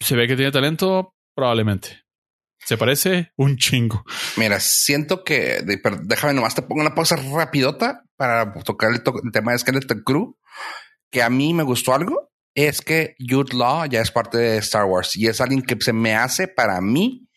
Se 0.00 0.16
ve 0.16 0.26
que 0.26 0.34
tiene 0.34 0.50
talento, 0.50 1.14
probablemente. 1.36 2.02
Se 2.58 2.76
parece 2.76 3.30
un 3.36 3.58
chingo. 3.58 4.04
Mira, 4.36 4.58
siento 4.58 5.22
que 5.22 5.60
déjame 6.02 6.34
nomás 6.34 6.56
te 6.56 6.62
pongo 6.62 6.80
una 6.80 6.96
pausa 6.96 7.14
rapidota 7.14 8.02
para 8.16 8.52
tocar 8.64 8.90
el, 8.90 9.02
tema 9.30 9.52
de 9.52 9.58
Skeleton 9.58 10.02
Crew. 10.04 10.36
Que 11.10 11.22
a 11.22 11.30
mí 11.30 11.54
me 11.54 11.62
gustó 11.62 11.94
algo 11.94 12.30
es 12.54 12.80
que 12.80 13.14
Jude 13.18 13.56
Law 13.56 13.86
ya 13.86 14.00
es 14.00 14.10
parte 14.10 14.38
de 14.38 14.58
Star 14.58 14.84
Wars 14.84 15.16
y 15.16 15.26
es 15.26 15.40
alguien 15.40 15.62
que 15.62 15.76
se 15.80 15.92
me 15.92 16.14
hace 16.14 16.48
para 16.48 16.80
mí 16.80 17.28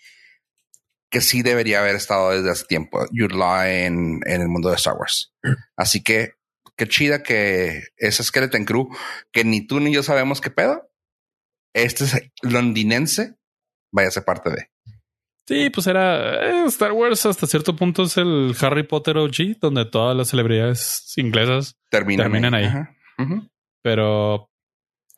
que 1.10 1.22
sí 1.22 1.44
debería 1.44 1.80
haber 1.80 1.96
estado 1.96 2.32
desde 2.32 2.50
hace 2.50 2.66
tiempo, 2.66 3.06
Yurla 3.12 3.72
en, 3.72 4.22
en 4.26 4.42
el 4.42 4.48
mundo 4.48 4.70
de 4.70 4.76
Star 4.78 4.96
Wars. 4.96 5.32
Así 5.78 6.02
que 6.02 6.34
qué 6.76 6.88
chida 6.88 7.22
que 7.22 7.84
ese 7.98 8.24
Skeleton 8.24 8.66
Crew, 8.66 8.90
que 9.32 9.44
ni 9.44 9.66
tú 9.66 9.80
ni 9.80 9.94
yo 9.94 10.02
sabemos 10.02 10.42
qué 10.42 10.50
pedo, 10.50 10.90
este 11.74 12.06
es 12.06 12.32
londinense, 12.42 13.36
vaya 13.92 14.08
a 14.08 14.12
ser 14.12 14.26
parte 14.26 14.50
de. 14.50 14.70
Sí, 15.48 15.70
pues 15.70 15.88
era 15.88 16.64
eh, 16.64 16.66
Star 16.68 16.94
Wars 16.94 17.26
hasta 17.26 17.48
cierto 17.48 17.76
punto 17.76 18.04
es 18.04 18.18
el 18.18 18.56
Harry 18.62 18.84
Potter 18.84 19.18
OG, 19.18 19.60
donde 19.60 19.86
todas 19.86 20.16
las 20.16 20.30
celebridades 20.30 21.14
inglesas 21.18 21.78
terminan, 21.90 22.56
ahí. 22.56 22.72
Pero 23.84 24.50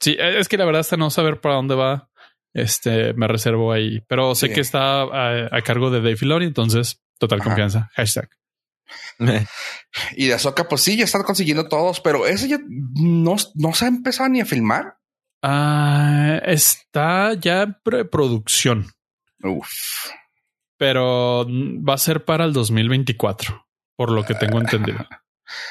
sí, 0.01 0.17
es 0.19 0.49
que 0.49 0.57
la 0.57 0.65
verdad 0.65 0.81
hasta 0.81 0.97
no 0.97 1.09
saber 1.09 1.39
para 1.39 1.55
dónde 1.55 1.75
va 1.75 2.09
este 2.55 3.13
me 3.13 3.27
reservo 3.27 3.71
ahí. 3.71 4.01
Pero 4.07 4.33
sé 4.33 4.51
que 4.51 4.61
está 4.61 5.03
a, 5.03 5.61
cargo 5.61 5.91
de 5.91 5.99
Dave 5.99 6.15
Filoni, 6.15 6.45
entonces 6.45 7.01
total 7.19 7.43
confianza. 7.43 7.91
Hashtag. 7.93 8.29
y 10.15 10.27
de 10.27 10.33
Azoka, 10.33 10.67
pues 10.67 10.81
sí, 10.81 10.97
ya 10.97 11.05
están 11.05 11.23
consiguiendo 11.23 11.67
todos, 11.67 11.99
pero 12.01 12.25
ese 12.25 12.47
ya 12.47 12.59
no, 12.67 13.35
no 13.55 13.73
se 13.73 13.85
ha 13.85 13.87
empezado 13.87 14.29
ni 14.29 14.41
a 14.41 14.45
filmar. 14.45 14.97
Ah, 15.41 16.39
está 16.45 17.33
ya 17.33 17.63
en 17.63 17.77
preproducción. 17.83 18.87
Uf. 19.43 19.69
Pero 20.77 21.45
va 21.47 21.93
a 21.93 21.97
ser 21.97 22.25
para 22.25 22.45
el 22.45 22.53
2024, 22.53 23.67
por 23.95 24.11
lo 24.11 24.23
que 24.23 24.33
tengo 24.33 24.59
entendido. 24.59 25.05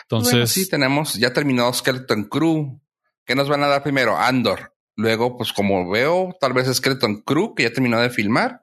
Entonces, 0.03 0.51
sí, 0.51 0.69
tenemos 0.69 1.15
ya 1.15 1.33
terminado 1.33 1.73
Skeleton 1.73 2.25
Crew. 2.25 2.81
¿Qué 3.25 3.35
nos 3.35 3.49
van 3.49 3.63
a 3.63 3.69
dar 3.69 3.83
primero? 3.83 4.17
Andor. 4.17 4.75
Luego, 4.97 5.37
pues 5.37 5.53
como 5.53 5.91
veo, 5.91 6.37
tal 6.41 6.53
vez 6.53 6.73
Skeleton 6.73 7.23
Crew, 7.23 7.55
que 7.55 7.65
ya 7.65 7.73
terminó 7.73 8.01
de 8.01 8.11
filmar. 8.11 8.63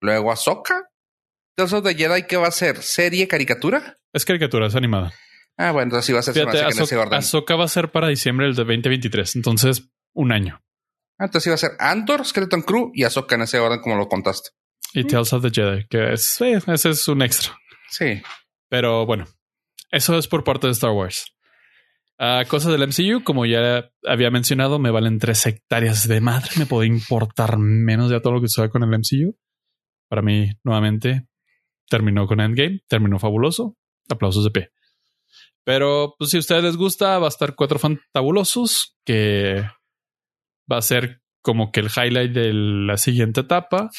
Luego 0.00 0.30
Ahsoka. 0.30 0.90
Entonces, 1.56 1.82
de 1.82 1.94
Jedi, 1.94 2.26
¿qué 2.26 2.36
va 2.36 2.48
a 2.48 2.52
ser? 2.52 2.82
¿Serie, 2.82 3.26
caricatura? 3.26 3.98
Es 4.12 4.24
caricatura, 4.24 4.66
es 4.66 4.74
animada. 4.76 5.12
Ah, 5.56 5.72
bueno, 5.72 5.84
entonces 5.84 6.06
sí 6.06 6.12
va 6.12 6.20
a 6.20 6.22
ser 6.22 6.34
Fíjate, 6.34 6.62
Ahsoka, 7.14 7.56
va 7.56 7.64
a 7.64 7.68
ser 7.68 7.90
para 7.90 8.08
diciembre 8.08 8.46
del 8.46 8.54
2023. 8.54 9.36
Entonces, 9.36 9.88
un 10.12 10.32
año. 10.32 10.62
Ah, 11.18 11.24
entonces 11.24 11.46
iba 11.46 11.54
a 11.54 11.58
ser 11.58 11.70
Andor, 11.78 12.26
Skeleton 12.26 12.62
Crew 12.62 12.90
y 12.92 13.04
Ahsoka 13.04 13.36
en 13.36 13.42
ese 13.42 13.58
orden 13.58 13.80
como 13.80 13.96
lo 13.96 14.06
contaste. 14.06 14.50
Y 14.92 15.04
Tales 15.04 15.32
of 15.32 15.42
the 15.42 15.50
Jedi, 15.50 15.86
que 15.88 16.12
es, 16.12 16.40
eh, 16.42 16.60
ese 16.66 16.90
es 16.90 17.08
un 17.08 17.22
extra. 17.22 17.56
Sí. 17.88 18.22
Pero 18.68 19.06
bueno, 19.06 19.26
eso 19.90 20.18
es 20.18 20.28
por 20.28 20.44
parte 20.44 20.66
de 20.66 20.74
Star 20.74 20.90
Wars. 20.90 21.35
Uh, 22.18 22.48
cosas 22.48 22.72
del 22.72 22.88
MCU, 22.88 23.22
como 23.24 23.44
ya 23.44 23.90
había 24.06 24.30
mencionado, 24.30 24.78
me 24.78 24.90
valen 24.90 25.18
tres 25.18 25.44
hectáreas 25.44 26.08
de 26.08 26.20
madre. 26.20 26.50
Me 26.56 26.66
puede 26.66 26.88
importar 26.88 27.58
menos 27.58 28.10
de 28.10 28.20
todo 28.20 28.34
lo 28.34 28.40
que 28.40 28.48
sucede 28.48 28.70
con 28.70 28.82
el 28.82 28.88
MCU. 28.88 29.36
Para 30.08 30.22
mí, 30.22 30.50
nuevamente, 30.64 31.26
terminó 31.88 32.26
con 32.26 32.40
Endgame, 32.40 32.80
terminó 32.88 33.18
fabuloso. 33.18 33.76
Aplausos 34.08 34.44
de 34.44 34.50
pie. 34.50 34.70
Pero 35.64 36.14
pues, 36.16 36.30
si 36.30 36.36
a 36.36 36.40
ustedes 36.40 36.62
les 36.62 36.76
gusta, 36.76 37.18
va 37.18 37.26
a 37.26 37.28
estar 37.28 37.54
cuatro 37.54 37.78
fantabulosos 37.78 38.96
que 39.04 39.64
va 40.70 40.78
a 40.78 40.82
ser 40.82 41.22
como 41.42 41.70
que 41.70 41.80
el 41.80 41.90
highlight 41.94 42.32
de 42.32 42.52
la 42.52 42.96
siguiente 42.96 43.40
etapa. 43.40 43.90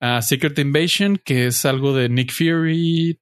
Uh, 0.00 0.20
Secret 0.20 0.58
Invasion, 0.58 1.16
que 1.24 1.46
es 1.46 1.64
algo 1.64 1.94
de 1.94 2.08
Nick 2.08 2.30
Fury. 2.30 3.18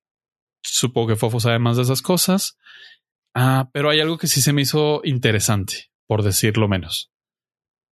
Supongo 0.62 1.08
que 1.08 1.16
Fofo 1.16 1.40
sabe 1.40 1.58
más 1.58 1.76
de 1.76 1.84
esas 1.84 2.02
cosas. 2.02 2.58
Ah, 3.34 3.68
pero 3.72 3.90
hay 3.90 4.00
algo 4.00 4.16
que 4.16 4.28
sí 4.28 4.40
se 4.40 4.52
me 4.52 4.62
hizo 4.62 5.00
interesante, 5.04 5.90
por 6.06 6.22
decirlo 6.22 6.68
menos. 6.68 7.12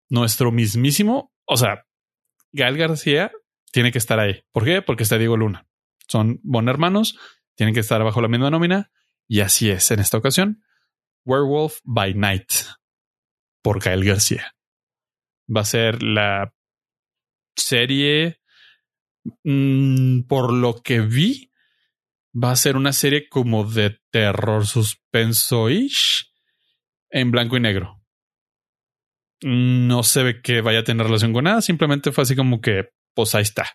Nuestro 0.08 0.52
mismísimo, 0.52 1.32
o 1.46 1.56
sea, 1.56 1.86
Gael 2.52 2.76
García 2.76 3.32
tiene 3.72 3.90
que 3.90 3.98
estar 3.98 4.20
ahí. 4.20 4.44
¿Por 4.52 4.64
qué? 4.64 4.82
Porque 4.82 5.02
está 5.02 5.18
Diego 5.18 5.36
Luna. 5.36 5.66
Son 6.06 6.38
bon 6.42 6.68
hermanos, 6.68 7.18
tienen 7.56 7.74
que 7.74 7.80
estar 7.80 8.02
bajo 8.04 8.20
la 8.20 8.28
misma 8.28 8.50
nómina. 8.50 8.90
Y 9.28 9.40
así 9.40 9.70
es 9.70 9.90
en 9.90 10.00
esta 10.00 10.18
ocasión. 10.18 10.62
Werewolf 11.24 11.78
by 11.84 12.14
Night 12.14 12.52
por 13.62 13.82
Gael 13.82 14.04
García. 14.04 14.54
Va 15.54 15.62
a 15.62 15.64
ser 15.64 16.02
la 16.02 16.54
serie, 17.56 18.40
mm, 19.44 20.22
por 20.22 20.52
lo 20.52 20.82
que 20.82 21.00
vi, 21.00 21.51
va 22.32 22.52
a 22.52 22.56
ser 22.56 22.76
una 22.76 22.92
serie 22.92 23.28
como 23.28 23.64
de 23.64 23.98
terror 24.10 24.66
suspenso-ish 24.66 26.32
en 27.10 27.30
blanco 27.30 27.56
y 27.56 27.60
negro. 27.60 28.00
No 29.42 30.02
se 30.02 30.22
ve 30.22 30.42
que 30.42 30.60
vaya 30.60 30.80
a 30.80 30.84
tener 30.84 31.06
relación 31.06 31.32
con 31.32 31.44
nada, 31.44 31.60
simplemente 31.62 32.12
fue 32.12 32.22
así 32.22 32.36
como 32.36 32.60
que, 32.60 32.90
pues 33.14 33.34
ahí 33.34 33.42
está. 33.42 33.66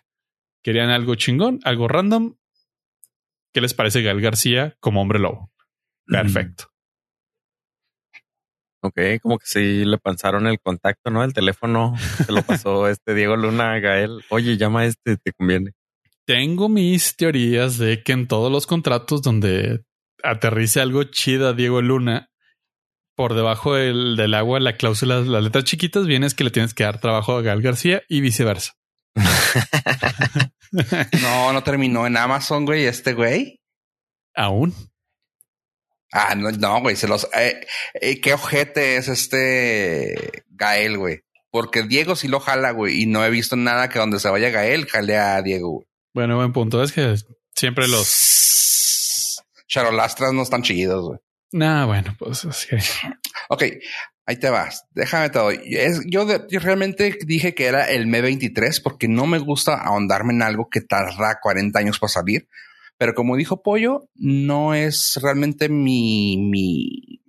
Querían 0.62 0.90
algo 0.90 1.14
chingón, 1.14 1.60
algo 1.64 1.88
random. 1.88 2.36
¿Qué 3.52 3.60
les 3.60 3.74
parece 3.74 4.02
Gal 4.02 4.20
García 4.20 4.76
como 4.80 5.00
hombre 5.00 5.18
lobo? 5.18 5.52
Perfecto. 6.06 6.72
Ok, 8.80 9.00
como 9.22 9.38
que 9.38 9.46
sí 9.46 9.84
le 9.84 9.98
pasaron 9.98 10.46
el 10.46 10.60
contacto, 10.60 11.10
¿no? 11.10 11.24
El 11.24 11.32
teléfono 11.32 11.94
se 11.98 12.32
lo 12.32 12.42
pasó 12.42 12.88
este 12.88 13.14
Diego 13.14 13.36
Luna 13.36 13.74
a 13.74 13.80
Gael. 13.80 14.24
Oye, 14.30 14.56
llama 14.56 14.80
a 14.80 14.86
este, 14.86 15.16
te 15.16 15.32
conviene. 15.32 15.72
Tengo 16.28 16.68
mis 16.68 17.16
teorías 17.16 17.78
de 17.78 18.02
que 18.02 18.12
en 18.12 18.28
todos 18.28 18.52
los 18.52 18.66
contratos 18.66 19.22
donde 19.22 19.86
aterrice 20.22 20.78
algo 20.78 21.04
chido 21.04 21.48
a 21.48 21.54
Diego 21.54 21.80
Luna, 21.80 22.28
por 23.16 23.32
debajo 23.32 23.76
del, 23.76 24.34
agua, 24.34 24.60
la 24.60 24.76
cláusula, 24.76 25.20
las 25.20 25.42
letras 25.42 25.64
chiquitas, 25.64 26.06
viene 26.06 26.26
es 26.26 26.34
que 26.34 26.44
le 26.44 26.50
tienes 26.50 26.74
que 26.74 26.84
dar 26.84 27.00
trabajo 27.00 27.34
a 27.34 27.40
Gal 27.40 27.62
García 27.62 28.02
y 28.10 28.20
viceversa. 28.20 28.74
no, 31.22 31.54
no 31.54 31.62
terminó 31.62 32.06
en 32.06 32.18
Amazon, 32.18 32.66
güey, 32.66 32.84
este 32.84 33.14
güey. 33.14 33.62
Aún. 34.34 34.74
Ah, 36.12 36.34
no, 36.34 36.50
no, 36.50 36.82
güey, 36.82 36.96
se 36.96 37.08
los. 37.08 37.26
Eh, 37.34 37.58
eh, 37.94 38.20
qué 38.20 38.34
ojete 38.34 38.98
es 38.98 39.08
este 39.08 40.44
Gael, 40.48 40.98
güey. 40.98 41.20
Porque 41.50 41.84
Diego 41.84 42.16
sí 42.16 42.28
lo 42.28 42.38
jala, 42.38 42.72
güey, 42.72 43.00
y 43.00 43.06
no 43.06 43.24
he 43.24 43.30
visto 43.30 43.56
nada 43.56 43.88
que 43.88 43.98
donde 43.98 44.20
se 44.20 44.28
vaya 44.28 44.50
Gael 44.50 44.84
jale 44.84 45.16
a 45.16 45.40
Diego, 45.40 45.70
güey. 45.70 45.87
Bueno, 46.14 46.36
buen 46.36 46.52
punto. 46.52 46.82
Es 46.82 46.92
que 46.92 47.14
siempre 47.54 47.88
los 47.88 49.42
charolastras 49.68 50.32
no 50.32 50.42
están 50.42 50.62
chidos, 50.62 51.06
güey. 51.06 51.18
Nah, 51.52 51.86
bueno, 51.86 52.14
pues 52.18 52.44
es 52.44 52.66
que. 52.66 52.78
Ok, 53.48 53.64
ahí 54.26 54.36
te 54.36 54.50
vas. 54.50 54.84
Déjame 54.90 55.30
todo. 55.30 55.50
yo, 56.06 56.26
realmente 56.60 57.18
dije 57.26 57.54
que 57.54 57.66
era 57.66 57.84
el 57.88 58.02
M 58.02 58.20
23 58.20 58.80
porque 58.80 59.08
no 59.08 59.26
me 59.26 59.38
gusta 59.38 59.74
ahondarme 59.74 60.34
en 60.34 60.42
algo 60.42 60.68
que 60.70 60.82
tarda 60.82 61.38
40 61.40 61.78
años 61.78 61.98
para 61.98 62.10
salir. 62.10 62.48
Pero 62.98 63.14
como 63.14 63.36
dijo 63.36 63.62
Pollo, 63.62 64.08
no 64.16 64.74
es 64.74 65.18
realmente 65.22 65.68
mi, 65.68 66.36
mi, 66.36 67.22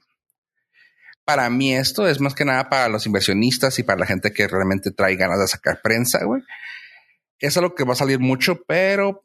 para 1.23 1.49
mí 1.51 1.75
esto 1.75 2.07
es 2.07 2.19
más 2.19 2.33
que 2.33 2.43
nada 2.43 2.69
para 2.69 2.89
los 2.89 3.05
inversionistas 3.05 3.77
y 3.77 3.83
para 3.83 3.99
la 3.99 4.07
gente 4.07 4.33
que 4.33 4.47
realmente 4.47 4.91
trae 4.91 5.15
ganas 5.15 5.39
de 5.39 5.47
sacar 5.47 5.79
prensa, 5.81 6.25
güey 6.25 6.41
es 7.39 7.57
algo 7.57 7.75
que 7.75 7.83
va 7.83 7.93
a 7.93 7.97
salir 7.97 8.19
mucho, 8.19 8.63
pero 8.67 9.21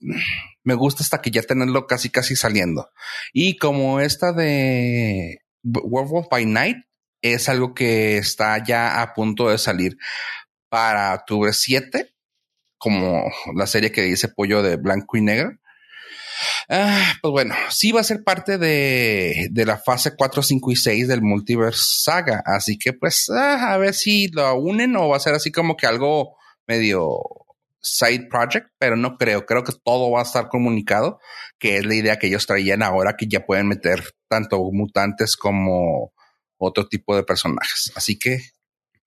me 0.62 0.74
gusta 0.74 1.02
hasta 1.02 1.20
que 1.20 1.30
ya 1.30 1.42
tenerlo 1.42 1.86
casi, 1.86 2.10
casi 2.10 2.36
saliendo. 2.36 2.90
Y 3.32 3.56
como 3.56 4.00
esta 4.00 4.32
de 4.32 5.38
Werewolf 5.62 6.28
by 6.30 6.46
Night 6.46 6.76
es 7.22 7.48
algo 7.48 7.74
que 7.74 8.18
está 8.18 8.62
ya 8.62 9.00
a 9.00 9.14
punto 9.14 9.48
de 9.48 9.58
salir 9.58 9.96
para 10.68 11.14
octubre 11.14 11.52
7, 11.52 12.14
como 12.78 13.24
la 13.54 13.66
serie 13.66 13.92
que 13.92 14.02
dice 14.02 14.28
Pollo 14.28 14.62
de 14.62 14.76
Blanco 14.76 15.16
y 15.16 15.22
Negro. 15.22 15.52
Ah, 16.68 17.14
pues 17.22 17.32
bueno, 17.32 17.54
sí 17.70 17.92
va 17.92 18.00
a 18.00 18.04
ser 18.04 18.24
parte 18.24 18.58
de, 18.58 19.48
de, 19.50 19.64
la 19.64 19.78
fase 19.78 20.14
4, 20.16 20.42
5 20.42 20.72
y 20.72 20.76
6 20.76 21.08
del 21.08 21.22
Multiverse 21.22 21.80
Saga. 22.02 22.42
Así 22.44 22.76
que 22.78 22.92
pues 22.92 23.30
ah, 23.30 23.72
a 23.72 23.78
ver 23.78 23.94
si 23.94 24.28
lo 24.28 24.54
unen 24.56 24.96
o 24.96 25.08
va 25.08 25.16
a 25.16 25.20
ser 25.20 25.34
así 25.34 25.52
como 25.52 25.76
que 25.76 25.86
algo 25.86 26.36
medio 26.66 27.20
side 27.84 28.26
project, 28.28 28.68
pero 28.78 28.96
no 28.96 29.16
creo. 29.16 29.46
Creo 29.46 29.62
que 29.62 29.72
todo 29.84 30.10
va 30.10 30.20
a 30.20 30.24
estar 30.24 30.48
comunicado, 30.48 31.20
que 31.58 31.76
es 31.76 31.86
la 31.86 31.94
idea 31.94 32.18
que 32.18 32.26
ellos 32.26 32.46
traían 32.46 32.82
ahora 32.82 33.14
que 33.16 33.26
ya 33.28 33.46
pueden 33.46 33.68
meter 33.68 34.02
tanto 34.28 34.58
mutantes 34.72 35.36
como 35.36 36.12
otro 36.58 36.88
tipo 36.88 37.14
de 37.14 37.22
personajes. 37.22 37.92
Así 37.94 38.18
que 38.18 38.40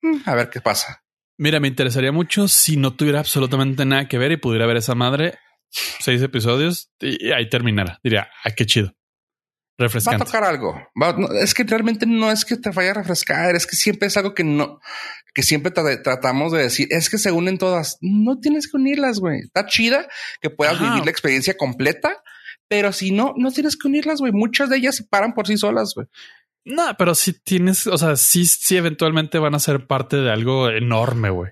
mm, 0.01 0.21
a 0.25 0.35
ver 0.35 0.49
qué 0.49 0.61
pasa. 0.61 1.03
Mira, 1.37 1.59
me 1.59 1.67
interesaría 1.67 2.11
mucho 2.11 2.47
si 2.47 2.77
no 2.77 2.95
tuviera 2.95 3.19
absolutamente 3.19 3.85
nada 3.85 4.07
que 4.07 4.17
ver 4.17 4.31
y 4.31 4.37
pudiera 4.37 4.65
ver 4.65 4.77
esa 4.77 4.95
madre 4.95 5.37
seis 5.69 6.21
episodios 6.21 6.91
y 6.99 7.31
ahí 7.31 7.49
terminara. 7.49 7.99
Diría, 8.03 8.29
ah, 8.43 8.51
qué 8.51 8.65
chido. 8.65 8.93
Refrescante. 9.77 10.17
Va 10.17 10.23
a 10.23 10.25
tocar 10.25 10.43
algo. 10.43 10.75
es 11.41 11.53
que 11.53 11.63
realmente 11.63 12.05
no 12.05 12.31
es 12.31 12.45
que 12.45 12.57
te 12.57 12.71
vaya 12.71 12.91
a 12.91 12.95
refrescar, 12.95 13.55
es 13.55 13.67
que 13.67 13.75
siempre 13.75 14.07
es 14.07 14.17
algo 14.17 14.33
que 14.33 14.43
no, 14.43 14.79
que 15.33 15.43
siempre 15.43 15.71
tratamos 15.71 16.51
de 16.51 16.63
decir, 16.63 16.87
es 16.89 17.09
que 17.09 17.19
se 17.19 17.31
unen 17.31 17.59
todas. 17.59 17.97
No 18.01 18.39
tienes 18.39 18.69
que 18.69 18.77
unirlas, 18.77 19.19
güey. 19.19 19.41
Está 19.41 19.67
chida 19.67 20.07
que 20.41 20.49
puedas 20.49 20.79
vivir 20.79 21.05
la 21.05 21.11
experiencia 21.11 21.55
completa, 21.55 22.23
pero 22.67 22.91
si 22.91 23.11
no, 23.11 23.33
no 23.37 23.51
tienes 23.51 23.77
que 23.77 23.87
unirlas, 23.87 24.19
güey. 24.19 24.31
Muchas 24.31 24.69
de 24.69 24.77
ellas 24.77 24.95
se 24.95 25.03
paran 25.03 25.33
por 25.33 25.45
sí 25.45 25.57
solas, 25.57 25.93
güey. 25.95 26.07
No, 26.65 26.97
pero 26.97 27.15
si 27.15 27.31
tienes, 27.31 27.87
o 27.87 27.97
sea, 27.97 28.17
sí, 28.17 28.45
sí, 28.45 28.75
eventualmente 28.75 29.39
van 29.39 29.55
a 29.55 29.59
ser 29.59 29.87
parte 29.87 30.17
de 30.17 30.29
algo 30.31 30.69
enorme, 30.69 31.29
güey. 31.29 31.51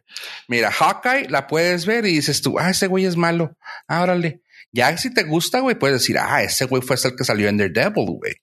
Mira, 0.49 0.72
Hawkeye 0.72 1.30
la 1.30 1.47
puedes 1.47 1.85
ver 1.85 2.06
y 2.06 2.15
dices 2.15 2.41
tú, 2.41 2.60
ah, 2.60 2.72
ese 2.72 2.88
güey 2.88 3.06
es 3.06 3.15
malo. 3.15 3.56
Ah, 3.88 4.02
órale. 4.03 4.41
Ya 4.76 4.95
si 4.97 5.14
te 5.14 5.23
gusta, 5.23 5.61
güey, 5.61 5.80
puedes 5.80 6.02
decir, 6.02 6.18
ah, 6.19 6.43
ese 6.43 6.65
güey 6.65 6.81
fue 6.81 6.97
el 7.02 7.15
que 7.15 7.23
salió 7.23 7.47
en 7.47 7.57
Daredevil, 7.57 8.18
güey. 8.18 8.34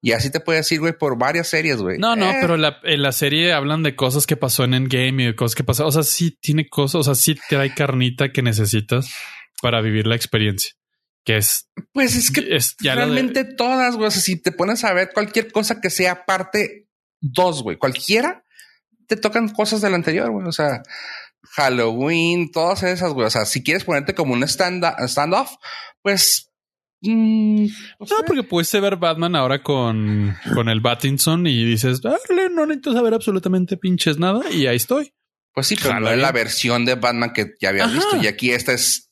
Y 0.00 0.12
así 0.12 0.30
te 0.30 0.38
puedes 0.38 0.64
decir, 0.64 0.78
güey, 0.78 0.96
por 0.96 1.18
varias 1.18 1.48
series, 1.48 1.78
güey. 1.78 1.98
No, 1.98 2.14
no, 2.14 2.30
eh. 2.30 2.38
pero 2.40 2.56
la, 2.56 2.78
en 2.84 3.02
la 3.02 3.10
serie 3.10 3.52
hablan 3.52 3.82
de 3.82 3.96
cosas 3.96 4.24
que 4.24 4.36
pasó 4.36 4.62
en 4.62 4.74
Endgame 4.74 5.24
y 5.24 5.26
de 5.26 5.34
cosas 5.34 5.56
que 5.56 5.64
pasaron. 5.64 5.88
O 5.88 5.92
sea, 5.92 6.04
sí 6.04 6.38
tiene 6.40 6.68
cosas, 6.68 7.00
o 7.00 7.02
sea, 7.02 7.16
sí 7.16 7.36
te 7.48 7.56
hay 7.56 7.70
carnita 7.70 8.30
que 8.30 8.40
necesitas 8.40 9.12
para 9.60 9.80
vivir 9.80 10.06
la 10.06 10.14
experiencia. 10.14 10.74
Que 11.24 11.38
es. 11.38 11.68
Pues 11.92 12.14
es 12.14 12.30
que 12.30 12.54
es 12.54 12.76
realmente 12.80 13.44
todas, 13.44 13.96
güey. 13.96 14.06
O 14.06 14.10
sea, 14.12 14.22
si 14.22 14.40
te 14.40 14.52
pones 14.52 14.84
a 14.84 14.92
ver 14.92 15.10
cualquier 15.12 15.50
cosa 15.50 15.80
que 15.80 15.90
sea 15.90 16.24
parte 16.24 16.86
dos, 17.20 17.64
güey, 17.64 17.76
cualquiera, 17.78 18.44
te 19.08 19.16
tocan 19.16 19.48
cosas 19.48 19.80
del 19.80 19.94
anterior, 19.94 20.30
güey. 20.30 20.46
O 20.46 20.52
sea, 20.52 20.84
Halloween, 21.52 22.50
todas 22.50 22.82
esas, 22.82 23.12
güey. 23.12 23.26
O 23.26 23.30
sea, 23.30 23.44
si 23.44 23.62
quieres 23.62 23.84
ponerte 23.84 24.14
como 24.14 24.34
un 24.34 24.42
stand-off, 24.44 25.50
pues. 26.02 26.50
Mm, 27.00 27.66
no, 28.00 28.16
porque 28.26 28.42
puedes 28.42 28.72
ver 28.72 28.96
Batman 28.96 29.36
ahora 29.36 29.62
con, 29.62 30.36
con 30.54 30.68
el 30.68 30.80
Battinson 30.80 31.46
y 31.46 31.64
dices, 31.64 32.00
dale, 32.00 32.50
no 32.50 32.66
necesito 32.66 32.92
saber 32.92 33.14
absolutamente 33.14 33.76
pinches 33.76 34.18
nada 34.18 34.50
y 34.50 34.66
ahí 34.66 34.76
estoy. 34.76 35.12
Pues 35.54 35.68
sí, 35.68 35.76
pero 35.80 36.00
no 36.00 36.10
es 36.10 36.18
la 36.18 36.32
versión 36.32 36.84
de 36.84 36.94
Batman 36.96 37.32
que 37.32 37.54
ya 37.60 37.70
había 37.70 37.86
visto. 37.86 38.16
Y 38.16 38.26
aquí 38.26 38.50
esta 38.50 38.72
es 38.72 39.07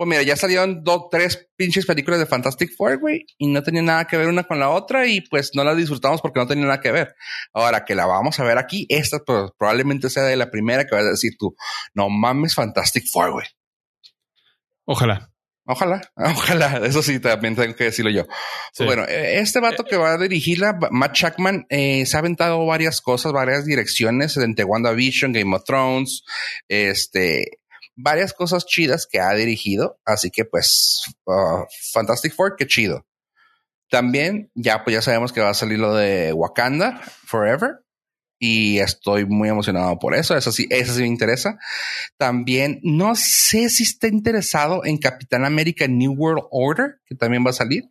Pues 0.00 0.08
mira, 0.08 0.22
ya 0.22 0.34
salieron 0.34 0.82
dos, 0.82 1.10
tres 1.10 1.50
pinches 1.56 1.84
películas 1.84 2.18
de 2.18 2.24
Fantastic 2.24 2.74
Four, 2.74 3.00
güey, 3.00 3.26
y 3.36 3.48
no 3.48 3.62
tenían 3.62 3.84
nada 3.84 4.06
que 4.06 4.16
ver 4.16 4.28
una 4.28 4.44
con 4.44 4.58
la 4.58 4.70
otra 4.70 5.06
y 5.06 5.20
pues 5.20 5.50
no 5.52 5.62
las 5.62 5.76
disfrutamos 5.76 6.22
porque 6.22 6.40
no 6.40 6.46
tenían 6.46 6.68
nada 6.68 6.80
que 6.80 6.90
ver. 6.90 7.14
Ahora 7.52 7.84
que 7.84 7.94
la 7.94 8.06
vamos 8.06 8.40
a 8.40 8.44
ver 8.44 8.56
aquí, 8.56 8.86
esta 8.88 9.18
pues, 9.18 9.50
probablemente 9.58 10.08
sea 10.08 10.22
de 10.22 10.36
la 10.36 10.50
primera 10.50 10.86
que 10.86 10.94
vas 10.94 11.04
a 11.04 11.10
decir 11.10 11.32
tú, 11.38 11.54
no 11.92 12.08
mames 12.08 12.54
Fantastic 12.54 13.04
Four, 13.12 13.32
güey. 13.32 13.46
Ojalá. 14.86 15.30
Ojalá, 15.66 16.00
ojalá. 16.16 16.80
Eso 16.86 17.02
sí, 17.02 17.20
también 17.20 17.54
tengo 17.54 17.76
que 17.76 17.84
decirlo 17.84 18.10
yo. 18.10 18.24
Bueno, 18.78 19.04
e, 19.04 19.38
este 19.40 19.60
vato 19.60 19.84
que 19.84 19.98
va 19.98 20.14
a 20.14 20.18
dirigirla, 20.18 20.78
Matt 20.90 21.12
Chuckman, 21.12 21.66
eh, 21.68 22.06
se 22.06 22.16
ha 22.16 22.20
aventado 22.20 22.64
varias 22.64 23.02
cosas, 23.02 23.32
varias 23.32 23.66
direcciones, 23.66 24.34
entre 24.38 24.64
WandaVision, 24.64 25.32
Game 25.32 25.54
of 25.54 25.64
Thrones, 25.64 26.24
este, 26.68 27.59
varias 28.02 28.32
cosas 28.32 28.66
chidas 28.66 29.06
que 29.10 29.20
ha 29.20 29.32
dirigido. 29.34 29.98
Así 30.04 30.30
que 30.30 30.44
pues, 30.44 31.02
uh, 31.26 31.64
Fantastic 31.92 32.34
Four, 32.34 32.56
qué 32.56 32.66
chido. 32.66 33.06
También 33.90 34.50
ya 34.54 34.84
pues 34.84 34.94
ya 34.94 35.02
sabemos 35.02 35.32
que 35.32 35.40
va 35.40 35.50
a 35.50 35.54
salir 35.54 35.78
lo 35.78 35.94
de 35.94 36.32
Wakanda 36.32 37.00
Forever 37.26 37.80
y 38.38 38.78
estoy 38.78 39.26
muy 39.26 39.48
emocionado 39.48 39.98
por 39.98 40.14
eso. 40.14 40.36
Eso 40.36 40.50
sí, 40.52 40.66
eso 40.70 40.94
sí 40.94 41.02
me 41.02 41.08
interesa. 41.08 41.58
También 42.16 42.80
no 42.82 43.14
sé 43.14 43.68
si 43.68 43.82
está 43.82 44.08
interesado 44.08 44.84
en 44.84 44.98
Capitán 44.98 45.44
América 45.44 45.86
New 45.86 46.12
World 46.12 46.44
Order, 46.50 47.00
que 47.04 47.14
también 47.14 47.44
va 47.44 47.50
a 47.50 47.54
salir, 47.54 47.90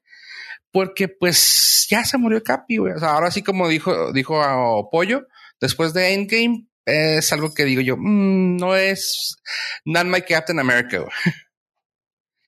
porque 0.72 1.08
pues 1.08 1.86
ya 1.90 2.04
se 2.04 2.18
murió 2.18 2.44
Capi. 2.44 2.78
Sea, 2.98 3.12
ahora 3.12 3.30
sí, 3.30 3.44
como 3.44 3.68
dijo, 3.68 4.12
dijo 4.12 4.42
a 4.42 4.90
Pollo, 4.90 5.28
después 5.62 5.94
de 5.94 6.14
Endgame, 6.14 6.69
es 6.90 7.32
algo 7.34 7.54
que 7.54 7.66
digo 7.66 7.82
yo, 7.82 7.96
mm, 7.98 8.58
no 8.58 8.76
es 8.76 9.38
not 9.86 10.06
my 10.06 10.22
Captain 10.22 10.60
America. 10.60 11.06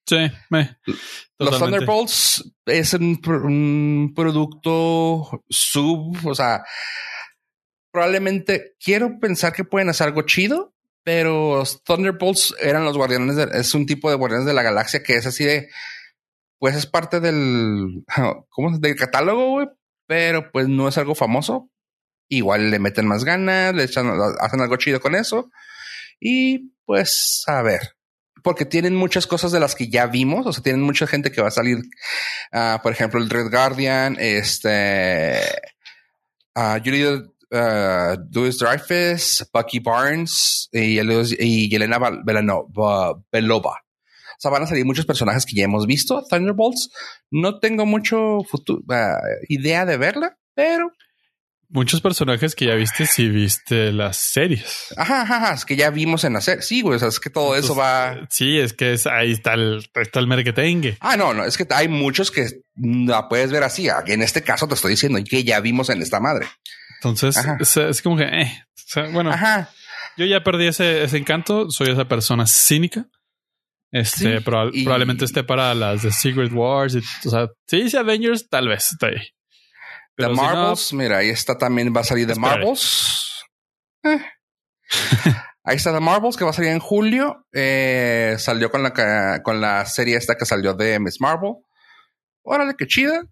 Sí, 0.03 0.29
me, 0.49 0.77
los 1.37 1.57
Thunderbolts 1.57 2.43
es 2.65 2.93
un, 2.95 3.21
un, 3.25 4.13
producto 4.13 5.43
sub, 5.47 6.27
o 6.27 6.35
sea, 6.35 6.65
probablemente 7.91 8.75
quiero 8.83 9.19
pensar 9.19 9.53
que 9.53 9.63
pueden 9.63 9.89
hacer 9.89 10.07
algo 10.07 10.23
chido, 10.23 10.73
pero 11.03 11.57
los 11.57 11.83
Thunderbolts 11.83 12.55
eran 12.59 12.83
los 12.83 12.97
guardianes, 12.97 13.35
de, 13.35 13.49
es 13.53 13.73
un 13.73 13.85
tipo 13.85 14.09
de 14.09 14.17
guardianes 14.17 14.47
de 14.47 14.53
la 14.53 14.63
galaxia 14.63 15.01
que 15.01 15.15
es 15.15 15.25
así 15.27 15.45
de, 15.45 15.69
pues 16.59 16.75
es 16.75 16.87
parte 16.87 17.19
del, 17.19 18.03
¿cómo? 18.49 18.77
Del 18.79 18.95
catálogo, 18.95 19.51
güey, 19.51 19.67
pero 20.07 20.51
pues 20.51 20.67
no 20.67 20.87
es 20.87 20.97
algo 20.97 21.15
famoso 21.15 21.69
igual 22.31 22.71
le 22.71 22.79
meten 22.79 23.05
más 23.05 23.23
ganas, 23.23 23.75
le 23.75 23.83
echan, 23.83 24.09
hacen 24.39 24.61
algo 24.61 24.77
chido 24.77 24.99
con 24.99 25.15
eso. 25.15 25.51
Y 26.19 26.73
pues 26.85 27.43
a 27.47 27.61
ver, 27.61 27.81
porque 28.43 28.65
tienen 28.65 28.95
muchas 28.95 29.27
cosas 29.27 29.51
de 29.51 29.59
las 29.59 29.75
que 29.75 29.89
ya 29.89 30.07
vimos, 30.07 30.45
o 30.45 30.53
sea, 30.53 30.63
tienen 30.63 30.81
mucha 30.81 31.07
gente 31.07 31.31
que 31.31 31.41
va 31.41 31.49
a 31.49 31.51
salir, 31.51 31.77
uh, 32.53 32.81
por 32.81 32.91
ejemplo, 32.91 33.19
el 33.19 33.29
Red 33.29 33.51
Guardian, 33.51 34.17
este, 34.19 35.39
uh, 36.55 36.79
Julie 36.83 37.07
uh, 37.07 38.17
Dreyfus, 38.29 39.49
Bucky 39.53 39.79
Barnes 39.79 40.69
y, 40.71 40.99
y 40.99 41.69
Yelena 41.69 41.99
Belova. 43.31 43.71
O 43.73 44.41
sea, 44.41 44.49
van 44.49 44.63
a 44.63 44.67
salir 44.67 44.85
muchos 44.85 45.05
personajes 45.05 45.45
que 45.45 45.55
ya 45.55 45.65
hemos 45.65 45.85
visto, 45.85 46.25
Thunderbolts. 46.27 46.89
No 47.29 47.59
tengo 47.59 47.85
mucho 47.85 48.39
futuro, 48.49 48.81
idea 49.49 49.85
de 49.85 49.97
verla, 49.97 50.39
pero 50.55 50.91
muchos 51.71 52.01
personajes 52.01 52.53
que 52.53 52.65
ya 52.65 52.75
viste 52.75 53.05
si 53.05 53.29
viste 53.29 53.91
las 53.91 54.17
series. 54.17 54.93
Ajá, 54.97 55.21
ajá, 55.21 55.53
es 55.53 55.65
que 55.65 55.75
ya 55.75 55.89
vimos 55.89 56.23
en 56.23 56.33
la 56.33 56.41
serie. 56.41 56.61
Sí, 56.61 56.81
güey, 56.81 56.97
o 56.97 56.99
sea, 56.99 57.07
es 57.07 57.19
que 57.19 57.29
todo 57.29 57.55
eso 57.55 57.75
va. 57.75 58.27
Sí, 58.29 58.59
es 58.59 58.73
que 58.73 58.93
es, 58.93 59.07
ahí 59.07 59.31
está 59.31 59.53
el, 59.53 59.89
está 59.95 60.19
el 60.19 60.27
merquetengue. 60.27 60.97
Ah, 60.99 61.17
no, 61.17 61.33
no, 61.33 61.45
es 61.45 61.57
que 61.57 61.65
hay 61.71 61.87
muchos 61.87 62.29
que 62.29 62.47
la 62.75 63.27
puedes 63.27 63.51
ver 63.51 63.63
así. 63.63 63.87
En 64.07 64.21
este 64.21 64.43
caso 64.43 64.67
te 64.67 64.75
estoy 64.75 64.91
diciendo 64.91 65.19
que 65.27 65.43
ya 65.43 65.59
vimos 65.59 65.89
en 65.89 66.01
esta 66.01 66.19
madre. 66.19 66.47
Entonces, 66.99 67.35
es, 67.59 67.77
es, 67.77 68.01
como 68.01 68.17
que, 68.17 68.25
eh, 68.25 68.63
o 68.69 68.83
sea, 68.85 69.07
bueno, 69.09 69.31
Ajá. 69.31 69.69
yo 70.17 70.25
ya 70.25 70.43
perdí 70.43 70.67
ese, 70.67 71.03
ese 71.03 71.17
encanto. 71.17 71.69
Soy 71.69 71.89
esa 71.89 72.07
persona 72.07 72.45
cínica. 72.45 73.07
Este 73.91 74.37
sí, 74.37 74.43
proba 74.43 74.69
y... 74.71 74.83
probablemente 74.83 75.25
esté 75.25 75.43
para 75.43 75.73
las 75.73 76.03
de 76.03 76.11
Secret 76.11 76.51
Wars. 76.53 76.95
Y, 76.95 77.27
o 77.27 77.31
sea, 77.31 77.47
si 77.67 77.81
dice 77.83 77.97
Avengers, 77.97 78.47
tal 78.47 78.67
vez 78.67 78.91
esté 78.91 79.07
ahí. 79.07 79.21
The 80.21 80.33
no, 80.33 80.75
mira, 80.93 81.17
ahí 81.17 81.29
está 81.29 81.57
también, 81.57 81.93
va 81.95 82.01
a 82.01 82.05
salir 82.05 82.27
The 82.27 82.35
Marvels. 82.35 83.45
Eh. 84.03 84.19
ahí 85.63 85.75
está 85.75 85.93
The 85.93 85.99
Marvels, 85.99 86.37
que 86.37 86.43
va 86.43 86.51
a 86.51 86.53
salir 86.53 86.71
en 86.71 86.79
julio. 86.79 87.45
Eh, 87.53 88.35
salió 88.37 88.71
con 88.71 88.83
la, 88.83 89.41
con 89.43 89.61
la 89.61 89.85
serie 89.85 90.17
esta 90.17 90.35
que 90.35 90.45
salió 90.45 90.73
de 90.73 90.99
Miss 90.99 91.19
Marvel. 91.19 91.55
Órale, 92.43 92.75
qué 92.77 92.87
chida. 92.87 93.23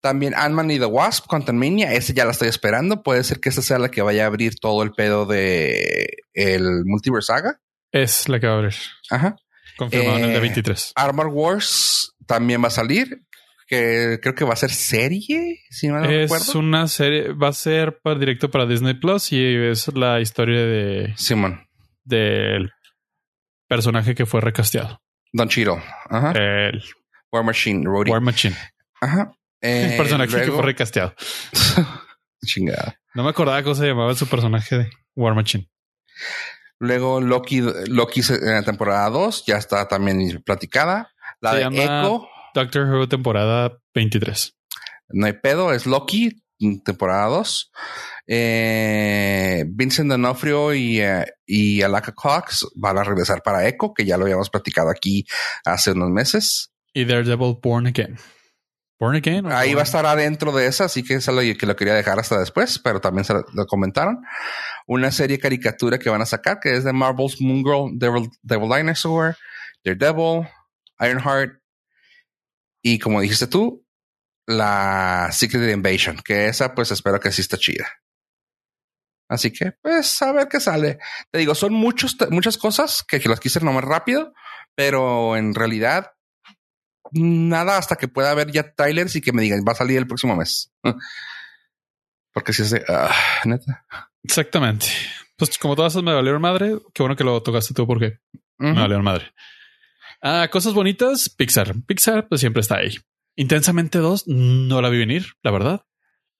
También 0.00 0.34
Ant-Man 0.36 0.70
y 0.70 0.78
The 0.78 0.86
Wasp, 0.86 1.26
Quantumania, 1.26 1.92
ese 1.92 2.14
ya 2.14 2.24
la 2.24 2.30
estoy 2.30 2.48
esperando. 2.48 3.02
Puede 3.02 3.24
ser 3.24 3.40
que 3.40 3.48
esa 3.48 3.62
sea 3.62 3.78
la 3.78 3.90
que 3.90 4.02
vaya 4.02 4.24
a 4.24 4.26
abrir 4.26 4.54
todo 4.60 4.82
el 4.82 4.92
pedo 4.92 5.26
de 5.26 6.06
el 6.34 6.84
Multiverse 6.84 7.26
Saga. 7.26 7.60
Es 7.90 8.28
la 8.28 8.38
que 8.38 8.46
va 8.46 8.52
a 8.54 8.56
abrir. 8.56 8.74
Ajá. 9.10 9.36
Confirmado 9.76 10.18
eh, 10.18 10.20
en 10.20 10.24
el 10.26 10.32
de 10.34 10.40
23. 10.40 10.92
Armor 10.94 11.28
Wars 11.28 12.14
también 12.26 12.62
va 12.62 12.68
a 12.68 12.70
salir 12.70 13.22
que 13.68 14.18
creo 14.22 14.34
que 14.34 14.46
va 14.46 14.54
a 14.54 14.56
ser 14.56 14.70
serie, 14.70 15.60
si 15.68 15.88
no 15.88 16.02
es 16.02 16.30
recuerdo. 16.30 16.58
una 16.58 16.88
serie, 16.88 17.32
va 17.34 17.48
a 17.48 17.52
ser 17.52 18.00
para, 18.00 18.18
directo 18.18 18.50
para 18.50 18.64
Disney 18.66 18.94
Plus 18.94 19.30
y 19.30 19.44
es 19.44 19.94
la 19.94 20.20
historia 20.20 20.64
de 20.64 21.14
Simon, 21.16 21.68
del 22.02 22.72
personaje 23.68 24.14
que 24.14 24.24
fue 24.24 24.40
recasteado. 24.40 25.02
Don 25.32 25.50
Chiro, 25.50 25.82
ajá. 26.08 26.32
El 26.32 26.82
War 27.30 27.44
Machine, 27.44 27.84
Rody. 27.84 28.10
War 28.10 28.22
Machine. 28.22 28.56
Ajá. 29.00 29.32
Eh, 29.60 29.88
el 29.90 29.96
personaje 29.96 30.30
luego... 30.30 30.46
que 30.46 30.52
fue 30.52 30.62
recasteado. 30.66 31.14
Chingada. 32.46 33.00
No 33.12 33.24
me 33.24 33.30
acordaba 33.30 33.60
cómo 33.64 33.74
se 33.74 33.88
llamaba 33.88 34.14
su 34.14 34.28
personaje 34.28 34.78
de 34.78 34.90
War 35.16 35.34
Machine. 35.34 35.68
Luego 36.78 37.20
Loki, 37.20 37.60
Loki 37.88 38.20
en 38.28 38.52
la 38.52 38.62
temporada 38.62 39.10
2 39.10 39.46
ya 39.46 39.56
está 39.56 39.88
también 39.88 40.40
platicada. 40.46 41.10
La 41.40 41.50
se 41.50 41.56
de 41.56 41.62
llama... 41.64 41.82
Echo. 41.82 42.28
Doctor 42.58 42.90
Who 42.90 43.08
temporada 43.08 43.78
23. 43.94 44.52
No 45.10 45.26
hay 45.26 45.34
pedo, 45.34 45.72
es 45.72 45.86
Loki, 45.86 46.42
temporada 46.84 47.26
2. 47.26 47.70
Eh, 48.26 49.64
Vincent 49.68 50.10
D'Onofrio 50.10 50.74
y, 50.74 51.00
uh, 51.00 51.24
y 51.46 51.82
Alaka 51.82 52.12
Cox 52.12 52.66
van 52.74 52.98
a 52.98 53.04
regresar 53.04 53.42
para 53.42 53.68
Echo, 53.68 53.94
que 53.94 54.04
ya 54.04 54.16
lo 54.16 54.24
habíamos 54.24 54.50
platicado 54.50 54.90
aquí 54.90 55.24
hace 55.64 55.92
unos 55.92 56.10
meses. 56.10 56.72
Y 56.92 57.04
Daredevil 57.04 57.58
Born 57.62 57.86
Again. 57.86 58.18
Born 58.98 59.14
Again. 59.14 59.46
Ahí 59.52 59.68
Born? 59.68 59.76
va 59.76 59.82
a 59.82 59.84
estar 59.84 60.04
adentro 60.04 60.50
de 60.50 60.66
esa, 60.66 60.86
así 60.86 61.04
que 61.04 61.14
eso 61.14 61.30
lo, 61.30 61.40
que 61.40 61.64
lo 61.64 61.76
quería 61.76 61.94
dejar 61.94 62.18
hasta 62.18 62.40
después, 62.40 62.80
pero 62.80 63.00
también 63.00 63.24
se 63.24 63.34
lo, 63.34 63.44
lo, 63.54 63.66
comentaron. 63.66 64.18
Una 64.88 65.12
serie 65.12 65.38
caricatura 65.38 66.00
que 66.00 66.10
van 66.10 66.22
a 66.22 66.26
sacar, 66.26 66.58
que 66.58 66.74
es 66.74 66.82
de 66.82 66.92
Marvel's 66.92 67.40
Moon 67.40 67.62
Girl, 67.62 67.96
Devil, 67.96 68.28
Devil 68.42 68.68
Dinosaur, 68.68 69.36
Daredevil, 69.84 70.48
Ironheart, 71.00 71.52
y 72.94 72.98
como 72.98 73.20
dijiste 73.20 73.46
tú, 73.46 73.86
la 74.46 75.28
Secret 75.30 75.70
Invasion, 75.70 76.18
que 76.24 76.48
esa 76.48 76.74
pues 76.74 76.90
espero 76.90 77.20
que 77.20 77.32
sí 77.32 77.42
está 77.42 77.58
chida. 77.58 77.86
Así 79.30 79.52
que, 79.52 79.72
pues, 79.82 80.22
a 80.22 80.32
ver 80.32 80.48
qué 80.48 80.58
sale. 80.58 80.98
Te 81.30 81.38
digo, 81.38 81.54
son 81.54 81.74
muchos, 81.74 82.16
muchas 82.30 82.56
cosas 82.56 83.04
que, 83.06 83.20
que 83.20 83.28
las 83.28 83.40
quise 83.40 83.60
nomás 83.60 83.84
rápido, 83.84 84.32
pero 84.74 85.36
en 85.36 85.54
realidad, 85.54 86.12
nada 87.12 87.76
hasta 87.76 87.96
que 87.96 88.08
pueda 88.08 88.32
ver 88.32 88.50
ya 88.50 88.72
trailers 88.74 89.16
y 89.16 89.20
que 89.20 89.32
me 89.32 89.42
digan, 89.42 89.64
va 89.68 89.72
a 89.72 89.76
salir 89.76 89.98
el 89.98 90.06
próximo 90.06 90.34
mes. 90.34 90.72
Porque 92.32 92.54
si 92.54 92.62
es 92.62 92.70
de, 92.70 92.84
uh, 92.88 93.48
neta. 93.48 93.86
Exactamente. 94.22 94.86
Pues 95.36 95.58
como 95.58 95.76
todas 95.76 95.92
esas 95.92 96.02
me 96.02 96.14
valieron 96.14 96.40
madre, 96.40 96.78
qué 96.94 97.02
bueno 97.02 97.16
que 97.16 97.24
lo 97.24 97.42
tocaste 97.42 97.74
tú 97.74 97.86
porque 97.86 98.18
uh 98.58 98.64
-huh. 98.64 98.74
me 98.74 98.80
valieron 98.80 99.04
madre. 99.04 99.32
Ah, 100.20 100.48
cosas 100.50 100.74
bonitas, 100.74 101.28
Pixar. 101.28 101.74
Pixar 101.86 102.28
pues 102.28 102.40
siempre 102.40 102.60
está 102.60 102.76
ahí. 102.76 102.98
Intensamente 103.36 103.98
2, 103.98 104.24
no 104.26 104.82
la 104.82 104.88
vi 104.88 104.98
venir, 104.98 105.26
la 105.42 105.50
verdad. 105.50 105.82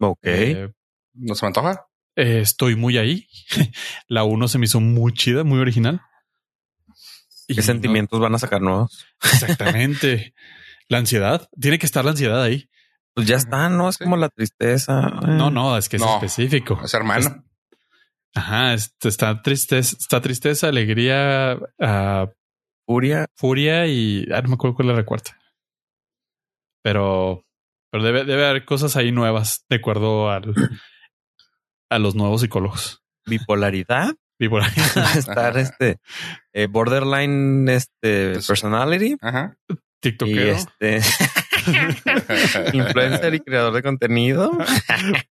Ok. 0.01 0.19
Eh, 0.23 0.73
¿No 1.15 1.35
se 1.35 1.45
me 1.45 1.49
antoja? 1.49 1.87
Eh, 2.17 2.41
estoy 2.41 2.75
muy 2.75 2.99
ahí. 2.99 3.29
la 4.09 4.25
1 4.25 4.49
se 4.49 4.59
me 4.59 4.67
hizo 4.67 4.81
muy 4.81 5.13
chida, 5.13 5.45
muy 5.45 5.61
original. 5.61 6.01
¿Qué 7.47 7.55
y 7.55 7.63
sentimientos 7.63 8.19
no... 8.19 8.25
van 8.25 8.35
a 8.35 8.39
sacar 8.39 8.61
nuevos? 8.61 9.07
Exactamente. 9.23 10.35
la 10.89 10.99
ansiedad. 10.99 11.49
Tiene 11.59 11.79
que 11.79 11.87
estar 11.87 12.05
la 12.05 12.13
ansiedad 12.13 12.43
ahí. 12.43 12.69
Pues 13.15 13.27
ya 13.27 13.37
está, 13.37 13.69
¿no? 13.69 13.89
Es 13.89 13.97
sí. 13.97 14.05
como 14.05 14.17
la 14.17 14.29
tristeza. 14.29 15.01
No, 15.27 15.51
no, 15.51 15.77
es 15.77 15.89
que 15.89 15.97
es 15.97 16.03
no, 16.03 16.15
específico. 16.15 16.81
Es 16.85 16.95
hermano. 16.95 17.27
Es, 17.27 17.33
ajá, 18.35 18.75
es, 18.75 18.95
está 19.03 19.43
tristeza, 19.43 19.97
está 19.99 20.21
tristeza, 20.21 20.69
alegría, 20.69 21.59
uh, 21.79 22.29
Furia. 22.89 23.27
Furia 23.35 23.87
y 23.87 24.27
ah, 24.33 24.41
no 24.41 24.49
me 24.49 24.55
acuerdo 24.55 24.75
cuál 24.75 24.91
es 24.91 24.97
la 24.97 25.05
cuarta. 25.05 25.39
Pero, 26.83 27.45
pero 27.93 28.03
debe, 28.03 28.25
debe 28.25 28.47
haber 28.47 28.65
cosas 28.65 28.97
ahí 28.97 29.13
nuevas 29.13 29.67
de 29.69 29.77
acuerdo 29.77 30.31
al, 30.31 30.55
a 31.91 31.99
los 31.99 32.15
nuevos 32.15 32.41
psicólogos. 32.41 33.03
Bipolaridad. 33.27 34.15
Ahí. 34.41 34.49
estar 35.19 35.59
este 35.59 35.99
eh, 36.55 36.67
borderline 36.67 37.69
este 37.69 38.39
personality. 38.47 39.17
Ajá. 39.21 39.59
TikTok. 40.01 40.29
Y 40.29 40.39
este 40.39 41.01
influencer 42.73 43.35
y 43.35 43.41
creador 43.41 43.75
de 43.75 43.83
contenido. 43.83 44.53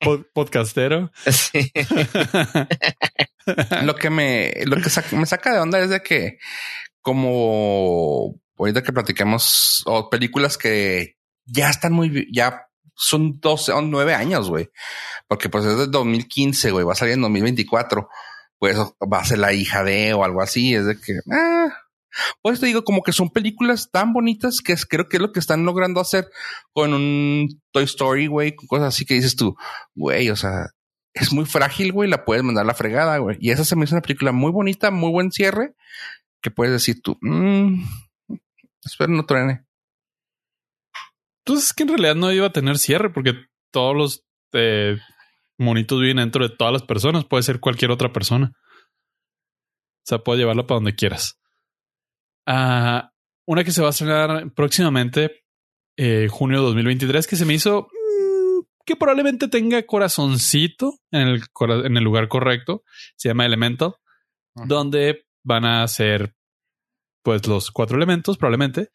Pod- 0.00 0.26
podcastero. 0.32 1.10
Sí. 1.26 1.70
lo 3.82 3.96
que 3.96 4.08
me, 4.08 4.54
lo 4.64 4.76
que 4.76 5.16
me 5.16 5.26
saca 5.26 5.52
de 5.52 5.58
onda 5.58 5.80
es 5.80 5.90
de 5.90 6.00
que, 6.00 6.38
como 7.02 8.40
ahorita 8.58 8.82
que 8.82 8.92
platicamos, 8.92 9.82
o 9.86 10.08
películas 10.08 10.56
que 10.56 11.16
ya 11.44 11.68
están 11.68 11.92
muy, 11.92 12.28
ya 12.32 12.66
son 12.94 13.40
12 13.40 13.72
o 13.72 13.82
9 13.82 14.14
años, 14.14 14.48
güey. 14.48 14.70
Porque 15.28 15.48
pues 15.48 15.64
es 15.64 15.76
del 15.76 15.90
2015, 15.90 16.70
güey, 16.70 16.84
va 16.84 16.92
a 16.92 16.96
salir 16.96 17.14
en 17.14 17.22
2024. 17.22 18.08
Pues 18.58 18.78
va 18.78 19.18
a 19.18 19.24
ser 19.24 19.38
la 19.38 19.52
hija 19.52 19.82
de 19.82 20.14
o 20.14 20.24
algo 20.24 20.40
así. 20.40 20.74
Es 20.74 20.86
de 20.86 21.00
que, 21.00 21.18
ah, 21.32 21.74
pues 22.42 22.60
te 22.60 22.66
digo, 22.66 22.84
como 22.84 23.02
que 23.02 23.12
son 23.12 23.30
películas 23.30 23.90
tan 23.90 24.12
bonitas 24.12 24.60
que 24.60 24.76
creo 24.88 25.08
que 25.08 25.16
es 25.16 25.20
lo 25.20 25.32
que 25.32 25.40
están 25.40 25.64
logrando 25.64 26.00
hacer 26.00 26.28
con 26.72 26.94
un 26.94 27.48
Toy 27.72 27.84
Story, 27.84 28.26
güey, 28.28 28.54
con 28.54 28.66
cosas 28.68 28.88
así 28.88 29.04
que 29.04 29.14
dices 29.14 29.34
tú, 29.36 29.56
güey, 29.94 30.30
o 30.30 30.36
sea, 30.36 30.68
es 31.14 31.32
muy 31.32 31.44
frágil, 31.44 31.92
güey, 31.92 32.08
la 32.08 32.24
puedes 32.24 32.44
mandar 32.44 32.64
a 32.64 32.66
la 32.66 32.74
fregada, 32.74 33.18
güey. 33.18 33.36
Y 33.40 33.50
esa 33.50 33.64
se 33.64 33.76
me 33.76 33.84
hizo 33.84 33.94
una 33.94 34.02
película 34.02 34.32
muy 34.32 34.50
bonita, 34.52 34.90
muy 34.90 35.10
buen 35.10 35.32
cierre, 35.32 35.74
que 36.42 36.50
puedes 36.50 36.72
decir 36.72 37.00
tú, 37.02 37.16
"Mm, 37.20 37.84
espero 38.84 39.12
no 39.12 39.24
truene. 39.24 39.64
Entonces 41.44 41.68
es 41.68 41.72
que 41.72 41.82
en 41.82 41.88
realidad 41.88 42.14
no 42.14 42.32
iba 42.32 42.46
a 42.46 42.52
tener 42.52 42.78
cierre 42.78 43.10
porque 43.10 43.34
todos 43.70 43.96
los 43.96 44.24
eh, 44.52 44.98
monitos 45.58 46.00
viven 46.00 46.18
dentro 46.18 46.46
de 46.46 46.54
todas 46.54 46.72
las 46.72 46.82
personas. 46.82 47.24
Puede 47.24 47.42
ser 47.42 47.58
cualquier 47.58 47.90
otra 47.90 48.12
persona. 48.12 48.52
O 48.54 50.04
sea, 50.04 50.18
puedes 50.18 50.40
llevarlo 50.40 50.66
para 50.66 50.76
donde 50.76 50.94
quieras. 50.94 51.40
Ah, 52.46 53.12
una 53.46 53.64
que 53.64 53.72
se 53.72 53.80
va 53.80 53.88
a 53.88 53.90
estrenar 53.90 54.52
próximamente, 54.54 55.44
eh, 55.96 56.28
junio 56.30 56.58
de 56.58 56.66
2023, 56.66 57.26
que 57.26 57.36
se 57.36 57.44
me 57.44 57.54
hizo 57.54 57.88
mm, 57.88 58.64
que 58.84 58.96
probablemente 58.96 59.48
tenga 59.48 59.82
corazoncito 59.84 60.98
en 61.10 61.28
el, 61.28 61.42
en 61.84 61.96
el 61.96 62.04
lugar 62.04 62.28
correcto. 62.28 62.82
Se 63.16 63.28
llama 63.28 63.46
Elemental, 63.46 63.94
donde 64.54 65.24
van 65.44 65.64
a 65.64 65.86
ser 65.88 66.34
pues 67.22 67.46
los 67.46 67.70
cuatro 67.70 67.96
elementos 67.96 68.36
probablemente. 68.36 68.90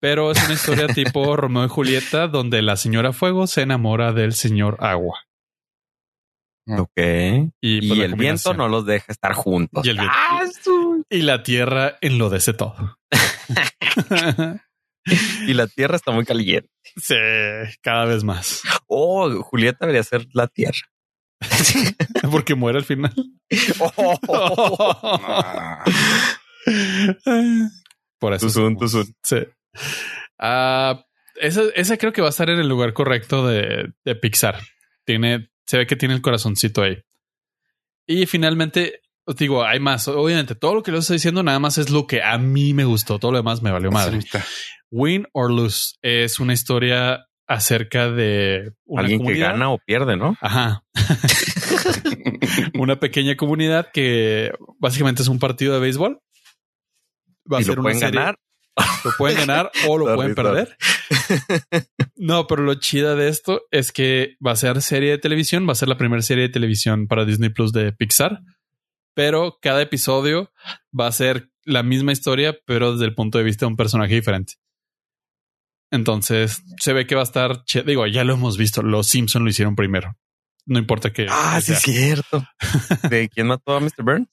Pero 0.00 0.30
es 0.30 0.44
una 0.44 0.54
historia 0.54 0.86
tipo 0.94 1.36
Romeo 1.36 1.64
y 1.64 1.68
Julieta, 1.68 2.28
donde 2.28 2.62
la 2.62 2.76
señora 2.76 3.12
Fuego 3.12 3.46
se 3.46 3.62
enamora 3.62 4.12
del 4.12 4.34
señor 4.34 4.76
Agua. 4.80 5.18
Ok. 6.66 6.98
Y, 7.60 7.86
pues, 7.88 7.98
la 7.98 8.04
el 8.06 8.14
viento 8.14 8.54
no 8.54 8.68
los 8.68 8.86
deja 8.86 9.12
estar 9.12 9.34
juntos. 9.34 9.84
Y 9.86 9.90
el 9.90 9.98
viento. 9.98 10.14
¡Ah, 10.14 10.44
Y 11.10 11.22
la 11.22 11.42
tierra 11.42 11.96
enlodece 12.00 12.54
todo. 12.54 12.98
Y 15.46 15.52
la 15.52 15.66
tierra 15.66 15.96
está 15.96 16.12
muy 16.12 16.24
caliente. 16.24 16.70
sí, 16.96 17.14
cada 17.82 18.06
vez 18.06 18.24
más. 18.24 18.62
Oh, 18.86 19.30
Julieta 19.42 19.78
debería 19.80 20.02
ser 20.02 20.26
la 20.32 20.46
tierra. 20.48 20.78
Porque 22.30 22.54
muere 22.54 22.78
al 22.78 22.84
final. 22.84 23.14
Oh. 23.96 24.18
Por 28.18 28.32
eso. 28.32 28.46
Tuzun, 28.46 28.78
tuzun. 28.78 29.14
Sí. 29.22 29.36
Ah, 30.38 31.04
esa, 31.36 31.62
esa 31.74 31.98
creo 31.98 32.12
que 32.12 32.22
va 32.22 32.28
a 32.28 32.30
estar 32.30 32.48
en 32.48 32.58
el 32.58 32.68
lugar 32.68 32.94
correcto 32.94 33.46
de, 33.46 33.92
de 34.04 34.14
Pixar. 34.14 34.60
Tiene, 35.04 35.50
se 35.66 35.76
ve 35.76 35.86
que 35.86 35.96
tiene 35.96 36.14
el 36.14 36.22
corazoncito 36.22 36.82
ahí. 36.82 37.02
Y 38.06 38.26
finalmente, 38.26 39.02
os 39.26 39.36
digo, 39.36 39.64
hay 39.64 39.80
más. 39.80 40.08
Obviamente, 40.08 40.54
todo 40.54 40.74
lo 40.74 40.82
que 40.82 40.92
les 40.92 41.00
estoy 41.00 41.16
diciendo 41.16 41.42
nada 41.42 41.58
más 41.58 41.78
es 41.78 41.90
lo 41.90 42.06
que 42.06 42.22
a 42.22 42.38
mí 42.38 42.74
me 42.74 42.84
gustó. 42.84 43.18
Todo 43.18 43.32
lo 43.32 43.38
demás 43.38 43.62
me 43.62 43.70
valió 43.70 43.90
madre. 43.90 44.20
Win 44.90 45.26
or 45.32 45.50
Lose 45.50 45.94
es 46.02 46.40
una 46.40 46.52
historia 46.52 47.26
acerca 47.46 48.10
de 48.10 48.72
una 48.84 49.02
Alguien 49.02 49.24
que 49.24 49.36
gana 49.38 49.70
o 49.70 49.78
pierde, 49.78 50.16
¿no? 50.16 50.36
Ajá. 50.40 50.82
una 52.74 52.98
pequeña 53.00 53.36
comunidad 53.36 53.90
que 53.92 54.52
básicamente 54.78 55.22
es 55.22 55.28
un 55.28 55.38
partido 55.38 55.74
de 55.74 55.80
béisbol. 55.80 56.20
Va 57.52 57.58
a 57.58 57.60
y 57.60 57.64
ser 57.64 57.74
lo 57.76 57.80
una 57.82 57.86
pueden 57.90 57.98
serie- 58.00 58.18
ganar. 58.20 58.38
Lo 59.04 59.10
pueden 59.16 59.36
ganar 59.38 59.70
o 59.88 59.98
lo 59.98 60.06
pueden 60.16 60.34
perder. 60.34 60.76
No, 62.16 62.46
pero 62.46 62.62
lo 62.62 62.74
chida 62.74 63.14
de 63.14 63.28
esto 63.28 63.62
es 63.70 63.92
que 63.92 64.36
va 64.44 64.52
a 64.52 64.56
ser 64.56 64.80
serie 64.82 65.10
de 65.10 65.18
televisión, 65.18 65.66
va 65.68 65.72
a 65.72 65.76
ser 65.76 65.88
la 65.88 65.98
primera 65.98 66.22
serie 66.22 66.44
de 66.44 66.48
televisión 66.48 67.06
para 67.06 67.24
Disney 67.24 67.50
Plus 67.50 67.72
de 67.72 67.92
Pixar. 67.92 68.40
Pero 69.14 69.58
cada 69.62 69.80
episodio 69.82 70.50
va 70.98 71.06
a 71.06 71.12
ser 71.12 71.50
la 71.64 71.82
misma 71.84 72.10
historia, 72.12 72.56
pero 72.66 72.92
desde 72.92 73.04
el 73.04 73.14
punto 73.14 73.38
de 73.38 73.44
vista 73.44 73.64
de 73.64 73.70
un 73.70 73.76
personaje 73.76 74.14
diferente. 74.14 74.54
Entonces 75.94 76.62
se 76.78 76.92
ve 76.92 77.06
que 77.06 77.14
va 77.14 77.20
a 77.20 77.24
estar, 77.24 77.64
ch- 77.64 77.84
digo, 77.84 78.06
ya 78.06 78.24
lo 78.24 78.34
hemos 78.34 78.56
visto. 78.58 78.82
Los 78.82 79.06
Simpson 79.08 79.44
lo 79.44 79.50
hicieron 79.50 79.76
primero. 79.76 80.16
No 80.66 80.78
importa 80.78 81.12
que. 81.12 81.26
Ah, 81.30 81.56
que 81.56 81.62
sí, 81.62 81.72
es 81.72 81.80
cierto. 81.82 82.44
¿De 83.10 83.28
quién 83.28 83.46
mató 83.48 83.76
a 83.76 83.80
Mr. 83.80 84.02
Burns? 84.02 84.28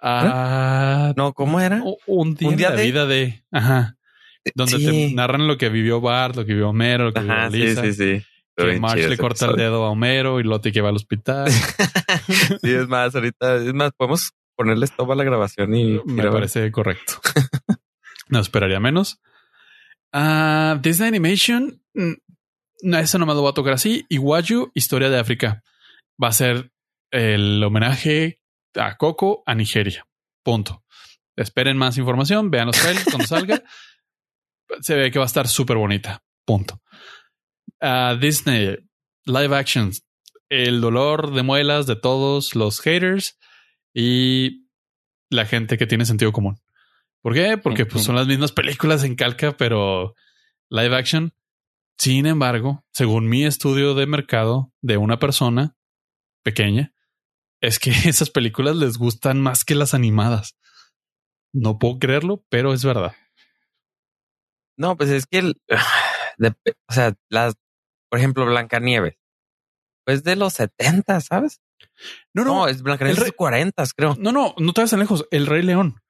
Ah, 0.00 1.12
No, 1.16 1.32
¿cómo 1.34 1.60
era? 1.60 1.82
un 2.06 2.34
día, 2.34 2.48
Un 2.48 2.56
día 2.56 2.68
en 2.68 2.74
la 2.74 2.80
de- 2.80 2.84
vida 2.86 3.06
de. 3.06 3.44
Ajá. 3.52 3.96
Donde 4.54 4.76
te 4.78 4.90
Sí. 4.90 5.14
narran 5.14 5.46
lo 5.46 5.56
que 5.56 5.68
vivió 5.70 6.00
Bart, 6.00 6.36
lo 6.36 6.44
que 6.44 6.52
vivió 6.52 6.68
Homero, 6.68 7.04
lo 7.04 7.12
que 7.12 7.20
Ajá, 7.20 7.48
vivió 7.48 7.64
sí, 7.66 7.70
Lisa. 7.70 7.82
sí, 7.82 7.92
sí. 7.92 8.26
Que 8.56 8.64
Bien 8.66 8.80
Marge 8.80 9.08
le 9.08 9.16
corta 9.16 9.46
el 9.46 9.56
dedo 9.56 9.84
a 9.84 9.90
Homero 9.90 10.38
y 10.38 10.44
Lottie 10.44 10.70
que 10.72 10.80
va 10.80 10.90
al 10.90 10.96
hospital. 10.96 11.50
Sí, 12.62 12.70
es 12.70 12.86
más, 12.88 13.14
ahorita, 13.14 13.56
es 13.56 13.74
más, 13.74 13.90
podemos 13.96 14.30
ponerle 14.56 14.84
stop 14.86 15.10
a 15.12 15.14
la 15.16 15.24
grabación 15.24 15.74
y 15.74 16.00
Me 16.04 16.14
grabar. 16.22 16.34
parece 16.34 16.70
correcto. 16.70 17.14
no 18.28 18.38
esperaría 18.40 18.80
menos. 18.80 19.20
Ah, 20.16 20.78
Disney 20.80 21.08
Animation, 21.08 21.82
mm, 21.92 22.12
no, 22.82 22.98
eso 22.98 23.18
no 23.18 23.26
me 23.26 23.34
lo 23.34 23.40
voy 23.40 23.50
a 23.50 23.54
tocar 23.54 23.72
así. 23.74 24.06
Iguayu, 24.08 24.70
Historia 24.72 25.10
de 25.10 25.18
África. 25.18 25.64
Va 26.22 26.28
a 26.28 26.32
ser 26.32 26.70
el 27.10 27.62
homenaje 27.64 28.38
a 28.76 28.96
Coco 28.96 29.42
a 29.44 29.56
Nigeria. 29.56 30.06
Punto. 30.44 30.84
Esperen 31.34 31.76
más 31.76 31.98
información, 31.98 32.48
vean 32.52 32.66
los 32.68 32.76
trailers 32.76 33.06
cuando 33.06 33.26
salga. 33.26 33.64
Se 34.82 34.94
ve 34.94 35.10
que 35.10 35.18
va 35.18 35.24
a 35.24 35.26
estar 35.26 35.48
súper 35.48 35.78
bonita. 35.78 36.22
Punto. 36.44 36.80
Ah, 37.80 38.16
Disney, 38.20 38.76
live 39.26 39.56
actions. 39.56 40.04
El 40.48 40.80
dolor 40.80 41.32
de 41.34 41.42
muelas 41.42 41.86
de 41.86 41.96
todos 41.96 42.54
los 42.54 42.80
haters 42.80 43.36
y 43.92 44.68
la 45.28 45.44
gente 45.44 45.76
que 45.76 45.88
tiene 45.88 46.04
sentido 46.04 46.30
común. 46.30 46.60
¿Por 47.24 47.32
qué? 47.32 47.56
Porque 47.56 47.86
pues, 47.86 48.04
son 48.04 48.16
las 48.16 48.26
mismas 48.26 48.52
películas 48.52 49.02
en 49.02 49.16
calca, 49.16 49.56
pero 49.56 50.14
live 50.70 50.94
action. 50.94 51.32
Sin 51.98 52.26
embargo, 52.26 52.84
según 52.92 53.28
mi 53.30 53.46
estudio 53.46 53.94
de 53.94 54.06
mercado 54.06 54.72
de 54.82 54.98
una 54.98 55.18
persona 55.18 55.74
pequeña, 56.44 56.92
es 57.62 57.78
que 57.78 57.90
esas 58.06 58.28
películas 58.28 58.76
les 58.76 58.98
gustan 58.98 59.40
más 59.40 59.64
que 59.64 59.74
las 59.74 59.94
animadas. 59.94 60.58
No 61.54 61.78
puedo 61.78 61.98
creerlo, 61.98 62.44
pero 62.50 62.74
es 62.74 62.84
verdad. 62.84 63.14
No, 64.76 64.96
pues 64.96 65.08
es 65.10 65.24
que, 65.26 65.38
el- 65.38 65.60
de- 66.38 66.54
o 66.88 66.92
sea, 66.92 67.14
las, 67.30 67.54
por 68.10 68.18
ejemplo, 68.18 68.44
Blancanieves, 68.44 69.16
pues 70.04 70.24
de 70.24 70.36
los 70.36 70.52
70, 70.54 71.20
¿sabes? 71.22 71.62
No, 72.34 72.44
No, 72.44 72.54
no, 72.54 72.68
es 72.68 72.82
Blancanieves 72.82 73.20
de 73.20 73.30
re- 73.30 73.36
40, 73.36 73.82
creo. 73.96 74.14
no, 74.18 74.30
no, 74.32 74.54
no 74.58 74.72
te 74.74 74.82
vas 74.82 74.90
tan 74.90 75.00
lejos. 75.00 75.26
El 75.30 75.46
Rey 75.46 75.62
León. 75.62 76.02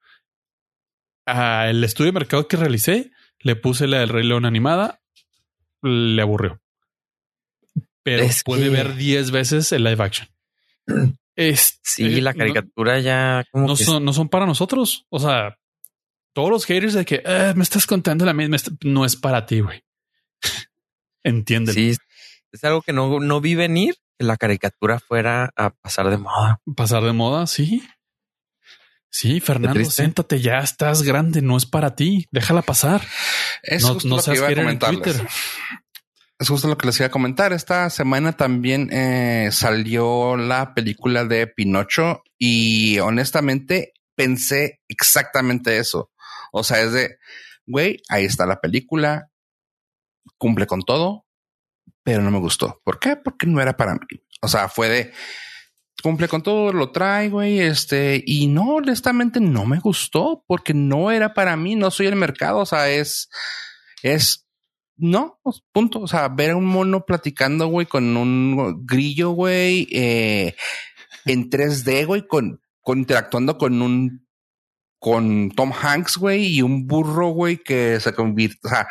El 1.25 1.83
estudio 1.83 2.11
de 2.11 2.19
mercado 2.19 2.47
que 2.47 2.57
realicé, 2.57 3.11
le 3.39 3.55
puse 3.55 3.87
la 3.87 3.99
del 3.99 4.09
Rey 4.09 4.25
León 4.25 4.45
animada, 4.45 5.01
le 5.81 6.21
aburrió. 6.21 6.61
Pero 8.03 8.23
Es 8.23 8.43
puede 8.43 8.63
que- 8.65 8.69
ver 8.69 8.95
10 8.95 9.31
veces 9.31 9.71
el 9.71 9.83
live 9.83 10.03
action. 10.03 10.27
Es, 11.37 11.79
Sí, 11.83 12.21
la 12.21 12.31
no- 12.31 12.37
caricatura 12.37 12.99
ya 13.01 13.43
como 13.51 13.67
no, 13.67 13.75
que 13.75 13.83
son, 13.83 14.05
no 14.05 14.13
son 14.13 14.29
para 14.29 14.45
nosotros. 14.45 15.05
O 15.09 15.19
sea, 15.19 15.57
todos 16.33 16.49
los 16.49 16.65
haters 16.65 16.93
de 16.93 17.03
que 17.03 17.21
"Ah, 17.25 17.51
me 17.57 17.63
estás 17.63 17.85
contando 17.85 18.23
la 18.25 18.31
misma, 18.33 18.55
no 18.83 19.03
es 19.03 19.17
para 19.17 19.45
ti, 19.45 19.59
güey. 19.59 19.83
Entiéndelo. 21.23 21.73
sí, 21.73 21.93
es 22.53 22.63
algo 22.63 22.81
que 22.81 22.93
no, 22.93 23.19
no 23.19 23.41
vi 23.41 23.53
venir 23.55 23.95
que 24.17 24.25
la 24.25 24.37
caricatura 24.37 24.99
fuera 24.99 25.49
a 25.57 25.71
pasar 25.71 26.09
de 26.09 26.17
moda. 26.17 26.61
Pasar 26.75 27.03
de 27.03 27.11
moda, 27.11 27.47
sí. 27.47 27.83
Sí, 29.15 29.39
Fernando, 29.39 29.89
siéntate, 29.89 30.41
ya 30.41 30.57
estás 30.57 31.01
grande, 31.01 31.41
no 31.41 31.55
es 31.55 31.65
para 31.65 31.95
ti, 31.95 32.27
déjala 32.31 32.61
pasar. 32.61 33.01
Es 33.63 33.83
no 33.83 33.93
justo 33.93 34.09
no 34.09 34.17
lo 34.17 34.21
que 34.21 34.35
iba 34.35 34.47
a 34.47 34.51
en 34.51 34.57
comentarles. 34.57 35.01
Twitter. 35.01 35.27
Es 36.37 36.49
justo 36.49 36.67
lo 36.67 36.77
que 36.77 36.87
les 36.87 36.99
iba 36.99 37.07
a 37.07 37.11
comentar. 37.11 37.53
Esta 37.53 37.89
semana 37.89 38.33
también 38.33 38.89
eh, 38.91 39.51
salió 39.53 40.35
la 40.35 40.73
película 40.73 41.23
de 41.23 41.47
Pinocho 41.47 42.23
y 42.37 42.99
honestamente 42.99 43.93
pensé 44.15 44.81
exactamente 44.89 45.77
eso. 45.77 46.11
O 46.51 46.65
sea, 46.65 46.81
es 46.81 46.91
de, 46.91 47.17
güey, 47.65 48.01
ahí 48.09 48.25
está 48.25 48.45
la 48.45 48.59
película, 48.59 49.31
cumple 50.37 50.67
con 50.67 50.81
todo, 50.81 51.25
pero 52.03 52.21
no 52.21 52.31
me 52.31 52.39
gustó. 52.39 52.81
¿Por 52.83 52.99
qué? 52.99 53.15
Porque 53.15 53.47
no 53.47 53.61
era 53.61 53.77
para 53.77 53.93
mí. 53.93 54.01
O 54.41 54.49
sea, 54.49 54.67
fue 54.67 54.89
de, 54.89 55.13
cumple 56.05 56.27
con 56.27 56.43
todo, 56.43 56.71
lo 56.71 56.91
trae, 56.91 57.29
güey, 57.29 57.59
este, 57.59 58.23
y 58.27 58.45
no, 58.45 58.75
honestamente 58.75 59.39
no 59.39 59.65
me 59.65 59.79
gustó 59.79 60.43
porque 60.45 60.71
no 60.71 61.09
era 61.09 61.33
para 61.33 61.57
mí, 61.57 61.73
no 61.73 61.89
soy 61.89 62.05
el 62.05 62.15
mercado, 62.15 62.59
o 62.59 62.65
sea, 62.67 62.91
es, 62.91 63.27
es, 64.03 64.45
no, 64.97 65.39
pues, 65.41 65.63
punto, 65.71 66.01
o 66.01 66.07
sea, 66.07 66.27
ver 66.27 66.51
a 66.51 66.57
un 66.57 66.65
mono 66.67 67.07
platicando, 67.07 67.65
güey, 67.69 67.87
con 67.87 68.15
un 68.17 68.85
grillo, 68.85 69.31
güey, 69.31 69.87
eh, 69.91 70.55
en 71.25 71.49
3D, 71.49 72.05
güey, 72.05 72.27
con, 72.27 72.61
con 72.81 72.99
interactuando 72.99 73.57
con 73.57 73.81
un, 73.81 74.27
con 74.99 75.49
Tom 75.55 75.71
Hanks, 75.73 76.17
güey, 76.17 76.45
y 76.45 76.61
un 76.61 76.85
burro, 76.85 77.29
güey, 77.29 77.57
que 77.57 77.99
se 77.99 78.13
convierte, 78.13 78.59
o 78.63 78.69
sea, 78.69 78.87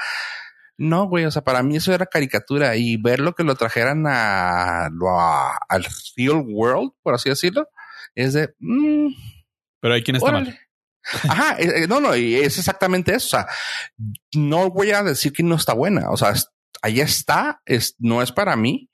no, 0.77 1.07
güey, 1.09 1.25
o 1.25 1.31
sea, 1.31 1.43
para 1.43 1.63
mí 1.63 1.77
eso 1.77 1.93
era 1.93 2.07
caricatura 2.07 2.77
y 2.77 2.97
ver 2.97 3.21
lo 3.21 3.35
que 3.35 3.45
lo 3.45 3.55
trajeran 3.55 4.05
a, 4.07 4.87
al 4.87 5.87
real 6.17 6.45
world, 6.47 6.93
por 7.03 7.15
así 7.15 7.29
decirlo, 7.29 7.69
es 8.15 8.33
de... 8.33 8.55
Mm, 8.59 9.09
Pero 9.81 9.95
hay 9.95 10.03
quien 10.03 10.17
está 10.17 10.33
mal. 10.33 10.59
Ajá, 11.29 11.57
eh, 11.59 11.83
eh, 11.83 11.87
no, 11.87 12.01
no, 12.01 12.17
y 12.17 12.37
es 12.37 12.59
exactamente 12.59 13.15
eso. 13.15 13.27
O 13.27 13.31
sea, 13.31 13.47
no 14.35 14.71
voy 14.71 14.91
a 14.93 15.03
decir 15.03 15.33
que 15.33 15.43
no 15.43 15.55
está 15.55 15.75
buena. 15.75 16.11
O 16.11 16.17
sea, 16.17 16.33
ahí 16.83 17.01
está, 17.01 17.61
es, 17.67 17.95
no 17.99 18.23
es 18.23 18.33
para 18.33 18.57
mí. 18.57 18.91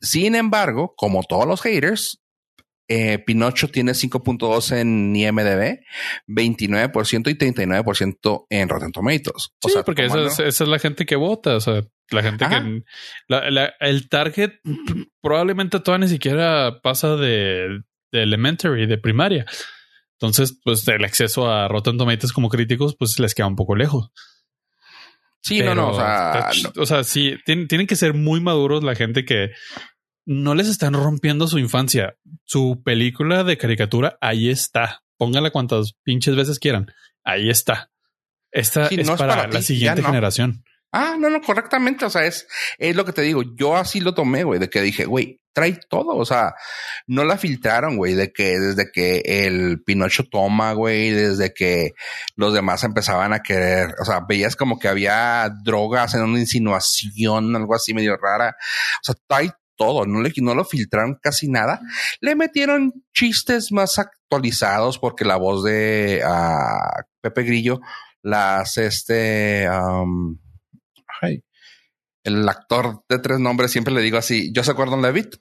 Sin 0.00 0.36
embargo, 0.36 0.94
como 0.96 1.22
todos 1.24 1.46
los 1.46 1.60
haters, 1.60 2.22
eh, 2.88 3.18
Pinocho 3.18 3.68
tiene 3.68 3.92
5.2 3.92 4.76
en 4.76 5.16
IMDB, 5.16 5.80
29% 6.28 7.30
y 7.30 7.34
39% 7.34 8.46
en 8.50 8.68
Rotten 8.68 8.92
Tomatoes. 8.92 9.50
O 9.62 9.68
sea, 9.68 9.82
porque 9.82 10.04
esa 10.04 10.26
es, 10.26 10.38
esa 10.40 10.64
es, 10.64 10.68
la 10.68 10.78
gente 10.78 11.06
que 11.06 11.16
vota. 11.16 11.56
O 11.56 11.60
sea, 11.60 11.82
la 12.10 12.22
gente 12.22 12.46
que 12.46 12.82
el 13.80 14.08
target 14.08 14.52
probablemente 15.22 15.80
todavía 15.80 16.06
ni 16.06 16.12
siquiera 16.12 16.80
pasa 16.82 17.16
de, 17.16 17.80
de 18.12 18.22
elementary, 18.22 18.86
de 18.86 18.98
primaria. 18.98 19.46
Entonces, 20.20 20.58
pues 20.62 20.86
el 20.88 21.04
acceso 21.04 21.50
a 21.50 21.68
Rotten 21.68 21.98
Tomatoes 21.98 22.32
como 22.32 22.48
críticos, 22.48 22.96
pues 22.98 23.18
les 23.18 23.34
queda 23.34 23.46
un 23.46 23.56
poco 23.56 23.74
lejos. 23.76 24.10
Sí, 25.42 25.60
no, 25.60 25.74
no. 25.74 25.90
O 25.90 25.94
sea, 25.94 26.50
o 26.76 26.86
sea 26.86 27.04
sí, 27.04 27.36
tienen 27.44 27.86
que 27.86 27.96
ser 27.96 28.14
muy 28.14 28.40
maduros 28.40 28.82
la 28.82 28.94
gente 28.94 29.26
que 29.26 29.50
no 30.26 30.54
les 30.54 30.68
están 30.68 30.94
rompiendo 30.94 31.46
su 31.46 31.58
infancia. 31.58 32.16
Su 32.44 32.82
película 32.84 33.44
de 33.44 33.58
caricatura, 33.58 34.18
ahí 34.20 34.50
está. 34.50 35.02
Póngala 35.16 35.50
cuantas 35.50 35.94
pinches 36.02 36.36
veces 36.36 36.58
quieran. 36.58 36.92
Ahí 37.24 37.50
está. 37.50 37.90
Esta 38.50 38.86
es, 38.86 39.10
para 39.10 39.48
la 39.48 39.62
siguiente 39.62 40.02
generación. 40.02 40.64
Ah, 40.92 41.16
no, 41.18 41.28
no, 41.28 41.40
correctamente. 41.40 42.04
O 42.04 42.10
sea, 42.10 42.24
es, 42.24 42.46
es 42.78 42.94
lo 42.94 43.04
que 43.04 43.12
te 43.12 43.22
digo. 43.22 43.42
Yo 43.56 43.76
así 43.76 43.98
lo 43.98 44.14
tomé, 44.14 44.44
güey, 44.44 44.60
de 44.60 44.70
que 44.70 44.80
dije, 44.80 45.06
güey, 45.06 45.40
trae 45.52 45.80
todo. 45.88 46.14
O 46.16 46.24
sea, 46.24 46.54
no 47.08 47.24
la 47.24 47.36
filtraron, 47.36 47.96
güey, 47.96 48.14
de 48.14 48.32
que 48.32 48.60
desde 48.60 48.92
que 48.92 49.22
el 49.24 49.82
Pinocho 49.82 50.22
toma, 50.30 50.72
güey, 50.72 51.10
desde 51.10 51.52
que 51.52 51.94
los 52.36 52.54
demás 52.54 52.84
empezaban 52.84 53.32
a 53.32 53.42
querer, 53.42 53.94
o 54.00 54.04
sea, 54.04 54.20
veías 54.28 54.54
como 54.54 54.78
que 54.78 54.86
había 54.86 55.50
drogas 55.64 56.14
en 56.14 56.22
una 56.22 56.38
insinuación, 56.38 57.56
algo 57.56 57.74
así 57.74 57.92
medio 57.92 58.16
rara. 58.16 58.54
O 58.58 59.04
sea, 59.04 59.16
trae 59.26 59.50
todo, 59.76 60.06
no, 60.06 60.20
le, 60.20 60.32
no 60.36 60.54
lo 60.54 60.64
filtraron 60.64 61.18
casi 61.20 61.48
nada. 61.48 61.80
Le 62.20 62.34
metieron 62.36 62.92
chistes 63.12 63.72
más 63.72 63.98
actualizados 63.98 64.98
porque 64.98 65.24
la 65.24 65.36
voz 65.36 65.64
de 65.64 66.22
uh, 66.24 67.02
Pepe 67.20 67.42
Grillo 67.42 67.80
las 68.22 68.78
este 68.78 69.68
el 72.24 72.48
actor 72.48 73.04
de 73.08 73.18
tres 73.18 73.38
nombres 73.38 73.70
siempre 73.70 73.92
le 73.92 74.00
digo 74.00 74.16
así, 74.16 74.50
yo 74.52 74.64
soy 74.64 74.74
Gordon 74.74 75.02
Levitt. 75.02 75.36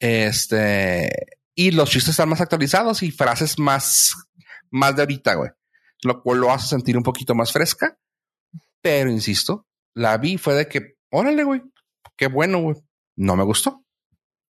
Este, 0.00 1.10
y 1.54 1.70
los 1.72 1.90
chistes 1.90 2.10
están 2.10 2.30
más 2.30 2.40
actualizados 2.40 3.02
y 3.02 3.10
frases 3.10 3.58
más, 3.58 4.14
más 4.70 4.96
de 4.96 5.02
ahorita, 5.02 5.34
güey. 5.34 5.50
Lo 6.02 6.22
cual 6.22 6.38
lo 6.38 6.50
hace 6.50 6.68
sentir 6.68 6.96
un 6.96 7.02
poquito 7.02 7.34
más 7.34 7.52
fresca. 7.52 7.98
Pero 8.80 9.10
insisto, 9.10 9.66
la 9.94 10.16
vi 10.16 10.38
fue 10.38 10.54
de 10.54 10.66
que, 10.66 10.96
órale, 11.10 11.44
güey, 11.44 11.62
qué 12.16 12.28
bueno, 12.28 12.60
güey. 12.60 12.76
No 13.18 13.34
me 13.34 13.42
gustó, 13.42 13.84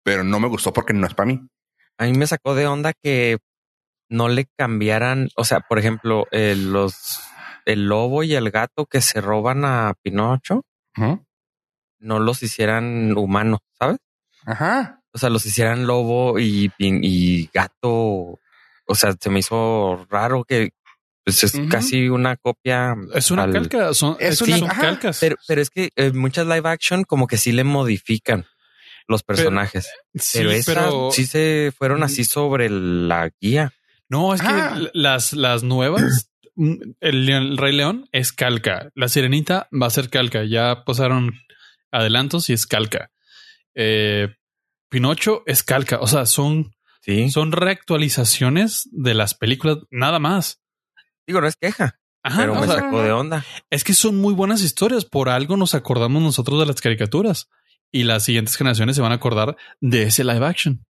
pero 0.03 0.23
no 0.23 0.39
me 0.39 0.47
gustó 0.47 0.71
porque 0.71 0.93
no 0.93 1.05
es 1.05 1.13
para 1.13 1.27
mí. 1.27 1.45
A 1.97 2.05
mí 2.05 2.13
me 2.13 2.25
sacó 2.25 2.55
de 2.55 2.65
onda 2.65 2.93
que 2.93 3.37
no 4.07 4.29
le 4.29 4.47
cambiaran, 4.57 5.27
o 5.35 5.43
sea, 5.43 5.59
por 5.59 5.79
ejemplo, 5.79 6.27
eh, 6.31 6.55
los 6.55 7.19
el 7.65 7.87
lobo 7.87 8.23
y 8.23 8.35
el 8.35 8.51
gato 8.51 8.85
que 8.85 9.01
se 9.01 9.19
roban 9.19 9.65
a 9.65 9.93
Pinocho 10.01 10.61
no 11.99 12.19
los 12.19 12.41
hicieran 12.41 13.17
humanos, 13.17 13.59
¿sabes? 13.77 13.97
Ajá. 14.45 15.01
O 15.11 15.17
sea, 15.17 15.29
los 15.29 15.45
hicieran 15.45 15.85
lobo 15.85 16.39
y, 16.39 16.71
y 16.77 17.49
gato. 17.53 18.39
O 18.85 18.95
sea, 18.95 19.13
se 19.19 19.29
me 19.29 19.39
hizo 19.39 20.05
raro 20.09 20.45
que 20.45 20.71
pues, 21.23 21.43
es 21.43 21.53
casi 21.69 22.09
una 22.09 22.35
copia. 22.37 22.95
Es 23.13 23.31
una 23.31 23.51
calca. 23.51 23.93
Son, 23.93 24.17
es 24.19 24.41
una, 24.41 24.67
calcas. 24.69 25.19
Pero, 25.19 25.35
pero, 25.47 25.61
es 25.61 25.69
que 25.69 25.89
eh, 25.95 26.11
muchas 26.11 26.45
live 26.45 26.67
action 26.67 27.03
como 27.03 27.27
que 27.27 27.37
sí 27.37 27.51
le 27.51 27.63
modifican 27.63 28.45
los 29.07 29.23
personajes. 29.23 29.89
Pero, 30.33 30.51
sí, 30.51 30.61
pero 30.65 31.11
sí 31.11 31.25
se 31.25 31.73
fueron 31.77 32.03
así 32.03 32.23
sobre 32.23 32.69
la 32.69 33.31
guía. 33.41 33.73
No, 34.09 34.33
es 34.33 34.41
que 34.41 34.47
ah. 34.47 34.79
las, 34.93 35.33
las 35.33 35.63
nuevas 35.63 36.29
Mm, 36.55 36.75
el, 36.99 37.57
Rey 37.57 37.73
León 37.73 38.07
es 38.11 38.31
calca. 38.31 38.89
La 38.95 39.07
Sirenita 39.07 39.67
va 39.71 39.87
a 39.87 39.91
ser 39.91 40.09
calca. 40.09 40.43
Ya 40.43 40.83
pasaron 40.85 41.33
adelantos 41.91 42.49
y 42.49 42.53
es 42.53 42.65
calca. 42.65 43.11
Eh, 43.75 44.35
Pinocho 44.89 45.43
es 45.45 45.63
calca. 45.63 45.99
O 45.99 46.07
sea, 46.07 46.25
son, 46.25 46.73
son 47.31 47.51
reactualizaciones 47.51 48.87
de 48.91 49.13
las 49.13 49.33
películas, 49.33 49.79
nada 49.89 50.19
más. 50.19 50.61
Digo, 51.25 51.41
no 51.41 51.47
es 51.47 51.55
queja. 51.55 51.99
pero 52.21 52.55
me 52.55 52.67
sacó 52.67 53.01
de 53.01 53.11
onda. 53.11 53.45
Es 53.69 53.83
que 53.83 53.93
son 53.93 54.17
muy 54.17 54.33
buenas 54.33 54.61
historias. 54.61 55.05
Por 55.05 55.29
algo 55.29 55.57
nos 55.57 55.73
acordamos 55.73 56.21
nosotros 56.21 56.59
de 56.59 56.65
las 56.65 56.81
caricaturas. 56.81 57.49
Y 57.93 58.03
las 58.05 58.25
siguientes 58.25 58.55
generaciones 58.55 58.95
se 58.95 59.03
van 59.03 59.11
a 59.11 59.15
acordar 59.15 59.55
de 59.79 60.03
ese 60.03 60.23
live 60.23 60.45
action. 60.45 60.83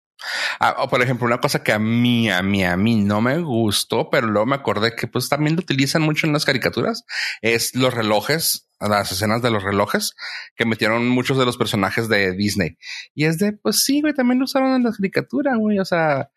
Ah, 0.61 0.75
o 0.79 0.87
por 0.87 1.01
ejemplo, 1.01 1.27
una 1.27 1.39
cosa 1.39 1.63
que 1.63 1.73
a 1.73 1.79
mí, 1.79 2.29
a 2.29 2.41
mí, 2.41 2.63
a 2.63 2.77
mí 2.77 2.95
no 2.95 3.19
me 3.19 3.39
gustó, 3.39 4.09
pero 4.09 4.27
luego 4.27 4.45
me 4.45 4.55
acordé 4.55 4.95
que 4.95 5.07
pues 5.07 5.27
también 5.27 5.57
lo 5.57 5.61
utilizan 5.61 6.01
mucho 6.01 6.25
en 6.25 6.31
las 6.31 6.45
caricaturas, 6.45 7.03
es 7.41 7.75
los 7.75 7.93
relojes, 7.93 8.69
las 8.79 9.11
escenas 9.11 9.41
de 9.41 9.51
los 9.51 9.63
relojes 9.63 10.15
que 10.55 10.65
metieron 10.65 11.09
muchos 11.09 11.37
de 11.37 11.45
los 11.45 11.57
personajes 11.57 12.07
de 12.07 12.31
Disney. 12.37 12.77
Y 13.13 13.25
es 13.25 13.37
de, 13.37 13.51
pues 13.51 13.83
sí, 13.83 13.99
güey, 13.99 14.13
también 14.13 14.39
lo 14.39 14.45
usaron 14.45 14.73
en 14.73 14.83
la 14.83 14.93
caricatura, 14.93 15.57
güey, 15.57 15.79
o 15.79 15.85
sea, 15.85 16.29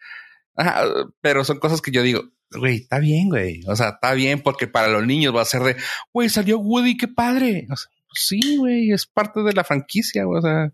pero 1.21 1.45
son 1.45 1.61
cosas 1.61 1.81
que 1.81 1.93
yo 1.93 2.03
digo, 2.03 2.25
güey, 2.51 2.79
está 2.79 2.99
bien, 2.99 3.29
güey, 3.29 3.61
o 3.69 3.77
sea, 3.77 3.91
está 3.91 4.15
bien 4.15 4.43
porque 4.43 4.67
para 4.67 4.89
los 4.89 5.07
niños 5.07 5.33
va 5.33 5.43
a 5.43 5.45
ser 5.45 5.63
de, 5.63 5.77
güey, 6.13 6.29
salió 6.29 6.59
Woody, 6.59 6.97
qué 6.97 7.07
padre. 7.07 7.69
O 7.71 7.77
sea, 7.77 7.89
sí, 8.13 8.57
güey, 8.57 8.93
es 8.93 9.07
parte 9.07 9.43
de 9.43 9.53
la 9.53 9.65
franquicia, 9.65 10.25
güey, 10.25 10.39
o 10.39 10.43
sea, 10.43 10.73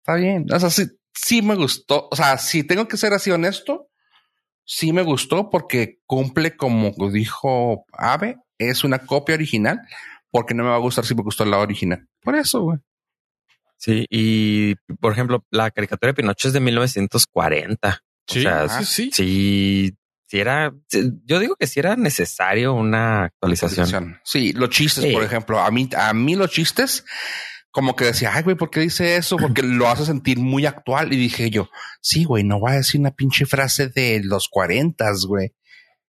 está 0.00 0.14
bien. 0.14 0.46
O 0.52 0.58
sea, 0.58 0.70
sí, 0.70 0.86
sí 1.14 1.42
me 1.42 1.54
gustó. 1.54 2.08
O 2.10 2.16
sea, 2.16 2.38
si 2.38 2.64
tengo 2.64 2.88
que 2.88 2.96
ser 2.96 3.12
así 3.12 3.30
honesto, 3.30 3.88
sí 4.64 4.92
me 4.92 5.02
gustó 5.02 5.50
porque 5.50 6.00
cumple 6.06 6.56
como 6.56 6.92
dijo 7.10 7.84
Ave, 7.92 8.36
es 8.58 8.84
una 8.84 9.00
copia 9.00 9.34
original, 9.34 9.80
porque 10.30 10.54
no 10.54 10.62
me 10.64 10.70
va 10.70 10.76
a 10.76 10.80
gustar 10.80 11.04
si 11.04 11.14
me 11.14 11.22
gustó 11.22 11.44
la 11.44 11.58
original. 11.58 12.06
Por 12.22 12.36
eso, 12.36 12.62
güey. 12.62 12.78
Sí, 13.76 14.06
y 14.10 14.74
por 15.00 15.12
ejemplo, 15.12 15.44
la 15.50 15.70
caricatura 15.70 16.10
de 16.10 16.14
Pinocho 16.14 16.48
es 16.48 16.54
de 16.54 16.60
1940. 16.60 18.02
Sí, 18.26 18.40
o 18.40 18.42
sea, 18.42 18.68
sí, 18.68 18.84
sí. 18.84 19.10
sí. 19.12 19.97
Era, 20.32 20.74
yo 21.24 21.38
digo 21.38 21.56
que 21.56 21.66
sí 21.66 21.80
era 21.80 21.96
necesario 21.96 22.74
una 22.74 23.24
actualización. 23.24 24.20
Sí, 24.24 24.52
los 24.52 24.68
chistes, 24.68 25.12
por 25.12 25.22
ejemplo, 25.22 25.58
a 25.58 25.70
mí, 25.70 25.88
a 25.96 26.12
mí 26.12 26.36
los 26.36 26.50
chistes 26.50 27.04
como 27.70 27.94
que 27.96 28.06
decía, 28.06 28.32
ay, 28.34 28.42
güey, 28.42 28.56
¿por 28.56 28.70
qué 28.70 28.80
dice 28.80 29.16
eso? 29.16 29.36
Porque 29.36 29.62
lo 29.62 29.88
hace 29.88 30.04
sentir 30.04 30.38
muy 30.38 30.66
actual. 30.66 31.12
Y 31.12 31.16
dije 31.16 31.50
yo, 31.50 31.70
sí, 32.00 32.24
güey, 32.24 32.44
no 32.44 32.58
voy 32.58 32.72
a 32.72 32.76
decir 32.76 33.00
una 33.00 33.12
pinche 33.12 33.46
frase 33.46 33.88
de 33.88 34.20
los 34.24 34.48
cuarentas, 34.48 35.24
güey. 35.26 35.54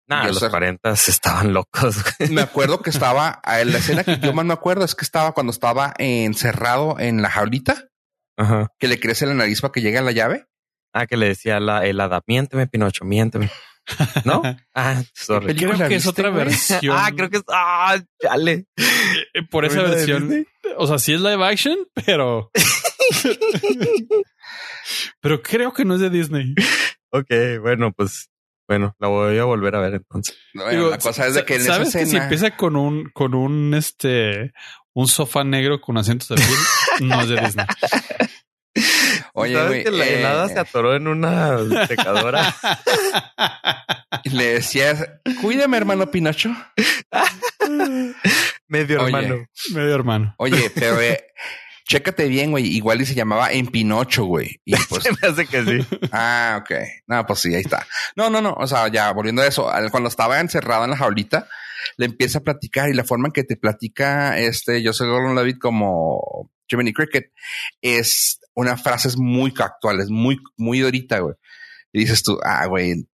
Nah, 0.07 0.27
los 0.27 0.43
cuarentas 0.49 1.09
estaban 1.09 1.53
locos. 1.53 1.97
Me 2.31 2.40
acuerdo 2.40 2.81
que 2.81 2.89
estaba, 2.90 3.43
en 3.45 3.73
la 3.73 3.78
escena 3.78 4.03
que 4.03 4.19
yo 4.19 4.32
más 4.32 4.47
me 4.47 4.55
acuerdo 4.55 4.85
es 4.85 4.95
que 4.95 5.05
estaba 5.05 5.32
cuando 5.32 5.51
estaba 5.53 5.93
encerrado 5.99 6.99
en 6.99 7.20
la 7.20 7.28
jaulita, 7.28 7.89
Ajá. 8.39 8.73
que 8.78 8.89
le 8.89 8.99
crece 8.99 9.27
la 9.27 9.35
nariz 9.35 9.61
para 9.61 9.73
que 9.73 9.82
llegue 9.82 9.99
a 9.99 10.03
la 10.03 10.12
llave. 10.12 10.47
Ah, 10.95 11.07
que 11.07 11.19
le 11.19 11.28
decía 11.28 11.61
la 11.61 11.85
helada, 11.85 12.23
miénteme, 12.27 12.66
Pinocho, 12.66 13.05
miénteme. 13.05 13.51
¿No? 14.24 14.43
Ah, 14.74 15.02
sorry. 15.15 15.56
Creo 15.56 15.89
que 15.89 15.97
es 15.97 16.06
otra 16.06 16.31
versión. 16.31 16.97
ah, 16.97 17.10
creo 17.15 17.31
que 17.31 17.39
es. 17.39 17.43
Ah, 17.48 17.98
chale. 18.23 18.66
Eh, 19.35 19.43
por 19.51 19.65
esa 19.65 19.82
versión. 19.82 20.47
O 20.77 20.86
sea, 20.86 20.98
sí 20.98 21.15
es 21.15 21.20
live 21.20 21.44
action, 21.44 21.77
pero. 22.06 22.51
pero 25.20 25.43
creo 25.43 25.73
que 25.73 25.85
no 25.85 25.94
es 25.94 26.01
de 26.01 26.10
Disney. 26.10 26.55
Ok, 27.10 27.28
bueno, 27.60 27.93
pues. 27.93 28.31
Bueno, 28.69 28.94
la 28.98 29.09
voy 29.09 29.39
a 29.39 29.44
volver 29.44 29.74
a 29.74 29.81
ver 29.81 29.94
entonces. 29.94 30.36
la 30.52 30.98
cosa 30.98 31.27
es 31.27 31.35
de 31.35 31.44
que 31.44 31.55
en 31.55 31.65
¿sabes 31.65 31.89
esa 31.89 32.01
escena... 32.01 32.05
que 32.05 32.10
si 32.10 32.16
empieza 32.19 32.56
con 32.56 32.77
un, 32.77 33.09
con 33.15 33.35
un, 33.35 33.73
este, 33.73 34.52
un 34.93 35.09
sofá 35.09 35.43
negro 35.43 35.81
con 35.81 35.97
asientos 35.97 36.28
de 36.28 36.36
piel, 36.36 37.09
no 37.09 37.23
es 37.23 37.28
de 37.31 37.40
Disney. 37.40 37.66
Oye, 39.39 39.55
¿Sabes 39.55 39.85
que 39.85 39.90
la 39.90 40.06
helada 40.06 40.47
eh, 40.47 40.48
se 40.48 40.59
atoró 40.59 40.94
en 40.94 41.06
una 41.06 41.86
secadora? 41.86 42.55
Le 44.24 44.55
decías, 44.55 45.06
cuídame, 45.40 45.77
hermano 45.77 46.10
Pinocho. 46.10 46.51
Medio 48.69 49.05
hermano. 49.05 49.47
Medio 49.73 49.94
hermano. 49.94 50.35
Oye, 50.39 50.70
pero 50.74 51.01
eh, 51.01 51.24
chécate 51.86 52.28
bien, 52.28 52.51
güey. 52.51 52.66
Igual 52.66 53.01
y 53.01 53.06
se 53.06 53.15
llamaba 53.15 53.52
En 53.52 53.66
Pinocho, 53.66 54.24
güey. 54.24 54.60
Y 54.65 54.74
pues. 54.89 55.05
me 55.05 55.28
hace 55.28 55.47
que 55.47 55.65
sí. 55.65 55.98
Ah, 56.12 56.60
ok. 56.62 56.70
No, 57.06 57.27
pues 57.27 57.40
sí, 57.40 57.55
ahí 57.55 57.62
está. 57.62 57.86
No, 58.16 58.31
no, 58.31 58.40
no. 58.40 58.55
O 58.59 58.66
sea, 58.66 58.89
ya 58.89 59.12
volviendo 59.12 59.43
a 59.43 59.47
eso, 59.47 59.70
cuando 59.90 60.09
estaba 60.09 60.40
encerrado 60.40 60.85
en 60.85 60.90
la 60.90 60.97
jaulita, 60.97 61.48
le 61.97 62.06
empieza 62.06 62.39
a 62.39 62.43
platicar 62.43 62.89
y 62.89 62.94
la 62.94 63.05
forma 63.05 63.28
en 63.28 63.32
que 63.32 63.44
te 63.44 63.56
platica 63.56 64.39
este 64.39 64.82
yo 64.82 64.93
soy 64.93 65.09
Gordon 65.09 65.36
Levitt 65.36 65.59
como 65.59 66.51
Jiminy 66.69 66.93
Cricket 66.93 67.32
es 67.81 68.40
una 68.59 68.76
frase 68.76 69.09
muy 69.16 69.55
actual, 69.56 70.01
es 70.01 70.10
muy, 70.10 70.36
muy 70.56 70.82
ahorita, 70.82 71.20
güey. 71.20 71.36
Y 71.93 72.01
dices 72.01 72.24
tú, 72.24 72.40
ah, 72.43 72.66
güey, 72.66 73.09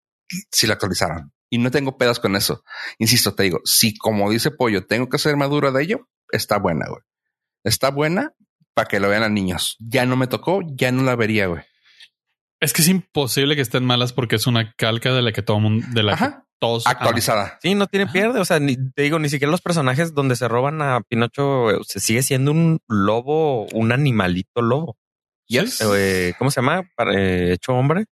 si 0.53 0.69
la 0.69 0.75
actualizaron. 0.75 1.33
Y 1.51 1.59
no 1.59 1.73
tengo 1.73 1.99
pedos 1.99 2.21
con 2.21 2.37
eso. 2.37 2.63
Insisto, 2.99 3.35
te 3.35 3.43
digo, 3.43 3.61
si 3.65 3.97
como 3.99 4.31
dice 4.31 4.53
Pollo, 4.53 4.87
tengo 4.87 5.09
que 5.09 5.19
ser 5.19 5.37
maduro 5.37 5.73
de 5.73 5.83
ello, 5.83 6.09
está 6.31 6.59
buena, 6.59 6.87
güey. 6.89 7.03
Está 7.65 7.91
buena 7.91 8.33
para 8.73 8.87
que 8.87 9.01
lo 9.01 9.09
vean 9.09 9.25
a 9.25 9.29
niños. 9.29 9.77
Ya 9.81 10.07
no 10.07 10.17
me 10.17 10.29
tocó, 10.29 10.61
ya 10.77 10.93
no 10.93 11.03
la 11.03 11.17
vería, 11.17 11.49
güey. 11.49 11.63
Es 12.61 12.73
que 12.73 12.83
es 12.83 12.89
imposible 12.89 13.57
que 13.57 13.63
estén 13.63 13.85
malas 13.85 14.13
porque 14.13 14.37
es 14.37 14.47
una 14.47 14.73
calca 14.75 15.13
de 15.13 15.23
la 15.23 15.33
que 15.33 15.43
todo 15.43 15.59
mundo, 15.59 15.85
de 15.91 16.05
la 16.05 16.45
todos 16.61 16.87
actualizada. 16.87 17.59
Sí, 17.61 17.75
no 17.75 17.89
tiene 17.89 18.07
pierde. 18.07 18.39
O 18.39 18.45
sea, 18.45 18.61
ni, 18.61 18.77
te 18.77 19.03
digo, 19.03 19.19
ni 19.19 19.29
siquiera 19.29 19.51
los 19.51 19.61
personajes 19.61 20.15
donde 20.15 20.37
se 20.37 20.47
roban 20.47 20.81
a 20.81 21.01
Pinocho 21.01 21.83
se 21.83 21.99
sigue 21.99 22.23
siendo 22.23 22.53
un 22.53 22.79
lobo, 22.87 23.67
un 23.73 23.91
animalito 23.91 24.63
lobo. 24.63 24.97
Yes. 25.53 25.81
Eh, 25.95 26.35
¿Cómo 26.39 26.51
se 26.51 26.61
llama? 26.61 26.91
Eh, 27.15 27.51
hecho 27.53 27.75
hombre. 27.75 28.07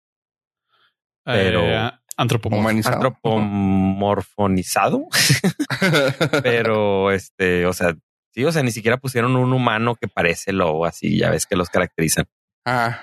Pero 1.24 1.62
eh, 1.62 1.92
antropomorfonizado. 2.18 5.08
Pero 6.44 7.12
este, 7.12 7.68
o 7.68 7.74
sea, 7.74 7.96
sí, 8.34 8.44
o 8.44 8.52
sea, 8.52 8.64
ni 8.64 8.72
siquiera 8.72 8.98
pusieron 8.98 9.36
un 9.36 9.54
humano 9.54 9.94
que 9.96 10.08
parece 10.08 10.52
lobo, 10.52 10.86
así 10.86 11.16
ya 11.18 11.30
ves 11.30 11.46
que 11.46 11.56
los 11.56 11.70
caracterizan. 11.70 12.26
Ah. 12.66 13.00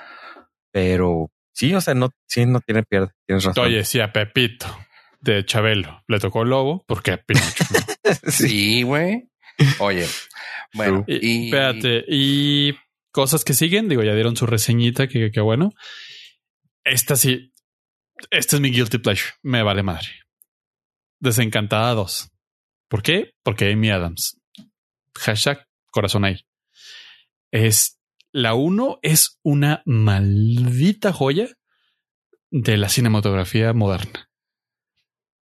Pero 0.73 1.31
sí, 1.53 1.73
o 1.75 1.81
sea, 1.81 1.95
no, 1.95 2.11
sí, 2.27 2.45
no 2.47 2.61
tiene 2.61 2.83
pierde. 2.83 3.13
Tienes 3.27 3.45
razón. 3.45 3.67
Oye, 3.67 3.85
sí, 3.85 4.01
a 4.01 4.13
Pepito 4.13 4.67
de 5.21 5.45
Chabelo 5.45 6.03
le 6.09 6.19
tocó 6.19 6.43
el 6.43 6.51
lobo 6.51 6.83
porque 6.87 7.19
Pinocho. 7.19 7.65
sí, 8.29 8.83
güey. 8.83 9.31
Oye, 9.79 10.09
bueno, 10.75 11.05
y, 11.07 11.47
espérate, 11.47 12.05
y 12.09 12.75
cosas 13.15 13.45
que 13.45 13.55
siguen, 13.55 13.89
digo, 13.89 14.03
ya 14.03 14.13
dieron 14.13 14.37
su 14.37 14.45
reseñita, 14.45 15.07
que, 15.07 15.31
que 15.31 15.41
bueno. 15.41 15.71
Esta 16.83 17.15
sí, 17.15 17.55
este 18.31 18.57
es 18.57 18.61
mi 18.61 18.71
guilty 18.71 18.99
pleasure. 18.99 19.35
Me 19.43 19.63
vale 19.63 19.85
madre. 19.85 20.09
Desencantada 21.21 21.95
2. 21.95 22.31
¿Por 22.89 23.03
qué? 23.03 23.35
Porque 23.45 23.73
Amy 23.73 23.91
Adams. 23.91 24.41
Hashtag 25.17 25.65
corazón 25.93 26.25
ahí. 26.25 26.45
Es 27.53 28.01
la 28.33 28.55
1 28.55 28.99
es 29.03 29.39
una 29.45 29.83
maldita 29.87 31.13
joya 31.13 31.47
de 32.51 32.77
la 32.77 32.89
cinematografía 32.89 33.73
moderna. 33.73 34.29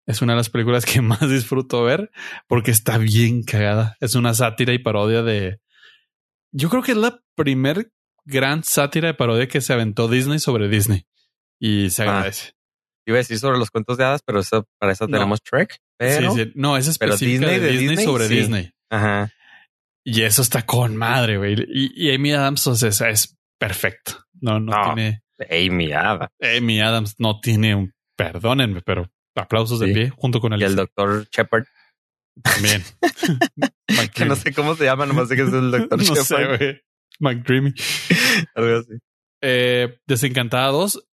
Es 0.07 0.23
una 0.23 0.33
de 0.33 0.39
las 0.39 0.49
películas 0.49 0.87
que 0.87 1.01
más 1.03 1.29
disfruto 1.29 1.83
ver 1.83 2.11
porque 2.47 2.71
está 2.71 2.97
bien 2.97 3.43
cagada. 3.43 3.99
Es 4.01 4.15
una 4.15 4.33
sátira 4.33 4.73
y 4.73 4.79
parodia 4.79 5.23
de. 5.23 5.61
Yo 6.53 6.69
creo 6.71 6.83
que 6.83 6.93
es 6.93 6.99
la 6.99 7.21
primer 7.35 7.91
gran 8.25 8.63
sátira 8.63 9.11
y 9.11 9.13
parodia 9.15 9.49
que 9.49 9.61
se 9.61 9.73
aventó 9.73 10.09
Disney 10.09 10.39
sobre 10.39 10.69
Disney. 10.69 11.07
Y 11.61 11.91
se 11.91 12.03
ah. 12.03 12.11
agradece. 12.11 12.53
Iba 13.07 13.17
a 13.17 13.19
decir 13.19 13.39
sobre 13.39 13.59
los 13.59 13.71
cuentos 13.71 13.97
de 13.97 14.05
hadas, 14.05 14.21
pero 14.23 14.41
eso, 14.41 14.69
para 14.79 14.93
eso 14.93 15.07
tenemos 15.07 15.43
Trek. 15.43 15.79
Pero, 15.97 16.33
sí, 16.33 16.45
sí. 16.45 16.53
No, 16.55 16.77
es 16.77 16.89
específica 16.89 17.49
Disney 17.49 17.59
de, 17.59 17.79
Disney, 17.79 18.05
sobre 18.05 18.29
Disney. 18.29 18.71
Ajá. 18.91 19.33
Y 20.05 20.23
eso 20.23 20.43
está 20.43 20.67
con 20.67 20.95
madre, 20.95 21.39
güey. 21.39 21.57
Y, 21.69 22.15
Amy 22.15 22.33
Adams 22.33 22.67
o 22.67 22.75
sea, 22.75 23.09
es 23.09 23.37
perfecto. 23.59 24.25
No, 24.41 24.61
no, 24.61 24.73
tiene. 24.95 25.23
Amy 25.51 25.93
Adams. 25.93 26.31
Amy 26.41 26.81
Adams 26.81 27.15
no 27.19 27.41
tiene 27.41 27.75
un. 27.75 27.95
Perdónenme, 28.17 28.83
pero 28.83 29.11
aplausos 29.35 29.81
de 29.81 29.89
pie 29.89 30.11
junto 30.11 30.41
con 30.41 30.53
el. 30.53 30.61
Y 30.61 30.65
el 30.65 30.77
doctor 30.77 31.29
Shepard. 31.31 31.65
También. 32.43 32.83
que 34.15 34.25
no 34.25 34.37
sé 34.37 34.53
cómo 34.53 34.75
se 34.75 34.85
llama, 34.85 35.07
nomás 35.07 35.29
sé 35.29 35.37
que 35.37 35.43
es 35.43 35.53
el 35.53 35.71
doctor 35.71 35.99
no. 36.09 36.17
Sé, 36.17 36.83
Mike 37.21 37.43
Dreamy. 37.45 37.75
Algo 38.55 38.79
así. 38.79 38.93
Eh, 39.41 39.99
Desencantados 40.07 41.09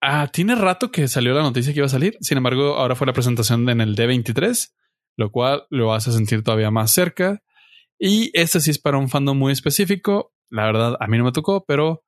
Ah, 0.00 0.28
tiene 0.28 0.54
rato 0.54 0.90
que 0.90 1.08
salió 1.08 1.34
la 1.34 1.42
noticia 1.42 1.72
que 1.72 1.80
iba 1.80 1.86
a 1.86 1.90
salir. 1.90 2.16
Sin 2.20 2.36
embargo, 2.36 2.76
ahora 2.76 2.94
fue 2.94 3.06
la 3.06 3.12
presentación 3.12 3.68
en 3.68 3.80
el 3.80 3.96
D23, 3.96 4.72
lo 5.16 5.30
cual 5.32 5.66
lo 5.70 5.94
hace 5.94 6.12
sentir 6.12 6.44
todavía 6.44 6.70
más 6.70 6.92
cerca. 6.92 7.42
Y 7.98 8.30
este 8.38 8.60
sí 8.60 8.70
es 8.70 8.78
para 8.78 8.98
un 8.98 9.08
fandom 9.08 9.36
muy 9.36 9.52
específico. 9.52 10.32
La 10.50 10.64
verdad, 10.66 10.96
a 11.00 11.06
mí 11.06 11.16
no 11.18 11.24
me 11.24 11.32
tocó, 11.32 11.64
pero 11.64 12.04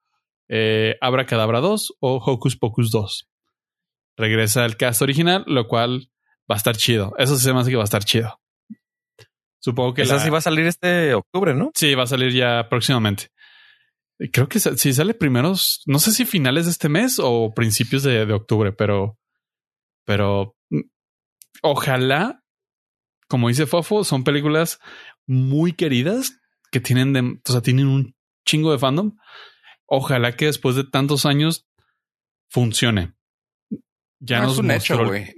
eh, 0.49 0.97
Abra 1.01 1.27
Cadabra 1.27 1.61
2 1.61 1.97
o 2.01 2.17
Hocus 2.17 2.57
Pocus 2.57 2.91
2. 2.91 3.29
Regresa 4.17 4.65
el 4.65 4.77
cast 4.77 5.03
original, 5.03 5.45
lo 5.47 5.67
cual 5.67 6.11
va 6.51 6.55
a 6.55 6.57
estar 6.57 6.77
chido. 6.77 7.15
Eso 7.19 7.37
sí 7.37 7.45
se 7.45 7.53
me 7.53 7.61
hace 7.61 7.71
que 7.71 7.77
va 7.77 7.83
a 7.83 7.85
estar 7.85 8.05
chido. 8.05 8.41
Supongo 9.61 9.95
que 9.95 10.03
Eso 10.03 10.19
sí 10.19 10.31
va 10.31 10.39
a 10.39 10.43
salir 10.43 10.67
este 10.67 11.15
octubre, 11.15 11.55
¿no? 11.55 11.73
Sí, 11.75 11.95
va 11.95 12.05
a 12.05 12.07
salir 12.07 12.33
ya 12.33 12.69
próximamente. 12.69 13.31
Creo 14.33 14.49
que 14.49 14.59
si 14.59 14.93
sale 14.93 15.15
primeros, 15.15 15.83
no 15.87 15.99
sé 15.99 16.13
si 16.13 16.25
finales 16.25 16.65
de 16.65 16.73
este 16.73 16.89
mes 16.89 17.21
o 17.23 17.53
principios 17.55 18.03
de, 18.03 18.33
octubre, 18.33 18.73
pero, 18.73 19.17
pero 20.05 20.57
mm, 20.71 20.81
ojalá, 21.63 22.43
como 23.29 23.49
dice 23.49 23.67
Fofo, 23.67 24.03
son 24.05 24.25
películas 24.25 24.81
muy 25.27 25.73
queridas 25.73 26.41
que 26.73 26.81
tienen 26.81 27.13
de, 27.13 27.21
o 27.21 27.53
sea, 27.53 27.61
tienen 27.61 27.87
un 27.87 28.17
chingo 28.45 28.73
de 28.73 28.79
fandom. 28.79 29.17
Ojalá 29.87 30.37
que 30.37 30.47
después 30.47 30.75
de 30.77 30.85
tantos 30.85 31.25
años 31.25 31.69
funcione. 32.49 33.15
Ya 34.19 34.41
no, 34.41 34.51
es 34.51 34.59
un 34.59 34.71
hecho, 34.71 35.05
güey. 35.05 35.35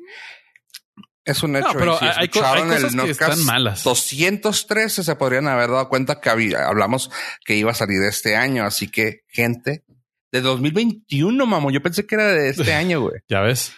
Es 1.31 1.43
un 1.43 1.57
hecho. 1.57 1.69
pero 1.75 1.99
hay, 2.01 2.29
cosas 2.29 2.95
que 3.05 3.11
están 3.11 3.45
malas. 3.45 3.85
213 3.85 5.05
se 5.05 5.17
podrían 5.17 5.49
haber 5.49 5.71
dado 5.71 5.89
cuenta 5.89 6.21
que 6.21 6.29
hablamos 6.29 7.11
que 7.45 7.57
iba 7.57 7.71
a 7.71 7.75
salir 7.75 8.03
este 8.03 8.37
año. 8.37 8.65
Así 8.65 8.89
que, 8.89 9.21
gente, 9.29 9.85
de 10.33 10.41
2021, 10.41 11.47
mamo. 11.47 11.71
Yo 11.71 11.83
pensé 11.83 12.07
que 12.07 12.15
era 12.17 12.27
de 12.29 12.49
este 12.49 12.73
año, 12.75 13.01
güey. 13.03 13.21
ya 13.29 13.41
ves. 13.41 13.73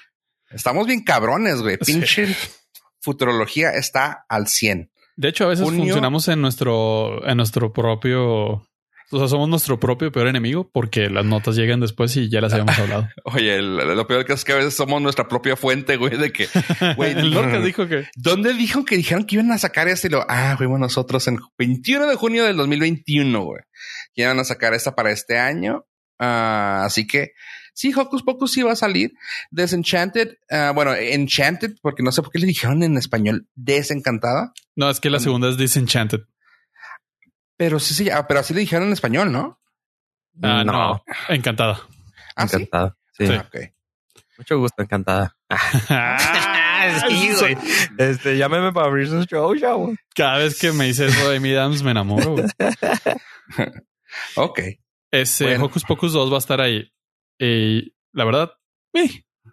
Estamos 0.51 0.87
bien 0.87 1.03
cabrones, 1.03 1.61
güey. 1.61 1.77
Pinche 1.87 2.37
futurología 3.01 3.71
está 3.71 4.25
al 4.29 4.49
100. 4.49 4.91
De 5.17 5.29
hecho, 5.29 5.45
a 5.45 5.49
veces 5.49 5.65
funcionamos 5.65 6.29
en 6.29 6.41
nuestro, 6.41 7.27
en 7.29 7.37
nuestro 7.37 7.73
propio 7.73 8.67
o 9.13 9.19
sea, 9.19 9.29
somos 9.29 9.49
nuestro 9.49 9.79
propio 9.79 10.11
peor 10.11 10.27
enemigo 10.27 10.71
porque 10.73 11.11
las 11.11 11.25
notas 11.25 11.55
llegan 11.57 11.81
después 11.81 12.17
y 12.17 12.31
ya 12.31 12.41
las 12.41 12.53
habíamos 12.53 12.79
hablado. 12.79 13.09
Oye, 13.25 13.61
lo 13.61 14.07
peor 14.07 14.25
que 14.25 14.33
es 14.33 14.45
que 14.45 14.53
a 14.53 14.57
veces 14.57 14.75
somos 14.75 15.01
nuestra 15.03 15.29
propia 15.29 15.55
fuente, 15.55 15.97
güey, 15.97 16.17
de 16.17 16.33
que, 16.33 16.49
güey, 16.97 17.13
el 17.19 17.63
dijo 17.63 17.87
que. 17.87 18.09
¿Dónde 18.17 18.55
dijo 18.55 18.85
que 18.85 18.97
dijeron 18.97 19.25
que 19.25 19.37
iban 19.37 19.53
a 19.53 19.59
sacar 19.59 19.89
esto? 19.89 20.07
Y 20.07 20.11
lo, 20.11 20.25
ah, 20.29 20.55
fuimos 20.57 20.81
nosotros 20.81 21.29
en 21.29 21.39
21 21.59 22.07
de 22.07 22.17
junio 22.17 22.45
del 22.45 22.57
2021, 22.57 23.43
güey. 23.43 23.63
Que 24.15 24.23
iban 24.23 24.39
a 24.39 24.45
sacar 24.45 24.75
esta 24.75 24.95
para 24.95 25.11
este 25.11 25.39
año. 25.39 25.87
Ah, 26.19 26.83
así 26.85 27.07
que 27.07 27.33
sí, 27.75 27.93
Hocus 27.95 28.23
Pocus 28.23 28.53
sí 28.53 28.63
va 28.63 28.73
a 28.73 28.77
salir. 28.77 29.13
Desenchanted, 29.51 30.37
uh, 30.51 30.75
bueno, 30.75 30.95
Enchanted, 30.95 31.75
porque 31.83 32.03
no 32.03 32.13
sé 32.13 32.23
por 32.23 32.31
qué 32.31 32.39
le 32.39 32.47
dijeron 32.47 32.83
en 32.83 32.97
español 32.97 33.49
desencantada. 33.55 34.53
No, 34.77 34.89
es 34.89 35.01
que 35.01 35.11
la 35.11 35.21
segunda 35.21 35.49
es 35.49 35.59
Disenchanted. 35.59 36.21
Pero 37.63 37.79
sí, 37.79 37.95
sí, 37.95 38.11
pero 38.27 38.41
así 38.41 38.53
le 38.55 38.59
dijeron 38.59 38.89
en 38.89 38.93
español, 38.93 39.31
¿no? 39.31 39.61
Ah, 40.43 40.65
no. 40.65 41.01
Encantada. 41.29 41.81
¿Ah, 42.35 42.43
encantada. 42.43 42.97
Sí. 43.13 43.25
sí. 43.25 43.35
Mucho 44.37 44.59
gusto, 44.59 44.83
encantada. 44.83 45.37
sí, 47.09 47.31
güey. 47.39 47.57
Este, 47.99 48.37
llámeme 48.37 48.73
para 48.73 48.89
abrir 48.89 49.07
su 49.07 49.23
show, 49.27 49.55
show. 49.55 49.95
Cada 50.13 50.39
vez 50.39 50.59
que 50.59 50.73
me 50.73 50.87
dice 50.87 51.07
eso 51.07 51.31
de 51.31 51.39
mi 51.39 51.53
Dams, 51.53 51.85
me 51.85 51.93
enamoro. 51.93 52.35
ok. 54.35 54.61
Ese 55.13 55.57
Hocus 55.59 55.85
Pocus 55.85 56.15
2 56.15 56.33
va 56.33 56.35
a 56.35 56.39
estar 56.39 56.61
ahí. 56.61 56.93
Y 57.39 57.95
la 58.13 58.25
verdad, 58.25 58.55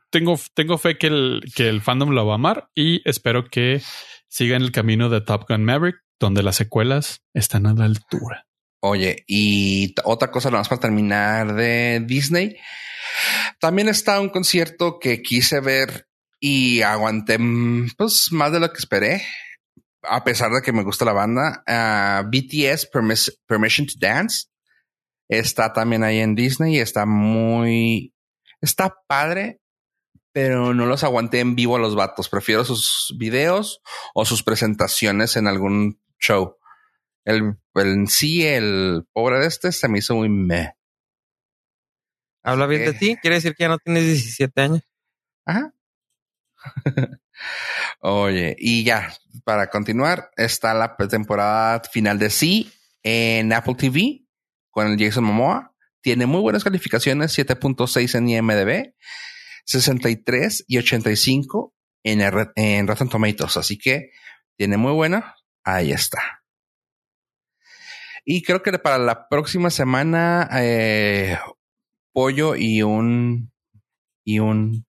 tengo, 0.09 0.35
tengo 0.55 0.79
fe 0.79 0.97
que 0.97 1.05
el, 1.05 1.43
que 1.55 1.69
el 1.69 1.81
fandom 1.81 2.09
lo 2.09 2.25
va 2.25 2.31
a 2.31 2.35
amar 2.37 2.71
y 2.73 3.07
espero 3.07 3.45
que 3.45 3.83
siga 4.27 4.55
en 4.55 4.63
el 4.63 4.71
camino 4.71 5.09
de 5.09 5.21
Top 5.21 5.45
Gun 5.47 5.63
Maverick 5.63 5.97
donde 6.19 6.43
las 6.43 6.57
secuelas 6.57 7.21
están 7.33 7.65
a 7.65 7.73
la 7.73 7.85
altura. 7.85 8.45
Oye, 8.81 9.23
y 9.27 9.93
otra 10.03 10.31
cosa, 10.31 10.49
nada 10.49 10.61
más 10.61 10.69
para 10.69 10.81
terminar 10.81 11.53
de 11.55 12.01
Disney. 12.05 12.55
También 13.59 13.89
está 13.89 14.19
un 14.19 14.29
concierto 14.29 14.99
que 14.99 15.21
quise 15.21 15.59
ver 15.59 16.07
y 16.39 16.81
aguanté 16.81 17.37
pues 17.97 18.29
más 18.31 18.51
de 18.51 18.59
lo 18.59 18.71
que 18.71 18.79
esperé. 18.79 19.21
A 20.03 20.23
pesar 20.23 20.51
de 20.51 20.61
que 20.61 20.71
me 20.71 20.83
gusta 20.83 21.03
la 21.03 21.11
banda, 21.11 21.63
uh, 21.67 22.29
BTS 22.29 22.89
Permission 23.45 23.85
to 23.87 23.93
Dance. 23.97 24.45
Está 25.27 25.73
también 25.73 26.03
ahí 26.03 26.19
en 26.19 26.35
Disney 26.35 26.77
y 26.77 26.79
está 26.79 27.05
muy, 27.05 28.13
está 28.61 28.95
padre, 29.07 29.59
pero 30.31 30.73
no 30.73 30.85
los 30.85 31.03
aguanté 31.03 31.41
en 31.41 31.55
vivo 31.55 31.75
a 31.75 31.79
los 31.79 31.95
vatos. 31.95 32.29
Prefiero 32.29 32.63
sus 32.63 33.13
videos 33.19 33.81
o 34.15 34.25
sus 34.25 34.41
presentaciones 34.41 35.35
en 35.35 35.47
algún 35.47 35.99
show. 36.19 36.57
El, 37.25 37.55
el 37.75 38.07
sí, 38.07 38.45
el 38.45 39.07
pobre 39.13 39.39
de 39.39 39.47
este 39.47 39.71
se 39.71 39.87
me 39.87 39.99
hizo 39.99 40.15
muy 40.15 40.29
meh. 40.29 40.73
Habla 42.43 42.67
bien 42.67 42.85
de 42.85 42.93
ti. 42.93 43.17
Quiere 43.21 43.35
decir 43.35 43.55
que 43.55 43.63
ya 43.63 43.69
no 43.69 43.77
tienes 43.77 44.05
17 44.05 44.61
años. 44.61 44.81
Ajá. 45.45 45.73
Oye, 48.01 48.55
y 48.57 48.83
ya, 48.83 49.13
para 49.43 49.69
continuar, 49.69 50.31
está 50.37 50.73
la 50.73 50.95
temporada 51.09 51.81
final 51.91 52.19
de 52.19 52.29
Sí 52.29 52.71
en 53.03 53.51
Apple 53.53 53.75
TV 53.75 54.25
con 54.69 54.87
el 54.87 54.97
Jason 54.99 55.23
Momoa. 55.23 55.75
Tiene 56.01 56.25
muy 56.25 56.41
buenas 56.41 56.63
calificaciones, 56.63 57.37
7.6 57.37 58.15
en 58.17 58.29
IMDB, 58.29 58.93
63 59.65 60.65
y 60.67 60.77
85 60.77 61.75
en, 62.03 62.21
en 62.55 62.87
Rotten 62.87 63.09
Tomatoes. 63.09 63.57
Así 63.57 63.77
que 63.77 64.11
tiene 64.55 64.77
muy 64.77 64.93
buena. 64.93 65.35
Ahí 65.75 65.91
está. 65.91 66.43
Y 68.25 68.43
creo 68.43 68.61
que 68.61 68.77
para 68.79 68.97
la 68.97 69.27
próxima 69.27 69.69
semana, 69.69 70.49
eh, 70.53 71.37
pollo 72.13 72.55
y 72.55 72.83
un 72.83 73.51
y 74.23 74.39
un 74.39 74.85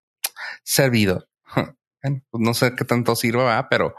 servidor. 0.63 1.27
Pues 2.01 2.41
no 2.41 2.53
sé 2.53 2.75
qué 2.77 2.85
tanto 2.85 3.13
sirva, 3.13 3.67
pero 3.67 3.93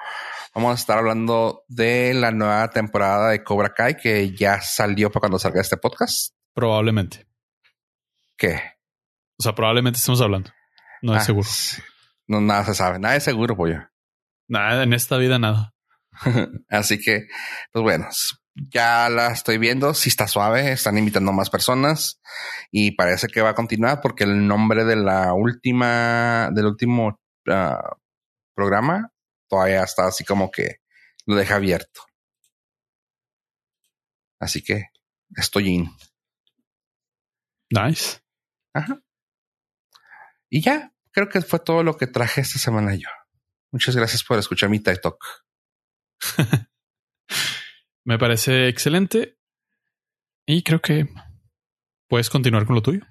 vamos 0.55 0.73
a 0.73 0.75
estar 0.75 0.97
hablando 0.97 1.65
de 1.69 2.15
la 2.15 2.31
nueva 2.31 2.71
temporada 2.71 3.29
de 3.29 3.45
Cobra 3.45 3.75
Kai 3.75 3.99
que 3.99 4.35
ya 4.35 4.63
salió 4.63 5.11
para 5.11 5.21
cuando 5.21 5.39
salga 5.39 5.61
este 5.61 5.77
podcast. 5.77 6.35
Probablemente. 6.55 7.27
¿Qué? 8.39 8.59
O 9.39 9.43
sea, 9.43 9.55
probablemente 9.55 9.99
estemos 9.99 10.23
hablando. 10.23 10.51
No 11.03 11.15
es 11.15 11.21
ah, 11.21 11.25
seguro. 11.27 11.49
No, 12.27 12.41
nada 12.41 12.65
se 12.65 12.75
sabe. 12.75 12.99
Nada 12.99 13.17
es 13.17 13.25
seguro, 13.25 13.55
pollo. 13.55 13.87
Nada, 14.49 14.83
en 14.83 14.95
esta 14.95 15.19
vida 15.19 15.39
nada. 15.39 15.75
Así 16.69 17.01
que, 17.01 17.27
pues 17.73 17.83
bueno, 17.83 18.09
ya 18.55 19.09
la 19.09 19.29
estoy 19.33 19.59
viendo, 19.59 19.95
si 19.95 20.09
está 20.09 20.27
suave, 20.27 20.73
están 20.73 20.99
invitando 20.99 21.33
más 21.33 21.51
personas 21.51 22.21
y 22.71 22.93
parece 22.93 23.29
que 23.29 23.41
va 23.41 23.51
a 23.51 23.55
continuar 23.55 24.01
porque 24.01 24.25
el 24.25 24.47
nombre 24.47 24.85
de 24.85 24.97
la 24.97 25.33
última, 25.33 26.51
del 26.53 26.67
último 26.67 27.21
uh, 27.49 27.97
programa 28.55 29.13
todavía 29.49 29.83
está 29.83 30.07
así 30.07 30.25
como 30.25 30.51
que 30.51 30.77
lo 31.27 31.37
deja 31.37 31.57
abierto. 31.57 32.03
Así 34.39 34.63
que 34.63 34.87
estoy 35.37 35.69
in. 35.69 35.91
Nice. 37.71 38.21
Ajá. 38.75 39.01
Y 40.49 40.63
ya, 40.63 40.93
creo 41.13 41.29
que 41.29 41.41
fue 41.43 41.61
todo 41.61 41.83
lo 41.83 41.97
que 41.97 42.07
traje 42.07 42.41
esta 42.41 42.59
semana 42.59 42.95
yo. 42.95 43.09
Muchas 43.71 43.95
gracias 43.95 44.25
por 44.25 44.39
escuchar 44.39 44.69
mi 44.69 44.81
TikTok. 44.81 45.25
Me 48.05 48.19
parece 48.19 48.69
excelente. 48.69 49.39
Y 50.47 50.63
creo 50.63 50.81
que 50.81 51.09
puedes 52.09 52.31
continuar 52.31 52.67
con 52.67 52.75
lo 52.75 52.83
tuyo. 52.83 53.07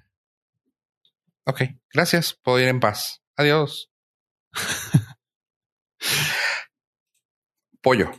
Ok, 1.46 1.62
gracias. 1.92 2.38
Puedo 2.42 2.60
ir 2.60 2.68
en 2.68 2.80
paz. 2.80 3.22
Adiós. 3.36 3.90
Pollo. 7.82 8.10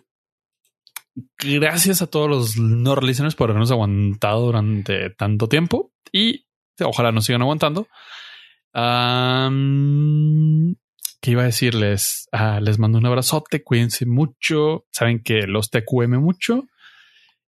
Gracias 1.37 2.01
a 2.01 2.07
todos 2.07 2.29
los 2.29 2.57
no 2.57 2.95
listeners 2.95 3.35
por 3.35 3.49
habernos 3.49 3.71
aguantado 3.71 4.45
durante 4.45 5.09
tanto 5.11 5.47
tiempo 5.47 5.93
y 6.11 6.47
ojalá 6.79 7.11
nos 7.11 7.25
sigan 7.25 7.41
aguantando. 7.41 7.87
¿Qué 11.21 11.31
iba 11.31 11.43
a 11.43 11.45
decirles? 11.45 12.27
Ah, 12.31 12.59
les 12.59 12.79
mando 12.79 12.97
un 12.97 13.05
abrazote, 13.05 13.63
cuídense 13.63 14.07
mucho. 14.07 14.87
Saben 14.91 15.21
que 15.21 15.43
los 15.43 15.69
TQM 15.69 16.17
mucho. 16.19 16.63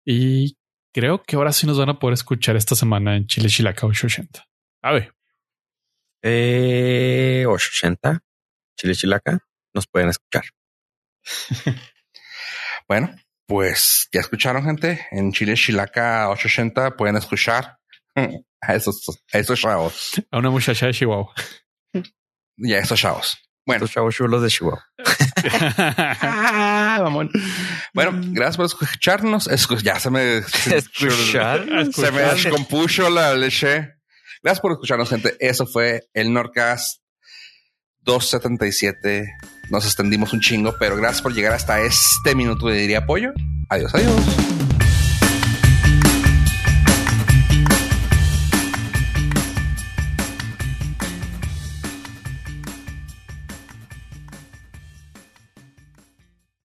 Y 0.05 0.57
creo 0.95 1.25
que 1.25 1.35
ahora 1.35 1.53
sí 1.53 1.67
nos 1.67 1.77
van 1.77 1.89
a 1.89 1.99
poder 1.99 2.15
escuchar 2.15 2.55
esta 2.55 2.77
semana 2.77 3.17
en 3.17 3.27
Chile 3.27 3.49
Chilaca 3.49 3.87
880. 3.87 4.47
A 4.83 4.93
ver. 4.93 5.13
Eh, 6.23 7.45
880, 7.47 8.23
Chile 8.77 8.95
Chilaca, 8.95 9.41
nos 9.75 9.89
pueden 9.89 10.11
escuchar. 10.11 10.45
bueno, 12.89 13.15
pues 13.47 14.09
ya 14.13 14.21
escucharon, 14.21 14.65
gente. 14.65 15.09
En 15.11 15.33
Chile 15.33 15.55
Chilaca 15.55 16.31
880 16.31 16.97
pueden 16.97 17.17
escuchar 17.17 17.79
a 18.15 18.75
esos, 18.77 19.23
a 19.33 19.39
esos 19.39 19.61
chavos. 19.61 20.23
A 20.31 20.39
una 20.39 20.51
muchacha 20.51 20.87
de 20.87 20.93
Chihuahua. 20.93 21.35
Y 22.59 22.73
a 22.73 22.79
esos 22.79 22.99
chavos. 22.99 23.46
Bueno, 23.67 23.83
los 23.83 23.91
chavos 23.91 24.15
chulos 24.15 24.43
de 24.43 24.49
Chihuahua. 24.49 24.85
Ah, 25.49 27.09
bueno, 27.95 28.11
gracias 28.33 28.57
por 28.57 28.67
escucharnos. 28.67 29.49
ya 29.83 30.01
se 30.01 30.11
me 30.11 30.43
se 30.43 32.11
me 32.11 32.23
descompuso 32.35 33.09
la 33.11 33.35
leche. 33.35 33.95
Gracias 34.43 34.61
por 34.61 34.73
escucharnos, 34.73 35.09
gente. 35.09 35.37
Eso 35.39 35.67
fue 35.67 36.09
el 36.15 36.33
Norcast 36.33 37.01
277. 38.03 39.29
Nos 39.71 39.85
extendimos 39.85 40.33
un 40.33 40.41
chingo, 40.41 40.75
pero 40.81 40.97
gracias 40.97 41.23
por 41.23 41.35
llegar 41.35 41.53
hasta 41.53 41.81
este 41.81 42.35
minuto 42.35 42.67
de 42.67 42.79
diría 42.79 42.99
apoyo. 42.99 43.33
Adiós, 43.69 43.95
adiós. 43.95 44.76